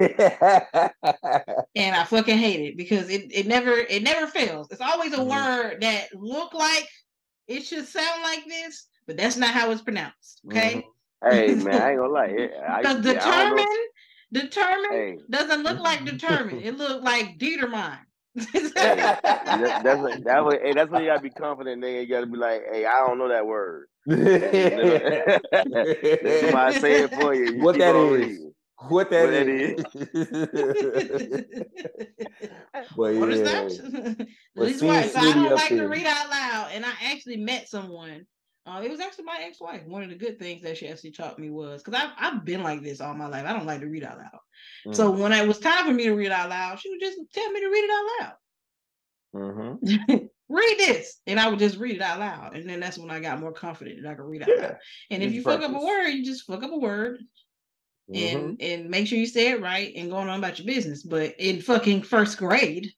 And 1.76 1.94
I 1.94 2.04
fucking 2.04 2.38
hate 2.38 2.60
it 2.60 2.76
because 2.78 3.10
it, 3.10 3.30
it 3.32 3.46
never 3.46 3.72
it 3.72 4.02
never 4.02 4.26
fails. 4.26 4.68
It's 4.70 4.80
always 4.80 5.12
a 5.12 5.18
Mhm. 5.18 5.28
word 5.30 5.78
that 5.82 6.08
look 6.14 6.54
like 6.54 6.88
it 7.48 7.60
should 7.64 7.86
sound 7.86 8.22
like 8.22 8.44
this, 8.46 8.88
but 9.06 9.16
that's 9.18 9.36
not 9.36 9.50
how 9.50 9.70
it's 9.70 9.82
pronounced. 9.82 10.40
Okay. 10.48 10.82
Hey 11.24 11.54
man, 11.54 11.80
I 11.82 11.90
ain't 11.90 11.98
gonna 11.98 12.12
lie. 12.12 12.26
It- 12.26 12.52
I, 12.68 12.80
Because 12.80 13.04
yeah, 13.04 13.12
I 13.26 13.44
don't 13.44 13.56
know. 13.56 13.56
determined, 13.56 13.68
determined 14.32 14.92
Hey, 14.92 15.18
doesn't 15.30 15.62
look 15.62 15.80
like 15.80 16.04
determined. 16.04 16.62
It 16.62 16.76
looked 16.76 17.04
like 17.04 17.38
Dietermine. 17.38 17.98
hey, 18.36 18.64
that, 18.74 19.74
that's 19.82 20.00
what, 20.00 20.24
that 20.24 20.44
way. 20.44 20.58
Hey, 20.62 20.72
that's 20.74 20.90
when 20.90 21.02
you 21.02 21.08
gotta 21.08 21.20
be 21.22 21.30
confident. 21.30 21.82
Then 21.82 21.94
you 21.94 22.06
gotta 22.06 22.26
be 22.26 22.36
like, 22.36 22.62
hey, 22.70 22.84
I 22.86 22.98
don't 23.06 23.18
know 23.18 23.28
that 23.28 23.46
word. 23.46 23.86
Somebody 24.08 24.26
say 26.80 27.02
it 27.02 27.10
for 27.14 27.34
you. 27.34 27.54
you 27.56 27.62
What 27.62 27.72
keep 27.72 27.80
that 27.80 27.94
on 27.96 28.12
is. 28.12 28.12
reading. 28.12 28.52
What 28.88 29.10
that 29.10 29.22
What 29.24 29.30
that 29.32 29.48
is. 29.48 29.84
but 32.96 33.14
What 33.14 33.32
is 33.32 33.40
yeah. 33.40 33.44
that? 33.44 34.28
But 34.54 34.64
That's 34.66 34.82
why. 34.82 35.06
So 35.08 35.18
I 35.18 35.34
don't 35.34 35.46
up 35.46 35.56
like 35.56 35.68
to 35.70 35.88
read 35.88 36.06
out 36.06 36.30
loud. 36.30 36.68
And 36.74 36.84
I 36.84 36.92
actually 37.04 37.38
met 37.38 37.68
someone. 37.68 38.26
Uh, 38.66 38.80
it 38.82 38.90
was 38.90 38.98
actually 39.00 39.24
my 39.24 39.38
ex-wife. 39.42 39.84
One 39.86 40.02
of 40.02 40.10
the 40.10 40.16
good 40.16 40.40
things 40.40 40.62
that 40.62 40.76
she 40.76 40.88
actually 40.88 41.12
taught 41.12 41.38
me 41.38 41.50
was 41.50 41.82
because 41.82 42.00
I've 42.00 42.10
I've 42.18 42.44
been 42.44 42.64
like 42.64 42.82
this 42.82 43.00
all 43.00 43.14
my 43.14 43.28
life. 43.28 43.46
I 43.46 43.52
don't 43.52 43.66
like 43.66 43.80
to 43.80 43.86
read 43.86 44.02
out 44.02 44.18
loud. 44.18 44.94
So 44.94 45.12
Mm. 45.12 45.18
when 45.20 45.32
it 45.32 45.46
was 45.46 45.60
time 45.60 45.86
for 45.86 45.92
me 45.92 46.04
to 46.04 46.14
read 46.14 46.32
out 46.32 46.48
loud, 46.50 46.80
she 46.80 46.90
would 46.90 47.00
just 47.00 47.18
tell 47.32 47.50
me 47.52 47.60
to 47.60 47.68
read 47.68 47.84
it 47.84 47.90
out 47.90 48.06
loud. 48.20 48.34
Mhm. 49.34 50.28
read 50.48 50.78
this, 50.78 51.20
and 51.26 51.38
I 51.38 51.48
would 51.48 51.58
just 51.60 51.76
read 51.78 51.96
it 51.96 52.02
out 52.02 52.18
loud. 52.18 52.56
And 52.56 52.68
then 52.68 52.80
that's 52.80 52.98
when 52.98 53.10
I 53.10 53.20
got 53.20 53.38
more 53.40 53.52
confident 53.52 54.02
that 54.02 54.10
I 54.10 54.14
could 54.14 54.24
read 54.26 54.42
out 54.42 54.48
Yeah. 54.48 54.62
loud. 54.62 54.76
And 55.10 55.22
if 55.22 55.32
you 55.32 55.42
fuck 55.42 55.62
up 55.62 55.70
a 55.74 55.84
word, 55.84 56.08
you 56.08 56.24
just 56.24 56.44
fuck 56.46 56.62
up 56.64 56.72
a 56.72 56.76
word 56.78 57.20
Mhm. 58.10 58.34
and 58.34 58.62
and 58.62 58.90
make 58.90 59.06
sure 59.06 59.18
you 59.18 59.26
say 59.26 59.50
it 59.50 59.60
right 59.60 59.92
and 59.94 60.10
going 60.10 60.28
on 60.28 60.38
about 60.40 60.58
your 60.58 60.66
business. 60.66 61.04
But 61.04 61.36
in 61.38 61.62
fucking 61.62 62.02
first 62.02 62.36
grade, 62.38 62.92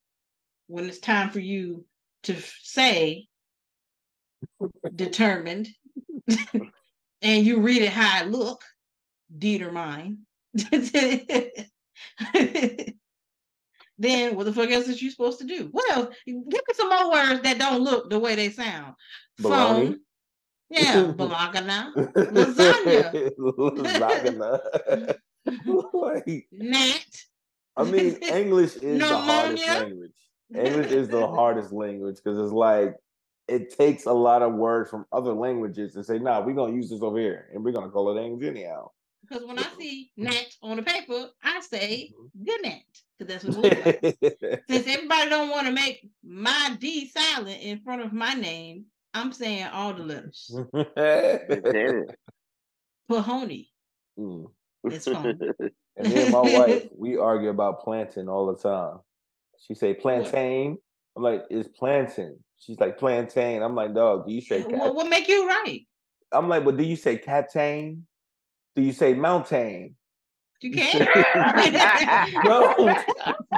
when 0.67 0.89
it's 0.89 0.99
time 0.99 1.31
for 1.31 1.41
you 1.41 1.87
to 2.23 2.41
say 2.63 3.28
determined, 4.95 5.69
and 7.23 7.47
you 7.47 7.61
read 7.61 7.83
it 7.83 7.91
how 7.91 8.25
I 8.25 8.27
look, 8.27 8.63
determine, 9.37 10.19
then 13.99 14.37
what 14.37 14.45
the 14.45 14.53
fuck 14.53 14.71
else 14.71 14.89
is 14.89 15.03
you 15.03 15.11
supposed 15.11 15.41
to 15.41 15.47
do? 15.47 15.71
Else? 15.91 16.15
Give 16.27 16.37
me 16.37 16.75
some 16.75 16.89
more 16.89 17.13
words 17.13 17.43
that 17.43 17.59
don't 17.59 17.83
look 17.83 18.11
the 18.11 18.19
way 18.19 18.35
they 18.35 18.51
sound. 18.51 18.95
Baloney. 19.41 19.51
Phone. 19.51 20.01
Yeah, 20.71 21.13
balagana. 21.17 21.95
Lasagna. 21.95 23.31
Lasagna. 23.39 24.61
like, 25.95 26.47
Nat. 26.53 27.23
I 27.77 27.85
mean, 27.85 28.17
English 28.17 28.77
is 28.77 28.99
the 28.99 29.17
hardest 29.17 29.67
language. 29.67 30.13
English 30.55 30.91
is 30.91 31.09
the 31.09 31.27
hardest 31.27 31.73
language 31.73 32.17
because 32.17 32.39
it's 32.39 32.53
like 32.53 32.97
it 33.49 33.77
takes 33.77 34.05
a 34.07 34.13
lot 34.13 34.43
of 34.43 34.55
words 34.55 34.91
from 34.91 35.07
other 35.13 35.33
languages 35.33 35.97
and 35.97 36.05
say, 36.05 36.19
nah, 36.19 36.41
we're 36.45 36.55
gonna 36.55 36.75
use 36.75 36.91
this 36.91 37.03
over 37.03 37.19
here 37.19 37.49
and 37.53 37.65
we're 37.65 37.73
gonna 37.73 37.91
call 37.91 38.17
it 38.17 38.23
English 38.23 38.49
anyhow. 38.49 38.91
Because 39.27 39.45
when 39.47 39.59
I 39.59 39.67
see 39.79 40.11
Nat 40.17 40.47
on 40.63 40.77
the 40.77 40.83
paper, 40.83 41.29
I 41.43 41.61
say 41.61 42.13
Mm-hmm. 42.15 42.45
good 42.45 42.63
Nat. 42.63 42.81
Because 43.19 43.43
that's 43.43 43.57
what 43.57 43.67
it 43.67 44.03
looks 44.23 44.43
like. 44.43 44.61
Since 44.71 44.87
everybody 44.87 45.29
don't 45.31 45.51
want 45.51 45.67
to 45.67 45.73
make 45.73 46.09
my 46.23 46.77
D 46.79 47.09
silent 47.09 47.61
in 47.63 47.81
front 47.81 48.03
of 48.03 48.13
my 48.13 48.35
name, 48.35 48.85
I'm 49.15 49.33
saying 49.33 49.67
all 49.73 49.93
the 49.95 50.05
letters. 50.05 50.51
Damn 50.75 50.89
it. 50.97 52.15
Pahoney. 53.11 53.69
Mm. 54.19 54.51
It's 54.85 55.07
fun. 55.07 55.41
And 55.97 56.09
me 56.09 56.21
and 56.21 56.31
my 56.31 56.41
wife, 56.43 56.83
we 56.97 57.17
argue 57.17 57.49
about 57.49 57.83
plantain 57.83 58.29
all 58.29 58.47
the 58.47 58.57
time. 58.57 58.99
She 59.67 59.75
say 59.75 59.95
plantain. 59.95 60.79
I'm 61.19 61.25
like, 61.25 61.47
it's 61.51 61.69
plantain. 61.77 62.39
She's 62.61 62.79
like 62.79 62.97
plantain. 62.97 63.61
I'm 63.61 63.75
like, 63.75 63.93
dog, 63.93 64.29
do 64.29 64.33
you 64.33 64.41
say 64.41 64.63
cat? 64.63 64.79
What, 64.79 64.95
what 64.95 65.09
make 65.09 65.27
you 65.27 65.49
right? 65.49 65.81
I'm 66.31 66.49
like, 66.49 66.65
but 66.65 66.77
do 66.77 66.85
you 66.85 66.95
say 66.95 67.19
catain? 67.19 68.03
Do 68.77 68.83
you 68.83 68.93
say 68.93 69.15
mountain? 69.15 69.97
You 70.61 70.71
can't. 70.71 71.09
No, 72.45 72.95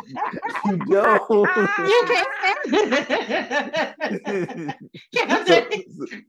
you 0.06 0.78
don't. 0.90 1.50
you 1.86 2.04
can't. 2.06 2.28
so, 5.46 5.62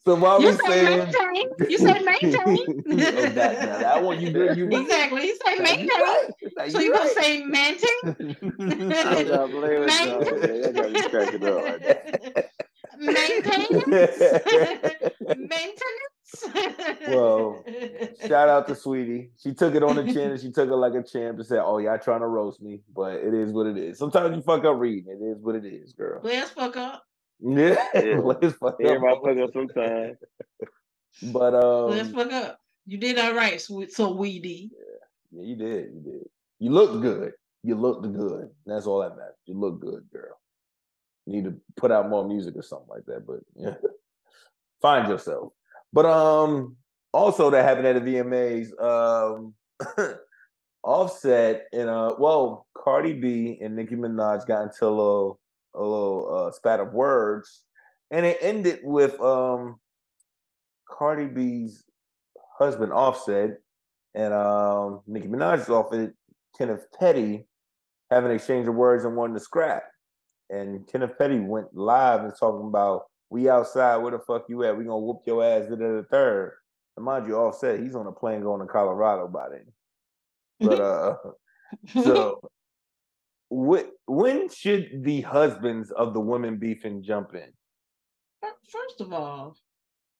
so 0.06 0.16
why 0.16 0.38
you 0.38 0.48
we 0.48 0.52
say 0.54 0.68
saying? 0.68 1.00
maintain. 1.00 1.44
You 1.70 1.78
say 1.78 2.00
maintain. 2.00 2.84
Oh, 2.92 3.30
that, 3.34 3.64
now 3.64 3.80
that 3.80 4.04
one 4.04 4.20
you 4.20 4.32
good. 4.32 4.58
You 4.58 4.68
exactly. 4.70 5.28
You 5.28 5.38
say 5.46 5.56
Now 5.58 5.64
maintain. 5.64 5.88
right. 6.58 6.72
So 6.72 6.80
you 6.80 6.80
you 6.80 6.94
gonna 6.94 7.06
right. 7.06 7.24
say 7.24 7.44
maintain? 7.46 8.36
I'm 8.60 9.28
not 9.28 9.50
playing 9.52 9.82
with 9.82 10.04
y'all, 10.04 10.26
man. 10.26 10.62
That 10.62 10.76
got 10.76 10.92
me 10.92 11.10
cracking 11.10 11.46
up 11.46 11.64
right 11.64 11.82
there. 11.82 12.50
Maintenance. 12.98 13.88
Maintenance. 15.28 16.21
Well, 17.08 17.64
Shout 18.28 18.50
out 18.50 18.68
to 18.68 18.74
Saweetie. 18.76 19.30
She 19.38 19.54
took 19.54 19.76
it 19.76 19.84
on 19.84 19.96
the 19.96 20.04
chin 20.14 20.32
and 20.32 20.40
she 20.40 20.52
took 20.52 20.70
it 20.70 20.76
like 20.76 20.94
a 20.94 21.04
champ 21.04 21.38
and 21.38 21.46
said, 21.46 21.62
"Oh, 21.64 21.78
y'all 21.80 21.98
trying 21.98 22.22
to 22.22 22.28
roast 22.28 22.62
me, 22.62 22.82
but 22.96 23.16
it 23.16 23.34
is 23.34 23.52
what 23.52 23.68
it 23.68 23.78
is. 23.78 23.98
Sometimes 23.98 24.36
you 24.36 24.42
fuck 24.42 24.64
up 24.66 24.78
reading. 24.80 25.06
It 25.20 25.24
is 25.24 25.38
what 25.42 25.56
it 25.56 25.66
is, 25.66 25.94
girl. 25.94 26.22
Let's 26.24 26.52
fuck 26.52 26.78
up. 26.78 27.04
Yeah, 27.40 27.76
Yeah. 27.96 28.20
let's 28.20 28.54
fuck 28.56 28.78
Everybody 28.82 29.14
up. 29.14 29.24
fuck 29.24 29.38
up 29.38 29.54
sometime. 29.54 30.18
But 31.34 31.54
Let's 31.90 32.10
um, 32.10 32.14
fuck 32.16 32.32
up. 32.32 32.60
You 32.86 32.98
did 32.98 33.20
all 33.20 33.34
right, 33.34 33.60
sweet 33.60 33.92
so 33.92 34.12
weedy. 34.14 34.72
yeah, 35.32 35.44
you 35.44 35.56
did, 35.56 35.94
you 35.94 36.02
did. 36.04 36.30
You 36.60 36.72
looked 36.72 37.02
good. 37.02 37.34
You 37.64 37.76
looked 37.76 38.12
good. 38.14 38.50
That's 38.66 38.86
all 38.88 39.02
that 39.02 39.16
matters. 39.18 39.36
You 39.46 39.56
look 39.60 39.80
good, 39.82 40.04
girl. 40.12 40.40
You 41.26 41.34
need 41.34 41.46
to 41.46 41.56
put 41.78 41.92
out 41.92 42.10
more 42.10 42.28
music 42.28 42.56
or 42.56 42.64
something 42.64 42.88
like 42.90 43.06
that. 43.06 43.26
But 43.28 43.40
yeah, 43.56 43.76
find 44.82 45.08
yourself. 45.08 45.54
But 45.94 46.06
um, 46.06 46.78
also 47.14 47.50
that 47.50 47.66
happened 47.66 47.88
at 47.88 48.04
the 48.04 48.16
VMAs. 48.16 48.82
Um, 48.82 49.54
Offset 50.84 51.68
and 51.74 51.90
uh, 51.90 52.16
well, 52.18 52.66
Cardi 52.76 53.14
B 53.14 53.60
and 53.62 53.76
Nicki 53.76 53.96
Minaj 53.96 54.48
got 54.48 54.64
into 54.64 54.86
a 54.86 54.90
little 54.90 55.40
a 55.76 55.80
little 55.80 56.48
uh, 56.48 56.52
spat 56.52 56.80
of 56.80 56.92
words, 56.92 57.62
and 58.10 58.26
it 58.26 58.38
ended 58.42 58.80
with 58.84 59.20
um 59.22 59.80
Cardi 60.90 61.28
B's 61.28 61.84
husband 62.58 62.92
Offset 62.92 63.58
and 64.16 64.34
um 64.34 65.02
Nicki 65.06 65.28
Minaj's 65.28 65.70
offered 65.70 66.14
Kenneth 66.58 66.88
Petty 67.00 67.46
having 68.10 68.32
an 68.32 68.36
exchange 68.36 68.68
of 68.68 68.74
words 68.74 69.06
and 69.06 69.16
wanting 69.16 69.36
to 69.36 69.40
scrap. 69.40 69.84
And 70.50 70.88
Kenneth 70.88 71.18
Petty 71.18 71.40
went 71.40 71.68
live 71.74 72.24
and 72.24 72.34
talking 72.38 72.68
about 72.68 73.04
we 73.32 73.50
outside, 73.50 73.96
where 73.98 74.12
the 74.12 74.20
fuck 74.20 74.46
you 74.50 74.64
at? 74.66 74.78
We 74.78 74.84
gonna 74.84 75.00
whoop 75.00 75.22
your 75.26 75.44
ass 75.44 75.68
to 75.70 75.78
the 75.78 76.06
third. 76.12 76.58
And 76.98 77.06
mind 77.06 77.28
you, 77.28 77.38
Offset, 77.38 77.80
he's 77.80 77.96
on 77.96 78.06
a 78.06 78.12
plane 78.12 78.42
going 78.42 78.60
to 78.60 78.68
Colorado 78.68 79.30
by 79.30 79.48
then. 79.50 79.66
But 80.60 80.80
uh 80.82 81.16
so 82.04 82.42
wh- 83.50 83.90
when 84.06 84.50
should 84.50 85.04
the 85.04 85.22
husbands 85.22 85.92
of 85.92 86.14
the 86.14 86.20
women 86.20 86.58
beefing 86.58 87.04
jump 87.04 87.34
in? 87.34 87.50
First 88.70 89.00
of 89.00 89.14
all, 89.14 89.56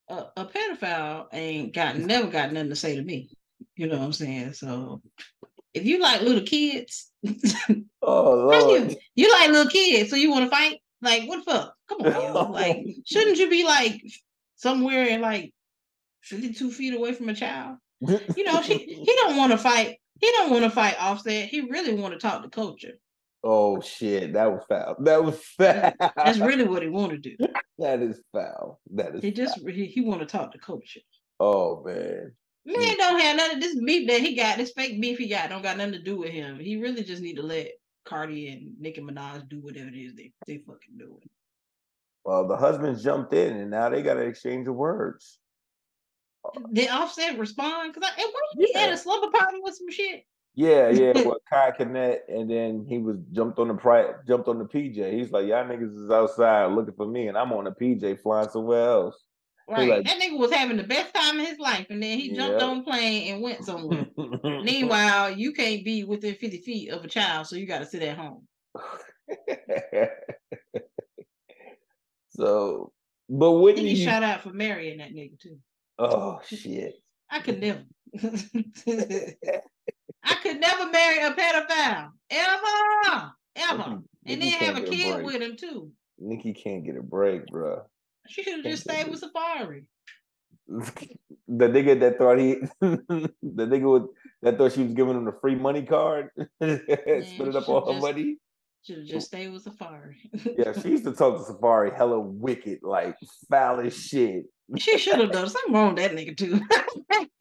a, 0.08 0.28
a 0.38 0.46
pedophile 0.46 1.28
ain't 1.34 1.74
got 1.74 1.98
never 1.98 2.28
got 2.28 2.54
nothing 2.54 2.70
to 2.70 2.76
say 2.78 2.96
to 2.96 3.04
me. 3.04 3.30
You 3.76 3.88
know 3.88 3.98
what 3.98 4.06
I'm 4.06 4.14
saying? 4.14 4.54
So 4.54 5.02
if 5.74 5.84
you 5.86 6.00
like 6.00 6.22
little 6.22 6.44
kids, 6.44 7.12
Oh 8.02 8.36
Lord. 8.36 8.92
you, 8.92 8.98
you 9.16 9.32
like 9.34 9.50
little 9.50 9.70
kids, 9.70 10.10
so 10.10 10.16
you 10.16 10.32
want 10.32 10.46
to 10.46 10.50
fight? 10.50 10.80
Like, 11.02 11.28
what 11.28 11.44
the 11.44 11.52
fuck? 11.52 11.74
Come 11.90 12.02
on, 12.02 12.12
yo. 12.12 12.44
like, 12.52 12.86
shouldn't 13.06 13.38
you 13.38 13.50
be 13.50 13.64
like 13.64 14.02
somewhere 14.56 15.06
in 15.06 15.22
like 15.22 15.54
52 16.24 16.72
feet 16.72 16.94
away 16.94 17.14
from 17.14 17.30
a 17.30 17.34
child? 17.36 17.78
You 18.00 18.44
know, 18.44 18.62
she, 18.62 18.78
he 19.06 19.14
don't 19.24 19.38
want 19.38 19.52
to 19.52 19.58
fight. 19.58 19.98
He 20.20 20.32
don't 20.32 20.52
want 20.52 20.64
to 20.64 20.70
fight 20.70 20.96
Offset. 21.00 21.50
He 21.50 21.62
really 21.62 21.94
want 21.96 22.14
to 22.14 22.20
talk 22.20 22.44
to 22.44 22.50
Kulture. 22.50 22.94
oh 23.44 23.82
shit, 23.82 24.34
that 24.34 24.52
was 24.52 24.64
foul. 24.70 24.96
That 25.00 25.24
was 25.24 25.40
foul. 25.58 25.94
That's 26.16 26.38
really 26.38 26.66
what 26.66 26.84
he 26.84 26.90
want 27.00 27.12
to 27.12 27.18
do. 27.18 27.36
that 27.80 28.02
is 28.02 28.22
foul. 28.32 28.80
That 28.94 29.16
is 29.16 29.22
He 29.22 29.32
just 29.32 29.60
he, 29.68 29.86
he 29.86 30.02
want 30.02 30.20
to 30.22 30.28
talk 30.28 30.52
to 30.52 30.60
Kulture. 30.60 31.02
oh 31.40 31.84
man. 31.84 32.34
Man 32.64 32.98
don't 32.98 33.20
have 33.20 33.38
none 33.38 33.52
of 33.56 33.60
this 33.60 33.76
beef 33.84 34.08
that 34.08 34.22
he 34.22 34.36
got. 34.36 34.58
This 34.58 34.72
fake 34.74 35.02
beef 35.02 35.18
he 35.18 35.28
got 35.28 35.50
don't 35.50 35.64
got 35.64 35.78
nothing 35.78 35.94
to 35.94 36.04
do 36.04 36.20
with 36.20 36.30
him. 36.30 36.60
He 36.60 36.78
really 36.78 37.04
just 37.04 37.24
need 37.24 37.38
to 37.38 37.42
let 37.42 37.72
Cardi 38.06 38.50
and 38.50 38.74
Nicki 38.80 39.02
Minaj 39.02 39.48
do 39.50 39.60
whatever 39.60 39.88
it 39.90 39.96
is 39.96 40.16
they 40.16 40.34
they 40.48 40.58
fucking 40.58 40.98
doing. 40.98 41.30
Well, 42.24 42.48
the 42.48 42.58
husbands 42.58 43.04
jumped 43.04 43.34
in 43.34 43.58
and 43.58 43.72
now 43.72 43.90
they 43.90 44.04
got 44.04 44.18
an 44.18 44.28
exchange 44.28 44.68
of 44.68 44.76
words. 44.76 45.40
Did 46.74 46.90
Offset 46.90 47.38
respond? 47.38 47.94
Because 47.94 48.10
I, 48.18 48.22
what 48.24 48.34
he 48.58 48.72
Yeah. 48.74 48.94
a 48.94 48.98
slumber 48.98 49.30
party 49.30 49.58
with 49.62 49.76
some 49.76 49.92
shit. 49.92 50.24
Yeah, 50.54 50.90
yeah, 50.90 51.14
well, 51.26 51.38
Kai 51.50 51.72
Kinet, 51.72 52.20
and 52.28 52.50
then 52.50 52.86
he 52.88 52.98
was 52.98 53.18
jumped 53.32 53.58
on 53.60 53.70
the 53.70 53.74
pri- 53.76 54.14
jumped 54.28 54.48
on 54.48 54.58
the 54.58 54.66
PJ. 54.66 55.14
He's 55.14 55.32
like, 55.32 55.46
Y'all 55.48 55.64
niggas 55.66 55.96
is 56.06 56.10
outside 56.12 56.66
looking 56.72 56.94
for 56.96 57.08
me, 57.08 57.28
and 57.28 57.38
I'm 57.38 57.54
on 57.54 57.66
the 57.66 57.72
PJ 57.72 58.22
flying 58.22 58.50
somewhere 58.50 58.90
else. 58.90 59.24
Right. 59.72 59.90
like- 59.90 60.06
that 60.06 60.20
nigga 60.22 60.38
was 60.38 60.52
having 60.52 60.78
the 60.78 60.84
best 60.84 61.14
time 61.14 61.40
in 61.40 61.46
his 61.46 61.60
life, 61.60 61.88
and 61.90 62.02
then 62.04 62.18
he 62.20 62.32
jumped 62.34 62.60
Yep. 62.60 62.70
on 62.70 62.78
a 62.80 62.84
plane 62.84 63.34
and 63.34 63.42
went 63.42 63.64
somewhere. 63.66 64.06
Meanwhile, 64.64 65.38
you 65.38 65.54
can't 65.54 65.84
be 65.86 66.04
within 66.04 66.36
50 66.36 66.58
feet 66.60 66.90
of 66.90 67.04
a 67.04 67.08
child, 67.08 67.48
so 67.48 67.56
you 67.56 67.66
got 67.66 67.80
to 67.80 67.86
sit 67.86 68.04
at 68.04 68.18
home. 68.18 68.48
so, 72.32 72.92
but 73.30 73.78
he 73.78 73.92
you? 73.92 74.04
shout 74.06 74.24
out 74.24 74.42
for 74.42 74.50
marrying 74.52 74.98
that 75.00 75.12
nigga 75.14 75.40
too. 75.40 75.58
oh 76.00 76.40
shit! 76.46 76.96
I 77.30 77.40
could 77.40 77.60
never. 77.62 77.84
I 80.24 80.36
could 80.44 80.60
never 80.60 80.90
marry 80.92 81.18
a 81.24 81.32
pedophile 81.32 82.10
ever, 82.30 83.32
ever, 83.56 83.84
mm-hmm. 83.84 83.96
Nicki- 84.26 84.34
and 84.34 84.40
Nicki 84.40 84.50
then 84.52 84.60
have 84.60 84.78
a 84.78 84.82
kid 84.88 85.14
break. 85.16 85.26
with 85.26 85.42
him 85.42 85.56
too. 85.58 85.92
Nicki 86.20 86.54
can't 86.54 86.86
get 86.86 86.98
a 86.98 87.02
break, 87.02 87.46
bruh. 87.48 87.84
She 88.28 88.44
should 88.44 88.56
have 88.56 88.64
just 88.64 88.84
stayed 88.84 89.10
with 89.10 89.22
Safaree. 89.22 89.86
the 90.68 91.68
nigga 91.68 92.00
that 92.00 92.18
thought 92.18 92.38
he, 92.40 92.56
the 92.82 93.28
nigga 93.68 93.92
with, 93.92 94.10
that 94.42 94.58
thought 94.58 94.72
she 94.72 94.84
was 94.84 94.94
giving 94.94 95.16
him 95.18 95.26
the 95.26 95.34
free 95.42 95.56
money 95.56 95.84
card, 95.84 96.30
split 96.62 96.82
it 96.88 97.56
up 97.56 97.68
all 97.68 97.86
her 97.86 97.94
just- 97.94 98.02
money. 98.02 98.38
Should 98.84 98.98
have 98.98 99.06
just 99.06 99.28
stayed 99.28 99.50
with 99.50 99.64
Safaree. 99.64 100.16
Yeah, 100.58 100.74
she 100.74 100.90
used 100.90 101.04
to 101.04 101.12
talk 101.12 101.38
to 101.38 101.54
Safaree 101.54 101.96
hella 101.96 102.20
wicked, 102.20 102.80
like 102.82 103.16
foul 103.48 103.80
as 103.82 103.96
shit. 103.96 104.46
she 104.76 104.98
should 104.98 105.20
have 105.20 105.32
done 105.32 105.48
something 105.48 105.72
wrong 105.72 105.94
with 105.94 105.98
that 105.98 106.14
nigga 106.14 106.36
too. 106.36 106.60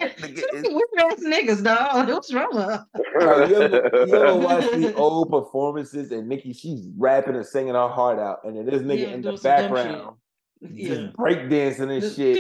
Weird 0.01 0.89
ass 0.99 1.21
niggas, 1.25 1.65
dog. 1.65 2.11
What's 2.11 2.35
wrong 2.35 2.51
with 2.53 2.67
her? 2.67 2.87
You, 3.49 3.55
ever, 3.57 3.91
you 4.07 4.15
ever 4.17 4.37
watch 4.37 4.71
the 4.73 4.95
old 4.97 5.31
performances 5.31 6.13
and 6.13 6.29
Nicki, 6.29 6.53
she's 6.53 6.87
rapping 6.99 7.37
and 7.37 7.47
singing 7.47 7.73
her 7.73 7.89
heart 7.89 8.19
out, 8.19 8.41
and 8.45 8.59
then 8.59 8.67
this 8.67 8.83
nigga 8.83 8.99
Yeah, 8.99 9.15
in 9.15 9.23
the 9.23 9.33
background 9.43 10.17
Yeah. 10.73 11.09
breakdancing 11.19 11.91
and 11.91 12.15
shit. 12.15 12.37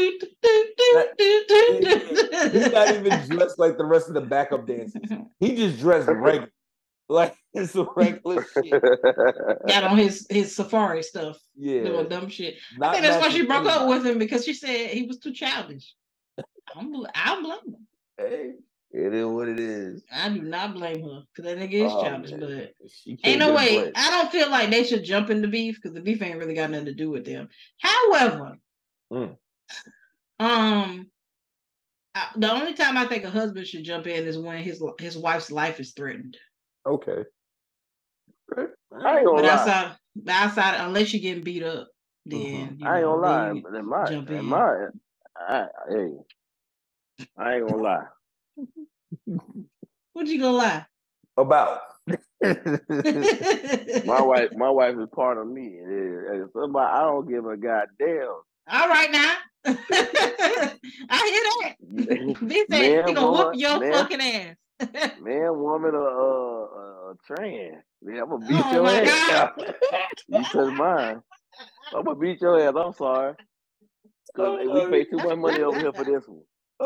He's 2.52 2.72
not 2.72 2.94
even 2.94 3.18
dressed 3.28 3.58
like 3.58 3.78
the 3.78 3.84
rest 3.84 4.08
of 4.08 4.14
the 4.14 4.20
backup 4.20 4.66
dancers. 4.66 5.02
He 5.38 5.56
just 5.56 5.78
dressed 5.78 6.06
regular, 6.08 6.50
like 7.08 7.34
it's 7.54 7.74
regular 7.74 8.44
shit. 8.62 8.82
Got 9.66 9.84
on 9.84 9.96
his 9.96 10.26
his 10.28 10.54
safari 10.54 11.02
stuff, 11.02 11.38
Yeah, 11.56 11.84
doing 11.84 12.08
dumb 12.08 12.28
shit. 12.28 12.56
I 12.80 12.92
think 12.92 13.04
that's 13.04 13.24
why 13.24 13.30
she 13.30 13.46
broke 13.46 13.66
up 13.66 13.88
with 13.88 14.04
him 14.04 14.18
because 14.18 14.44
she 14.44 14.52
said 14.52 14.90
he 14.90 15.04
was 15.04 15.18
too 15.18 15.32
childish. 15.32 15.94
I'm 16.76 16.94
I 17.14 17.26
don't 17.26 17.42
blame 17.42 17.58
her. 18.18 18.26
Hey, 18.26 18.52
it 18.92 19.14
is 19.14 19.26
what 19.26 19.48
it 19.48 19.60
is. 19.60 20.02
I 20.12 20.28
do 20.28 20.42
not 20.42 20.74
blame 20.74 21.02
her 21.02 21.22
because 21.34 21.50
that 21.50 21.58
nigga 21.58 21.72
is 21.74 21.92
Oh, 21.92 22.02
childish. 22.02 22.30
man. 22.32 22.40
But 22.40 23.28
ain't 23.28 23.38
no 23.38 23.52
a 23.52 23.56
way. 23.56 23.80
break. 23.82 23.92
I 23.96 24.10
don't 24.10 24.32
feel 24.32 24.50
like 24.50 24.70
they 24.70 24.84
should 24.84 25.04
jump 25.04 25.30
in 25.30 25.42
the 25.42 25.48
beef 25.48 25.76
because 25.76 25.94
the 25.94 26.00
beef 26.00 26.22
ain't 26.22 26.38
really 26.38 26.54
got 26.54 26.70
nothing 26.70 26.86
to 26.86 26.94
do 26.94 27.10
with 27.10 27.24
them. 27.24 27.48
However, 27.80 28.56
Mm. 29.12 29.36
um, 30.38 31.10
I, 32.14 32.26
the 32.36 32.52
only 32.52 32.74
time 32.74 32.96
I 32.96 33.06
think 33.06 33.24
a 33.24 33.30
husband 33.30 33.66
should 33.66 33.84
jump 33.84 34.06
in 34.06 34.26
is 34.26 34.38
when 34.38 34.62
his 34.62 34.82
his 34.98 35.16
wife's 35.16 35.50
life 35.50 35.80
is 35.80 35.92
threatened. 35.92 36.36
Okay. 36.86 37.24
I 38.56 38.62
ain't 38.62 39.24
gonna 39.26 39.30
But 39.36 39.44
lie. 39.44 39.50
outside, 39.52 39.96
outside, 40.28 40.84
unless 40.84 41.12
you're 41.14 41.22
getting 41.22 41.44
beat 41.44 41.62
up, 41.62 41.88
then 42.26 42.40
Mhm. 42.40 42.80
you 42.80 42.86
I 42.86 42.96
ain't 42.96 43.02
know, 43.06 43.20
gonna 43.20 43.22
lie. 43.22 43.60
but 43.62 43.74
In 43.74 43.86
my, 43.86 44.08
jump 44.10 44.30
in 44.30 44.36
in. 44.36 44.44
my, 44.46 44.86
I, 45.36 45.66
hey, 45.88 46.08
I 47.38 47.54
ain't 47.54 47.64
gonna 47.68 47.82
lie. 47.82 48.04
What 50.12 50.26
you 50.26 50.40
gonna 50.40 50.56
lie? 50.56 50.86
About. 51.36 51.80
My 52.42 54.20
wife, 54.22 54.50
my 54.56 54.70
wife 54.70 54.94
is 54.98 55.08
part 55.14 55.38
of 55.38 55.46
me. 55.46 55.78
And 55.78 56.26
and 56.26 56.50
somebody, 56.52 56.90
I 56.92 57.02
don't 57.02 57.28
give 57.28 57.46
a 57.46 57.56
goddamn. 57.56 58.40
All 58.70 58.88
right 58.88 59.10
now. 59.10 59.34
I 59.66 60.76
hear 61.28 61.44
that. 61.60 61.76
B 62.48 62.64
said 62.70 62.80
Man, 62.80 63.08
he 63.08 63.14
gonna 63.14 63.30
whoop 63.30 63.38
woman, 63.38 63.58
your 63.58 63.78
man. 63.80 63.92
fucking 63.92 64.20
ass. 64.20 64.56
Man, 65.20 65.58
woman, 65.58 65.94
or 65.94 66.08
uh, 66.08 67.10
uh, 67.10 67.14
trans. 67.26 67.82
Man, 68.02 68.20
I'm 68.20 68.30
gonna 68.30 68.46
beat 68.46 68.56
Oh 68.64 68.72
your 68.72 68.82
my 68.84 69.00
ass. 69.02 69.50
you 70.28 70.42
touch 70.44 70.72
mine. 70.72 71.20
I'm 71.94 72.04
gonna 72.04 72.18
beat 72.18 72.40
your 72.40 72.58
ass. 72.60 72.74
I'm 72.76 72.92
sorry. 72.94 73.34
Cause 74.34 74.58
we 74.72 74.80
pay 74.90 75.04
too 75.04 75.18
much 75.18 75.36
money 75.38 75.60
over 75.60 75.78
here 75.78 75.92
for 75.92 76.04
this 76.04 76.22
one. 76.26 76.42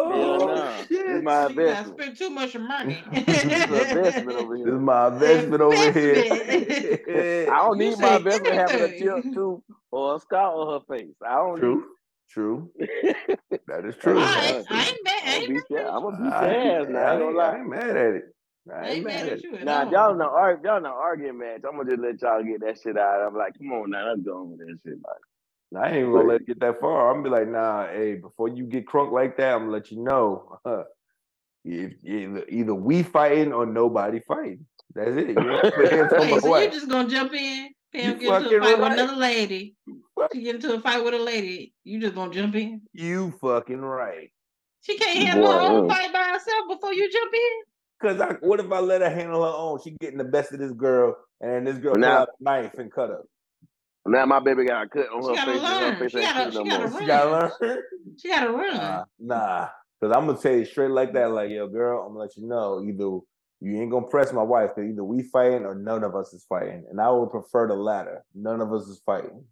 Hell 0.09 0.41
Oh, 0.41 0.41
nah. 0.41 0.85
This 1.07 1.23
shit. 1.23 1.23
my 1.23 1.47
You 1.47 1.65
gotta 1.65 1.87
investment. 1.87 1.89
spend 1.89 2.17
too 2.19 2.31
much 2.31 2.57
money. 2.57 3.11
This 3.43 3.57
is 3.57 3.71
an 3.71 3.81
investment 3.81 4.37
over 4.37 4.57
This 4.65 4.75
is 4.75 4.81
my 4.81 5.09
investment 5.09 5.63
over 5.63 5.93
here. 5.93 6.27
I 7.47 7.59
don't 7.59 7.79
You 7.79 7.91
need 7.91 7.99
my 7.99 8.17
say 8.17 8.19
investment 8.19 8.57
having 8.57 8.83
a 8.83 8.89
anything. 8.89 8.95
tip 8.95 9.33
tooth 9.33 9.63
or 9.93 10.17
a 10.17 10.21
scar 10.21 10.53
on 10.55 10.81
her 10.81 10.97
face. 10.97 11.15
I 11.27 11.37
don't 11.37 11.61
True. 11.61 11.85
True. 12.31 12.71
That 13.69 13.85
is 13.87 13.97
true. 13.97 14.37
right, 14.37 14.65
I 14.71 14.89
ain't 14.89 15.05
mad. 15.05 15.25
I 15.25 15.33
I'm 15.33 15.33
ain't 15.37 15.49
gonna 15.49 15.49
beat 15.49 15.65
mad 15.71 15.87
at 15.87 15.87
I'm 15.97 16.03
gonna 16.03 16.17
beat 16.17 16.41
I 16.41 16.41
your 16.41 16.51
ain't, 16.51 16.83
ass 16.83 16.89
now. 16.91 17.01
I 17.01 17.13
ain't 17.13 17.21
gonna 17.21 17.37
I 17.39 17.59
ain't 17.59 17.71
mad 17.71 17.97
at 17.97 18.15
it. 18.17 18.25
I 18.73 18.87
I 18.87 18.91
ain't 18.91 19.03
ain't 19.03 19.07
mad 19.07 19.15
mad 19.15 19.29
at 19.29 19.33
at 19.33 19.41
it. 19.41 19.45
you 19.45 19.57
at 19.57 19.69
Nah, 19.69 19.83
all. 19.87 19.91
y'all 19.91 20.17
not 20.17 20.33
argue, 20.33 20.71
y'all 20.71 20.81
not 20.83 20.95
arguing 20.95 21.39
match. 21.39 21.63
I'm 21.69 21.77
gonna 21.79 21.91
just 21.91 22.03
let 22.03 22.23
y'all 22.23 22.45
get 22.45 22.61
that 22.63 22.79
shit 22.83 22.99
out. 22.99 23.27
I'm 23.29 23.37
like, 23.37 23.59
come 23.59 23.73
on 23.73 23.91
now, 23.91 24.09
let's 24.11 24.23
go 24.23 24.45
with 24.45 24.61
that 24.61 24.79
shit. 24.85 24.99
Like, 25.07 25.34
I 25.77 25.89
ain't 25.89 25.97
even 25.99 26.13
gonna 26.13 26.29
let 26.29 26.41
it 26.43 26.47
get 26.47 26.61
that 26.61 26.81
far. 26.81 27.11
I'm 27.11 27.23
gonna 27.23 27.37
be 27.37 27.41
like, 27.45 27.49
nah, 27.49 27.87
hey, 27.89 28.15
before 28.17 28.49
you 28.49 28.65
get 28.65 28.87
crunk 28.87 29.13
like 29.13 29.37
that, 29.39 29.55
I'm 29.55 29.61
gonna 29.63 29.73
let 29.73 29.91
you 29.91 30.03
know. 30.03 30.59
if 31.65 31.93
either, 32.05 32.45
either 32.49 32.75
we 32.75 33.03
fighting 33.03 33.53
or 33.53 33.67
nobody 33.67 34.21
fighting. 34.21 34.67
That's 34.95 35.11
it. 35.17 35.31
You 35.31 35.51
ain't 35.51 35.75
put 35.75 35.91
hands 35.91 36.13
on 36.19 36.19
my 36.31 36.33
Wait, 36.35 36.41
so 36.43 36.47
you 36.47 36.51
wife. 36.51 36.73
just 36.73 36.89
gonna 36.89 37.09
jump 37.09 37.33
in, 37.33 37.71
Pam 37.93 38.19
get 38.19 38.43
into 38.43 38.57
a 38.59 38.61
fight 38.61 38.79
with 38.79 38.93
another 38.93 39.17
lady. 39.17 39.75
Fuck. 40.19 40.31
She 40.35 40.43
get 40.43 40.57
into 40.57 40.75
a 40.75 40.81
fight 40.81 41.03
with 41.03 41.15
a 41.15 41.19
lady, 41.19 41.75
you 41.85 42.01
just 42.01 42.15
gonna 42.15 42.33
jump 42.33 42.55
in? 42.55 42.83
You 42.93 43.33
fucking 43.41 43.81
right. 43.81 44.31
She 44.83 44.99
can't 44.99 45.19
handle 45.27 45.51
her 45.51 45.61
own 45.61 45.89
fight 45.89 46.13
by 46.13 46.19
herself 46.25 46.69
before 46.69 46.93
you 46.93 47.11
jump 47.11 47.33
in. 47.33 47.63
Cause 48.03 48.21
I, 48.21 48.35
what 48.47 48.61
if 48.61 48.71
I 48.71 48.81
let 48.81 49.01
her 49.01 49.09
handle 49.09 49.43
her 49.43 49.57
own? 49.57 49.81
She 49.83 49.93
getting 49.99 50.19
the 50.19 50.25
best 50.25 50.53
of 50.53 50.59
this 50.59 50.73
girl, 50.73 51.17
and 51.41 51.51
then 51.53 51.65
this 51.65 51.79
girl 51.79 51.95
But 51.95 52.01
pull 52.03 52.09
now- 52.11 52.19
out 52.19 52.29
a 52.39 52.45
knife 52.45 52.75
and 52.75 52.93
cut 52.93 53.09
her. 53.09 53.23
Now 54.07 54.27
my 54.27 54.41
baby 54.41 54.65
got 54.67 54.87
a 54.87 54.89
cut 54.89 55.09
on 55.11 55.23
She 55.23 55.29
her 55.29 55.35
gotta 55.35 55.53
face, 55.53 55.63
and 55.63 55.95
her 55.95 56.01
face 56.01 56.13
She 56.13 56.19
ain't 56.19 56.35
gotta- 56.35 56.51
cute 56.51 56.55
no 56.55 56.65
she 56.65 56.69
gotta 56.71 56.89
more. 56.91 57.01
She 57.01 57.07
gotta 57.07 57.31
learn. 57.67 57.79
She 58.19 58.29
gotta 58.29 58.51
run. 58.53 58.77
Nah, 58.77 59.05
nah. 59.19 59.69
Cause 60.03 60.13
I'm 60.15 60.27
gonna 60.27 60.39
tell 60.39 60.53
you 60.55 60.65
straight 60.67 60.91
like 60.91 61.13
that, 61.15 61.31
like 61.31 61.51
yo, 61.51 61.67
girl, 61.67 62.03
I'm 62.03 62.09
gonna 62.09 62.19
let 62.21 62.37
you 62.37 62.47
know 62.47 62.83
either 62.83 63.21
you 63.61 63.81
ain't 63.81 63.91
gonna 63.91 64.07
press 64.07 64.33
my 64.33 64.43
wife, 64.43 64.71
cause 64.75 64.85
either 64.85 65.03
we 65.05 65.23
fighting 65.23 65.65
or 65.65 65.75
none 65.75 66.05
of 66.05 66.15
us 66.15 66.35
is 66.35 66.45
fighting, 66.47 66.85
and 66.91 67.01
I 67.01 67.11
would 67.11 67.31
prefer 67.31 67.67
the 67.69 67.75
latter. 67.75 68.23
None 68.35 68.61
of 68.61 68.73
us 68.73 68.87
is 68.89 69.01
fighting. 69.07 69.45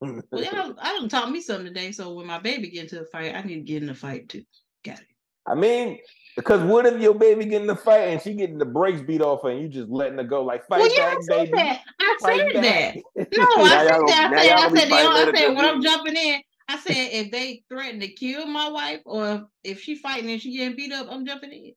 Well, 0.00 0.20
y'all, 0.32 0.74
I 0.80 0.98
done 0.98 1.08
taught 1.08 1.30
me 1.30 1.40
something 1.40 1.66
today. 1.66 1.92
So 1.92 2.12
when 2.14 2.26
my 2.26 2.40
baby 2.40 2.70
get 2.70 2.82
into 2.84 3.00
a 3.02 3.04
fight, 3.04 3.36
I 3.36 3.42
need 3.42 3.54
to 3.54 3.60
get 3.60 3.84
in 3.84 3.90
a 3.90 3.94
fight 3.94 4.28
too. 4.28 4.42
Got 4.84 4.98
it. 4.98 5.06
I 5.46 5.54
mean, 5.54 5.98
because 6.36 6.62
what 6.62 6.86
if 6.86 7.00
your 7.00 7.14
baby 7.14 7.44
getting 7.44 7.66
the 7.66 7.76
fight 7.76 8.08
and 8.08 8.20
she 8.22 8.34
getting 8.34 8.58
the 8.58 8.64
brakes 8.64 9.00
beat 9.02 9.20
off 9.20 9.42
her 9.42 9.50
and 9.50 9.60
you 9.60 9.68
just 9.68 9.90
letting 9.90 10.18
her 10.18 10.24
go 10.24 10.42
like 10.42 10.66
fight 10.66 10.80
well, 10.80 10.90
yeah, 10.96 11.04
back, 11.04 11.18
I 11.18 11.20
said 11.20 11.36
baby. 11.38 11.52
that. 11.56 11.80
I 12.00 12.16
Fight 12.20 12.40
said 12.52 12.62
back. 12.62 12.94
that. 13.14 13.28
No, 13.38 13.44
I 13.64 13.84
said 13.86 14.06
that. 14.08 14.32
I 14.32 14.42
said, 14.42 14.48
y'all 14.48 14.58
I 14.58 14.68
said, 14.68 14.92
I 14.92 15.14
later 15.14 15.36
said, 15.36 15.46
'cause 15.46 15.56
when 15.56 15.64
I'm 15.64 15.82
jumping 15.82 16.16
in, 16.16 16.40
I 16.68 16.78
said, 16.78 16.94
if 17.12 17.30
they 17.30 17.62
threaten 17.68 18.00
to 18.00 18.08
kill 18.08 18.46
my 18.46 18.68
wife 18.70 19.00
or 19.04 19.46
if 19.64 19.80
she 19.80 19.96
fighting 19.96 20.30
and 20.30 20.40
she 20.40 20.56
getting 20.56 20.76
beat 20.76 20.92
up, 20.92 21.06
I'm 21.10 21.26
jumping 21.26 21.52
in. 21.52 21.72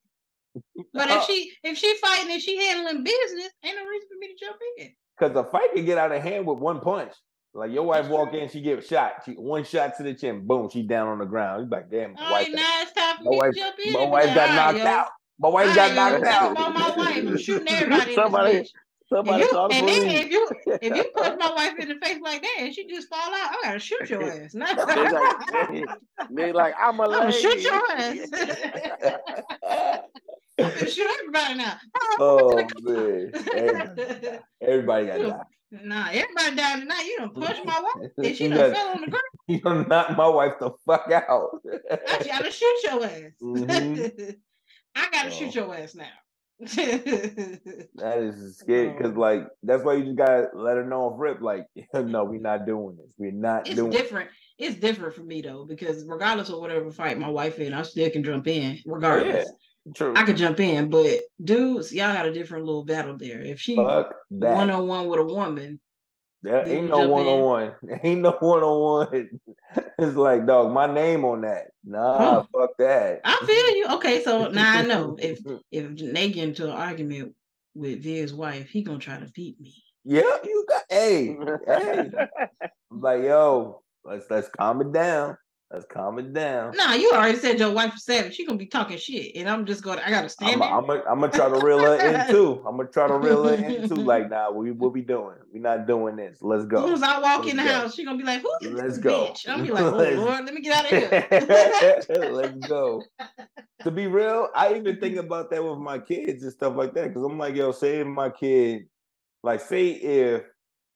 But 0.94 1.10
if 1.10 1.22
Uh, 1.22 1.26
she 1.26 1.52
if 1.64 1.78
she 1.78 1.96
fighting 1.98 2.32
and 2.32 2.42
she 2.42 2.58
handling 2.58 3.04
business, 3.04 3.50
ain't 3.64 3.76
no 3.78 3.86
reason 3.86 4.08
for 4.10 4.18
me 4.20 4.28
to 4.28 4.46
jump 4.46 4.58
in. 4.78 4.96
Because 5.18 5.36
a 5.36 5.44
fight 5.50 5.74
can 5.74 5.86
get 5.86 5.98
out 5.98 6.12
of 6.12 6.22
hand 6.22 6.46
with 6.46 6.60
one 6.60 6.80
punch. 6.80 7.14
Like 7.56 7.72
your 7.72 7.84
wife 7.84 8.10
walk 8.10 8.34
in, 8.34 8.50
she 8.50 8.60
get 8.60 8.86
shot. 8.86 9.24
She 9.26 9.32
one 9.32 9.64
shot 9.64 9.96
to 9.96 10.04
the 10.04 10.14
chin, 10.14 10.46
boom, 10.46 10.70
she 10.70 10.84
down 10.84 11.08
on 11.08 11.20
the 11.20 11.26
ground. 11.26 11.64
You 11.64 11.70
like, 11.70 11.90
damn, 11.90 12.14
my 12.14 12.32
wife, 12.32 12.48
got, 12.48 12.56
now 12.56 12.82
it's 12.82 12.92
time 12.92 13.18
for 13.18 13.24
my 13.24 13.30
wife, 13.32 13.54
to 13.54 13.60
jump 13.60 13.76
in. 13.80 13.94
my 13.94 14.06
wife 14.06 14.36
got 14.36 14.56
knocked 14.56 14.78
yo. 14.80 14.86
out. 14.86 15.08
My 15.40 15.50
wife 15.50 15.76
got 15.76 15.96
knocked 15.96 16.26
out. 16.26 16.54
my 16.54 16.94
wife. 16.98 17.18
I'm 17.18 17.38
shooting 17.38 17.68
everybody 17.70 18.14
Somebody-. 18.14 18.58
If 18.58 18.68
Somebody 19.08 19.44
you, 19.44 19.70
and 19.72 19.88
then 19.88 20.02
police. 20.02 20.20
if 20.26 20.32
you 20.32 20.50
if 20.82 20.96
you 20.96 21.04
punch 21.16 21.38
my 21.40 21.54
wife 21.54 21.74
in 21.78 21.90
the 21.90 21.96
face 22.04 22.18
like 22.24 22.42
that 22.42 22.56
and 22.58 22.74
she 22.74 22.88
just 22.88 23.08
fall 23.08 23.20
out, 23.20 23.52
I 23.52 23.60
gotta 23.64 23.80
shoot 23.80 24.10
your 24.10 24.24
ass. 24.24 24.56
They 24.56 24.62
like, 25.12 25.48
they, 25.62 25.84
they 26.32 26.52
like, 26.52 26.74
I'm 26.82 27.00
a 27.00 27.04
I'm 27.04 27.30
lady. 27.30 27.40
shoot 27.40 27.62
your 27.62 27.82
ass. 27.92 28.30
Shoot 30.58 31.08
everybody 31.20 31.56
now. 31.56 31.78
oh 32.20 32.56
man, 32.82 33.32
everybody, 33.54 34.40
everybody 34.62 35.06
got 35.08 35.22
knocked. 35.22 35.52
Nah, 35.72 36.08
everybody 36.12 36.56
down 36.56 36.80
tonight. 36.80 37.04
You 37.06 37.18
done 37.20 37.34
punched 37.34 37.66
my 37.66 37.82
wife 37.82 38.12
and 38.18 38.36
she 38.38 38.44
You 38.46 38.50
done 38.52 38.74
fell 38.74 38.88
on 38.90 39.02
the 39.02 39.08
ground. 39.08 39.24
You 39.48 39.60
done 39.60 39.88
knocked 39.90 40.18
my 40.18 40.28
wife 40.28 40.54
the 40.60 40.72
fuck 40.86 41.12
out. 41.12 41.50
I 41.92 42.24
gotta 42.26 42.52
shoot 42.52 42.84
your 42.84 43.04
ass. 43.04 43.34
Mhm. 43.44 44.36
I 44.96 45.10
gotta 45.12 45.28
Oh. 45.28 45.32
shoot 45.32 45.54
your 45.56 45.76
ass 45.76 45.94
now. 45.96 46.08
That 46.60 48.18
is 48.20 48.58
scary 48.60 48.92
because, 48.92 49.14
No. 49.14 49.20
like, 49.20 49.48
that's 49.62 49.84
why 49.84 49.96
you 49.96 50.06
just 50.06 50.16
gotta 50.18 50.48
let 50.54 50.78
her 50.78 50.86
know 50.86 51.02
off 51.10 51.20
rip. 51.20 51.42
Like, 51.42 51.66
no, 51.94 52.24
we're 52.24 52.40
not 52.40 52.66
doing 52.66 52.96
this. 52.96 53.14
We're 53.18 53.32
not 53.32 53.68
it's 53.68 53.76
doing. 53.76 53.92
it. 53.92 53.98
different. 53.98 54.30
It's 54.58 54.78
different 54.78 55.14
for 55.16 55.24
me 55.24 55.42
though, 55.42 55.66
because 55.66 56.06
regardless 56.08 56.48
of 56.50 56.60
whatever 56.60 56.90
fight 56.92 57.20
my 57.20 57.28
wife 57.30 57.60
in, 57.60 57.74
I 57.74 57.82
still 57.82 58.10
can 58.10 58.24
jump 58.24 58.48
in 58.48 58.78
Oh, 58.88 58.94
regardless. 58.94 59.50
True. 59.94 60.14
I 60.16 60.24
could 60.24 60.38
jump 60.38 60.60
in, 60.60 60.90
but 60.90 61.22
dudes, 61.44 61.94
y'all 61.94 62.14
got 62.14 62.26
a 62.26 62.34
different 62.34 62.66
little 62.66 62.86
battle 62.86 63.18
there. 63.18 63.42
If 63.42 63.60
she 63.60 63.76
one 63.76 64.70
on 64.70 64.88
one 64.88 65.08
with 65.08 65.20
a 65.20 65.24
woman, 65.26 65.80
There 66.42 66.68
ain't 66.68 66.90
no 66.90 67.08
one 67.08 67.26
on 67.28 67.42
one. 67.42 67.74
Ain't 68.04 68.22
no 68.22 68.32
one 68.40 68.64
on 68.64 69.08
one. 69.10 69.30
It's 70.00 70.16
like, 70.16 70.46
dog, 70.46 70.72
my 70.72 70.92
name 70.92 71.24
on 71.26 71.42
that. 71.42 71.68
Nah, 71.84 72.40
Oh. 72.40 72.48
fuck 72.54 72.72
that. 72.80 73.22
I 73.24 73.40
feel 73.46 73.76
you. 73.78 73.88
Okay, 73.98 74.24
so 74.24 74.48
now 74.60 74.80
I 74.80 74.82
know 74.84 75.18
if 75.20 75.40
if 75.72 75.96
they 76.14 76.30
get 76.32 76.44
into 76.50 76.66
an 76.66 76.72
argument 76.72 77.34
with 77.74 78.02
Viz's 78.04 78.34
wife, 78.34 78.70
he 78.70 78.84
gonna 78.84 79.00
try 79.00 79.18
to 79.20 79.30
beat 79.34 79.60
me. 79.60 79.74
yeah, 80.04 80.22
you 80.44 80.66
got. 80.68 80.84
Hey, 80.90 81.36
hey. 81.68 82.10
I'm 82.92 83.02
like, 83.02 83.24
yo, 83.24 83.82
let's 84.04 84.26
let's 84.30 84.50
calm 84.50 84.82
it 84.82 84.92
down. 84.94 85.38
Let's 85.72 85.86
calm 85.92 86.20
it 86.20 86.32
down. 86.32 86.74
Nah, 86.78 86.94
you 86.94 87.10
already 87.12 87.40
said 87.40 87.58
your 87.60 87.72
wife 87.72 87.96
is 87.96 88.06
savage. 88.06 88.36
She 88.36 88.46
gonna 88.46 88.58
be 88.58 88.68
talking 88.68 88.98
shit, 88.98 89.36
and 89.36 89.50
I'm 89.50 89.66
just 89.66 89.82
gonna. 89.84 90.02
I 90.06 90.12
gotta 90.12 90.30
stand 90.30 90.62
I'm 90.62 90.86
there. 90.86 91.08
I'm 91.08 91.14
I'm 91.14 91.20
gonna 91.22 91.32
try 91.34 91.50
to 91.50 91.66
reel 91.66 91.80
her 91.80 91.96
in 91.96 92.30
too. 92.30 92.64
I'm 92.68 92.78
gonna 92.78 92.88
try 92.90 93.08
to 93.08 93.18
reel 93.18 93.44
her 93.48 93.56
in 93.56 93.90
too. 93.90 93.96
Like, 93.96 94.30
nah, 94.30 94.52
we 94.52 94.72
what 94.72 94.94
we 94.94 95.02
doing? 95.02 95.38
We 95.52 95.60
not 95.60 95.88
doing 95.88 96.18
this. 96.18 96.38
Let's 96.42 96.62
As 96.64 96.68
go. 96.70 96.86
soon 96.86 96.94
as 96.94 97.02
I 97.04 97.20
walk 97.20 97.48
in 97.48 97.58
the 97.58 97.64
go. 97.64 97.70
house, 97.70 97.96
she 97.96 98.06
gonna 98.06 98.18
be 98.20 98.24
like, 98.24 98.42
"Who 98.44 98.50
is 98.62 98.72
Let's 98.74 98.88
this 98.96 98.98
go. 99.00 99.26
bitch?" 99.26 99.50
I'm 99.50 99.64
be 99.64 99.72
like, 99.72 99.84
"Oh 99.86 99.98
Let's- 99.98 100.18
Lord, 100.18 100.46
let 100.46 100.54
me 100.54 100.62
get 100.62 100.78
out 100.78 100.86
of 100.86 100.90
here." 100.92 101.28
Let's 102.32 102.68
go. 102.68 103.02
To 103.82 103.92
be 103.92 104.06
real, 104.06 104.50
I 104.56 104.76
even 104.76 105.00
think 105.00 105.18
about 105.18 105.50
that 105.50 105.64
with 105.64 105.80
my 105.80 105.98
kids 105.98 106.44
and 106.44 106.52
stuff 106.54 106.76
like 106.76 106.94
that. 106.94 107.12
Cause 107.14 107.24
I'm 107.24 107.38
like, 107.40 107.56
yo, 107.56 107.72
say 107.72 108.04
my 108.04 108.30
kid, 108.30 108.84
like, 109.44 109.62
say 109.62 109.90
if, 109.90 110.44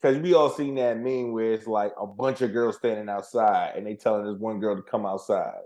cause 0.02 0.18
we 0.18 0.34
all 0.34 0.50
seen 0.50 0.76
that 0.76 0.98
meme 0.98 1.32
where 1.32 1.54
it's 1.54 1.68
like 1.68 1.94
a 2.00 2.08
bunch 2.08 2.42
of 2.42 2.54
girls 2.54 2.78
standing 2.78 3.10
outside 3.10 3.74
and 3.76 3.86
they 3.86 3.96
telling 3.96 4.26
this 4.26 4.40
one 4.40 4.60
girl 4.60 4.76
to 4.76 4.82
come 4.82 5.06
outside. 5.06 5.62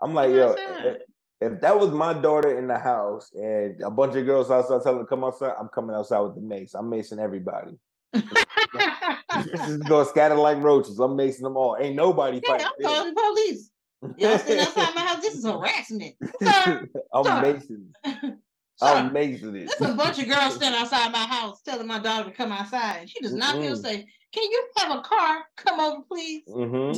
I'm 0.00 0.14
like, 0.14 0.30
yo, 0.30 0.54
if, 0.58 0.96
if 1.40 1.60
that 1.60 1.78
was 1.78 1.90
my 1.90 2.12
daughter 2.12 2.58
in 2.58 2.66
the 2.66 2.78
house 2.78 3.30
and 3.34 3.80
a 3.82 3.90
bunch 3.90 4.16
of 4.16 4.26
girls 4.26 4.50
outside 4.50 4.82
telling 4.82 4.98
her 4.98 5.04
to 5.04 5.08
come 5.08 5.24
outside, 5.24 5.54
I'm 5.58 5.68
coming 5.68 5.94
outside 5.94 6.20
with 6.20 6.34
the 6.34 6.40
mace. 6.40 6.74
I'm 6.74 6.90
macing 6.90 7.18
everybody. 7.18 7.78
this 8.12 9.68
is 9.68 9.78
gonna 9.78 10.04
scatter 10.04 10.34
like 10.34 10.62
roaches. 10.62 10.98
I'm 10.98 11.16
macing 11.16 11.42
them 11.42 11.56
all. 11.56 11.76
Ain't 11.78 11.96
nobody 11.96 12.40
yeah. 12.42 12.54
I'm 12.54 12.72
calling 12.82 13.14
the 13.14 13.20
police. 13.20 13.70
Y'all 14.16 14.38
sitting 14.38 14.60
outside 14.64 14.94
my 14.94 15.00
house. 15.02 15.20
This 15.20 15.34
is 15.34 15.44
harassment. 15.44 16.14
Sir, 16.42 16.88
I'm 17.12 17.24
Sir. 17.24 17.62
macing. 18.04 18.38
sir, 18.78 18.86
I'm 18.88 19.10
macing 19.10 19.56
it. 19.56 19.70
There's 19.78 19.90
a 19.92 19.94
bunch 19.94 20.18
of 20.18 20.28
girls 20.28 20.54
standing 20.54 20.80
outside 20.80 21.12
my 21.12 21.18
house 21.26 21.60
telling 21.62 21.86
my 21.86 21.98
daughter 21.98 22.30
to 22.30 22.36
come 22.36 22.52
outside. 22.52 23.00
And 23.00 23.10
she 23.10 23.20
does 23.20 23.34
not 23.34 23.52
feel 23.60 23.74
Mm-mm. 23.76 23.82
safe. 23.82 24.04
Can 24.32 24.44
you 24.50 24.68
have 24.78 24.98
a 24.98 25.02
car 25.02 25.44
come 25.56 25.80
over, 25.80 26.02
please? 26.02 26.42
hmm 26.46 26.92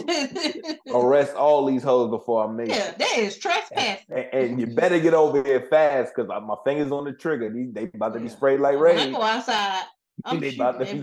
Arrest 0.95 1.35
all 1.35 1.65
these 1.67 1.83
hoes 1.83 2.11
before 2.11 2.45
I 2.45 2.51
make 2.53 2.71
it. 2.71 2.99
that 2.99 3.19
is 3.19 3.39
trespassing. 3.39 4.05
And, 4.11 4.27
and 4.33 4.61
you 4.61 4.67
better 4.67 4.99
get 4.99 5.15
over 5.15 5.43
here 5.43 5.67
fast 5.71 6.13
because 6.15 6.29
my 6.29 6.57
fingers 6.65 6.91
on 6.91 7.05
the 7.05 7.13
trigger. 7.13 7.51
These 7.53 7.73
they 7.73 7.85
about 7.85 8.15
to 8.15 8.21
be 8.21 8.27
Yeah. 8.27 8.33
sprayed 8.35 8.61
like 8.61 8.79
When 8.79 8.99
I 8.99 9.03
rain. 9.05 9.13
go 9.13 9.23
outside, 9.23 9.85
I'm 10.25 10.41
They 10.41 10.51
shooting 10.51 10.61
about 10.67 10.79
to 10.81 10.85
be- 10.97 11.03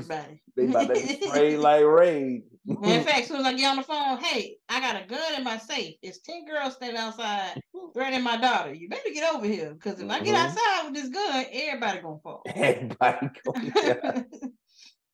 They 0.55 0.65
about 0.69 0.87
to 0.87 0.93
be 0.93 1.21
sprayed 1.25 1.59
like 1.59 1.85
raid. 1.85 2.43
In 2.67 2.77
fact, 3.03 3.19
as 3.21 3.27
soon 3.27 3.37
as 3.39 3.45
I 3.45 3.53
get 3.53 3.69
on 3.69 3.77
the 3.77 3.83
phone, 3.83 4.17
hey, 4.19 4.57
I 4.69 4.79
got 4.81 5.01
a 5.01 5.05
gun 5.07 5.35
in 5.37 5.43
my 5.43 5.57
safe. 5.57 5.95
It's 6.01 6.19
10 6.19 6.45
girls 6.45 6.73
standing 6.75 6.97
outside 6.97 7.61
threatening 7.93 8.23
my 8.23 8.37
daughter. 8.37 8.73
You 8.73 8.89
better 8.89 9.09
get 9.13 9.33
over 9.33 9.45
here. 9.45 9.73
Because 9.73 9.99
if 10.01 10.09
I 10.09 10.19
get 10.21 10.35
Mhm. 10.35 10.45
outside 10.45 10.85
with 10.85 10.93
this 10.95 11.09
gun, 11.09 11.45
everybody 11.51 12.01
gonna 12.01 12.19
fall. 12.19 12.43
Everybody 12.55 13.29
going 13.45 13.71
down. 13.81 14.25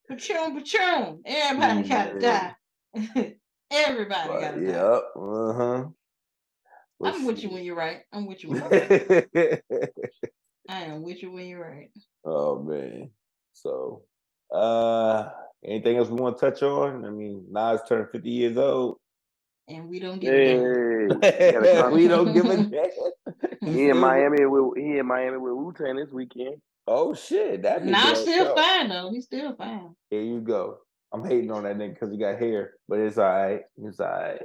Patron, 0.09 0.55
patron. 0.57 1.21
Everybody 1.25 1.87
gotta 1.87 2.19
die. 2.19 2.55
everybody 3.71 4.27
But, 4.29 4.39
gotta 4.41 4.61
die. 4.61 4.71
Yep. 4.71 5.03
Uh 5.15 5.53
huh. 5.53 5.85
I'm 7.03 7.25
with 7.25 7.43
you 7.43 7.49
when 7.49 7.63
you're 7.63 7.75
right. 7.75 8.01
I'm 8.13 8.25
with 8.25 8.43
you 8.43 8.49
when 8.51 8.59
you're 8.59 8.69
right. 8.69 9.61
I 10.69 10.81
am 10.83 11.03
with 11.03 11.21
you 11.21 11.31
when 11.31 11.47
you're 11.47 11.61
right. 11.61 11.91
oh 12.25 12.59
man. 12.61 13.11
So, 13.53 14.03
uh, 14.53 15.29
anything 15.65 15.97
else 15.97 16.09
we 16.09 16.15
want 16.21 16.37
to 16.37 16.49
touch 16.51 16.61
on? 16.63 17.05
I 17.05 17.09
mean, 17.09 17.45
Nas 17.51 17.81
turned 17.87 18.09
50 18.11 18.29
years 18.29 18.57
old. 18.57 18.97
And 19.67 19.87
we 19.89 19.99
don't 19.99 20.19
give 20.19 20.33
a 20.33 21.07
damn. 21.09 21.21
Hey, 21.21 21.51
gotta 21.53 21.89
we 21.95 22.07
don't 22.07 22.33
give 22.33 22.45
a 22.45 22.57
damn. 23.61 23.73
He 23.73 23.89
in 23.89 23.97
Miami 23.97 24.45
with 24.45 24.77
he 24.77 24.97
in 24.97 25.05
Miami 25.05 25.37
with 25.37 25.53
Wu 25.53 25.73
Tang 25.77 25.95
this 25.95 26.11
weekend. 26.11 26.55
Oh 26.85 27.13
shit, 27.13 27.61
that 27.61 27.85
Nah, 27.85 27.97
nigga 27.97 28.15
still 28.17 28.47
up. 28.49 28.57
fine 28.57 28.89
though. 28.89 29.09
He's 29.13 29.23
still 29.23 29.55
fine. 29.55 29.95
There 30.11 30.19
you 30.21 30.41
go. 30.41 30.79
I'm 31.13 31.23
hating 31.23 31.49
on 31.51 31.63
that 31.63 31.77
nigga 31.77 31.93
because 31.93 32.11
he 32.11 32.17
got 32.17 32.39
hair, 32.39 32.73
but 32.89 32.99
it's 32.99 33.17
all 33.17 33.23
right. 33.29 33.61
It's 33.81 33.99
all 34.01 34.07
right. 34.07 34.41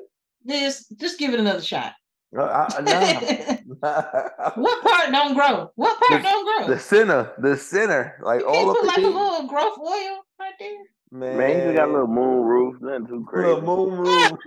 Just, 0.47 0.97
just 1.01 1.19
give 1.19 1.35
it 1.35 1.41
another 1.41 1.63
shot. 1.63 1.95
Uh, 2.39 2.43
I, 2.43 2.81
nah. 2.83 3.61
what 4.55 4.83
part 4.85 5.11
don't 5.11 5.35
grow? 5.35 5.71
What 5.75 5.99
part 5.99 6.23
The- 6.23 6.29
don't 6.29 6.45
grow? 6.67 6.75
the 6.75 6.81
center, 6.81 7.33
the 7.39 7.57
center, 7.57 8.21
like 8.23 8.41
you 8.41 8.47
all 8.47 8.55
can't 8.55 8.69
of 8.71 8.75
put 8.77 8.83
the 8.83 8.87
like 8.87 8.99
a 8.99 9.01
little 9.19 9.49
growth 9.49 9.79
oil 9.79 10.21
right 10.39 10.53
there. 10.61 10.77
Man, 11.11 11.37
Man, 11.39 11.57
he 11.57 11.63
just 11.63 11.77
got 11.77 11.89
a 11.89 11.93
little 11.93 12.07
moon 12.09 12.45
roof, 12.45 12.77
nothing 12.81 13.07
too 13.07 13.25
crazy. 13.29 13.61
little 13.61 13.63
moon 13.91 13.99
room. 13.99 14.39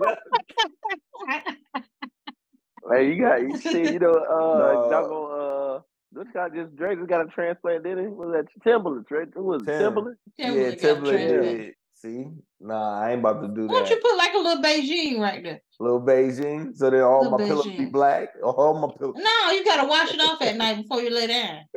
Like 2.84 3.02
you 3.06 3.20
got 3.20 3.40
you 3.42 3.56
see, 3.58 3.82
you 3.92 3.98
know, 3.98 4.12
uh 4.14 4.76
No. 4.88 4.90
Jungle, 4.90 5.28
uh 5.32 5.82
this 6.12 6.28
guy 6.34 6.48
just 6.50 6.76
Drake 6.76 6.98
just 6.98 7.08
got 7.10 7.26
a 7.26 7.30
transplant, 7.30 7.84
didn't 7.84 8.04
he? 8.04 8.08
Was 8.08 8.32
that 8.34 8.46
Timbaland? 8.66 9.06
Drake? 9.08 9.30
Who 9.34 9.44
was 9.44 9.62
it? 9.66 9.66
Tim. 9.66 9.94
Timbaland? 9.94 10.16
yeah, 10.38 10.72
Timbaland 10.72 10.80
got 10.82 11.02
Timbaland 11.02 11.08
transplant. 11.08 11.28
did. 11.28 11.74
See, 12.02 12.26
nah, 12.60 13.00
I 13.00 13.10
ain't 13.12 13.20
about 13.20 13.42
to 13.42 13.48
do 13.48 13.68
that. 13.68 13.72
Why 13.72 13.78
don't 13.78 13.90
you 13.90 13.96
put 14.02 14.16
like 14.16 14.34
a 14.34 14.38
little 14.38 14.60
Beijing 14.62 15.20
right 15.20 15.40
there? 15.40 15.60
Little 15.78 16.00
Beijing, 16.00 16.76
so 16.76 16.90
that 16.90 17.00
all 17.00 17.22
Little 17.22 17.38
my 17.38 17.44
pillows 17.44 17.66
be 17.66 17.84
black. 17.86 18.30
All 18.42 18.74
my 18.74 18.88
pillows. 18.98 19.14
No, 19.18 19.50
you 19.52 19.64
gotta 19.64 19.86
wash 19.88 20.12
it 20.12 20.20
off 20.20 20.42
at 20.42 20.56
night 20.56 20.78
before 20.82 21.00
you 21.00 21.10
lay 21.14 21.28
down. 21.28 21.60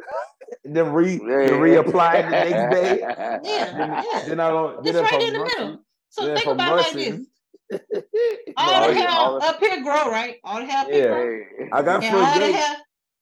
Then 0.64 0.94
re, 0.94 1.18
then 1.18 1.26
reapply 1.60 2.24
the 2.24 2.30
next 2.30 2.76
day. 2.76 3.00
Yeah, 3.00 3.40
yeah. 3.44 4.24
Then 4.28 4.40
I 4.40 4.50
don't. 4.50 4.86
It's 4.86 4.94
then 4.96 5.04
right 5.04 5.22
in 5.22 5.34
the 5.34 5.40
rushing- 5.40 5.60
middle. 5.60 5.80
So 6.10 6.26
then 6.26 6.38
think 6.38 6.48
about 6.48 6.72
it 6.72 6.82
like 6.82 6.94
this. 6.94 7.10
rushing- 7.10 7.28
All 8.58 8.82
No, 8.82 8.88
the 8.88 8.94
yeah, 8.94 9.00
hair 9.00 9.10
all 9.10 9.44
up 9.44 9.60
here 9.60 9.82
grow, 9.84 10.10
right? 10.12 10.36
All 10.44 10.60
the 10.60 10.66
hair 10.66 10.82
up 10.82 10.88
here 10.90 11.04
Yeah. 11.60 11.66
grow. 11.66 11.70
I 11.74 11.82
got 11.84 12.04
front 12.04 12.16
all 12.16 12.34
the 12.34 12.40
gate. 12.40 12.56
hair, 12.56 12.76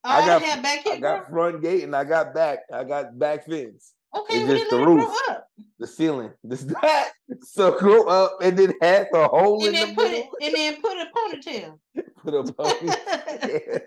I 0.04 0.26
got- 0.26 0.40
the 0.40 0.46
hair 0.46 0.62
back 0.62 0.86
I 0.86 0.98
got 1.00 1.30
grow. 1.30 1.50
front 1.50 1.62
gate 1.62 1.82
and 1.84 1.96
I 1.96 2.04
got 2.04 2.34
back. 2.34 2.58
I 2.72 2.84
got 2.84 3.18
back 3.18 3.46
fence. 3.46 3.92
Okay, 4.16 4.34
it's 4.36 4.48
just 4.60 4.70
the 4.70 4.76
roof. 4.78 5.04
grow 5.04 5.14
up. 5.34 5.48
The 5.78 5.86
ceiling. 5.86 6.30
This 6.44 6.62
that. 6.64 7.10
So 7.42 7.76
grow 7.78 8.04
up 8.06 8.38
and 8.42 8.56
then 8.58 8.74
have 8.80 9.06
a 9.14 9.28
hole 9.28 9.64
And 9.66 9.68
in 9.68 9.72
then 9.80 9.88
the 9.88 9.94
put 9.94 10.10
middle. 10.10 10.30
it 10.40 10.46
and 10.46 10.54
then 10.54 10.80
put 10.82 10.96
a 10.98 11.06
ponytail. 11.16 11.78
Put 12.24 12.34
a 12.34 12.52
pony. 12.52 12.88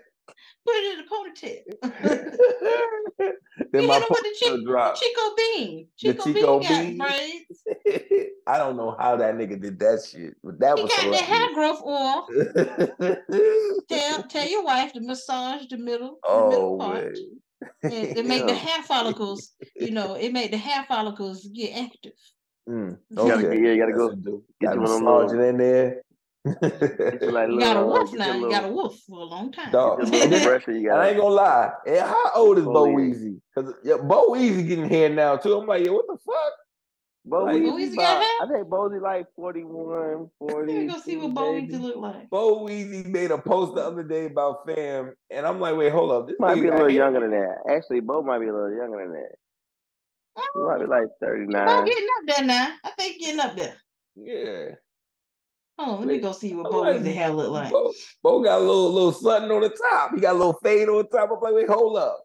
Put 0.64 0.74
it 0.76 0.98
in 0.98 1.04
a 1.04 1.08
ponytail. 1.08 1.62
then 3.72 3.82
you 3.82 3.88
my 3.88 3.98
the 3.98 4.04
ponytail 4.04 4.38
Chico, 4.38 4.64
drop. 4.64 4.94
Chico 4.96 5.20
Bean. 5.36 5.88
The 6.02 6.12
Chico, 6.12 6.24
Chico 6.24 6.58
Bean 6.60 6.68
got 6.68 6.82
Bean? 6.82 6.98
braids. 6.98 8.34
I 8.46 8.58
don't 8.58 8.76
know 8.76 8.94
how 8.98 9.16
that 9.16 9.34
nigga 9.34 9.60
did 9.60 9.78
that 9.80 10.04
shit, 10.08 10.36
but 10.44 10.58
that 10.60 10.76
He 10.76 10.82
was 10.84 10.92
got 10.92 11.10
that 11.10 11.22
hair 11.22 11.54
growth 11.54 11.82
oil. 11.84 12.26
Tell 13.88 14.22
tell 14.24 14.46
your 14.48 14.64
wife 14.64 14.92
to 14.92 15.00
massage 15.00 15.66
the 15.68 15.78
middle, 15.78 16.18
the 16.22 16.28
oh 16.28 16.48
middle 16.50 16.78
part. 16.78 17.04
man. 17.04 17.40
And 17.82 17.92
it 17.92 18.26
make 18.32 18.46
the 18.46 18.52
Yeah. 18.52 18.58
hair 18.58 18.82
follicles, 18.84 19.52
you 19.76 19.90
know, 19.90 20.14
it 20.14 20.32
made 20.32 20.52
the 20.52 20.56
hair 20.58 20.84
follicles 20.88 21.46
get 21.54 21.76
active. 21.84 22.12
Mm, 22.68 22.98
You 23.10 23.16
gotta- 23.16 23.46
okay. 23.48 23.62
yeah, 23.62 23.72
you 23.72 23.78
gotta 23.80 23.92
go 23.92 24.08
what 24.08 24.22
do. 24.22 24.44
get 24.60 24.68
Gotta 24.68 24.76
you 24.76 24.82
one 24.82 24.90
of 24.90 24.96
them 24.98 25.04
little- 25.06 25.40
in 25.40 25.56
there. 25.58 26.02
You 26.44 27.30
like 27.32 27.48
You 27.50 27.58
got 27.60 27.76
a 27.76 27.84
wolf 27.84 28.12
now. 28.14 28.26
your 28.34 28.36
You 28.36 28.50
got 28.50 28.64
a 28.64 28.68
wolf 28.68 28.96
for 29.08 29.18
a 29.20 29.24
long 29.24 29.52
time. 29.52 29.70
Dog. 29.72 29.98
get 30.00 30.06
And 30.06 30.14
your 30.14 30.22
little 30.24 30.38
then- 30.38 30.48
pressure 30.48 30.72
you 30.72 30.90
And 30.90 31.00
I 31.00 31.08
ain't 31.08 31.16
gonna 31.18 31.34
lie. 31.34 31.72
eh, 31.86 32.00
How 32.00 32.30
old 32.36 32.58
is 32.58 32.64
Bo 32.64 32.86
Weezy? 32.86 33.40
Because 33.54 33.74
yeah, 33.84 33.96
Bo 33.96 34.30
Weezy 34.32 34.66
getting 34.66 34.88
hair 34.88 35.08
now 35.10 35.36
too. 35.36 35.54
I'm 35.58 35.66
like, 35.66 35.84
yo, 35.84 35.92
what 35.94 36.06
the 36.06 36.16
fuck? 36.24 36.52
Bo 37.28 37.44
Like- 37.44 37.56
Weezy 37.56 37.64
Bo 37.66 37.72
Weezy 37.76 37.92
about- 37.92 37.96
got 38.02 38.22
hair? 38.22 38.28
I 38.42 38.46
think 38.52 38.68
Bozy 38.68 39.00
like 39.02 39.26
41, 39.36 40.30
40. 40.38 40.72
Let 40.72 40.80
me 40.80 40.86
go 40.86 40.98
see 41.00 41.16
what 41.16 41.34
Bo 41.34 41.52
Weezy 41.52 41.80
look 41.80 41.96
like. 41.96 42.30
Bo 42.30 42.64
Weezy 42.66 43.04
made 43.06 43.30
a 43.30 43.38
post 43.38 43.74
the 43.74 43.82
other 43.82 44.02
day 44.02 44.26
about 44.26 44.66
fam, 44.66 45.14
and 45.30 45.46
I'm 45.46 45.60
like, 45.60 45.76
wait, 45.76 45.92
hold 45.92 46.10
up. 46.10 46.26
This 46.26 46.36
Might 46.38 46.54
be 46.54 46.68
a 46.68 46.72
little 46.72 46.90
younger 46.90 47.20
than 47.20 47.30
that. 47.32 47.56
Actually, 47.70 48.00
Bo 48.00 48.22
might 48.22 48.38
be 48.38 48.46
a 48.48 48.52
little 48.52 48.74
younger 48.74 48.98
than 49.04 49.12
that. 49.12 49.34
He 50.54 50.60
might 50.60 50.78
be 50.78 50.84
um, 50.84 50.90
like 50.90 51.08
39. 51.20 51.66
Bo 51.66 51.72
39. 51.72 51.84
getting 51.84 52.08
up 52.18 52.36
there 52.36 52.46
now. 52.46 52.74
I 52.84 52.90
think 52.90 53.20
getting 53.20 53.40
up 53.40 53.56
there. 53.56 53.74
Yeah. 54.16 54.74
Oh, 55.80 55.92
on, 55.92 55.98
let 56.00 56.08
me 56.08 56.18
go 56.18 56.32
see 56.32 56.54
what 56.54 56.66
I'm 56.66 56.72
Bo 56.72 56.80
like, 56.80 56.96
Weezy 56.96 57.14
hair 57.14 57.30
look 57.30 57.50
like. 57.50 57.70
Bo, 57.70 57.92
Bo 58.22 58.42
got 58.42 58.58
a 58.58 58.60
little 58.64 58.92
little 58.92 59.12
something 59.12 59.50
on 59.50 59.60
the 59.62 59.68
top. 59.90 60.14
He 60.14 60.20
got 60.20 60.34
a 60.34 60.38
little 60.38 60.58
fade 60.62 60.88
on 60.88 60.96
the 60.98 61.04
top. 61.04 61.30
I'm 61.30 61.40
like, 61.40 61.54
wait, 61.54 61.68
hold 61.68 61.96
up. 61.98 62.22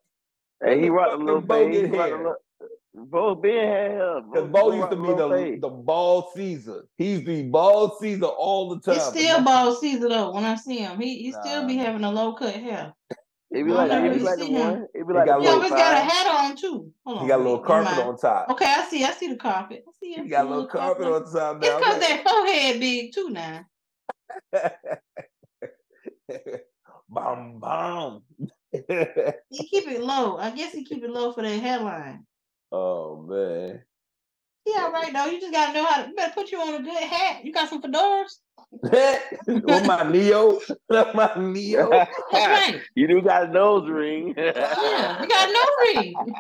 Hey, 0.64 0.80
he 0.80 0.90
When 0.90 0.94
rocked 0.94 1.14
a 1.14 1.18
little 1.18 1.42
did 1.42 1.48
Bo 1.48 1.56
fade. 1.72 1.74
He 1.92 1.98
rocked 1.98 2.12
a 2.14 2.18
little. 2.18 2.36
Bo 2.96 3.34
been 3.36 3.68
had 3.68 3.92
uh, 3.92 3.94
hair. 3.96 4.22
Because 4.22 4.50
Bo 4.50 4.72
used 4.74 4.92
to 4.92 4.96
be 4.96 5.08
the, 5.14 5.30
fade. 5.30 5.62
the 5.62 5.70
bald 5.70 6.26
Caesar. 6.36 6.86
He's 6.98 7.20
the 7.20 7.26
to 7.26 7.44
be 7.44 7.50
bald 7.50 7.94
Caesar 8.00 8.26
all 8.26 8.70
the 8.70 8.80
time. 8.82 8.96
It's 8.96 9.08
still 9.08 9.40
now- 9.40 9.44
bald 9.46 9.80
Caesar 9.80 10.10
though. 10.10 10.32
When 10.32 10.44
I 10.46 10.56
see 10.56 10.78
him, 10.78 11.00
he 11.00 11.18
he 11.24 11.32
still 11.32 11.66
be 11.68 11.76
having 11.76 12.04
a 12.04 12.12
low 12.12 12.34
cut 12.34 12.54
hair. 12.56 12.94
It 13.52 13.64
be 13.66 13.72
like, 13.72 13.90
never 13.90 14.06
it 14.08 14.10
be 14.10 14.16
really 14.16 14.26
like 14.26 14.38
the 14.40 14.46
seen 14.46 14.56
him. 14.56 14.62
one. 14.72 14.88
It 14.96 15.08
be 15.08 15.14
He 15.14 15.26
got 15.26 15.26
the 15.26 15.42
He 15.42 15.48
a 15.48 15.52
little- 15.56 15.70
got 15.70 15.94
a 15.94 16.00
hat 16.00 16.28
on 16.50 16.56
too. 16.56 16.92
Hold 17.06 17.18
on, 17.18 17.24
He 17.24 17.28
got 17.30 17.40
a 17.40 17.44
little 17.44 17.60
carpet 17.60 18.04
on 18.04 18.18
top. 18.18 18.50
Okay, 18.50 18.66
I 18.66 18.86
see. 18.88 19.04
I 19.04 19.12
see 19.12 19.28
the 19.28 19.36
carpet. 19.38 19.84
I 19.88 19.92
see. 20.00 20.14
I 20.16 20.18
He 20.18 20.24
see 20.24 20.30
got 20.30 20.46
a 20.46 20.50
little 20.50 20.68
carpet 20.68 21.06
on 21.06 21.24
top 21.32 21.58
It's 21.64 21.68
now. 21.70 21.78
because 21.80 22.00
that 22.00 22.24
forehead 22.28 22.80
big 22.80 23.12
too 23.14 23.30
now. 23.30 23.66
Bam 27.10 27.60
bam. 27.60 28.22
He 28.72 29.68
keep 29.68 29.88
it 29.88 30.02
low. 30.04 30.38
I 30.38 30.50
guess 30.52 30.72
he 30.74 30.84
keep 30.84 31.04
it 31.04 31.10
low 31.12 31.32
for 31.32 31.44
that 31.44 31.60
hairline. 31.62 32.26
Oh 32.74 33.26
man. 33.28 33.84
Yeah, 34.66 34.90
right 34.92 35.12
now 35.12 35.26
You 35.26 35.40
just 35.40 35.52
gotta 35.52 35.74
know 35.74 35.86
how 35.86 36.04
to. 36.04 36.14
Better 36.14 36.34
put 36.34 36.52
you 36.52 36.60
on 36.60 36.76
a 36.76 36.84
good 36.84 37.04
hat. 37.04 37.44
You 37.44 37.52
got 37.52 37.70
some 37.70 37.82
fedoras. 37.82 38.38
With 38.82 39.86
my 39.86 40.10
Neo. 40.10 40.60
my 41.14 41.32
Neo. 41.38 41.90
That's 42.32 42.72
right. 42.72 42.82
you 42.96 43.08
do 43.08 43.22
got 43.22 43.50
a 43.50 43.52
nose 43.52 43.90
ring. 43.90 44.34
Yeah, 44.38 45.22
you 45.22 45.28
got 45.28 45.50
a 45.50 45.54
nose 45.54 45.96
ring. 45.96 46.36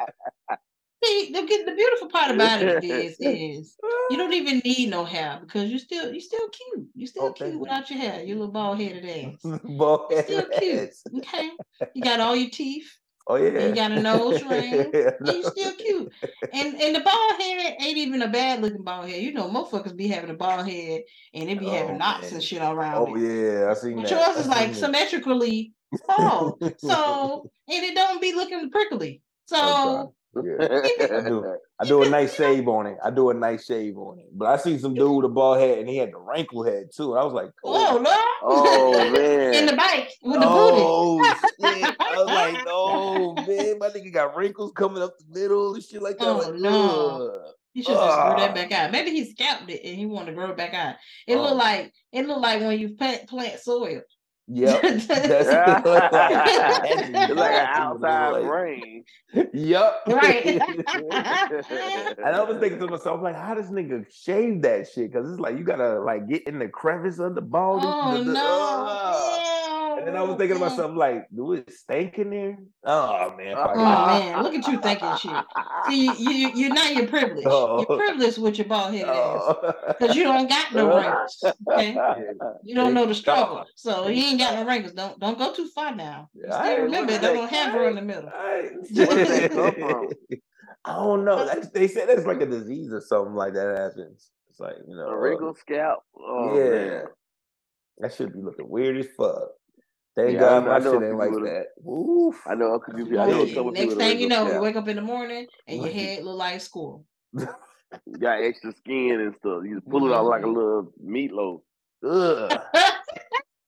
See, 1.03 1.31
the, 1.33 1.41
the 1.41 1.75
beautiful 1.75 2.07
part 2.07 2.31
about 2.31 2.61
it 2.61 2.81
is, 2.81 3.17
is 3.19 3.75
you 4.09 4.15
don't 4.15 4.31
even 4.31 4.59
need 4.59 4.89
no 4.89 5.03
hair 5.03 5.37
because 5.41 5.69
you 5.69 5.77
still 5.77 6.13
you 6.13 6.21
still 6.21 6.47
cute. 6.47 6.87
You 6.95 7.07
still 7.07 7.33
thank 7.33 7.51
cute 7.51 7.59
without 7.59 7.89
your 7.89 7.99
hair. 7.99 8.23
You 8.23 8.35
little 8.35 8.53
bald 8.53 8.79
headed 8.79 9.05
ass. 9.05 9.59
Bald 9.65 10.11
You 10.11 10.21
still 10.23 10.45
cute. 10.59 10.93
Okay. 11.17 11.49
You 11.93 12.01
got 12.01 12.21
all 12.21 12.37
your 12.37 12.49
teeth. 12.49 12.89
Oh 13.25 13.35
yeah. 13.35 13.67
you 13.67 13.75
got 13.75 13.91
a 13.93 14.01
nose 14.01 14.41
ring, 14.43 14.89
Yeah, 14.93 15.11
And 15.19 15.27
you 15.27 15.43
still 15.43 15.73
cute. 15.75 16.11
And 16.51 16.75
and 16.81 16.95
the 16.95 16.99
bald 16.99 17.41
head 17.41 17.75
ain't 17.79 17.97
even 17.97 18.21
a 18.21 18.27
bad 18.27 18.61
looking 18.61 18.83
bald 18.83 19.07
head. 19.07 19.21
You 19.21 19.33
know, 19.33 19.49
motherfuckers 19.49 19.95
be 19.95 20.07
having 20.07 20.29
a 20.29 20.33
bald 20.33 20.67
head 20.67 21.03
and 21.33 21.47
they 21.49 21.53
be 21.55 21.67
Oh, 21.67 21.71
having 21.71 21.97
knots 21.97 22.23
man. 22.23 22.33
and 22.33 22.43
shit 22.43 22.61
all 22.61 22.73
around. 22.73 22.95
Oh 23.07 23.15
it. 23.15 23.21
yeah, 23.21 23.71
I 23.71 23.73
seen 23.75 23.95
But 23.95 24.09
that. 24.09 24.11
yours 24.27 24.37
is 24.37 24.47
like 24.47 24.75
symmetrically 24.75 25.71
bald. 26.07 26.61
So 26.79 27.49
and 27.69 27.83
it 27.83 27.95
don't 27.95 28.21
be 28.21 28.33
looking 28.33 28.69
prickly. 28.69 29.21
So. 29.45 30.13
Yeah. 30.35 30.55
I 31.17 31.21
do. 31.27 31.55
I 31.79 31.85
do 31.85 32.01
a 32.03 32.09
nice 32.09 32.35
shave 32.35 32.67
on 32.67 32.87
it. 32.87 32.97
I 33.03 33.11
do 33.11 33.29
a 33.29 33.33
nice 33.33 33.65
shave 33.65 33.97
on 33.97 34.19
it. 34.19 34.25
But 34.33 34.47
I 34.47 34.57
see 34.57 34.77
some 34.79 34.93
dude 34.95 35.15
with 35.17 35.25
a 35.25 35.29
bald 35.29 35.59
head 35.59 35.77
and 35.79 35.87
he 35.87 35.97
had 35.97 36.11
the 36.11 36.17
wrinkle 36.17 36.63
head 36.63 36.85
too. 36.95 37.15
I 37.15 37.23
was 37.23 37.33
like, 37.33 37.51
oh 37.63 37.99
no! 38.01 38.17
Oh, 38.41 39.11
man. 39.15 39.53
In 39.53 39.65
the 39.67 39.75
bike 39.75 40.09
with 40.23 40.39
the 40.41 40.47
booty. 40.47 40.81
oh 40.81 41.23
shit. 41.23 41.95
I 41.99 42.15
was 42.17 42.25
like, 42.25 42.63
oh 42.67 43.33
man, 43.35 43.77
my 43.79 43.89
nigga 43.89 44.11
got 44.13 44.35
wrinkles 44.35 44.71
coming 44.75 45.03
up 45.03 45.13
the 45.19 45.39
middle 45.39 45.75
and 45.75 45.83
shit 45.83 46.01
like 46.01 46.17
that. 46.17 46.27
Oh, 46.27 46.37
like, 46.37 46.53
no. 46.55 47.29
ugh. 47.33 47.39
You 47.75 47.81
should 47.83 47.95
just 47.95 48.19
grow 48.19 48.37
that 48.37 48.53
back 48.53 48.71
out. 48.71 48.91
Maybe 48.91 49.09
he 49.11 49.25
scalped 49.31 49.69
it 49.69 49.81
and 49.83 49.95
he 49.97 50.05
wanted 50.05 50.27
to 50.31 50.33
grow 50.33 50.51
it 50.51 50.57
back 50.57 50.73
out. 50.75 50.95
It 51.27 51.35
Oh. 51.37 51.41
looked 51.41 51.55
like 51.57 51.91
it 52.11 52.27
looked 52.27 52.41
like 52.41 52.61
when 52.61 52.79
you 52.79 52.95
plant 52.95 53.27
plant 53.27 53.59
soil. 53.59 54.01
Yep. 54.47 54.81
That's 55.07 55.07
what 55.07 55.69
it 55.69 55.85
look 55.85 56.11
like. 56.11 56.11
That's 56.11 56.89
it's 56.91 57.01
like 57.11 57.15
an 57.15 57.15
exactly 57.15 57.35
what 57.35 57.51
it 57.53 57.67
outside 57.69 58.29
look 58.31 58.41
like. 58.41 58.47
brain. 58.51 59.05
Yep. 59.53 60.01
Right. 60.07 60.45
And 60.45 62.35
I 62.35 62.43
was 62.43 62.57
thinking 62.59 62.79
to 62.79 62.87
myself, 62.87 63.21
like, 63.21 63.35
how 63.35 63.53
does 63.55 63.69
nigga 63.69 64.05
shave 64.13 64.61
that 64.63 64.87
shit? 64.89 65.11
Because 65.11 65.29
it's 65.31 65.39
like 65.39 65.57
you 65.57 65.63
gotta 65.63 65.99
like 66.01 66.27
get 66.27 66.43
in 66.47 66.59
the 66.59 66.67
crevice 66.67 67.19
of 67.19 67.35
the 67.35 67.41
bald. 67.41 67.81
oh 67.85 68.17
the- 68.17 68.23
the- 68.25 68.33
no. 68.33 69.42
Ew. 69.93 69.99
And 69.99 70.07
then 70.07 70.15
I 70.15 70.21
was 70.23 70.37
thinking 70.37 70.57
about 70.57 70.71
Mm. 70.71 70.75
something 70.75 70.95
like, 70.97 71.27
do 71.35 71.53
it 71.53 71.71
stink 71.71 72.17
in 72.17 72.29
there? 72.29 72.57
Oh 72.85 73.33
man. 73.37 73.55
Oh 73.57 73.75
man, 73.75 74.43
look 74.43 74.53
at 74.55 74.67
you 74.67 74.79
thinking 74.81 75.15
shit. 75.17 75.45
See, 75.87 76.05
you, 76.05 76.31
you 76.31 76.51
you're 76.55 76.73
not 76.73 76.93
your 76.95 77.07
privilege. 77.07 77.45
Oh. 77.47 77.77
You're 77.87 77.97
privileged 78.05 78.37
with 78.37 78.57
your 78.57 78.67
bald 78.67 78.93
headed 78.93 79.09
ass 79.09 79.41
Oh. 79.45 79.73
because 79.87 80.15
you 80.15 80.23
don't 80.23 80.49
got 80.49 80.73
no 80.73 80.87
wrinkles. 80.97 81.43
Okay, 81.71 81.97
you 82.63 82.75
don't 82.75 82.93
know 82.93 83.05
the 83.05 83.15
struggle, 83.15 83.65
so 83.75 84.07
he 84.07 84.29
ain't 84.29 84.39
got 84.39 84.55
no 84.55 84.65
wrinkles. 84.65 84.93
Don't 84.93 85.19
don't 85.19 85.37
go 85.37 85.53
too 85.53 85.67
far 85.69 85.95
now. 85.95 86.29
You 86.33 86.43
Yeah, 86.47 86.55
I 86.55 86.59
still 86.59 86.71
ain't 86.71 86.81
remember 86.83 87.17
they 87.17 87.33
don't 87.33 87.49
have 87.49 87.73
her 87.73 87.87
in 87.89 87.95
the 87.95 88.01
middle. 88.01 88.29
I, 88.33 88.69
Where 88.93 89.07
did 89.07 89.27
that 89.27 89.51
come 89.51 89.73
from? 89.75 90.07
I 90.85 90.95
don't 90.95 91.23
know. 91.23 91.45
That's, 91.45 91.69
they 91.69 91.87
said 91.87 92.09
that's 92.09 92.25
like 92.25 92.41
a 92.41 92.45
disease 92.45 92.91
or 92.91 92.99
something 93.01 93.35
like 93.35 93.53
that 93.53 93.77
happens. 93.77 94.31
It's 94.49 94.59
like 94.59 94.75
you 94.87 94.95
know, 94.95 95.07
A 95.07 95.13
uh, 95.13 95.15
wrinkled 95.15 95.57
scalp. 95.57 95.99
Oh, 96.17 96.57
yeah, 96.57 96.69
man. 96.69 97.03
that 97.99 98.13
should 98.13 98.33
be 98.33 98.41
looking 98.41 98.67
weird 98.69 98.97
as 98.97 99.07
fuck. 99.17 99.49
Thank 100.15 100.33
Yeah, 100.33 100.37
I 100.37 100.41
God 100.41 100.63
know- 100.63 100.69
my 100.69 100.75
I 100.75 100.79
know 100.79 100.93
shit 100.93 101.01
a 101.01 101.07
ain't 101.07 101.17
like 101.17 101.31
that. 101.31 101.65
Oof. 101.89 102.41
I 102.47 102.53
know 102.55 102.73
Uncle 102.73 102.93
You 102.99 103.05
Goofy. 103.05 103.17
I 103.17 103.25
know 103.25 103.41
a 103.41 103.45
know, 103.47 103.53
couple 103.53 103.71
next 103.71 103.83
people. 103.85 103.95
thing 103.97 104.19
you 104.19 104.27
know, 104.27 104.51
you 104.53 104.59
wake 104.61 104.75
up 104.75 104.87
in 104.87 104.95
the 104.95 105.01
morning 105.01 105.47
and 105.67 105.77
your 105.77 105.85
Right. 105.87 105.93
head 105.95 106.23
look 106.23 106.37
like 106.37 106.55
a 106.55 106.59
squirrel. 106.59 107.05
You 107.33 107.47
got 108.19 108.41
extra 108.43 108.73
skin 108.75 109.19
and 109.21 109.35
stuff. 109.39 109.63
You 109.65 109.81
pull 109.89 110.07
it 110.11 110.15
out 110.15 110.25
like 110.25 110.43
a 110.43 110.45
Mhm. 110.45 110.55
little 110.55 110.93
meatloaf. 111.03 111.61
Ugh. 112.05 112.61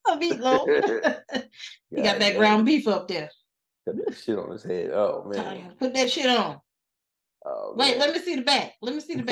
a 0.08 0.16
meatloaf. 0.16 0.66
you 1.90 2.02
got 2.02 2.18
that 2.20 2.36
ground 2.36 2.64
beef 2.64 2.86
up 2.86 3.08
there. 3.08 3.30
Put 3.84 3.96
that 4.04 4.14
shit 4.16 4.38
on 4.38 4.50
his 4.52 4.62
head. 4.62 4.90
Oh 4.92 5.24
man. 5.24 5.74
Put 5.78 5.94
that 5.94 6.10
shit 6.10 6.26
on. 6.26 6.60
Oh, 7.44 7.74
Wait, 7.76 7.96
let 7.98 8.12
me 8.12 8.18
see 8.20 8.34
the 8.36 8.42
back. 8.42 8.74
Let 8.82 8.94
me 8.94 9.00
see 9.00 9.14
the 9.14 9.22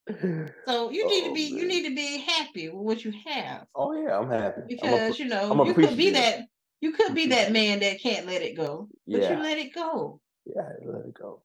so 0.66 0.90
you 0.90 1.06
need 1.06 1.24
to 1.24 1.30
Oh, 1.30 1.34
be 1.34 1.42
you 1.42 1.66
need 1.66 1.88
to 1.88 1.94
be 1.94 2.18
happy 2.18 2.68
with 2.68 2.82
what 2.84 3.04
you 3.04 3.12
have 3.26 3.66
oh 3.74 3.92
yeah, 3.92 4.18
I'm 4.18 4.30
happy. 4.30 4.62
I'm 4.62 4.68
because 4.68 5.18
you 5.18 5.26
know 5.26 5.50
I'm 5.52 5.66
you 5.66 5.74
could 5.74 5.96
be 5.96 6.10
that 6.10 6.40
you 6.80 6.92
could 6.92 7.14
be 7.14 7.26
that 7.26 7.52
man 7.52 7.80
that 7.80 8.00
can't 8.00 8.26
let 8.26 8.42
it 8.42 8.56
go, 8.56 8.88
but 9.06 9.20
Yeah. 9.20 9.36
you 9.36 9.42
let 9.42 9.58
it 9.58 9.74
go. 9.74 10.20
yeah, 10.46 10.62
let 10.86 11.04
it 11.06 11.14
go. 11.14 11.42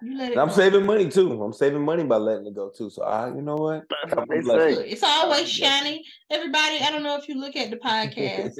You 0.00 0.16
let 0.16 0.28
it 0.28 0.32
And 0.32 0.40
I'm 0.40 0.48
go. 0.48 0.54
saving 0.54 0.86
money 0.86 1.08
too. 1.10 1.42
I'm 1.42 1.52
saving 1.52 1.84
money 1.84 2.04
by 2.04 2.16
letting 2.16 2.46
it 2.46 2.54
go 2.54 2.70
too. 2.70 2.88
So 2.88 3.02
I, 3.02 3.28
you 3.28 3.42
know 3.42 3.56
what? 3.56 3.84
What 3.88 4.08
Couple 4.08 4.26
they 4.34 4.40
blessings. 4.40 4.78
say. 4.78 4.88
It's 4.90 5.02
always 5.02 5.48
shiny. 5.50 6.04
Everybody, 6.30 6.78
I 6.80 6.90
don't 6.90 7.02
know 7.02 7.16
if 7.18 7.28
you 7.28 7.34
look 7.38 7.56
at 7.56 7.70
the 7.70 7.76
podcast 7.84 8.54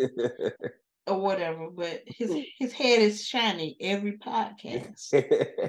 or 1.08 1.18
whatever, 1.20 1.68
but 1.74 2.02
his 2.06 2.34
his 2.58 2.72
head 2.72 3.00
is 3.00 3.24
shiny 3.24 3.76
every 3.80 4.18
podcast. 4.18 5.12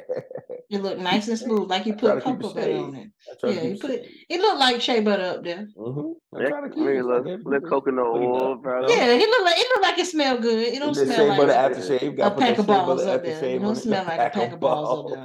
It 0.71 0.83
look 0.83 0.99
nice 0.99 1.27
and 1.27 1.39
smooth, 1.39 1.67
like 1.67 1.87
you 1.87 1.93
I 1.93 1.97
try 1.97 2.15
to 2.15 2.21
put 2.21 2.25
keep 2.25 2.41
cocoa 2.41 2.53
butter 2.53 2.77
on 2.77 2.95
it. 2.95 3.07
I 3.27 3.33
try 3.39 3.49
to 3.49 3.55
Yeah, 3.55 3.61
keep 3.61 3.69
you 3.69 3.75
it 3.75 3.81
put 3.81 3.89
shade. 3.89 4.09
it 4.29 4.39
looked 4.39 4.59
like 4.59 4.81
shea 4.81 4.99
butter 5.01 5.23
up 5.23 5.43
there. 5.43 5.67
Mm-hmm. 5.75 6.37
I 6.37 6.41
Yeah, 6.43 6.49
try 6.49 6.61
to 6.61 6.69
keep 6.69 6.77
maybe 6.85 6.97
it 6.97 7.01
a 7.01 7.07
like 7.07 7.23
little, 7.23 7.31
every- 7.33 7.43
little 7.53 7.69
coconut 7.69 8.05
Look 8.05 8.21
oil, 8.21 8.49
that. 8.57 8.61
probably. 8.61 8.95
Yeah, 8.95 9.05
it 9.07 9.29
look 9.29 9.45
like 9.45 9.57
it 9.57 9.67
look 9.73 9.81
like 9.83 9.97
it 9.97 10.05
smell 10.05 10.37
good. 10.37 10.67
It 10.67 10.77
don't 10.79 10.93
smell 10.93 11.27
like 11.27 11.37
butter 11.39 11.51
a, 11.53 11.55
aftershave. 11.55 12.01
a 12.03 12.11
Gotta 12.11 12.35
put 12.35 12.43
pack 12.43 12.57
of 12.59 12.67
balls 12.67 13.01
up 13.01 13.23
there. 13.23 13.43
It 13.45 13.59
don't 13.63 13.75
smell 13.75 14.05
like 14.05 14.19
a 14.19 14.29
pack 14.29 14.51
of 14.53 14.59
balls 14.59 14.99
up 14.99 15.17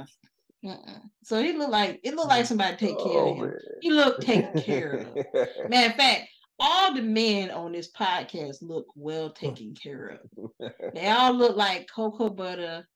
there. 0.63 0.71
Uh-uh. 0.73 0.99
So 1.21 1.43
he 1.43 1.53
looked 1.53 1.69
like 1.71 1.99
it 2.03 2.15
look 2.15 2.27
like 2.27 2.47
somebody 2.47 2.75
take 2.77 2.97
care 2.97 3.05
of 3.21 3.27
Oh, 3.27 3.33
him. 3.35 3.39
man. 3.41 3.53
He 3.81 3.91
look 3.91 4.21
taken 4.21 4.59
care 4.63 4.93
of. 5.15 5.69
Matter 5.69 5.91
of 5.91 5.95
fact, 5.95 6.23
all 6.59 6.93
the 6.93 7.01
men 7.01 7.51
on 7.51 7.71
this 7.71 7.91
podcast 7.91 8.57
look 8.61 8.85
well 8.95 9.29
taken 9.29 9.73
care 9.75 10.19
of. 10.23 10.51
They 10.93 11.07
all 11.07 11.33
look 11.33 11.55
like 11.57 11.89
cocoa 11.93 12.29
butter 12.29 12.87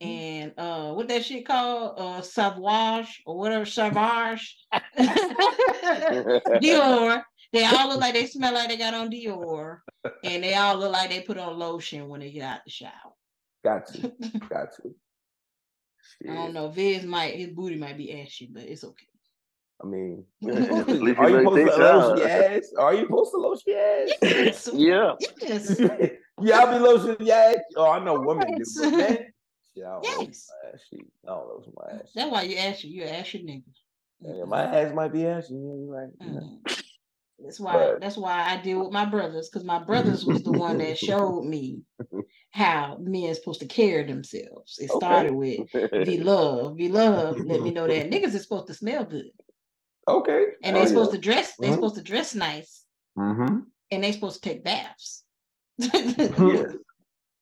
and 0.00 0.52
uh 0.58 0.92
what 0.92 1.08
that 1.08 1.24
shit 1.24 1.46
called? 1.46 1.94
Uh 1.98 2.20
Sauvage 2.22 3.22
or 3.26 3.38
whatever 3.38 3.64
Sauvage. 3.64 4.56
Dior. 6.62 7.22
They 7.52 7.64
all 7.64 7.88
look 7.88 8.00
like 8.00 8.14
they 8.14 8.26
smell 8.26 8.54
like 8.54 8.68
they 8.68 8.76
got 8.76 8.94
on 8.94 9.10
Dior. 9.10 9.78
And 10.24 10.42
they 10.42 10.54
all 10.54 10.76
look 10.76 10.92
like 10.92 11.10
they 11.10 11.20
put 11.20 11.38
on 11.38 11.58
lotion 11.58 12.08
when 12.08 12.20
they 12.20 12.30
get 12.32 12.42
out 12.42 12.60
the 12.64 12.70
shower. 12.70 12.90
Got 13.62 13.86
to. 13.88 14.00
Got 14.50 14.72
to. 14.76 14.94
I 16.28 16.34
don't 16.34 16.52
know. 16.52 16.68
Viz 16.68 17.04
might 17.04 17.36
his 17.36 17.48
booty 17.48 17.76
might 17.76 17.96
be 17.96 18.20
ashy, 18.20 18.48
but 18.52 18.64
it's 18.64 18.84
okay. 18.84 19.06
I 19.82 19.86
mean, 19.86 20.24
At 20.48 20.88
least 20.88 21.18
are 21.18 21.28
you 21.30 21.36
you 21.38 21.42
supposed 21.42 21.56
to 21.56 21.64
thick, 21.66 21.78
lotion 21.78 22.10
huh? 22.10 22.16
your 22.16 22.28
ass? 22.28 22.72
Are 22.78 22.94
you 22.94 23.00
supposed 23.02 23.30
to 23.32 23.36
lotion 23.38 23.62
your 23.66 24.02
ass? 24.02 24.10
Yes. 24.22 24.70
Yeah. 24.72 25.12
Yes. 25.42 25.78
Y'all 26.40 26.66
be 26.66 26.78
lotioning 26.84 27.26
your 27.26 27.36
ass? 27.36 27.56
Oh, 27.76 27.90
I 27.90 28.04
know 28.04 28.20
women 28.20 28.46
do, 28.56 28.56
but 28.56 28.64
Yes. 28.64 28.76
men, 28.80 29.16
shit, 29.76 29.86
I 29.86 29.90
don't 29.90 30.02
lotion 30.04 30.26
Yes. 30.26 30.50
my 30.62 30.68
ass. 30.70 30.80
I 30.92 31.26
don't 31.28 31.48
lotion 31.48 31.72
my 31.76 31.94
ass. 31.96 32.10
That's 32.14 32.30
why 32.30 32.42
you 32.42 32.56
ashy. 32.56 32.88
You're 32.88 33.06
an 33.08 33.14
ashy 33.14 33.42
nigga. 33.44 34.36
Yeah, 34.38 34.44
my 34.44 34.62
ass 34.64 34.94
might 34.94 35.12
be 35.12 35.26
ashy. 35.26 35.54
Yeah, 35.54 35.58
you're 35.60 35.86
right. 35.86 36.10
Yeah. 36.20 36.26
Mhm. 36.26 36.82
That's 37.40 37.60
why 37.60 37.72
But- 37.72 38.00
that's 38.00 38.16
why 38.16 38.42
I 38.50 38.62
deal 38.62 38.80
with 38.84 38.92
my 38.92 39.04
brothers, 39.04 39.48
because 39.48 39.64
my 39.64 39.82
brothers 39.82 40.24
was 40.24 40.42
the 40.42 40.52
one 40.52 40.78
that 40.78 40.96
showed 40.98 41.44
me 41.44 41.82
how 42.52 42.96
men 43.00 43.34
supposed 43.34 43.60
to 43.60 43.66
carry 43.66 44.04
themselves. 44.04 44.78
It 44.80 44.90
Okay. 44.90 44.98
started 44.98 45.34
with 45.34 45.70
be 45.72 46.18
love. 46.18 46.76
be 46.76 46.88
love 46.88 47.38
let 47.40 47.60
me 47.60 47.70
know 47.70 47.86
that 47.86 48.10
niggas 48.10 48.34
is 48.34 48.42
supposed 48.42 48.68
to 48.68 48.74
smell 48.74 49.04
good. 49.04 49.30
Okay. 50.08 50.44
And 50.62 50.76
Oh, 50.76 50.80
they 50.80 50.86
supposed 50.86 51.10
yeah. 51.12 51.16
to 51.16 51.20
dress, 51.20 51.56
they 51.56 51.68
Mhm. 51.68 51.74
supposed 51.74 51.94
to 51.96 52.02
dress 52.02 52.34
nice 52.34 52.84
Mm-hmm. 53.18 53.60
and 53.90 54.04
they're 54.04 54.12
supposed 54.12 54.42
to 54.42 54.48
take 54.48 54.64
baths. 54.64 55.24
Yes. 55.78 56.74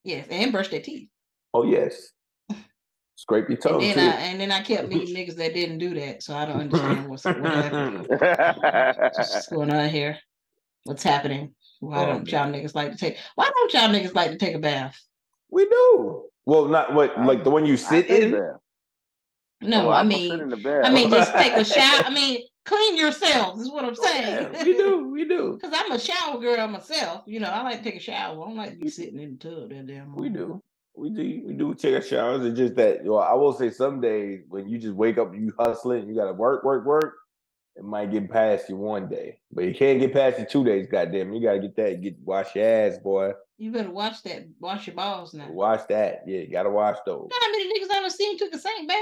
yes, 0.05 0.27
and 0.31 0.53
brush 0.53 0.69
their 0.69 0.81
teeth. 0.81 1.09
Oh 1.55 1.65
yes. 1.65 2.11
Scrape 3.17 3.49
your 3.49 3.59
And 3.73 3.81
then 3.81 3.95
too. 3.95 4.01
I 4.01 4.15
and 4.23 4.41
then 4.41 4.51
I 4.51 4.63
kept 4.63 4.89
meeting 4.89 5.15
niggas 5.17 5.37
that 5.37 5.55
didn't 5.55 5.79
do 5.79 5.95
that. 5.95 6.23
So 6.23 6.35
I 6.35 6.45
don't 6.45 6.61
understand 6.61 7.09
what's 7.09 7.25
what. 7.25 7.37
What's 9.17 9.49
going 9.49 9.71
on 9.73 9.89
here? 9.89 10.19
What's 10.85 11.03
happening? 11.05 11.55
Why 11.81 12.03
Oh, 12.03 12.07
don't 12.07 12.31
y'all 12.33 12.51
niggas 12.51 12.75
like 12.75 12.91
to 12.93 12.99
take 12.99 13.17
why 13.35 13.51
don't 13.55 13.73
y'all 13.73 13.89
niggas 13.91 14.15
like 14.15 14.31
to 14.33 14.39
take 14.39 14.55
a 14.55 14.59
bath? 14.59 14.99
we 15.51 15.67
do. 15.67 16.25
Well, 16.47 16.67
not 16.67 16.95
what 16.95 17.19
like 17.25 17.45
the 17.45 17.51
one 17.51 17.65
you 17.67 17.77
sit 17.77 18.09
in. 18.09 18.33
bath. 18.33 18.57
No, 19.61 19.89
Oh, 19.89 19.91
I 19.91 20.01
I'm 20.01 20.09
gonna 20.09 20.21
sit 20.23 20.31
mean 20.33 20.41
in 20.41 20.49
the 20.49 20.57
bath. 20.57 20.85
I 20.85 20.91
mean 20.91 21.11
just 21.11 21.33
take 21.35 21.53
a 21.53 21.65
shower. 21.77 22.03
I 22.05 22.11
mean, 22.11 22.41
clean 22.65 22.97
yourselves 22.97 23.63
is 23.63 23.71
what 23.71 23.85
I'm 23.85 23.95
oh, 23.99 24.03
saying. 24.03 24.49
Yeah, 24.53 24.65
we 24.65 24.73
do. 24.73 25.09
We 25.13 25.29
do. 25.29 25.59
Cause 25.61 25.73
I'm 25.75 25.93
a 25.93 26.01
shower 26.01 26.41
girl 26.41 26.67
myself. 26.69 27.23
You 27.27 27.39
know, 27.39 27.49
I 27.49 27.63
like 27.63 27.79
to 27.79 27.85
take 27.85 27.97
a 27.97 28.01
shower. 28.01 28.43
I 28.43 28.49
don't 28.49 28.57
like 28.57 28.71
to 28.73 28.77
be 28.77 28.89
sitting 28.89 29.21
in 29.21 29.39
the 29.39 29.51
tub 29.51 29.69
that 29.71 29.87
damn 29.87 30.17
We 30.17 30.31
do. 30.31 30.61
We 30.97 31.11
do. 31.11 31.43
We 31.47 31.53
do 31.55 31.75
take 31.75 31.95
our 31.95 32.03
showers. 32.03 32.45
It's 32.45 32.57
just 32.57 32.75
that, 32.77 33.05
know, 33.05 33.17
I 33.17 33.35
will 33.35 33.53
say 33.53 33.71
some 33.71 34.01
days 34.01 34.41
when 34.49 34.69
you 34.69 34.79
just 34.79 34.95
wake 34.95 35.19
up, 35.19 35.35
you 35.35 35.53
hustling, 35.59 36.09
you 36.09 36.15
got 36.15 36.27
to 36.27 36.33
work, 36.33 36.65
work, 36.65 36.85
work. 36.85 37.15
It 37.77 37.85
might 37.85 38.11
get 38.11 38.31
past 38.31 38.69
you 38.69 38.77
one 38.77 39.09
day, 39.09 39.39
but 39.51 39.65
you 39.65 39.75
can't 39.75 39.99
get 39.99 40.13
past 40.13 40.39
you 40.39 40.45
two 40.45 40.65
days. 40.65 40.87
Goddamn, 40.91 41.33
you 41.33 41.43
got 41.43 41.55
to 41.55 41.61
get 41.61 41.77
that. 41.77 42.03
Get 42.03 42.17
wash 42.23 42.55
your 42.55 42.67
ass, 42.67 42.99
boy. 42.99 43.33
You 43.57 43.73
better 43.73 43.91
watch 43.91 44.23
that. 44.25 44.47
Wash 44.61 44.87
your 44.87 44.97
balls 44.97 45.33
now. 45.33 45.51
Wash 45.51 45.83
that. 45.89 46.23
Yeah, 46.27 46.41
you 46.41 46.51
got 46.51 46.65
to 46.65 46.71
wash 46.71 46.99
those. 47.07 47.29
You 47.31 47.39
know 47.41 47.47
how 47.47 47.51
many 47.51 47.69
niggas 47.69 47.91
I 47.91 48.01
done 48.01 48.11
seen 48.11 48.37
took 48.37 48.53
a 48.53 48.59
same 48.59 48.87
bath? 48.87 48.99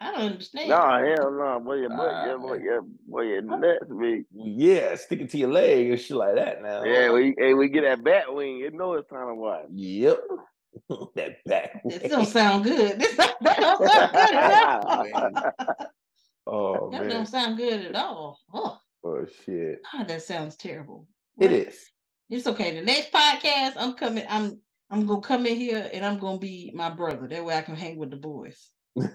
I 0.00 0.10
don't 0.12 0.32
understand. 0.32 0.68
Nah, 0.70 0.98
hell 0.98 1.30
no, 1.30 1.60
boy, 1.64 1.74
your 1.74 1.88
butt, 1.90 2.10
Ah, 2.12 2.26
yeah, 2.26 2.36
boy, 2.36 2.56
man. 2.56 2.64
yeah, 2.64 2.78
boy, 3.06 3.20
your 3.22 3.42
nuts 3.42 3.84
big. 4.00 4.24
Yeah, 4.32 4.94
stick 4.96 5.20
it 5.20 5.30
to 5.30 5.38
your 5.38 5.50
leg 5.52 5.90
and 5.90 6.00
shit 6.00 6.16
like 6.16 6.34
that. 6.34 6.60
Now, 6.62 6.82
Yeah, 6.84 7.12
we, 7.12 7.34
hey, 7.38 7.54
we 7.54 7.68
get 7.68 7.82
that 7.82 8.02
bat 8.02 8.34
wing. 8.34 8.56
You 8.56 8.70
know 8.72 8.94
it's 8.94 9.08
time 9.08 9.28
to 9.28 9.34
watch. 9.34 9.66
Yep. 9.72 10.18
that 11.14 11.36
back. 11.44 11.82
This 11.84 12.02
don't 12.10 12.26
sound 12.26 12.64
good. 12.64 12.98
This 13.00 13.16
that 13.16 13.36
don't 13.60 13.88
sound 13.90 14.12
good 14.12 14.34
at 14.34 15.54
all. 15.56 15.72
Oh 16.46 16.90
That 16.90 17.02
man. 17.02 17.10
don't 17.10 17.26
sound 17.28 17.56
good 17.56 17.84
at 17.86 17.94
all. 17.94 18.38
Oh, 18.52 18.78
Oh 19.04 19.26
shit. 19.44 19.80
God, 19.92 20.08
that 20.08 20.22
sounds 20.22 20.56
terrible. 20.56 21.06
It 21.38 21.50
What? 21.50 21.52
is. 21.52 21.78
It's 22.30 22.46
okay. 22.46 22.74
The 22.74 22.82
next 22.82 23.12
podcast, 23.12 23.74
I'm 23.76 23.94
coming. 23.94 24.24
I'm 24.28 24.60
I'm 24.90 25.06
gonna 25.06 25.20
come 25.20 25.44
in 25.46 25.56
here 25.56 25.88
and 25.92 26.04
I'm 26.04 26.18
gonna 26.18 26.38
be 26.38 26.72
my 26.74 26.88
brother. 26.90 27.26
That 27.28 27.44
way 27.44 27.56
I 27.56 27.62
can 27.62 27.76
hang 27.76 27.96
with 27.98 28.10
the 28.10 28.16
boys. 28.16 28.70
You 28.96 29.08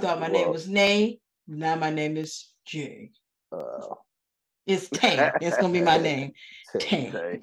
thought 0.00 0.20
my 0.20 0.28
name 0.28 0.50
was 0.50 0.68
Nay. 0.68 1.18
Now 1.46 1.76
my 1.76 1.90
name 1.90 2.16
is 2.16 2.52
Jay. 2.64 3.10
uh, 3.52 3.94
It's 4.66 4.88
Tay. 4.88 5.30
It's 5.40 5.56
gonna 5.58 5.72
be 5.72 5.82
my 5.82 5.98
name. 5.98 6.32
Tay. 6.78 7.08
Okay. 7.08 7.40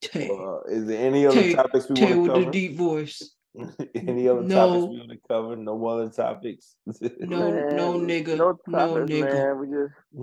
Tay. 0.00 0.28
uh, 0.30 0.60
is 0.68 0.86
there 0.86 1.06
any 1.06 1.26
other 1.26 1.40
Tay- 1.40 1.54
topics 1.54 1.88
we 1.88 1.96
Tay 1.96 2.14
want 2.14 2.26
to 2.26 2.32
cover? 2.32 2.38
with 2.38 2.44
to 2.46 2.50
the 2.50 2.50
deep 2.68 2.76
voice. 2.76 3.30
any 3.94 4.28
other 4.28 4.40
topics 4.48 4.84
No. 4.84 4.86
we 4.86 4.98
want 4.98 5.10
to 5.10 5.18
cover? 5.28 5.56
No 5.56 5.86
other 5.86 6.10
topics. 6.10 6.76
No, 7.20 7.50
no 7.50 7.94
nigga. 7.98 8.36
No 8.36 8.58
No 8.66 8.78
topics, 8.96 9.10
nigga. 9.10 9.32
man. 9.32 9.58
We 9.58 9.66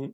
just, 0.04 0.14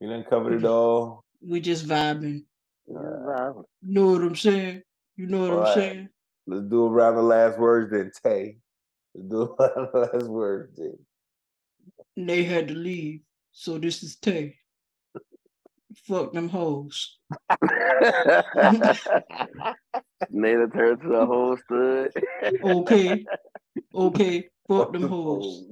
we 0.00 0.06
done 0.08 0.24
covered 0.30 0.54
it 0.54 0.64
all. 0.64 1.24
We 1.46 1.60
just 1.60 1.86
vibing. 1.86 2.44
just 2.88 2.96
Uh, 2.98 3.02
vibing. 3.28 3.64
You 3.82 3.92
know 3.94 4.06
what 4.12 4.22
I'm 4.22 4.36
saying? 4.36 4.82
You 5.16 5.26
know 5.26 5.40
what 5.40 5.50
I'm 5.50 5.56
Alright. 5.58 5.74
saying? 5.74 6.08
Let's 6.50 6.64
do 6.64 6.86
a 6.86 6.88
round 6.88 7.18
of 7.18 7.24
last 7.24 7.58
words 7.58 7.92
then, 7.92 8.10
Tay. 8.24 8.56
Let's 9.14 9.28
do 9.28 9.42
a 9.42 9.48
round 9.58 9.88
of 9.92 10.12
last 10.14 10.28
words 10.28 10.78
then. 10.78 10.96
They 12.16 12.42
had 12.44 12.68
to 12.68 12.74
leave. 12.74 13.20
So 13.52 13.76
this 13.76 14.02
is 14.02 14.16
Tay. 14.16 14.56
Fuck 16.06 16.32
them 16.32 16.48
hoes. 16.48 17.18
Native 20.30 20.72
turned 20.72 21.02
to 21.02 21.14
a 21.16 21.26
whole 21.26 21.58
stud. 21.58 22.12
Okay. 22.64 23.26
Okay. 23.94 24.48
Fuck 24.68 24.94
them 24.94 25.06
hoes. 25.06 25.64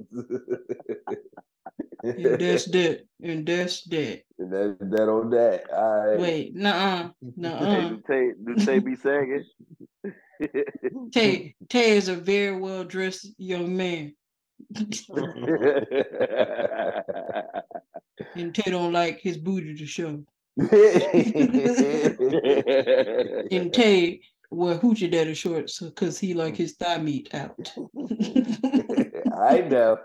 And 2.03 2.39
that's 2.39 2.65
that. 2.71 3.05
And 3.23 3.45
that's 3.45 3.83
that. 3.85 4.21
And 4.37 4.51
that, 4.53 4.77
that 4.79 5.09
on 5.09 5.29
that. 5.31 5.63
All 5.73 6.07
right. 6.07 6.19
Wait, 6.19 6.55
nuh-uh. 6.55 7.09
Hey, 7.21 7.31
Nuh-uh. 7.35 7.89
do 7.89 8.01
Tay, 8.07 8.31
do 8.45 8.55
Tay 8.65 8.79
be 8.79 8.95
sagging? 8.95 9.43
Tay 11.11 11.55
Tay 11.67 11.97
is 11.97 12.07
a 12.07 12.15
very 12.15 12.55
well 12.55 12.83
dressed 12.83 13.33
young 13.37 13.75
man. 13.75 14.13
And 18.35 18.53
Tay 18.53 18.71
don't 18.71 18.93
like 18.93 19.19
his 19.19 19.37
booty 19.37 19.75
to 19.75 19.85
show. 19.87 20.23
And 23.51 23.73
Tay 23.73 24.21
wear 24.51 24.77
hoochie 24.77 25.11
daddy 25.11 25.33
shorts 25.33 25.79
because 25.79 26.19
he 26.19 26.33
like 26.33 26.53
mm. 26.53 26.57
his 26.57 26.73
thigh 26.73 26.99
meat 26.99 27.33
out. 27.33 27.73
I 29.35 29.61
know. 29.61 29.97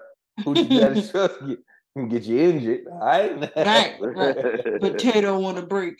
Who 0.44 0.54
did 0.54 0.68
that 0.70 1.04
shot 1.10 1.46
get, 1.46 1.58
can 1.96 2.08
get 2.08 2.22
you 2.24 2.38
injured. 2.38 2.80
I. 3.00 3.28
Right, 3.56 3.94
right. 4.00 4.80
But 4.80 4.98
Tay 4.98 5.20
don't 5.20 5.42
want 5.42 5.56
to 5.58 5.62
break 5.62 5.96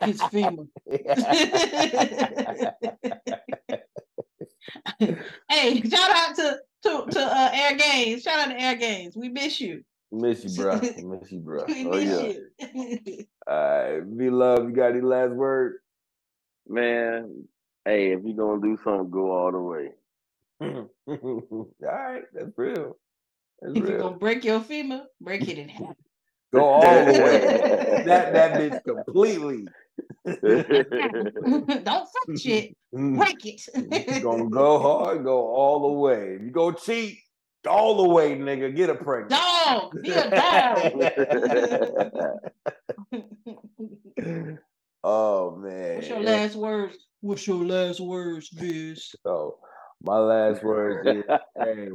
his 0.00 0.20
femur. 0.22 0.64
hey, 0.90 1.02
shout 5.82 6.10
out 6.10 6.34
to 6.36 6.58
to 6.82 7.04
to 7.10 7.20
uh, 7.20 7.50
Air 7.52 7.76
Games. 7.76 8.22
Shout 8.22 8.48
out 8.48 8.52
to 8.52 8.60
Air 8.60 8.76
Games. 8.76 9.16
We 9.16 9.28
miss 9.28 9.60
you. 9.60 9.84
Miss 10.12 10.44
you, 10.44 10.62
bro. 10.62 10.80
Miss 10.80 11.32
you, 11.32 11.40
bro. 11.40 11.64
We 11.66 11.86
Oh, 11.86 11.90
miss 11.90 12.04
yeah. 12.04 12.32
you. 12.74 13.24
All 13.48 13.56
right. 13.56 14.16
Be 14.18 14.30
love. 14.30 14.68
You 14.68 14.74
got 14.74 14.92
any 14.92 15.00
last 15.00 15.32
word? 15.32 15.76
Man, 16.68 17.48
hey, 17.84 18.12
if 18.12 18.20
you're 18.24 18.36
gonna 18.36 18.62
do 18.62 18.78
something, 18.84 19.10
go 19.10 19.32
all 19.32 19.50
the 19.50 19.58
way. 19.58 19.90
all 20.60 21.68
right. 21.82 22.22
That's 22.32 22.56
real. 22.56 22.96
That's 23.64 23.78
if 23.78 23.88
you're 23.88 23.98
gonna 23.98 24.16
break 24.16 24.44
your 24.44 24.60
femur, 24.60 25.04
break 25.22 25.48
it 25.48 25.56
in 25.56 25.70
half. 25.70 25.96
Go 26.52 26.64
all 26.64 26.82
the 26.82 27.12
way. 27.12 28.02
that 28.06 28.34
that 28.34 28.60
bitch 28.60 28.84
completely. 28.84 29.66
Don't 31.84 32.08
fuck 32.08 32.38
shit. 32.38 32.76
Mm-hmm. 32.94 33.18
Break 33.18 33.46
it. 33.46 33.62
You 34.16 34.20
gonna 34.20 34.50
go 34.50 34.78
hard, 34.78 35.24
go 35.24 35.48
all 35.48 35.88
the 35.88 35.94
way. 35.98 36.34
If 36.34 36.42
you 36.42 36.50
go 36.50 36.72
cheat, 36.72 37.18
all 37.66 38.02
the 38.02 38.08
way, 38.10 38.36
nigga. 38.36 38.76
Get 38.76 38.90
a 38.90 38.94
pregnant. 38.96 39.30
dog. 39.30 40.02
Be 40.02 40.10
a 40.10 40.28
dog. 40.28 40.92
oh 45.02 45.56
man. 45.56 45.96
What's 45.96 46.08
your 46.08 46.20
last 46.20 46.54
words? 46.54 46.98
What's 47.22 47.46
your 47.46 47.64
last 47.64 48.00
words, 48.00 48.50
Viz? 48.52 49.14
So 49.22 49.56
my 50.04 50.18
last 50.18 50.62
words 50.64 51.06
is 51.06 51.24
hey, 51.56 51.88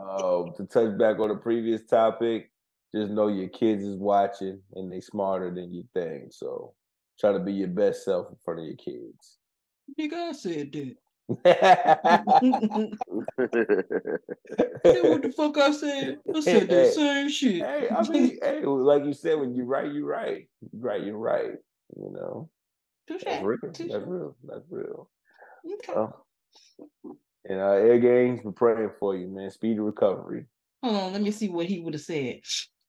um, 0.00 0.52
to 0.56 0.66
touch 0.68 0.98
back 0.98 1.18
on 1.18 1.28
the 1.28 1.36
previous 1.36 1.84
topic, 1.84 2.50
just 2.94 3.10
know 3.10 3.28
your 3.28 3.48
kids 3.48 3.84
is 3.84 3.96
watching 3.96 4.60
and 4.74 4.90
they 4.90 5.00
smarter 5.00 5.54
than 5.54 5.72
you 5.72 5.84
think. 5.94 6.32
So 6.32 6.74
try 7.18 7.32
to 7.32 7.38
be 7.38 7.52
your 7.52 7.68
best 7.68 8.04
self 8.04 8.28
in 8.30 8.36
front 8.44 8.60
of 8.60 8.66
your 8.66 8.76
kids. 8.76 9.38
Nigga, 9.98 10.14
I 10.14 10.32
said 10.32 10.72
that. 10.72 10.96
hey, 14.84 14.92
Say 14.92 15.02
what 15.02 15.22
the 15.22 15.32
fuck 15.34 15.56
I 15.58 15.70
said? 15.70 16.18
I 16.34 16.40
said 16.40 16.68
that 16.68 16.92
same 16.94 17.28
shit. 17.28 17.64
Hey, 17.64 17.88
I 17.88 18.08
mean, 18.08 18.38
hey, 18.42 18.62
like 18.64 19.04
you 19.04 19.12
said, 19.12 19.38
when 19.38 19.54
you're 19.54 19.66
right, 19.66 19.90
you're 19.90 20.06
right. 20.06 20.48
You're 20.72 20.82
right, 20.82 21.04
you're 21.04 21.16
right. 21.16 21.52
You 21.96 22.10
know, 22.12 22.50
Touche. 23.06 23.22
that's 23.24 23.42
real. 23.42 23.58
Touche. 23.72 23.90
That's 23.90 24.04
real. 24.06 24.36
That's 24.44 24.64
real. 24.70 25.08
Okay. 25.64 25.92
Oh. 25.94 26.12
And 27.44 27.60
uh, 27.60 27.72
Air 27.72 27.98
Games, 27.98 28.40
we're 28.44 28.52
praying 28.52 28.90
for 28.98 29.16
you, 29.16 29.28
man. 29.28 29.50
Speedy 29.50 29.80
recovery. 29.80 30.46
Hold 30.82 30.96
on, 30.96 31.12
let 31.12 31.22
me 31.22 31.30
see 31.30 31.48
what 31.48 31.66
he 31.66 31.80
would 31.80 31.94
have 31.94 32.02
said. 32.02 32.40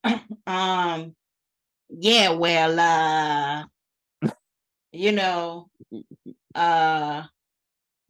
um, 0.47 1.15
yeah, 1.89 2.29
well, 2.29 2.79
uh, 4.23 4.29
you 4.91 5.11
know, 5.11 5.69
uh, 6.55 7.23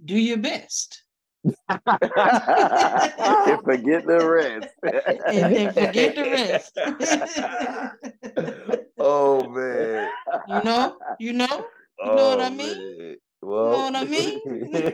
do 0.04 0.18
your 0.18 0.38
best 0.38 1.04
and 1.58 1.68
forget 3.64 4.06
the 4.06 4.28
rest. 4.28 4.68
and, 5.28 5.56
and 5.56 5.74
forget 5.74 6.16
the 6.16 6.24
rest. 6.24 6.78
oh 9.00 9.48
man. 9.50 10.10
you 10.48 10.64
know, 10.64 10.98
you 11.20 11.34
know, 11.34 11.66
you 12.00 12.12
know 12.12 12.30
what 12.30 12.42
I 12.42 12.50
mean? 12.50 12.78
Oh, 12.78 13.00
man. 13.00 13.18
Well, 13.44 13.92
what 13.92 13.96
I 13.96 14.06
mean? 14.06 14.40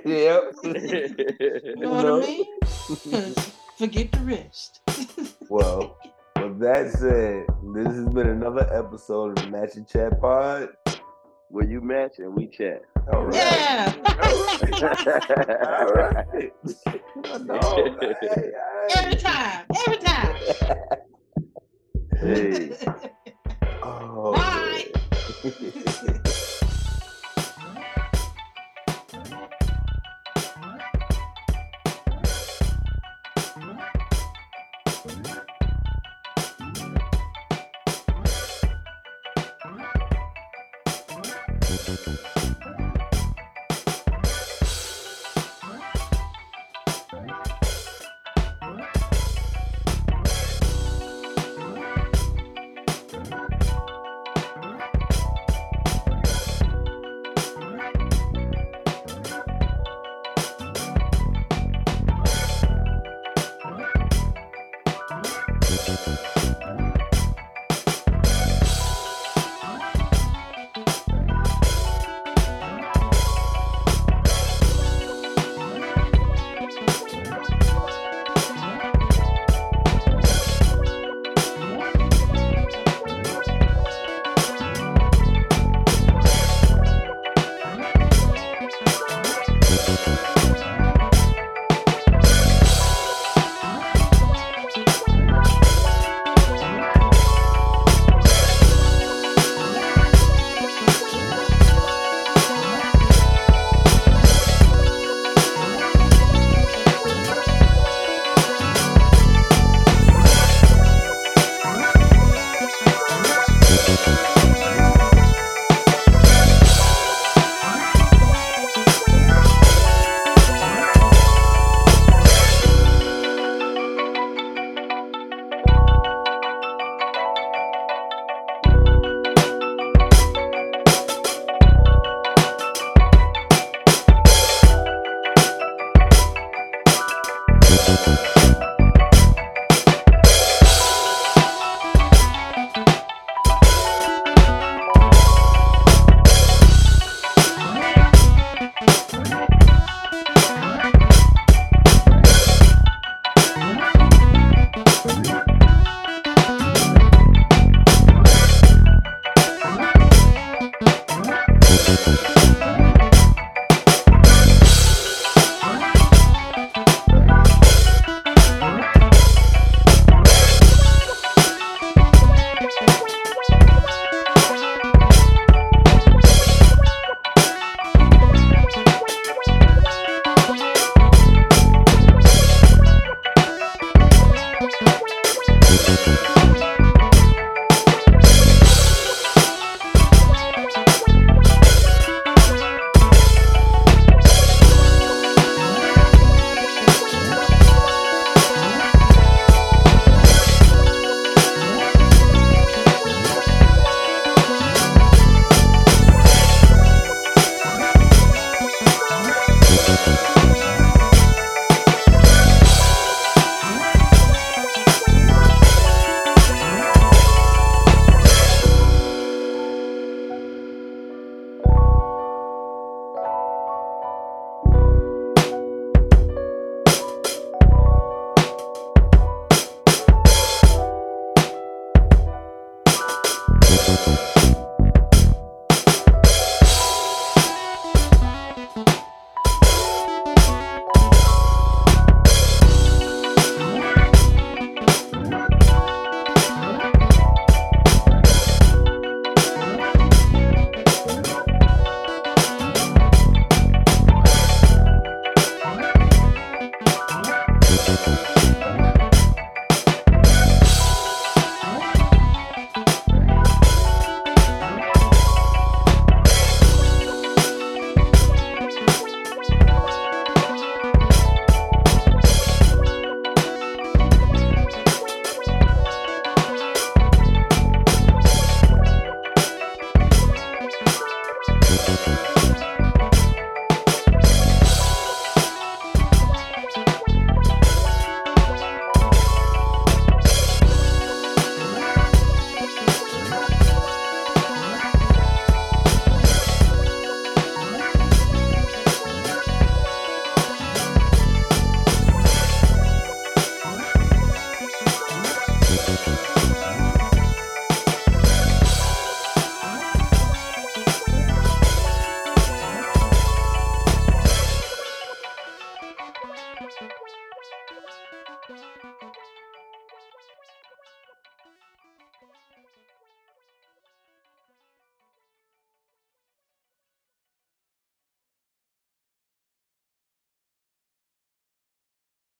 yep. 0.05 0.53
You 0.63 1.75
know 1.77 1.89
what 1.91 2.05
I 2.05 2.19
mean? 2.19 2.45
forget 3.77 4.11
the 4.11 4.19
rest. 4.23 4.81
Well, 5.49 5.97
with 6.35 6.59
that 6.59 6.91
said, 6.91 7.47
this 7.73 7.87
has 7.87 8.07
been 8.09 8.27
another 8.27 8.69
episode 8.71 9.29
of 9.29 9.43
the 9.43 9.49
Match 9.49 9.77
and 9.77 9.87
Chat 9.87 10.21
Pod. 10.21 10.69
Where 11.49 11.65
you 11.65 11.81
match 11.81 12.19
and 12.19 12.35
we 12.35 12.45
chat. 12.45 12.83
All 13.11 13.25
right. 13.25 13.33
Yeah. 13.33 13.95
All 15.79 15.87
right. 15.87 16.51
No, 17.41 17.97
hey, 18.21 18.51
every 18.95 19.15
time, 19.15 19.65
every 19.87 19.97
time. 19.97 20.35
Hey. 22.21 22.77
Oh, 23.81 24.33
Bye. 24.35 26.19